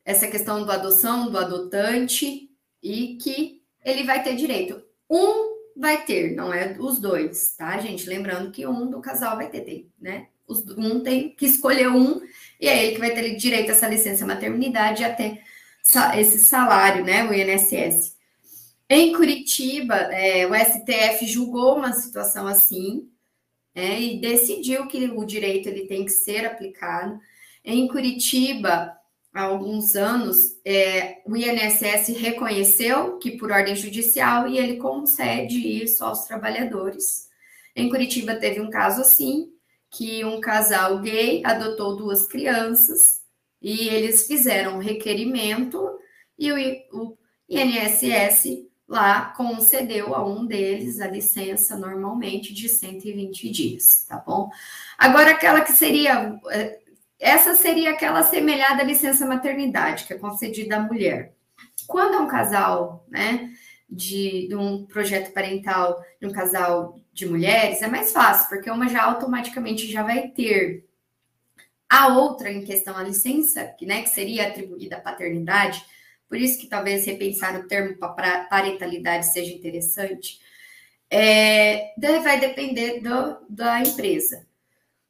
essa 0.06 0.28
questão 0.28 0.64
do 0.64 0.72
adoção, 0.72 1.30
do 1.30 1.38
adotante, 1.38 2.50
e 2.82 3.18
que 3.18 3.62
ele 3.84 4.04
vai 4.04 4.24
ter 4.24 4.36
direito. 4.36 4.82
Um 5.10 5.50
vai 5.76 6.04
ter, 6.04 6.36
não 6.36 6.54
é 6.54 6.76
os 6.80 7.00
dois, 7.00 7.56
tá, 7.56 7.78
gente? 7.80 8.08
Lembrando 8.08 8.52
que 8.52 8.68
um 8.68 8.90
do 8.90 9.00
casal 9.00 9.38
vai 9.38 9.50
ter, 9.50 9.62
tem, 9.62 9.92
né? 10.00 10.28
Os, 10.48 10.66
um 10.78 11.02
tem 11.02 11.30
que 11.30 11.46
escolher 11.46 11.90
um, 11.90 12.22
e 12.60 12.68
é 12.68 12.84
ele 12.84 12.94
que 12.94 13.00
vai 13.00 13.14
ter 13.14 13.36
direito 13.36 13.70
a 13.70 13.74
essa 13.74 13.88
licença 13.88 14.26
maternidade 14.26 15.04
até 15.04 15.42
esse 16.18 16.40
salário, 16.40 17.04
né? 17.04 17.24
O 17.24 17.34
INSS. 17.34 18.18
Em 18.90 19.14
Curitiba, 19.14 19.96
é, 19.96 20.46
o 20.48 20.54
STF 20.56 21.28
julgou 21.28 21.78
uma 21.78 21.94
situação 21.94 22.48
assim, 22.48 23.10
é, 23.74 24.00
e 24.02 24.20
decidiu 24.20 24.88
que 24.88 25.06
o 25.06 25.24
direito 25.24 25.70
ele 25.70 25.86
tem 25.86 26.04
que 26.04 26.12
ser 26.12 26.46
aplicado. 26.46 27.20
Em 27.64 27.88
Curitiba, 27.88 28.96
há 29.34 29.44
alguns 29.44 29.96
anos, 29.96 30.58
é, 30.66 31.22
o 31.26 31.36
INSS 31.36 32.18
reconheceu 32.18 33.18
que 33.18 33.38
por 33.38 33.52
ordem 33.52 33.76
judicial 33.76 34.48
e 34.48 34.58
ele 34.58 34.78
concede 34.78 35.58
isso 35.84 36.04
aos 36.04 36.26
trabalhadores. 36.26 37.28
Em 37.76 37.90
Curitiba 37.90 38.36
teve 38.36 38.60
um 38.60 38.70
caso 38.70 39.02
assim, 39.02 39.52
que 39.90 40.24
um 40.24 40.40
casal 40.40 41.00
gay 41.00 41.42
adotou 41.44 41.96
duas 41.96 42.28
crianças 42.28 43.22
e 43.62 43.90
eles 43.90 44.28
fizeram 44.28 44.76
um 44.76 44.80
requerimento 44.80 45.90
e 46.38 46.52
o, 46.52 46.56
o 46.94 47.18
INSS 47.50 48.70
lá 48.88 49.34
concedeu 49.38 50.16
a 50.16 50.26
um 50.26 50.46
deles 50.46 51.00
a 51.00 51.08
licença 51.08 51.78
normalmente 51.78 52.54
de 52.54 52.68
120 52.68 53.50
dias, 53.52 54.06
tá 54.08 54.18
bom? 54.18 54.50
Agora, 54.98 55.32
aquela 55.32 55.62
que 55.62 55.72
seria 55.72 56.40
é, 56.50 56.80
essa 57.20 57.54
seria 57.56 57.92
aquela 57.92 58.24
semelhada 58.24 58.82
à 58.82 58.86
licença 58.86 59.26
maternidade 59.26 60.06
que 60.06 60.14
é 60.14 60.18
concedida 60.18 60.78
à 60.78 60.80
mulher. 60.80 61.34
Quando 61.86 62.16
é 62.16 62.20
um 62.20 62.28
casal, 62.28 63.06
né, 63.10 63.52
de, 63.90 64.48
de, 64.48 64.56
um 64.56 64.86
projeto 64.86 65.34
parental 65.34 66.02
de 66.22 66.28
um 66.28 66.32
casal 66.32 67.00
de 67.12 67.26
mulheres, 67.26 67.82
é 67.82 67.88
mais 67.88 68.14
fácil, 68.14 68.48
porque 68.48 68.70
uma 68.70 68.88
já 68.88 69.04
automaticamente 69.04 69.92
já 69.92 70.04
vai 70.04 70.30
ter. 70.30 70.86
A 71.90 72.10
outra, 72.16 72.52
em 72.52 72.64
questão 72.64 72.96
a 72.96 73.04
licença, 73.04 73.66
que, 73.78 73.86
né, 73.86 74.04
que 74.04 74.10
seria 74.10 74.48
atribuída 74.48 74.98
à 74.98 75.02
paternidade, 75.02 75.84
por 76.30 76.38
isso 76.38 76.60
que 76.60 76.68
talvez 76.68 77.06
repensar 77.06 77.60
o 77.60 77.68
termo 77.68 77.98
parentalidade 77.98 79.34
seja 79.34 79.52
interessante, 79.52 80.40
é, 81.10 81.96
vai 82.22 82.40
depender 82.40 83.02
do, 83.02 83.44
da 83.50 83.82
empresa, 83.82 84.46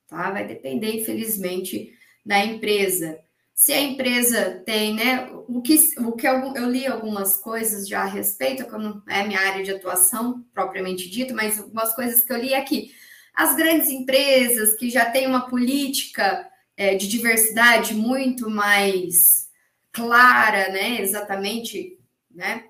tá? 0.07 0.31
Vai 0.31 0.47
depender, 0.47 1.01
infelizmente, 1.01 1.93
da 2.29 2.45
empresa. 2.45 3.19
Se 3.55 3.73
a 3.73 3.81
empresa 3.81 4.61
tem, 4.63 4.93
né, 4.93 5.27
o 5.47 5.63
que, 5.63 5.75
o 5.97 6.11
que 6.11 6.27
eu, 6.27 6.53
eu 6.55 6.69
li 6.69 6.85
algumas 6.85 7.37
coisas 7.37 7.87
já 7.87 8.03
a 8.03 8.05
respeito, 8.05 8.65
que 8.65 8.77
não 8.77 9.01
é 9.09 9.25
minha 9.25 9.39
área 9.39 9.63
de 9.63 9.71
atuação 9.71 10.45
propriamente 10.53 11.09
dito, 11.09 11.33
mas 11.33 11.57
algumas 11.57 11.95
coisas 11.95 12.23
que 12.23 12.31
eu 12.31 12.37
li 12.37 12.53
aqui. 12.53 12.91
É 13.35 13.41
as 13.41 13.55
grandes 13.55 13.89
empresas 13.89 14.75
que 14.75 14.91
já 14.91 15.09
têm 15.09 15.25
uma 15.25 15.47
política 15.49 16.47
é, 16.77 16.93
de 16.93 17.07
diversidade 17.07 17.95
muito 17.95 18.47
mais 18.47 19.49
clara, 19.91 20.69
né, 20.69 21.01
exatamente, 21.01 21.97
né, 22.29 22.63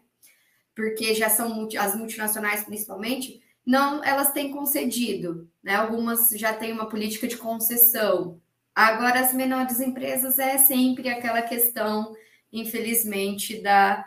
porque 0.73 1.13
já 1.13 1.27
são 1.27 1.67
as 1.77 1.95
multinacionais 1.95 2.63
principalmente, 2.63 3.41
não, 3.65 4.01
elas 4.05 4.31
têm 4.31 4.51
concedido, 4.51 5.51
né, 5.61 5.75
algumas 5.75 6.29
já 6.29 6.53
têm 6.53 6.71
uma 6.71 6.87
política 6.87 7.27
de 7.27 7.35
concessão, 7.35 8.39
Agora, 8.75 9.19
as 9.19 9.33
menores 9.33 9.79
empresas 9.79 10.39
é 10.39 10.57
sempre 10.57 11.09
aquela 11.09 11.41
questão, 11.41 12.15
infelizmente, 12.51 13.61
da, 13.61 14.05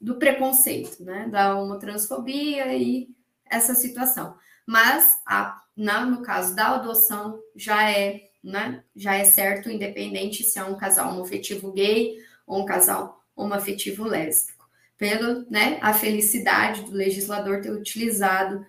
do 0.00 0.16
preconceito, 0.16 1.04
né? 1.04 1.28
Da 1.28 1.56
homotransfobia 1.56 2.74
e 2.74 3.08
essa 3.44 3.74
situação. 3.74 4.36
Mas, 4.66 5.20
a, 5.26 5.62
na, 5.76 6.06
no 6.06 6.22
caso 6.22 6.54
da 6.54 6.74
adoção, 6.74 7.38
já 7.54 7.90
é, 7.90 8.30
né? 8.42 8.82
Já 8.96 9.14
é 9.14 9.24
certo, 9.24 9.70
independente 9.70 10.42
se 10.42 10.58
é 10.58 10.64
um 10.64 10.76
casal 10.76 11.10
homoafetivo 11.10 11.72
gay 11.72 12.16
ou 12.46 12.62
um 12.62 12.64
casal 12.64 13.22
homoafetivo 13.36 14.04
lésbico. 14.04 14.68
Pelo, 14.96 15.44
né? 15.50 15.78
A 15.82 15.92
felicidade 15.92 16.82
do 16.82 16.92
legislador 16.92 17.60
ter 17.60 17.70
utilizado 17.70 18.64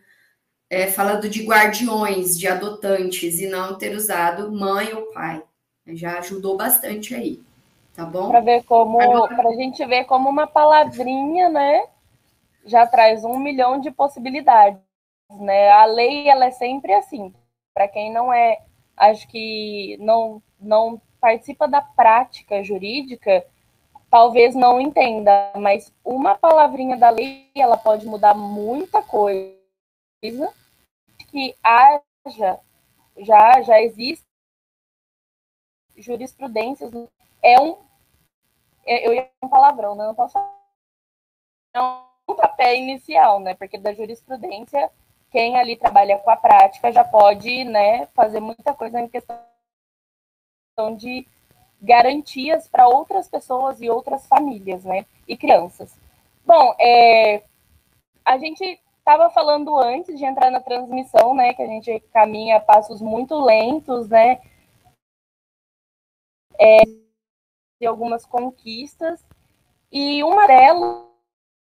é, 0.76 0.88
falando 0.88 1.30
de 1.30 1.46
guardiões, 1.46 2.38
de 2.38 2.50
adotantes, 2.50 3.40
e 3.40 3.48
não 3.48 3.78
ter 3.78 3.96
usado 3.96 4.52
mãe 4.52 4.94
ou 4.94 5.04
pai. 5.14 5.42
Já 5.88 6.20
ajudou 6.20 6.58
bastante 6.58 7.16
aí, 7.16 7.42
tá 7.96 8.04
bom? 8.06 8.28
Para 8.28 8.42
ver 8.42 8.62
como, 8.66 8.98
para 9.30 9.50
a 9.50 9.54
gente 9.54 9.86
ver 9.86 10.04
como 10.04 10.28
uma 10.28 10.46
palavrinha, 10.46 11.48
né, 11.48 11.86
já 12.66 12.86
traz 12.86 13.24
um 13.24 13.40
milhão 13.40 13.80
de 13.80 13.90
possibilidades, 13.90 14.82
né? 15.40 15.70
A 15.72 15.86
lei 15.86 16.28
ela 16.28 16.48
é 16.48 16.52
sempre 16.52 16.92
assim. 16.94 17.34
Para 17.74 17.88
quem 17.88 18.12
não 18.12 18.34
é, 18.34 18.60
acho 18.98 19.26
que 19.30 19.96
não 20.02 20.44
não 20.60 21.02
participa 21.22 21.70
da 21.70 21.82
prática 21.82 22.62
jurídica, 22.62 23.46
talvez 24.10 24.54
não 24.54 24.82
entenda, 24.82 25.52
mas 25.56 25.94
uma 26.04 26.36
palavrinha 26.36 26.98
da 26.98 27.10
lei 27.10 27.50
ela 27.56 27.78
pode 27.78 28.06
mudar 28.06 28.34
muita 28.34 29.02
coisa 29.02 29.56
que 31.36 31.54
haja, 31.62 32.62
já, 33.18 33.62
já 33.62 33.82
existe 33.82 34.26
jurisprudências, 35.98 36.94
é 37.44 37.60
um, 37.60 37.78
é, 38.86 39.06
eu 39.06 39.14
ia 39.14 39.30
um 39.44 39.50
palavrão, 39.50 39.96
né? 39.96 40.06
não 40.06 40.16
posso 40.16 40.38
é 40.38 41.82
um 41.82 42.36
papel 42.36 42.76
inicial, 42.76 43.42
né? 43.42 43.54
Porque 43.54 43.78
da 43.78 43.94
jurisprudência, 43.94 44.90
quem 45.30 45.58
ali 45.58 45.76
trabalha 45.76 46.18
com 46.20 46.30
a 46.30 46.38
prática 46.38 46.90
já 46.90 47.04
pode, 47.04 47.66
né, 47.66 48.06
fazer 48.16 48.40
muita 48.40 48.74
coisa 48.74 49.02
em 49.02 49.10
questão 49.10 49.38
de 50.96 51.28
garantias 51.82 52.70
para 52.70 52.88
outras 52.88 53.28
pessoas 53.28 53.82
e 53.82 53.90
outras 53.90 54.26
famílias, 54.26 54.86
né? 54.86 55.06
E 55.28 55.36
crianças. 55.36 55.94
Bom, 56.46 56.74
é, 56.80 57.44
a 58.24 58.38
gente 58.38 58.80
estava 59.06 59.30
falando 59.30 59.78
antes 59.78 60.18
de 60.18 60.26
entrar 60.26 60.50
na 60.50 60.60
transmissão, 60.60 61.36
né, 61.36 61.54
que 61.54 61.62
a 61.62 61.68
gente 61.68 62.00
caminha 62.12 62.58
a 62.58 62.60
passos 62.60 63.00
muito 63.00 63.36
lentos, 63.40 64.10
né, 64.10 64.42
é, 66.60 66.82
de 67.80 67.86
algumas 67.86 68.26
conquistas, 68.26 69.24
e 69.92 70.24
uma 70.24 70.48
delas, 70.48 71.06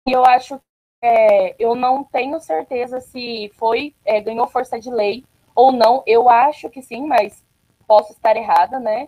eu 0.08 0.26
acho, 0.26 0.60
é, 1.04 1.56
eu 1.64 1.76
não 1.76 2.04
tenho 2.04 2.40
certeza 2.40 3.00
se 3.00 3.52
foi, 3.54 3.96
é, 4.04 4.20
ganhou 4.20 4.48
força 4.48 4.80
de 4.80 4.90
lei 4.90 5.24
ou 5.54 5.72
não, 5.72 6.02
eu 6.08 6.28
acho 6.30 6.68
que 6.68 6.82
sim, 6.82 7.06
mas 7.06 7.46
posso 7.86 8.12
estar 8.12 8.36
errada, 8.36 8.80
né, 8.80 9.08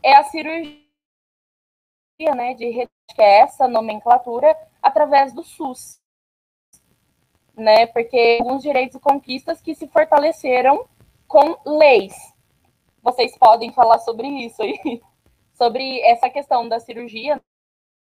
é 0.00 0.14
a 0.14 0.22
cirurgia, 0.22 0.78
né, 2.36 2.54
de 2.54 2.86
que 3.08 3.20
é 3.20 3.40
essa 3.40 3.66
nomenclatura 3.66 4.56
através 4.80 5.32
do 5.32 5.42
SUS 5.42 6.00
né? 7.58 7.86
Porque 7.86 8.38
alguns 8.40 8.62
direitos 8.62 8.96
e 8.96 9.00
conquistas 9.00 9.60
que 9.60 9.74
se 9.74 9.86
fortaleceram 9.88 10.88
com 11.26 11.58
leis. 11.66 12.14
Vocês 13.02 13.36
podem 13.36 13.72
falar 13.72 13.98
sobre 13.98 14.26
isso 14.28 14.62
aí, 14.62 15.00
sobre 15.54 16.00
essa 16.02 16.30
questão 16.30 16.68
da 16.68 16.80
cirurgia, 16.80 17.40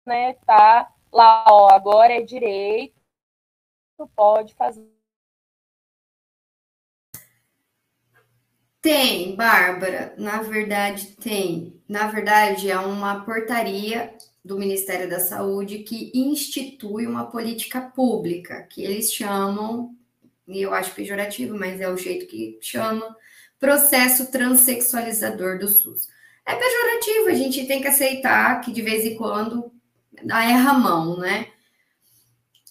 né, 0.07 0.35
tá 0.47 0.93
lá, 1.13 1.45
ó, 1.49 1.69
agora 1.71 2.15
é 2.15 2.23
direito, 2.23 2.95
pode 4.17 4.55
fazer. 4.55 4.89
Tem, 8.81 9.37
Bárbara, 9.37 10.15
na 10.17 10.41
verdade 10.41 11.15
tem. 11.17 11.83
Na 11.87 12.07
verdade, 12.07 12.71
é 12.71 12.79
uma 12.79 13.25
portaria 13.25 14.17
do 14.45 14.59
Ministério 14.59 15.09
da 15.09 15.21
Saúde 15.21 15.81
que 15.81 16.11
institui 16.15 17.07
uma 17.07 17.27
política 17.27 17.81
pública, 17.81 18.63
que 18.63 18.83
eles 18.83 19.13
chamam, 19.13 19.95
e 20.49 20.63
eu 20.63 20.73
acho 20.73 20.95
pejorativo, 20.95 21.57
mas 21.59 21.81
é 21.81 21.89
o 21.89 21.97
jeito 21.97 22.27
que 22.27 22.59
chama, 22.61 23.17
processo 23.59 24.31
transexualizador 24.31 25.59
do 25.59 25.69
SUS. 25.69 26.09
É 26.47 26.55
pejorativo, 26.55 27.29
a 27.29 27.35
gente 27.35 27.67
tem 27.67 27.81
que 27.81 27.89
aceitar 27.89 28.61
que 28.61 28.73
de 28.73 28.83
vez 28.83 29.05
em 29.05 29.15
quando 29.17 29.73
erra 30.29 30.71
a 30.71 30.79
mão, 30.79 31.19
né? 31.19 31.49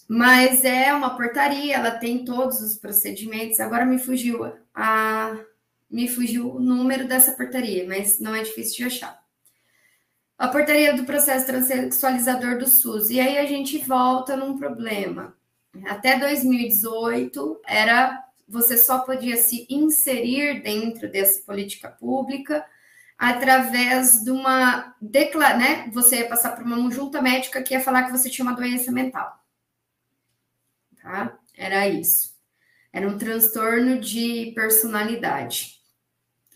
Mas 0.08 0.64
é 0.64 0.92
uma 0.92 1.16
portaria, 1.16 1.76
ela 1.76 1.92
tem 1.92 2.24
todos 2.24 2.60
os 2.60 2.76
procedimentos. 2.76 3.60
Agora 3.60 3.86
me 3.86 3.98
fugiu 3.98 4.52
a 4.74 5.38
me 5.88 6.06
fugiu 6.08 6.54
o 6.54 6.60
número 6.60 7.06
dessa 7.08 7.32
portaria, 7.32 7.84
mas 7.86 8.20
não 8.20 8.32
é 8.34 8.42
difícil 8.42 8.76
de 8.76 8.84
achar. 8.84 9.19
A 10.40 10.48
portaria 10.48 10.94
do 10.96 11.04
processo 11.04 11.44
transexualizador 11.44 12.56
do 12.56 12.66
SUS. 12.66 13.10
E 13.10 13.20
aí 13.20 13.36
a 13.36 13.44
gente 13.44 13.76
volta 13.76 14.34
num 14.34 14.56
problema. 14.56 15.36
Até 15.84 16.18
2018 16.18 17.60
era 17.66 18.24
você 18.48 18.78
só 18.78 19.00
podia 19.00 19.36
se 19.36 19.66
inserir 19.68 20.62
dentro 20.62 21.12
dessa 21.12 21.42
política 21.42 21.90
pública 21.90 22.64
através 23.18 24.24
de 24.24 24.30
uma 24.30 24.96
declara, 24.98 25.58
né? 25.58 25.90
Você 25.92 26.20
ia 26.20 26.28
passar 26.30 26.56
por 26.56 26.64
uma 26.64 26.90
junta 26.90 27.20
médica 27.20 27.62
que 27.62 27.74
ia 27.74 27.80
falar 27.82 28.04
que 28.04 28.12
você 28.12 28.30
tinha 28.30 28.46
uma 28.46 28.56
doença 28.56 28.90
mental. 28.90 29.38
Tá? 31.02 31.38
Era 31.54 31.86
isso. 31.86 32.34
Era 32.90 33.06
um 33.06 33.18
transtorno 33.18 34.00
de 34.00 34.52
personalidade. 34.54 35.80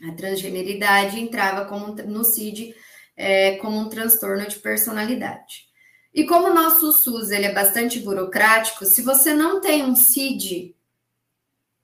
A 0.08 0.12
transgeneridade 0.12 1.20
entrava 1.20 1.66
como, 1.66 1.94
no 1.94 2.24
CID 2.24 2.74
é, 3.16 3.56
como 3.56 3.78
um 3.78 3.88
transtorno 3.88 4.46
de 4.46 4.56
personalidade. 4.56 5.66
E 6.12 6.24
como 6.24 6.48
o 6.48 6.54
nosso 6.54 6.92
SUS 6.92 7.30
ele 7.30 7.46
é 7.46 7.52
bastante 7.52 7.98
burocrático, 7.98 8.84
se 8.84 9.02
você 9.02 9.34
não 9.34 9.60
tem 9.60 9.84
um 9.84 9.96
CID, 9.96 10.76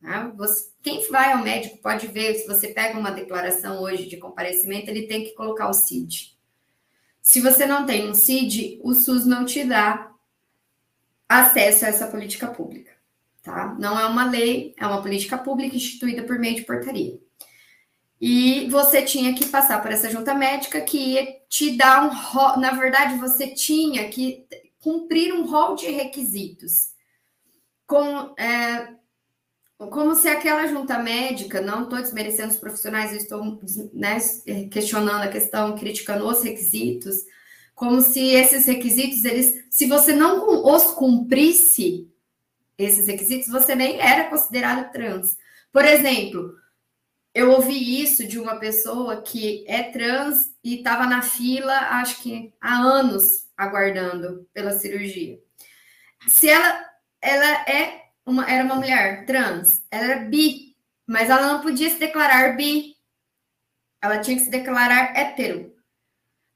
né, 0.01 0.33
você, 0.37 0.71
quem 0.83 1.07
vai 1.11 1.33
ao 1.33 1.43
médico 1.43 1.79
pode 1.79 2.07
ver, 2.07 2.35
se 2.35 2.47
você 2.47 2.69
pega 2.69 2.99
uma 2.99 3.11
declaração 3.11 3.83
hoje 3.83 4.07
de 4.07 4.17
comparecimento, 4.17 4.89
ele 4.89 5.07
tem 5.07 5.25
que 5.25 5.35
colocar 5.35 5.69
o 5.69 5.75
CID. 5.75 6.39
Se 7.21 7.41
você 7.41 7.67
não 7.67 7.85
tem 7.85 8.09
um 8.09 8.15
CID, 8.15 8.81
o 8.83 8.95
SUS 8.95 9.27
não 9.27 9.45
te 9.45 9.65
dá 9.65 10.13
acesso 11.29 11.85
a 11.85 11.89
essa 11.89 12.07
política 12.07 12.49
pública, 12.49 12.93
tá? 13.43 13.77
Não 13.79 13.99
é 13.99 14.07
uma 14.07 14.29
lei, 14.29 14.75
é 14.79 14.87
uma 14.87 15.03
política 15.03 15.37
pública 15.39 15.77
instituída 15.77 16.23
por 16.23 16.39
meio 16.39 16.57
de 16.57 16.63
portaria. 16.63 17.21
E 18.21 18.69
você 18.69 19.01
tinha 19.03 19.35
que 19.35 19.47
passar 19.47 19.81
por 19.81 19.91
essa 19.91 20.11
junta 20.11 20.35
médica 20.35 20.81
que 20.83 20.99
ia 20.99 21.27
te 21.49 21.77
dar 21.77 22.05
um 22.05 22.15
rol, 22.15 22.59
na 22.59 22.73
verdade, 22.73 23.19
você 23.19 23.49
tinha 23.49 24.09
que 24.11 24.45
cumprir 24.79 25.33
um 25.33 25.47
rol 25.47 25.75
de 25.75 25.87
requisitos. 25.91 26.91
Com, 27.87 28.35
é, 28.39 28.95
como 29.79 30.15
se 30.15 30.29
aquela 30.29 30.67
junta 30.67 30.99
médica, 30.99 31.63
não 31.63 31.85
estou 31.85 31.99
desmerecendo 31.99 32.51
os 32.51 32.59
profissionais, 32.59 33.13
eu 33.13 33.19
estou 33.19 33.59
né, 33.95 34.19
questionando 34.71 35.23
a 35.23 35.29
questão, 35.29 35.77
criticando 35.77 36.29
os 36.29 36.43
requisitos, 36.43 37.25
como 37.75 38.03
se 38.03 38.21
esses 38.21 38.67
requisitos, 38.67 39.25
eles, 39.25 39.65
se 39.71 39.87
você 39.87 40.13
não 40.13 40.67
os 40.67 40.91
cumprisse, 40.93 42.07
esses 42.77 43.07
requisitos, 43.07 43.49
você 43.49 43.75
nem 43.75 43.99
era 43.99 44.29
considerado 44.29 44.93
trans. 44.93 45.39
Por 45.73 45.85
exemplo, 45.85 46.60
eu 47.35 47.51
ouvi 47.53 48.03
isso 48.03 48.27
de 48.27 48.39
uma 48.39 48.59
pessoa 48.59 49.23
que 49.23 49.65
é 49.69 49.85
trans 49.85 50.53
e 50.65 50.77
estava 50.77 51.07
na 51.07 51.23
fila, 51.23 51.73
acho 52.01 52.23
que 52.23 52.53
há 52.61 52.77
anos, 52.77 53.49
aguardando 53.57 54.49
pela 54.53 54.73
cirurgia. 54.73 55.39
Se 56.27 56.49
ela, 56.49 56.91
ela 57.21 57.71
é 57.71 58.11
uma, 58.27 58.51
era 58.51 58.65
uma 58.65 58.77
mulher 58.77 59.25
trans, 59.27 59.85
ela 59.91 60.05
era 60.05 60.25
bi, 60.25 60.77
mas 61.07 61.31
ela 61.31 61.53
não 61.53 61.63
podia 61.63 61.89
se 61.89 61.99
declarar 61.99 62.57
bi. 62.57 62.97
Ela 64.03 64.19
tinha 64.21 64.37
que 64.37 64.45
se 64.45 64.51
declarar 64.51 65.17
hétero. 65.17 65.75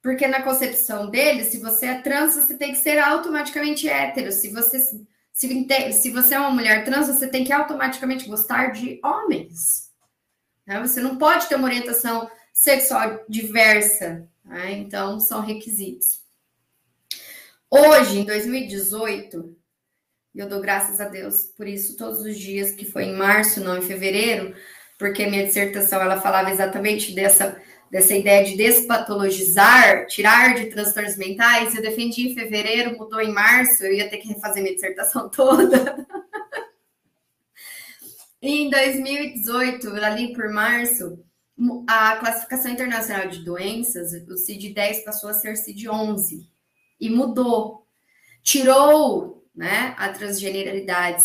Porque 0.02 0.26
na 0.26 0.42
concepção 0.42 1.08
dele, 1.08 1.44
se 1.44 1.58
você 1.58 1.86
é 1.86 2.02
trans, 2.02 2.34
você 2.34 2.56
tem 2.56 2.72
que 2.72 2.78
ser 2.78 2.98
automaticamente 2.98 3.88
hétero. 3.88 4.30
Se 4.32 4.50
você, 4.50 4.78
se, 5.32 5.92
se 5.92 6.10
você 6.10 6.34
é 6.34 6.40
uma 6.40 6.50
mulher 6.50 6.84
trans, 6.84 7.06
você 7.06 7.28
tem 7.28 7.44
que 7.44 7.52
automaticamente 7.52 8.28
gostar 8.28 8.72
de 8.72 9.00
homens. 9.02 9.83
Né? 10.66 10.80
Você 10.80 11.00
não 11.00 11.16
pode 11.16 11.46
ter 11.46 11.56
uma 11.56 11.66
orientação 11.68 12.30
sexual 12.52 13.24
diversa. 13.28 14.28
Né? 14.44 14.72
Então, 14.72 15.20
são 15.20 15.40
requisitos. 15.40 16.20
Hoje, 17.70 18.20
em 18.20 18.24
2018, 18.24 19.56
e 20.34 20.38
eu 20.38 20.48
dou 20.48 20.60
graças 20.60 21.00
a 21.00 21.08
Deus 21.08 21.46
por 21.56 21.66
isso 21.66 21.96
todos 21.96 22.20
os 22.20 22.38
dias, 22.38 22.72
que 22.72 22.84
foi 22.84 23.04
em 23.04 23.16
março, 23.16 23.60
não 23.60 23.78
em 23.78 23.82
fevereiro, 23.82 24.54
porque 24.98 25.26
minha 25.26 25.44
dissertação 25.44 26.00
ela 26.00 26.20
falava 26.20 26.50
exatamente 26.50 27.12
dessa, 27.12 27.60
dessa 27.90 28.14
ideia 28.14 28.44
de 28.44 28.56
despatologizar, 28.56 30.06
tirar 30.06 30.54
de 30.54 30.66
transtornos 30.66 31.16
mentais. 31.16 31.74
Eu 31.74 31.82
defendi 31.82 32.28
em 32.28 32.34
fevereiro, 32.34 32.96
mudou 32.96 33.20
em 33.20 33.32
março, 33.32 33.84
eu 33.84 33.92
ia 33.92 34.08
ter 34.08 34.18
que 34.18 34.28
refazer 34.28 34.62
minha 34.62 34.74
dissertação 34.74 35.28
toda. 35.30 36.06
Em 38.46 38.68
2018, 38.68 39.88
ali 40.04 40.34
por 40.34 40.52
março, 40.52 41.18
a 41.88 42.16
classificação 42.16 42.70
internacional 42.70 43.26
de 43.26 43.42
doenças, 43.42 44.12
o 44.12 44.36
CID-10 44.36 45.02
passou 45.02 45.30
a 45.30 45.32
ser 45.32 45.54
CID-11 45.54 46.46
e 47.00 47.08
mudou. 47.08 47.86
Tirou 48.42 49.48
né, 49.54 49.94
a 49.96 50.10
transgeneralidade 50.10 51.24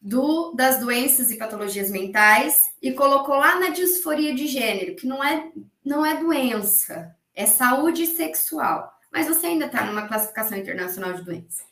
do, 0.00 0.52
das 0.52 0.78
doenças 0.78 1.32
e 1.32 1.36
patologias 1.36 1.90
mentais 1.90 2.70
e 2.80 2.92
colocou 2.92 3.34
lá 3.34 3.58
na 3.58 3.70
disforia 3.70 4.32
de 4.32 4.46
gênero, 4.46 4.94
que 4.94 5.08
não 5.08 5.24
é, 5.24 5.50
não 5.84 6.06
é 6.06 6.20
doença, 6.20 7.16
é 7.34 7.46
saúde 7.46 8.06
sexual. 8.06 8.88
Mas 9.12 9.26
você 9.26 9.48
ainda 9.48 9.66
está 9.66 9.84
numa 9.84 10.06
classificação 10.06 10.56
internacional 10.56 11.14
de 11.14 11.24
doenças. 11.24 11.66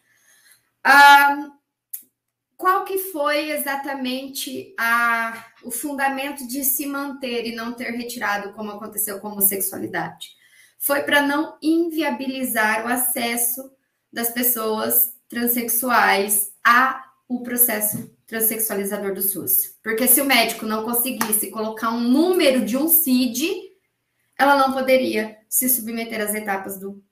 Ah, 0.83 1.53
qual 2.57 2.85
que 2.85 2.97
foi 2.99 3.51
exatamente 3.51 4.75
a, 4.79 5.47
o 5.63 5.71
fundamento 5.71 6.47
de 6.49 6.65
se 6.65 6.87
manter 6.87 7.47
e 7.47 7.55
não 7.55 7.75
ter 7.75 7.91
retirado, 7.91 8.53
como 8.55 8.71
aconteceu 8.71 9.21
com 9.21 9.29
a 9.29 9.33
homossexualidade? 9.33 10.29
Foi 10.79 11.03
para 11.03 11.21
não 11.21 11.59
inviabilizar 11.61 12.87
o 12.87 12.89
acesso 12.89 13.71
das 14.11 14.31
pessoas 14.31 15.15
transexuais 15.29 16.53
a 16.65 17.05
o 17.29 17.43
processo 17.43 18.15
transexualizador 18.27 19.15
do 19.15 19.21
SUS. 19.21 19.77
Porque 19.83 20.09
se 20.09 20.21
o 20.21 20.25
médico 20.25 20.65
não 20.65 20.85
conseguisse 20.85 21.51
colocar 21.51 21.91
um 21.91 22.01
número 22.01 22.65
de 22.65 22.77
um 22.77 22.89
CID, 22.89 23.73
ela 24.39 24.57
não 24.57 24.73
poderia 24.73 25.37
se 25.49 25.69
submeter 25.69 26.21
às 26.21 26.35
etapas 26.35 26.79
do, 26.79 27.03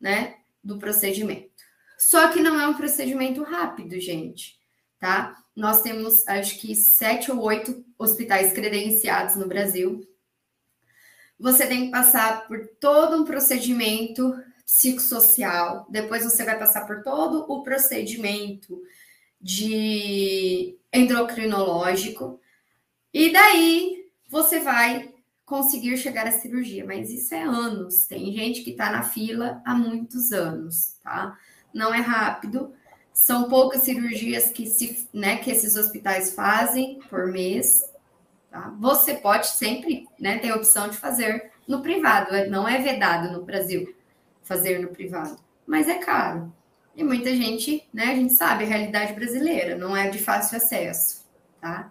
né, 0.00 0.36
do 0.62 0.78
procedimento. 0.78 1.50
Só 1.98 2.28
que 2.28 2.40
não 2.40 2.60
é 2.60 2.66
um 2.66 2.74
procedimento 2.74 3.42
rápido, 3.42 4.00
gente 4.00 4.55
tá? 4.98 5.36
Nós 5.54 5.82
temos, 5.82 6.26
acho 6.28 6.58
que, 6.58 6.74
sete 6.74 7.30
ou 7.30 7.40
oito 7.42 7.84
hospitais 7.98 8.52
credenciados 8.52 9.36
no 9.36 9.46
Brasil. 9.46 10.06
Você 11.38 11.66
tem 11.66 11.86
que 11.86 11.90
passar 11.90 12.46
por 12.46 12.66
todo 12.80 13.20
um 13.20 13.24
procedimento 13.24 14.34
psicossocial, 14.64 15.86
depois 15.88 16.24
você 16.24 16.44
vai 16.44 16.58
passar 16.58 16.86
por 16.86 17.02
todo 17.02 17.44
o 17.48 17.62
procedimento 17.62 18.82
de 19.40 20.76
endocrinológico, 20.92 22.40
e 23.12 23.32
daí 23.32 24.10
você 24.28 24.58
vai 24.58 25.14
conseguir 25.44 25.96
chegar 25.96 26.26
à 26.26 26.32
cirurgia, 26.32 26.84
mas 26.84 27.10
isso 27.10 27.32
é 27.34 27.42
anos. 27.42 28.06
Tem 28.06 28.32
gente 28.32 28.62
que 28.62 28.70
está 28.70 28.90
na 28.90 29.04
fila 29.04 29.62
há 29.64 29.74
muitos 29.74 30.32
anos, 30.32 30.98
tá? 31.02 31.38
Não 31.72 31.94
é 31.94 32.00
rápido, 32.00 32.74
são 33.16 33.48
poucas 33.48 33.80
cirurgias 33.80 34.50
que, 34.50 34.66
se, 34.66 35.08
né, 35.10 35.38
que 35.38 35.50
esses 35.50 35.74
hospitais 35.74 36.34
fazem 36.34 36.98
por 37.08 37.26
mês. 37.28 37.90
Tá? 38.50 38.70
Você 38.78 39.14
pode 39.14 39.46
sempre 39.46 40.06
né, 40.20 40.36
ter 40.38 40.50
a 40.50 40.54
opção 40.54 40.90
de 40.90 40.98
fazer 40.98 41.50
no 41.66 41.80
privado, 41.80 42.34
é, 42.34 42.46
não 42.46 42.68
é 42.68 42.76
vedado 42.76 43.32
no 43.32 43.42
Brasil 43.42 43.96
fazer 44.42 44.80
no 44.80 44.88
privado, 44.88 45.38
mas 45.66 45.88
é 45.88 45.94
caro. 45.94 46.52
E 46.94 47.02
muita 47.02 47.34
gente, 47.34 47.88
né, 47.90 48.04
a 48.04 48.14
gente 48.14 48.34
sabe 48.34 48.64
a 48.64 48.68
realidade 48.68 49.14
brasileira, 49.14 49.78
não 49.78 49.96
é 49.96 50.10
de 50.10 50.18
fácil 50.18 50.58
acesso, 50.58 51.24
tá? 51.58 51.90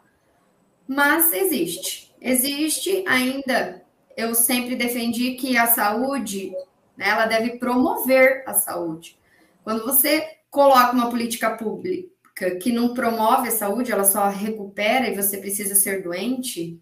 Mas 0.88 1.34
existe. 1.34 2.14
Existe 2.22 3.03
ainda. 3.07 3.84
Eu 4.15 4.35
sempre 4.35 4.76
defendi 4.76 5.34
que 5.34 5.57
a 5.57 5.65
saúde 5.65 6.52
né? 6.95 7.10
ela 7.10 7.26
deve 7.26 7.57
promover 7.57 8.43
a 8.45 8.53
saúde. 8.53 9.19
Quando 9.64 9.84
você 9.84 10.35
coloca 10.56 10.94
uma 10.94 11.10
política 11.10 11.52
pública 11.52 12.56
que 12.61 12.72
não 12.72 12.94
promove 12.94 13.49
a 13.49 13.52
saúde, 13.52 13.91
ela 13.91 14.06
só 14.06 14.30
recupera 14.30 15.10
e 15.10 15.15
você 15.15 15.38
precisa 15.38 15.76
ser 15.76 16.02
doente, 16.02 16.82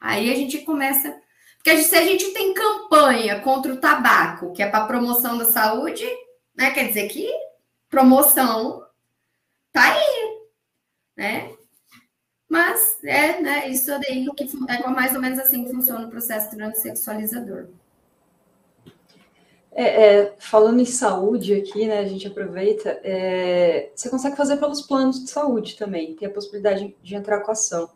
aí 0.00 0.30
a 0.30 0.36
gente 0.36 0.58
começa. 0.58 1.20
Porque 1.56 1.82
se 1.82 1.96
a 1.96 2.04
gente 2.04 2.32
tem 2.32 2.54
campanha 2.54 3.40
contra 3.40 3.74
o 3.74 3.80
tabaco, 3.80 4.52
que 4.52 4.62
é 4.62 4.70
para 4.70 4.86
promoção 4.86 5.36
da 5.36 5.46
saúde, 5.46 6.06
né? 6.56 6.70
Quer 6.70 6.86
dizer 6.86 7.08
que 7.08 7.28
promoção 7.88 8.84
tá 9.72 9.92
aí, 9.92 10.38
né? 11.16 11.52
Mas 12.48 13.02
é, 13.02 13.40
né, 13.40 13.68
isso 13.68 13.90
daí 13.98 14.24
que 14.36 14.48
é 14.68 14.86
mais 14.88 15.12
ou 15.12 15.20
menos 15.20 15.40
assim 15.40 15.64
que 15.64 15.72
funciona 15.72 16.06
o 16.06 16.10
processo 16.10 16.50
transexualizador. 16.50 17.66
É, 19.78 20.20
é, 20.22 20.34
falando 20.38 20.80
em 20.80 20.86
saúde 20.86 21.52
aqui, 21.52 21.86
né, 21.86 21.98
a 21.98 22.06
gente 22.06 22.26
aproveita, 22.26 22.98
é, 23.04 23.90
você 23.94 24.08
consegue 24.08 24.34
fazer 24.34 24.56
pelos 24.56 24.80
planos 24.80 25.22
de 25.22 25.30
saúde 25.30 25.76
também, 25.76 26.16
tem 26.16 26.26
a 26.26 26.30
possibilidade 26.30 26.96
de, 27.02 27.14
entrar 27.14 27.40
com 27.40 27.50
a 27.50 27.52
ação. 27.52 27.90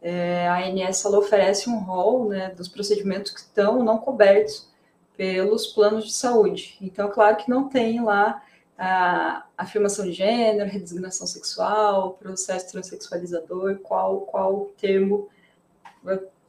É, 0.00 0.46
a 0.46 0.64
ANS 0.64 1.04
ela 1.04 1.18
oferece 1.18 1.68
um 1.68 1.80
rol 1.80 2.28
né, 2.28 2.50
dos 2.50 2.68
procedimentos 2.68 3.32
que 3.32 3.40
estão 3.40 3.82
não 3.82 3.98
cobertos 3.98 4.70
pelos 5.16 5.66
planos 5.66 6.04
de 6.04 6.12
saúde. 6.12 6.78
Então, 6.80 7.10
claro 7.10 7.36
que 7.36 7.50
não 7.50 7.68
tem 7.68 8.00
lá 8.00 8.40
a 8.78 9.44
afirmação 9.58 10.04
de 10.04 10.12
gênero, 10.12 10.70
redesignação 10.70 11.26
sexual, 11.26 12.12
processo 12.12 12.70
transexualizador, 12.70 13.78
qual, 13.78 14.20
qual 14.20 14.66
termo 14.80 15.28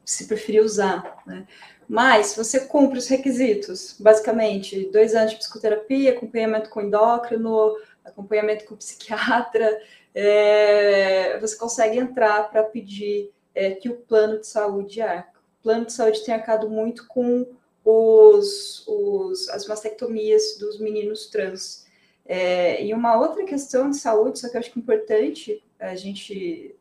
se 0.06 0.28
preferir 0.28 0.64
usar, 0.64 1.24
né? 1.26 1.48
Mas, 1.88 2.36
você 2.36 2.62
cumpre 2.62 2.98
os 2.98 3.08
requisitos, 3.08 3.96
basicamente, 4.00 4.90
dois 4.92 5.14
anos 5.14 5.32
de 5.32 5.38
psicoterapia, 5.38 6.12
acompanhamento 6.12 6.70
com 6.70 6.82
endócrino, 6.82 7.76
acompanhamento 8.04 8.66
com 8.66 8.76
psiquiatra, 8.76 9.82
é, 10.14 11.38
você 11.40 11.56
consegue 11.58 11.98
entrar 11.98 12.50
para 12.50 12.64
pedir 12.64 13.32
é, 13.54 13.72
que 13.72 13.90
o 13.90 13.98
plano 13.98 14.40
de 14.40 14.48
saúde 14.48 15.02
arque. 15.02 15.38
O 15.60 15.64
plano 15.64 15.86
de 15.86 15.94
saúde 15.94 16.24
tem 16.24 16.34
arcado 16.34 16.70
muito 16.70 17.08
com 17.08 17.48
os, 17.84 18.84
os, 18.88 19.50
as 19.50 19.68
mastectomias 19.68 20.58
dos 20.60 20.80
meninos 20.80 21.28
trans. 21.28 21.86
É, 22.26 22.84
e 22.84 22.94
uma 22.94 23.20
outra 23.20 23.46
questão 23.46 23.90
de 23.90 23.98
saúde, 23.98 24.40
só 24.40 24.50
que 24.50 24.56
eu 24.56 24.60
acho 24.60 24.72
que 24.72 24.80
é 24.80 24.82
importante 24.82 25.64
a 25.80 25.96
gente 25.96 26.76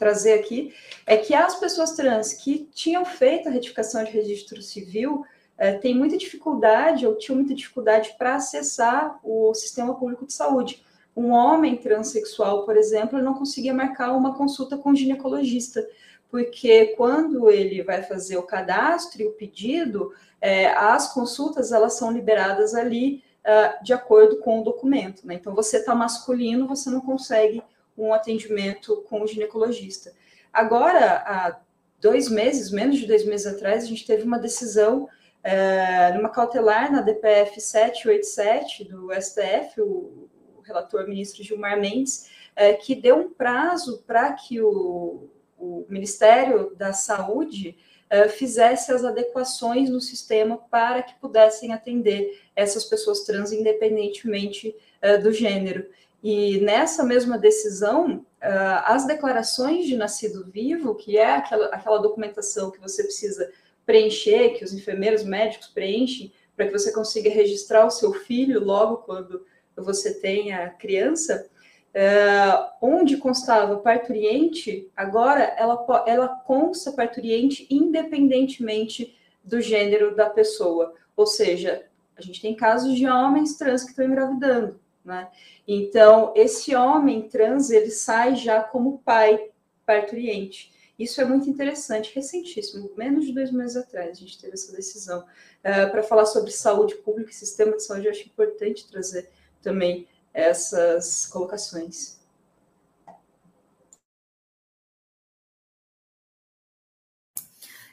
trazer 0.00 0.32
aqui, 0.32 0.74
é 1.06 1.18
que 1.18 1.34
as 1.34 1.56
pessoas 1.60 1.92
trans 1.92 2.32
que 2.32 2.68
tinham 2.72 3.04
feito 3.04 3.48
a 3.48 3.52
retificação 3.52 4.02
de 4.02 4.10
registro 4.10 4.62
civil 4.62 5.24
é, 5.58 5.74
têm 5.74 5.94
muita 5.94 6.16
dificuldade 6.16 7.06
ou 7.06 7.16
tinham 7.16 7.36
muita 7.36 7.54
dificuldade 7.54 8.14
para 8.16 8.36
acessar 8.36 9.20
o 9.22 9.52
sistema 9.52 9.94
público 9.94 10.26
de 10.26 10.32
saúde. 10.32 10.82
Um 11.14 11.32
homem 11.32 11.76
transexual, 11.76 12.64
por 12.64 12.78
exemplo, 12.78 13.20
não 13.20 13.34
conseguia 13.34 13.74
marcar 13.74 14.16
uma 14.16 14.34
consulta 14.34 14.78
com 14.78 14.90
um 14.90 14.96
ginecologista, 14.96 15.86
porque 16.30 16.94
quando 16.96 17.50
ele 17.50 17.82
vai 17.82 18.02
fazer 18.02 18.38
o 18.38 18.44
cadastro 18.44 19.20
e 19.20 19.26
o 19.26 19.32
pedido, 19.32 20.14
é, 20.40 20.68
as 20.68 21.12
consultas 21.12 21.72
elas 21.72 21.94
são 21.94 22.10
liberadas 22.10 22.74
ali 22.74 23.22
uh, 23.40 23.84
de 23.84 23.92
acordo 23.92 24.38
com 24.38 24.60
o 24.60 24.64
documento. 24.64 25.26
Né? 25.26 25.34
Então, 25.34 25.54
você 25.54 25.78
está 25.78 25.94
masculino, 25.94 26.66
você 26.66 26.88
não 26.88 27.00
consegue 27.00 27.62
um 28.06 28.14
atendimento 28.14 29.04
com 29.08 29.22
o 29.22 29.26
ginecologista. 29.26 30.12
Agora, 30.52 31.22
há 31.26 31.60
dois 32.00 32.28
meses, 32.28 32.70
menos 32.70 32.98
de 32.98 33.06
dois 33.06 33.24
meses 33.24 33.46
atrás, 33.46 33.84
a 33.84 33.86
gente 33.86 34.06
teve 34.06 34.22
uma 34.24 34.38
decisão 34.38 35.08
é, 35.42 36.12
numa 36.12 36.28
cautelar 36.28 36.92
na 36.92 37.00
DPF 37.00 37.60
787 37.60 38.84
do 38.84 39.08
STF, 39.12 39.80
o, 39.80 40.28
o 40.56 40.60
relator 40.62 41.06
ministro 41.06 41.42
Gilmar 41.42 41.80
Mendes, 41.80 42.30
é, 42.54 42.74
que 42.74 42.94
deu 42.94 43.16
um 43.16 43.30
prazo 43.30 44.02
para 44.06 44.32
que 44.32 44.60
o, 44.60 45.28
o, 45.58 45.86
Ministério 45.88 46.74
da 46.76 46.92
Saúde 46.92 47.76
é, 48.08 48.28
fizesse 48.28 48.92
as 48.92 49.04
adequações 49.04 49.88
no 49.88 50.00
sistema 50.00 50.58
para 50.70 51.02
que 51.02 51.14
pudessem 51.20 51.72
atender 51.72 52.38
essas 52.54 52.84
pessoas 52.84 53.20
trans 53.20 53.52
independentemente 53.52 54.74
do 55.22 55.32
gênero. 55.32 55.86
E 56.22 56.60
nessa 56.60 57.02
mesma 57.02 57.38
decisão, 57.38 58.24
ah, 58.40 58.94
as 58.94 59.06
declarações 59.06 59.86
de 59.86 59.96
nascido 59.96 60.50
vivo, 60.50 60.94
que 60.94 61.16
é 61.16 61.36
aquela, 61.36 61.66
aquela 61.66 61.98
documentação 61.98 62.70
que 62.70 62.80
você 62.80 63.02
precisa 63.02 63.50
preencher, 63.86 64.50
que 64.50 64.64
os 64.64 64.72
enfermeiros 64.72 65.24
médicos 65.24 65.68
preenchem, 65.68 66.32
para 66.56 66.66
que 66.66 66.72
você 66.72 66.92
consiga 66.92 67.30
registrar 67.30 67.86
o 67.86 67.90
seu 67.90 68.12
filho 68.12 68.62
logo 68.62 68.98
quando 68.98 69.44
você 69.76 70.12
tem 70.12 70.52
a 70.52 70.68
criança, 70.68 71.48
ah, 71.94 72.76
onde 72.82 73.16
constava 73.16 73.78
parturiente, 73.78 74.90
agora 74.94 75.42
ela, 75.58 76.04
ela 76.06 76.28
consta 76.28 76.92
parturiente 76.92 77.66
independentemente 77.70 79.16
do 79.42 79.60
gênero 79.60 80.14
da 80.14 80.28
pessoa. 80.28 80.94
Ou 81.16 81.26
seja, 81.26 81.84
a 82.16 82.20
gente 82.22 82.40
tem 82.40 82.54
casos 82.54 82.94
de 82.94 83.06
homens 83.08 83.56
trans 83.56 83.82
que 83.82 83.90
estão 83.90 84.04
engravidando, 84.04 84.78
né? 85.04 85.28
Então, 85.66 86.32
esse 86.36 86.74
homem 86.74 87.28
trans, 87.28 87.70
ele 87.70 87.90
sai 87.90 88.36
já 88.36 88.62
como 88.62 88.98
pai 88.98 89.50
parturiente. 89.86 90.72
Isso 90.98 91.20
é 91.20 91.24
muito 91.24 91.48
interessante, 91.48 92.14
recentíssimo, 92.14 92.90
menos 92.94 93.24
de 93.24 93.32
dois 93.32 93.50
meses 93.50 93.76
atrás 93.76 94.10
a 94.10 94.20
gente 94.20 94.38
teve 94.38 94.52
essa 94.52 94.70
decisão. 94.70 95.20
Uh, 95.20 95.90
Para 95.90 96.02
falar 96.02 96.26
sobre 96.26 96.50
saúde 96.50 96.94
pública 96.96 97.30
e 97.30 97.34
sistema 97.34 97.74
de 97.74 97.82
saúde, 97.82 98.04
eu 98.04 98.10
acho 98.10 98.26
importante 98.26 98.86
trazer 98.86 99.30
também 99.62 100.06
essas 100.34 101.26
colocações. 101.26 102.20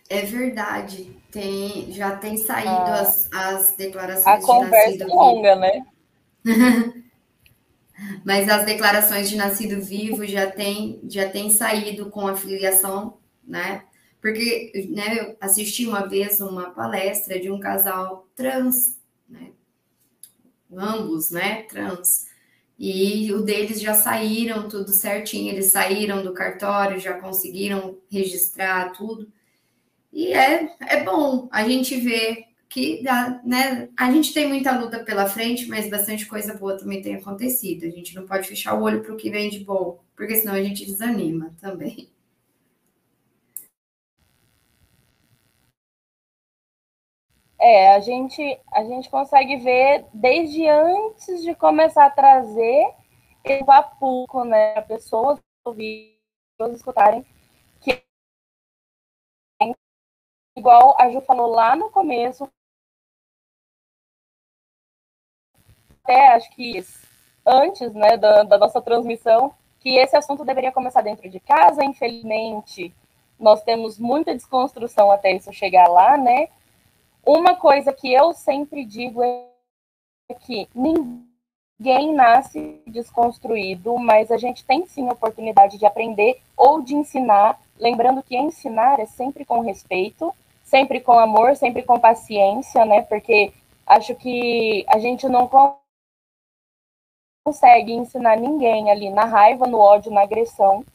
É 0.10 0.22
verdade, 0.22 1.18
tem, 1.32 1.92
já 1.92 2.16
tem 2.16 2.38
saído 2.38 2.70
ah, 2.70 3.02
as, 3.02 3.30
as 3.32 3.76
declarações 3.76 4.26
a 4.26 4.38
de 4.38 4.46
conversa 4.46 5.04
é 5.04 5.08
longa, 5.08 5.56
né? 5.56 5.86
Mas 8.24 8.48
as 8.48 8.66
declarações 8.66 9.30
de 9.30 9.36
nascido 9.36 9.82
vivo 9.82 10.26
já 10.26 10.50
tem, 10.50 11.00
já 11.10 11.28
tem 11.30 11.50
saído 11.50 12.10
com 12.10 12.28
a 12.28 12.36
filiação, 12.36 13.18
né? 13.44 13.84
Porque 14.22 14.88
né, 14.90 15.20
eu 15.20 15.38
assisti 15.40 15.86
uma 15.86 16.08
vez 16.08 16.40
uma 16.40 16.72
palestra 16.72 17.40
de 17.40 17.52
um 17.52 17.60
casal 17.60 18.28
trans, 18.36 18.98
né? 19.28 19.52
Ambos, 20.72 21.32
né? 21.32 21.64
Trans. 21.64 22.28
E 22.78 23.34
o 23.34 23.42
deles 23.42 23.82
já 23.82 23.96
saíram 23.96 24.68
tudo 24.68 24.92
certinho, 24.92 25.52
eles 25.52 25.72
saíram 25.72 26.22
do 26.24 26.34
cartório, 26.34 27.00
já 27.00 27.14
conseguiram 27.20 27.98
registrar 28.10 28.92
tudo. 28.92 29.32
E 30.14 30.34
é, 30.34 30.76
é 30.82 31.04
bom 31.04 31.48
a 31.52 31.68
gente 31.68 31.96
ver 32.00 32.47
que 32.78 33.02
né? 33.44 33.90
A 33.98 34.12
gente 34.12 34.32
tem 34.34 34.48
muita 34.48 34.78
luta 34.80 35.04
pela 35.04 35.26
frente, 35.26 35.68
mas 35.68 35.90
bastante 35.90 36.28
coisa 36.28 36.54
boa 36.56 36.78
também 36.78 37.02
tem 37.02 37.16
acontecido. 37.16 37.86
A 37.86 37.90
gente 37.90 38.14
não 38.14 38.28
pode 38.28 38.48
fechar 38.48 38.76
o 38.76 38.84
olho 38.84 39.02
para 39.02 39.14
o 39.14 39.18
que 39.18 39.32
vem 39.32 39.50
de 39.50 39.62
bom, 39.64 40.00
porque 40.16 40.36
senão 40.36 40.54
a 40.54 40.62
gente 40.62 40.86
desanima 40.86 41.56
também. 41.60 42.12
É, 47.60 47.96
a 47.96 48.00
gente, 48.00 48.60
a 48.72 48.84
gente 48.84 49.10
consegue 49.10 49.58
ver 49.58 50.06
desde 50.14 50.68
antes 50.68 51.42
de 51.42 51.56
começar 51.56 52.06
a 52.06 52.12
trazer 52.12 52.94
esse 53.44 53.64
a 53.72 53.82
pouco, 53.82 54.44
né, 54.44 54.80
pessoas 54.82 55.40
ouvir, 55.66 56.20
pessoas 56.56 56.78
escutarem 56.78 57.26
que 57.82 58.04
igual 60.56 60.96
a 61.00 61.10
Ju 61.10 61.22
falou 61.22 61.48
lá 61.48 61.76
no 61.76 61.90
começo, 61.90 62.48
até 66.08 66.34
acho 66.34 66.50
que 66.52 66.86
antes 67.46 67.94
né, 67.94 68.16
da, 68.16 68.44
da 68.44 68.58
nossa 68.58 68.82
transmissão, 68.82 69.54
que 69.80 69.98
esse 69.98 70.16
assunto 70.16 70.46
deveria 70.46 70.72
começar 70.72 71.02
dentro 71.02 71.30
de 71.30 71.40
casa. 71.40 71.84
Infelizmente, 71.84 72.94
nós 73.38 73.62
temos 73.62 74.00
muita 74.00 74.34
desconstrução 74.34 75.12
até 75.12 75.34
isso 75.34 75.52
chegar 75.52 75.88
lá, 75.88 76.18
né? 76.18 76.48
Uma 77.26 77.56
coisa 77.56 77.92
que 77.92 78.12
eu 78.12 78.34
sempre 78.34 78.86
digo 78.86 79.22
é 79.22 79.48
que 80.40 80.68
ninguém 80.74 82.14
nasce 82.14 82.82
desconstruído, 82.88 83.98
mas 83.98 84.32
a 84.32 84.38
gente 84.38 84.64
tem 84.66 84.86
sim 84.86 85.10
a 85.10 85.14
oportunidade 85.14 85.78
de 85.78 85.86
aprender 85.86 86.42
ou 86.56 86.82
de 86.82 86.96
ensinar, 86.96 87.60
lembrando 87.78 88.24
que 88.24 88.38
ensinar 88.38 89.00
é 89.00 89.06
sempre 89.06 89.44
com 89.44 89.60
respeito, 89.60 90.34
sempre 90.64 91.02
com 91.02 91.20
amor, 91.20 91.56
sempre 91.56 91.84
com 91.84 92.00
paciência, 92.00 92.86
né? 92.86 93.02
Porque 93.02 93.54
acho 93.86 94.16
que 94.16 94.86
a 94.88 95.00
gente 95.00 95.28
não 95.28 95.48
consegue 97.48 97.94
ensinar 97.94 98.36
ninguém 98.36 98.92
ali 98.92 99.10
na 99.10 99.24
raiva, 99.24 99.66
no 99.66 99.80
ódio, 99.80 100.12
na 100.12 100.24
agressão. 100.24 100.86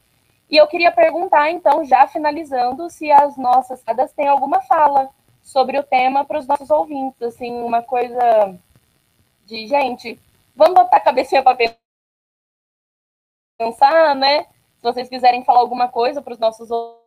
E 0.51 0.59
eu 0.59 0.67
queria 0.67 0.93
perguntar, 0.93 1.51
então, 1.51 1.83
já 1.83 2.07
finalizando, 2.07 2.91
se 2.91 3.11
as 3.11 3.39
nossas 3.39 3.83
fadas 3.83 4.13
têm 4.13 4.29
alguma 4.29 4.61
fala 4.61 5.09
sobre 5.43 5.79
o 5.79 5.83
tema 5.83 6.27
para 6.27 6.39
os 6.39 6.47
nossos 6.47 6.69
ouvintes, 6.69 7.23
assim, 7.23 7.51
uma 7.63 7.83
coisa 7.83 8.55
de, 9.47 9.67
gente, 9.67 10.21
vamos 10.55 10.75
botar 10.75 10.99
a 10.99 11.01
cabecinha 11.01 11.43
para 11.43 11.57
pensar, 13.59 14.15
né? 14.15 14.43
Se 14.43 14.83
vocês 14.83 15.09
quiserem 15.09 15.43
falar 15.45 15.61
alguma 15.61 15.89
coisa 15.89 16.21
para 16.21 16.35
os 16.35 16.39
nossos 16.39 16.71
ouvintes. 16.71 17.03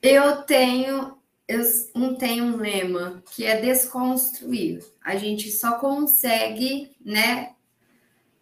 Eu 0.00 0.44
tenho 0.44 1.18
eu 1.48 1.62
não 1.94 2.14
tenho 2.16 2.44
um 2.44 2.56
lema 2.56 3.22
que 3.34 3.44
é 3.44 3.60
desconstruir. 3.60 4.84
A 5.04 5.16
gente 5.16 5.50
só 5.50 5.78
consegue, 5.78 6.90
né, 7.04 7.52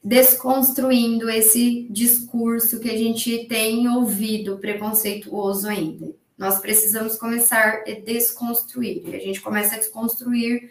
desconstruindo 0.02 1.28
esse 1.30 1.86
discurso 1.90 2.80
que 2.80 2.90
a 2.90 2.96
gente 2.96 3.46
tem 3.46 3.88
ouvido 3.88 4.58
preconceituoso 4.58 5.68
ainda. 5.68 6.14
Nós 6.36 6.58
precisamos 6.58 7.16
começar 7.16 7.84
a 7.86 7.90
desconstruir. 8.04 9.02
E 9.06 9.14
a 9.14 9.18
gente 9.18 9.40
começa 9.40 9.76
a 9.76 9.78
desconstruir 9.78 10.70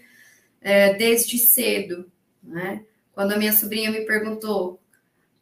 é, 0.61 0.93
desde 0.93 1.37
cedo, 1.37 2.11
né? 2.41 2.83
Quando 3.13 3.33
a 3.33 3.37
minha 3.37 3.53
sobrinha 3.53 3.91
me 3.91 4.01
perguntou 4.05 4.79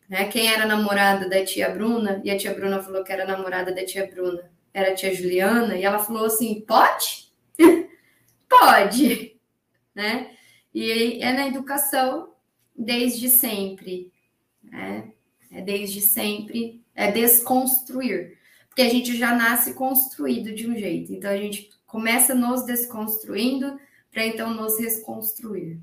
né, 0.09 0.26
quem 0.26 0.51
era 0.51 0.65
namorada 0.65 1.27
da 1.30 1.43
tia 1.43 1.69
Bruna, 1.69 2.22
e 2.23 2.30
a 2.30 2.38
tia 2.38 2.53
Bruna 2.53 2.84
falou 2.84 3.03
que 3.03 3.11
era 3.11 3.26
namorada 3.26 3.73
da 3.73 3.85
tia 3.85 4.05
Bruna, 4.05 4.51
era 4.73 4.91
a 4.91 4.95
tia 4.95 5.14
Juliana, 5.14 5.76
e 5.76 5.84
ela 5.84 5.99
falou 5.99 6.26
assim: 6.26 6.61
pode? 6.61 7.31
pode, 8.49 9.38
né? 9.93 10.35
E 10.73 11.22
é 11.22 11.34
na 11.34 11.48
educação 11.48 12.34
desde 12.76 13.30
sempre, 13.30 14.11
né? 14.64 15.11
É 15.52 15.61
desde 15.61 15.99
sempre, 15.99 16.81
é 16.95 17.11
desconstruir, 17.11 18.38
porque 18.69 18.81
a 18.81 18.89
gente 18.89 19.18
já 19.18 19.35
nasce 19.35 19.73
construído 19.73 20.53
de 20.53 20.65
um 20.65 20.76
jeito, 20.76 21.14
então 21.14 21.30
a 21.30 21.35
gente 21.35 21.69
começa 21.85 22.34
nos 22.34 22.65
desconstruindo 22.65 23.77
para 24.10 24.26
então 24.26 24.53
nos 24.53 24.80
reconstruir. 24.80 25.77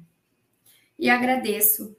E 0.98 1.10
agradeço 1.10 1.94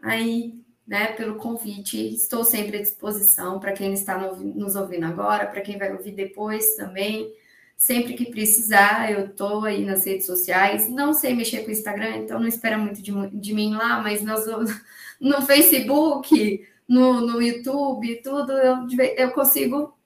aí 0.00 0.61
né, 0.86 1.12
pelo 1.12 1.36
convite. 1.36 2.14
Estou 2.14 2.44
sempre 2.44 2.78
à 2.78 2.82
disposição 2.82 3.58
para 3.58 3.72
quem 3.72 3.92
está 3.92 4.18
nos 4.18 4.76
ouvindo 4.76 5.06
agora, 5.06 5.46
para 5.46 5.60
quem 5.60 5.78
vai 5.78 5.92
ouvir 5.92 6.12
depois 6.12 6.74
também. 6.76 7.32
Sempre 7.76 8.14
que 8.14 8.30
precisar, 8.30 9.10
eu 9.10 9.26
estou 9.26 9.64
aí 9.64 9.84
nas 9.84 10.04
redes 10.04 10.26
sociais. 10.26 10.88
Não 10.88 11.12
sei 11.12 11.34
mexer 11.34 11.62
com 11.62 11.68
o 11.68 11.72
Instagram, 11.72 12.18
então 12.18 12.38
não 12.38 12.46
espera 12.46 12.78
muito 12.78 13.02
de, 13.02 13.12
de 13.30 13.54
mim 13.54 13.74
lá, 13.74 14.00
mas 14.00 14.22
nós, 14.22 14.44
no 15.20 15.42
Facebook, 15.42 16.64
no, 16.86 17.20
no 17.20 17.42
YouTube, 17.42 18.20
tudo, 18.22 18.52
eu, 18.52 18.86
eu 19.16 19.30
consigo, 19.32 19.96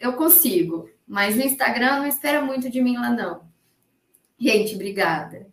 eu 0.00 0.12
consigo. 0.14 0.90
Mas 1.06 1.36
no 1.36 1.42
Instagram 1.42 1.98
não 1.98 2.06
espera 2.06 2.42
muito 2.42 2.70
de 2.70 2.82
mim 2.82 2.96
lá, 2.96 3.10
não. 3.10 3.42
Gente, 4.38 4.74
obrigada. 4.74 5.46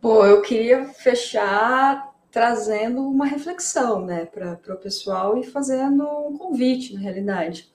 Pô, 0.00 0.24
eu 0.26 0.42
queria 0.42 0.86
fechar 0.86 2.11
trazendo 2.32 3.06
uma 3.06 3.26
reflexão 3.26 4.04
né, 4.04 4.24
para 4.24 4.74
o 4.74 4.78
pessoal 4.78 5.36
e 5.36 5.44
fazendo 5.44 6.02
um 6.02 6.38
convite, 6.38 6.94
na 6.94 7.00
realidade. 7.00 7.70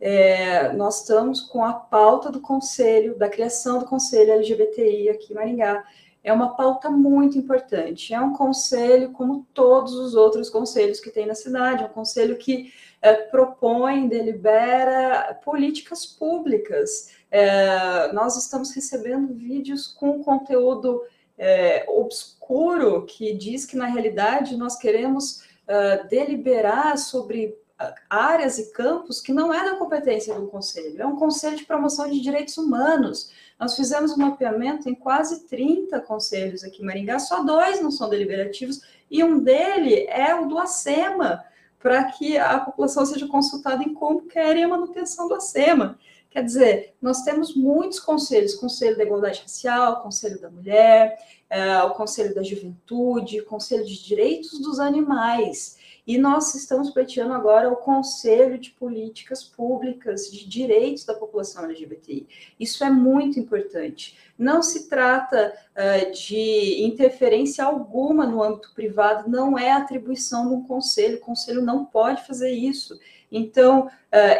É, 0.00 0.72
nós 0.74 1.00
estamos 1.00 1.40
com 1.40 1.64
a 1.64 1.72
pauta 1.72 2.30
do 2.30 2.40
conselho, 2.40 3.18
da 3.18 3.28
criação 3.28 3.80
do 3.80 3.84
conselho 3.84 4.32
LGBTI 4.32 5.08
aqui 5.08 5.32
em 5.32 5.34
Maringá. 5.34 5.84
É 6.22 6.32
uma 6.32 6.54
pauta 6.54 6.88
muito 6.88 7.36
importante. 7.36 8.14
É 8.14 8.20
um 8.20 8.32
conselho, 8.32 9.10
como 9.10 9.44
todos 9.52 9.94
os 9.94 10.14
outros 10.14 10.48
conselhos 10.48 11.00
que 11.00 11.10
tem 11.10 11.26
na 11.26 11.34
cidade, 11.34 11.82
é 11.82 11.86
um 11.86 11.90
conselho 11.92 12.36
que 12.36 12.72
é, 13.02 13.12
propõe, 13.12 14.08
delibera 14.08 15.34
políticas 15.44 16.06
públicas. 16.06 17.10
É, 17.28 18.12
nós 18.12 18.36
estamos 18.36 18.70
recebendo 18.70 19.34
vídeos 19.34 19.88
com 19.88 20.22
conteúdo 20.22 21.02
é, 21.38 21.84
obscuro 21.88 23.04
que 23.04 23.34
diz 23.34 23.66
que, 23.66 23.76
na 23.76 23.86
realidade, 23.86 24.56
nós 24.56 24.76
queremos 24.76 25.42
uh, 25.66 26.08
deliberar 26.08 26.96
sobre 26.96 27.56
ah, 27.78 27.94
áreas 28.08 28.58
e 28.58 28.72
campos 28.72 29.20
que 29.20 29.32
não 29.32 29.52
é 29.52 29.62
da 29.62 29.76
competência 29.76 30.34
do 30.34 30.46
Conselho, 30.46 31.02
é 31.02 31.06
um 31.06 31.16
Conselho 31.16 31.56
de 31.56 31.66
Promoção 31.66 32.08
de 32.10 32.20
Direitos 32.20 32.56
Humanos. 32.56 33.30
Nós 33.60 33.76
fizemos 33.76 34.12
um 34.12 34.18
mapeamento 34.18 34.88
em 34.88 34.94
quase 34.94 35.46
30 35.46 36.00
conselhos 36.00 36.64
aqui 36.64 36.82
em 36.82 36.86
Maringá, 36.86 37.18
só 37.18 37.42
dois 37.42 37.80
não 37.82 37.90
são 37.90 38.08
deliberativos, 38.08 38.80
e 39.10 39.22
um 39.22 39.38
dele 39.38 40.06
é 40.08 40.34
o 40.34 40.46
do 40.46 40.58
ACEMA, 40.58 41.44
para 41.78 42.04
que 42.04 42.38
a 42.38 42.58
população 42.60 43.04
seja 43.04 43.28
consultada 43.28 43.82
em 43.82 43.92
como 43.92 44.22
querem 44.22 44.64
a 44.64 44.68
manutenção 44.68 45.28
do 45.28 45.34
ACEMA. 45.34 45.98
Quer 46.30 46.44
dizer, 46.44 46.94
nós 47.00 47.22
temos 47.22 47.54
muitos 47.54 47.98
conselhos, 47.98 48.54
Conselho 48.54 48.96
da 48.96 49.04
Igualdade 49.04 49.40
Racial, 49.40 50.02
Conselho 50.02 50.40
da 50.40 50.50
Mulher, 50.50 51.18
é, 51.48 51.82
o 51.82 51.90
Conselho 51.90 52.34
da 52.34 52.42
Juventude, 52.42 53.42
Conselho 53.42 53.84
de 53.84 54.04
Direitos 54.04 54.58
dos 54.60 54.78
Animais, 54.78 55.78
e 56.06 56.16
nós 56.18 56.54
estamos 56.54 56.90
pleiteando 56.90 57.34
agora 57.34 57.68
o 57.68 57.76
Conselho 57.76 58.58
de 58.58 58.70
Políticas 58.70 59.42
Públicas 59.42 60.30
de 60.30 60.48
Direitos 60.48 61.04
da 61.04 61.14
População 61.14 61.64
LGBTI. 61.64 62.28
Isso 62.60 62.84
é 62.84 62.90
muito 62.90 63.40
importante. 63.40 64.16
Não 64.38 64.62
se 64.62 64.88
trata 64.88 65.52
uh, 65.72 66.12
de 66.12 66.84
interferência 66.84 67.64
alguma 67.64 68.24
no 68.24 68.40
âmbito 68.40 68.72
privado, 68.72 69.28
não 69.28 69.58
é 69.58 69.72
atribuição 69.72 70.54
um 70.54 70.62
conselho, 70.62 71.16
o 71.16 71.20
conselho 71.20 71.60
não 71.60 71.84
pode 71.84 72.24
fazer 72.24 72.52
isso. 72.52 72.96
Então, 73.32 73.86
uh, 73.86 73.90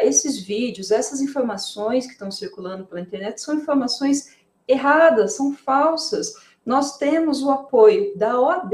esses 0.01 0.39
vídeos, 0.39 0.89
essas 0.89 1.19
informações 1.19 2.05
que 2.05 2.13
estão 2.13 2.31
circulando 2.31 2.85
pela 2.85 3.01
internet 3.01 3.41
são 3.41 3.55
informações 3.55 4.37
erradas, 4.65 5.33
são 5.33 5.53
falsas. 5.53 6.33
Nós 6.65 6.97
temos 6.97 7.41
o 7.43 7.51
apoio 7.51 8.17
da 8.17 8.39
OAB, 8.39 8.73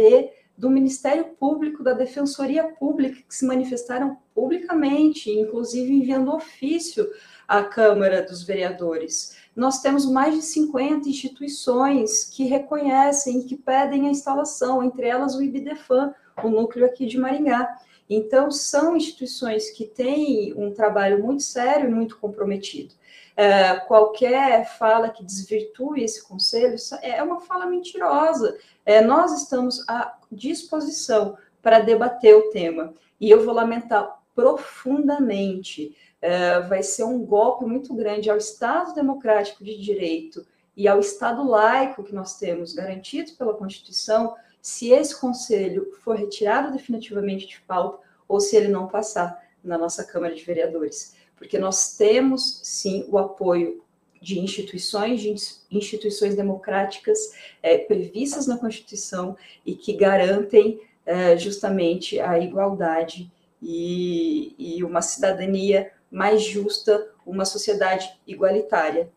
do 0.64 0.70
Ministério 0.70 1.26
Público, 1.38 1.84
da 1.84 1.92
Defensoria 1.92 2.64
Pública, 2.64 3.22
que 3.28 3.36
se 3.36 3.46
manifestaram 3.46 4.18
publicamente, 4.34 5.30
inclusive 5.30 5.92
enviando 5.92 6.34
ofício 6.34 7.06
à 7.46 7.62
Câmara 7.66 8.22
dos 8.22 8.44
Vereadores. 8.44 9.36
Nós 9.54 9.82
temos 9.82 10.10
mais 10.10 10.36
de 10.36 10.42
50 10.42 11.10
instituições 11.10 12.24
que 12.24 12.46
reconhecem 12.46 13.46
que 13.46 13.58
pedem 13.58 14.08
a 14.08 14.12
instalação, 14.12 14.82
entre 14.82 15.06
elas 15.06 15.36
o 15.36 15.44
IBDFAN, 15.44 16.16
o 16.42 16.48
núcleo 16.48 16.86
aqui 16.86 17.06
de 17.08 17.18
Maringá. 17.18 17.78
Então, 18.10 18.50
são 18.50 18.96
instituições 18.96 19.70
que 19.70 19.86
têm 19.86 20.54
um 20.56 20.72
trabalho 20.72 21.22
muito 21.22 21.44
sério 21.44 21.90
e 21.90 21.94
muito 21.94 22.18
comprometido. 22.18 22.94
É, 23.36 23.76
qualquer 23.82 24.66
fala 24.78 25.10
que 25.10 25.24
desvirtue 25.24 26.04
esse 26.04 26.24
conselho 26.24 26.76
é 27.02 27.22
uma 27.24 27.42
fala 27.42 27.66
mentirosa. 27.66 28.58
É, 28.86 29.02
nós 29.02 29.32
estamos 29.42 29.84
à 29.88 30.16
disposição 30.32 31.38
para 31.62 31.80
debater 31.80 32.36
o 32.36 32.50
tema. 32.52 32.94
E 33.20 33.30
eu 33.30 33.44
vou 33.44 33.54
lamentar 33.54 34.20
profundamente. 34.36 35.96
É, 36.22 36.60
vai 36.62 36.84
ser 36.84 37.04
um 37.04 37.26
golpe 37.26 37.66
muito 37.66 37.94
grande 37.94 38.30
ao 38.30 38.38
Estado 38.38 38.94
democrático 38.94 39.64
de 39.64 39.78
direito 39.78 40.46
e 40.76 40.88
ao 40.88 41.00
Estado 41.00 41.48
laico 41.48 42.04
que 42.04 42.16
nós 42.16 42.38
temos 42.38 42.74
garantido 42.74 43.34
pela 43.34 43.54
Constituição 43.54 44.36
se 44.62 44.92
esse 44.92 45.20
conselho 45.20 45.92
for 46.02 46.16
retirado 46.16 46.72
definitivamente 46.72 47.48
de 47.48 47.60
pauta 47.62 48.00
ou 48.28 48.40
se 48.40 48.56
ele 48.56 48.70
não 48.70 48.88
passar 48.88 49.44
na 49.64 49.78
nossa 49.78 50.04
Câmara 50.04 50.34
de 50.34 50.44
Vereadores. 50.44 51.16
Porque 51.36 51.58
nós 51.58 51.98
temos, 51.98 52.60
sim, 52.64 53.06
o 53.10 53.18
apoio 53.18 53.84
de 54.22 54.40
instituições, 54.40 55.22
de 55.22 55.36
instituições 55.70 56.36
democráticas 56.36 57.20
é, 57.62 57.78
previstas 57.78 58.48
na 58.48 58.58
Constituição 58.58 59.36
e 59.66 59.76
que 59.76 59.94
garantem 59.94 60.80
é, 61.06 61.38
justamente 61.38 62.20
a 62.20 62.40
igualdade 62.40 63.30
e, 63.62 64.56
e, 64.58 64.84
uma 64.84 65.02
cidadania 65.02 65.92
mais 66.10 66.42
justa, 66.42 67.10
uma 67.26 67.44
sociedade 67.44 68.10
igualitária. 68.26 69.10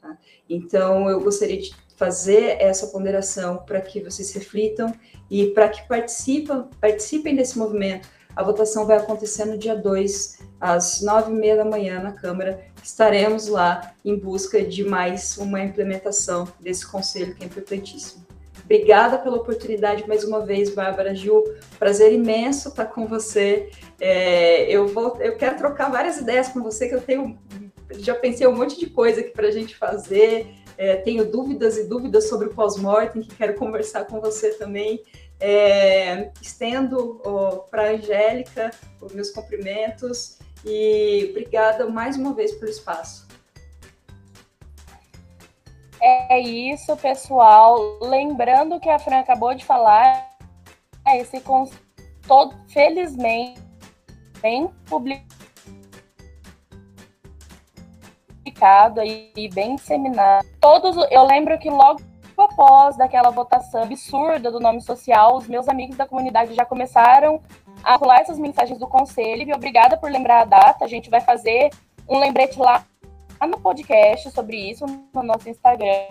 Tá? 0.00 0.16
Então, 0.48 1.08
eu 1.10 1.20
gostaria 1.20 1.58
de 1.58 1.74
fazer 1.96 2.60
essa 2.60 2.88
ponderação 2.88 3.58
para 3.58 3.80
que 3.80 4.00
vocês 4.00 4.32
reflitam 4.32 4.92
e 5.30 5.48
para 5.48 5.68
que 5.68 5.86
participem 5.86 7.36
desse 7.36 7.58
movimento. 7.58 8.08
A 8.36 8.42
votação 8.42 8.86
vai 8.86 8.96
acontecer 8.96 9.44
no 9.44 9.56
dia 9.56 9.76
2, 9.76 10.38
às 10.60 11.00
nove 11.02 11.30
e 11.30 11.34
meia 11.34 11.56
da 11.56 11.64
manhã, 11.64 12.02
na 12.02 12.12
Câmara. 12.12 12.60
Estaremos 12.82 13.46
lá 13.46 13.92
em 14.04 14.18
busca 14.18 14.62
de 14.62 14.82
mais 14.82 15.38
uma 15.38 15.62
implementação 15.62 16.48
desse 16.58 16.86
conselho 16.86 17.34
que 17.34 17.44
é 17.44 17.46
importantíssimo. 17.46 18.24
Obrigada 18.64 19.18
pela 19.18 19.36
oportunidade 19.36 20.08
mais 20.08 20.24
uma 20.24 20.40
vez, 20.40 20.74
Bárbara 20.74 21.14
Gil. 21.14 21.44
Prazer 21.78 22.12
imenso 22.12 22.70
estar 22.70 22.86
com 22.86 23.06
você. 23.06 23.70
É, 24.00 24.64
eu 24.70 24.88
vou, 24.88 25.18
eu 25.20 25.36
quero 25.36 25.56
trocar 25.56 25.90
várias 25.90 26.16
ideias 26.16 26.48
com 26.48 26.62
você, 26.62 26.88
que 26.88 26.94
eu 26.94 27.00
tenho, 27.00 27.38
já 27.98 28.14
pensei 28.14 28.46
um 28.46 28.56
monte 28.56 28.80
de 28.80 28.88
coisa 28.88 29.20
aqui 29.20 29.30
para 29.30 29.48
a 29.48 29.50
gente 29.50 29.76
fazer. 29.76 30.48
É, 30.76 30.96
tenho 30.96 31.30
dúvidas 31.30 31.76
e 31.76 31.84
dúvidas 31.84 32.28
sobre 32.28 32.48
o 32.48 32.54
pós-mortem, 32.54 33.22
que 33.22 33.36
quero 33.36 33.54
conversar 33.54 34.06
com 34.06 34.20
você 34.20 34.50
também. 34.54 35.00
É, 35.40 36.30
estendo 36.40 37.20
para 37.70 37.82
a 37.82 37.90
Angélica 37.92 38.70
os 39.00 39.12
meus 39.12 39.30
cumprimentos 39.30 40.38
E 40.64 41.26
obrigada 41.30 41.86
mais 41.88 42.16
uma 42.16 42.32
vez 42.32 42.52
pelo 42.52 42.70
espaço. 42.70 43.26
É 46.00 46.38
isso, 46.38 46.96
pessoal. 46.96 47.98
Lembrando 48.00 48.78
que 48.78 48.88
a 48.88 48.98
Fran 48.98 49.20
acabou 49.20 49.54
de 49.54 49.64
falar, 49.64 50.30
esse 51.16 51.42
todo 52.26 52.54
felizmente 52.68 53.60
bem 54.40 54.68
publicado 54.84 55.24
e 59.02 59.48
bem 59.54 59.76
disseminado. 59.76 60.46
Todos, 60.60 60.96
eu 61.10 61.24
lembro 61.24 61.58
que 61.58 61.70
logo 61.70 62.02
após 62.44 62.96
daquela 62.96 63.30
votação 63.30 63.82
absurda 63.82 64.50
do 64.50 64.60
nome 64.60 64.80
social, 64.80 65.36
os 65.36 65.48
meus 65.48 65.68
amigos 65.68 65.96
da 65.96 66.06
comunidade 66.06 66.54
já 66.54 66.64
começaram 66.64 67.40
a 67.82 67.96
rolar 67.96 68.20
essas 68.20 68.38
mensagens 68.38 68.78
do 68.78 68.86
conselho. 68.86 69.48
E 69.48 69.52
obrigada 69.52 69.96
por 69.96 70.10
lembrar 70.10 70.42
a 70.42 70.44
data. 70.44 70.84
A 70.84 70.88
gente 70.88 71.10
vai 71.10 71.20
fazer 71.20 71.70
um 72.08 72.18
lembrete 72.18 72.58
lá 72.58 72.84
no 73.46 73.60
podcast 73.60 74.30
sobre 74.30 74.56
isso 74.70 74.86
no 75.12 75.22
nosso 75.22 75.48
Instagram. 75.48 76.06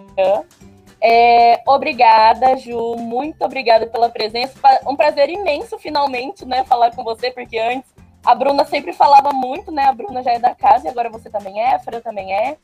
É, 1.02 1.62
obrigada, 1.68 2.56
Ju. 2.58 2.96
Muito 2.96 3.44
obrigada 3.44 3.88
pela 3.88 4.10
presença. 4.10 4.54
Um 4.88 4.96
prazer 4.96 5.30
imenso, 5.30 5.78
finalmente, 5.78 6.46
né, 6.46 6.64
falar 6.64 6.96
com 6.96 7.04
você, 7.04 7.32
porque 7.32 7.58
antes 7.58 7.92
a 8.26 8.34
Bruna 8.34 8.64
sempre 8.64 8.94
falava 8.94 9.34
muito, 9.34 9.72
né? 9.72 9.84
A 9.84 9.94
Bruna 9.94 10.24
já 10.24 10.32
é 10.32 10.40
da 10.40 10.56
casa 10.56 10.88
e 10.88 10.90
agora 10.90 11.10
você 11.10 11.30
também 11.30 11.60
é, 11.60 11.76
a 11.76 11.80
Fran 11.80 12.00
também 12.00 12.34
é. 12.34 12.58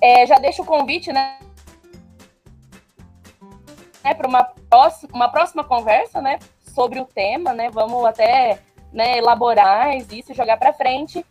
é 0.00 0.26
já 0.26 0.38
deixo 0.38 0.62
o 0.62 0.66
convite, 0.66 1.12
né? 1.12 1.38
Né 4.04 4.14
para 4.14 4.28
uma 4.28 4.44
próxima, 4.44 5.10
uma 5.14 5.28
próxima 5.28 5.64
conversa, 5.64 6.20
né? 6.20 6.38
Sobre 6.60 7.00
o 7.00 7.04
tema, 7.04 7.52
né? 7.52 7.70
Vamos 7.70 8.04
até 8.04 8.58
né, 8.92 9.18
elaborar 9.18 9.96
isso, 9.96 10.34
jogar 10.34 10.56
para 10.56 10.72
frente. 10.72 11.24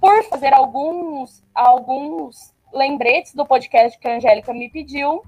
Por 0.00 0.24
fazer 0.24 0.54
alguns, 0.54 1.42
alguns 1.54 2.54
lembretes 2.72 3.34
do 3.34 3.44
podcast 3.44 3.98
que 3.98 4.08
a 4.08 4.16
Angélica 4.16 4.52
me 4.52 4.70
pediu. 4.70 5.22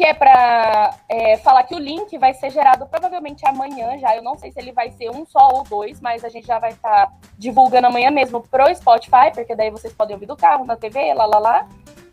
que 0.00 0.06
é 0.06 0.14
para 0.14 0.96
é, 1.10 1.36
falar 1.36 1.62
que 1.64 1.74
o 1.74 1.78
link 1.78 2.16
vai 2.16 2.32
ser 2.32 2.48
gerado 2.48 2.86
provavelmente 2.86 3.46
amanhã 3.46 3.98
já. 3.98 4.16
Eu 4.16 4.22
não 4.22 4.34
sei 4.34 4.50
se 4.50 4.58
ele 4.58 4.72
vai 4.72 4.90
ser 4.92 5.10
um 5.10 5.26
só 5.26 5.50
ou 5.52 5.62
dois, 5.62 6.00
mas 6.00 6.24
a 6.24 6.30
gente 6.30 6.46
já 6.46 6.58
vai 6.58 6.70
estar 6.70 7.08
tá 7.08 7.12
divulgando 7.36 7.86
amanhã 7.86 8.10
mesmo 8.10 8.40
pro 8.40 8.74
Spotify, 8.74 9.30
porque 9.34 9.54
daí 9.54 9.70
vocês 9.70 9.92
podem 9.92 10.14
ouvir 10.14 10.24
do 10.24 10.34
carro, 10.34 10.64
na 10.64 10.74
TV, 10.74 11.12
lá, 11.12 11.26
lá, 11.26 11.38
lá. 11.38 11.68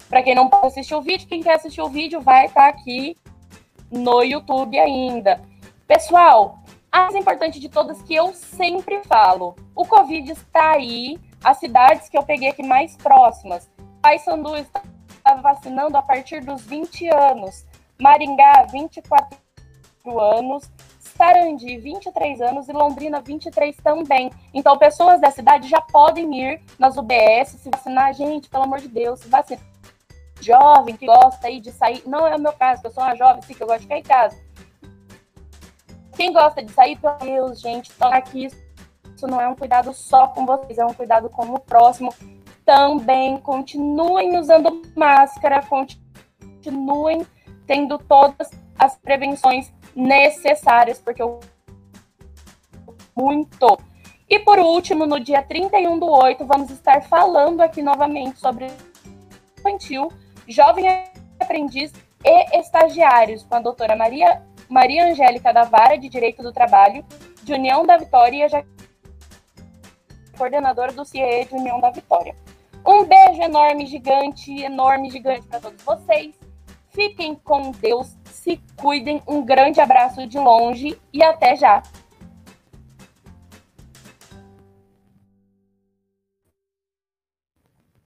Para 0.09 0.23
quem 0.23 0.33
não 0.33 0.49
pode 0.49 0.67
assistir 0.67 0.95
o 0.95 1.01
vídeo, 1.01 1.27
quem 1.27 1.43
quer 1.43 1.55
assistir 1.55 1.81
o 1.81 1.89
vídeo 1.89 2.21
vai 2.21 2.45
estar 2.45 2.61
tá 2.61 2.67
aqui 2.69 3.17
no 3.91 4.21
YouTube 4.21 4.77
ainda. 4.79 5.41
Pessoal, 5.85 6.59
a 6.91 7.03
mais 7.03 7.15
importante 7.15 7.59
de 7.59 7.69
todas 7.69 8.01
que 8.01 8.15
eu 8.15 8.33
sempre 8.33 9.01
falo: 9.03 9.55
o 9.75 9.85
Covid 9.85 10.31
está 10.31 10.71
aí, 10.71 11.19
as 11.43 11.57
cidades 11.57 12.09
que 12.09 12.17
eu 12.17 12.23
peguei 12.23 12.49
aqui 12.49 12.63
mais 12.63 12.95
próximas. 12.95 13.69
Paysandu 14.01 14.55
está 14.55 14.81
vacinando 15.41 15.97
a 15.97 16.01
partir 16.01 16.41
dos 16.41 16.61
20 16.61 17.09
anos. 17.09 17.65
Maringá, 17.99 18.67
24 18.71 19.37
anos, 20.19 20.69
Sarandi, 20.99 21.77
23 21.77 22.41
anos 22.41 22.69
e 22.69 22.71
Londrina, 22.73 23.19
23 23.19 23.75
também. 23.77 24.31
Então, 24.53 24.77
pessoas 24.77 25.19
da 25.19 25.31
cidade 25.31 25.67
já 25.67 25.81
podem 25.81 26.33
ir 26.39 26.61
nas 26.77 26.95
UBS 26.95 27.57
se 27.59 27.69
vacinar. 27.69 28.13
Gente, 28.13 28.49
pelo 28.49 28.63
amor 28.63 28.79
de 28.79 28.87
Deus, 28.87 29.19
se 29.19 29.27
vacina. 29.27 29.59
Jovem 30.41 30.95
que 30.95 31.05
gosta 31.05 31.47
aí 31.47 31.59
de 31.59 31.71
sair, 31.71 32.03
não 32.05 32.27
é 32.27 32.35
o 32.35 32.39
meu 32.39 32.53
caso, 32.53 32.81
eu 32.83 32.91
sou 32.91 33.03
uma 33.03 33.15
jovem, 33.15 33.41
sim, 33.41 33.53
que 33.53 33.61
eu 33.61 33.67
gosto 33.67 33.79
de 33.79 33.85
ficar 33.85 33.97
em 33.97 34.03
casa. 34.03 34.37
Quem 36.15 36.33
gosta 36.33 36.63
de 36.63 36.71
sair, 36.71 36.97
pelo 36.97 37.17
Deus, 37.17 37.59
gente, 37.59 37.91
então 37.95 38.11
aqui 38.11 38.45
isso 38.45 39.27
não 39.27 39.41
é 39.41 39.47
um 39.47 39.55
cuidado 39.55 39.93
só 39.93 40.27
com 40.27 40.45
vocês, 40.45 40.77
é 40.77 40.85
um 40.85 40.93
cuidado 40.93 41.29
com 41.29 41.43
o 41.53 41.59
próximo. 41.59 42.13
Também 42.65 43.37
continuem 43.37 44.37
usando 44.37 44.81
máscara, 44.95 45.61
continuem 45.63 47.25
tendo 47.65 47.97
todas 47.97 48.49
as 48.77 48.95
prevenções 48.97 49.71
necessárias, 49.95 50.99
porque 50.99 51.21
eu 51.21 51.39
muito. 53.15 53.79
E 54.29 54.39
por 54.39 54.59
último, 54.59 55.05
no 55.05 55.19
dia 55.19 55.41
31 55.41 55.97
do 55.97 56.05
8, 56.05 56.45
vamos 56.45 56.69
estar 56.69 57.01
falando 57.03 57.61
aqui 57.61 57.81
novamente 57.81 58.39
sobre 58.39 58.67
infantil, 59.57 60.11
jovem 60.47 60.85
aprendiz 61.39 61.93
e 62.23 62.59
estagiários 62.59 63.43
com 63.43 63.55
a 63.55 63.59
doutora 63.59 63.95
Maria, 63.95 64.41
Maria 64.69 65.05
Angélica 65.05 65.53
da 65.53 65.63
Vara 65.63 65.97
de 65.97 66.09
Direito 66.09 66.41
do 66.41 66.51
Trabalho, 66.51 67.05
de 67.43 67.53
União 67.53 67.85
da 67.85 67.97
Vitória, 67.97 68.49
já 68.49 68.63
coordenadora 70.37 70.91
do 70.91 71.03
CIE 71.03 71.45
de 71.45 71.55
União 71.55 71.79
da 71.79 71.89
Vitória. 71.89 72.35
Um 72.85 73.03
beijo 73.03 73.41
enorme, 73.41 73.85
gigante, 73.85 74.51
enorme, 74.61 75.09
gigante 75.09 75.47
para 75.47 75.59
todos 75.59 75.83
vocês. 75.83 76.35
Fiquem 76.89 77.35
com 77.35 77.71
Deus, 77.71 78.15
se 78.25 78.61
cuidem. 78.77 79.21
Um 79.27 79.43
grande 79.43 79.81
abraço 79.81 80.25
de 80.25 80.37
longe 80.37 80.97
e 81.11 81.21
até 81.21 81.55
já! 81.55 81.83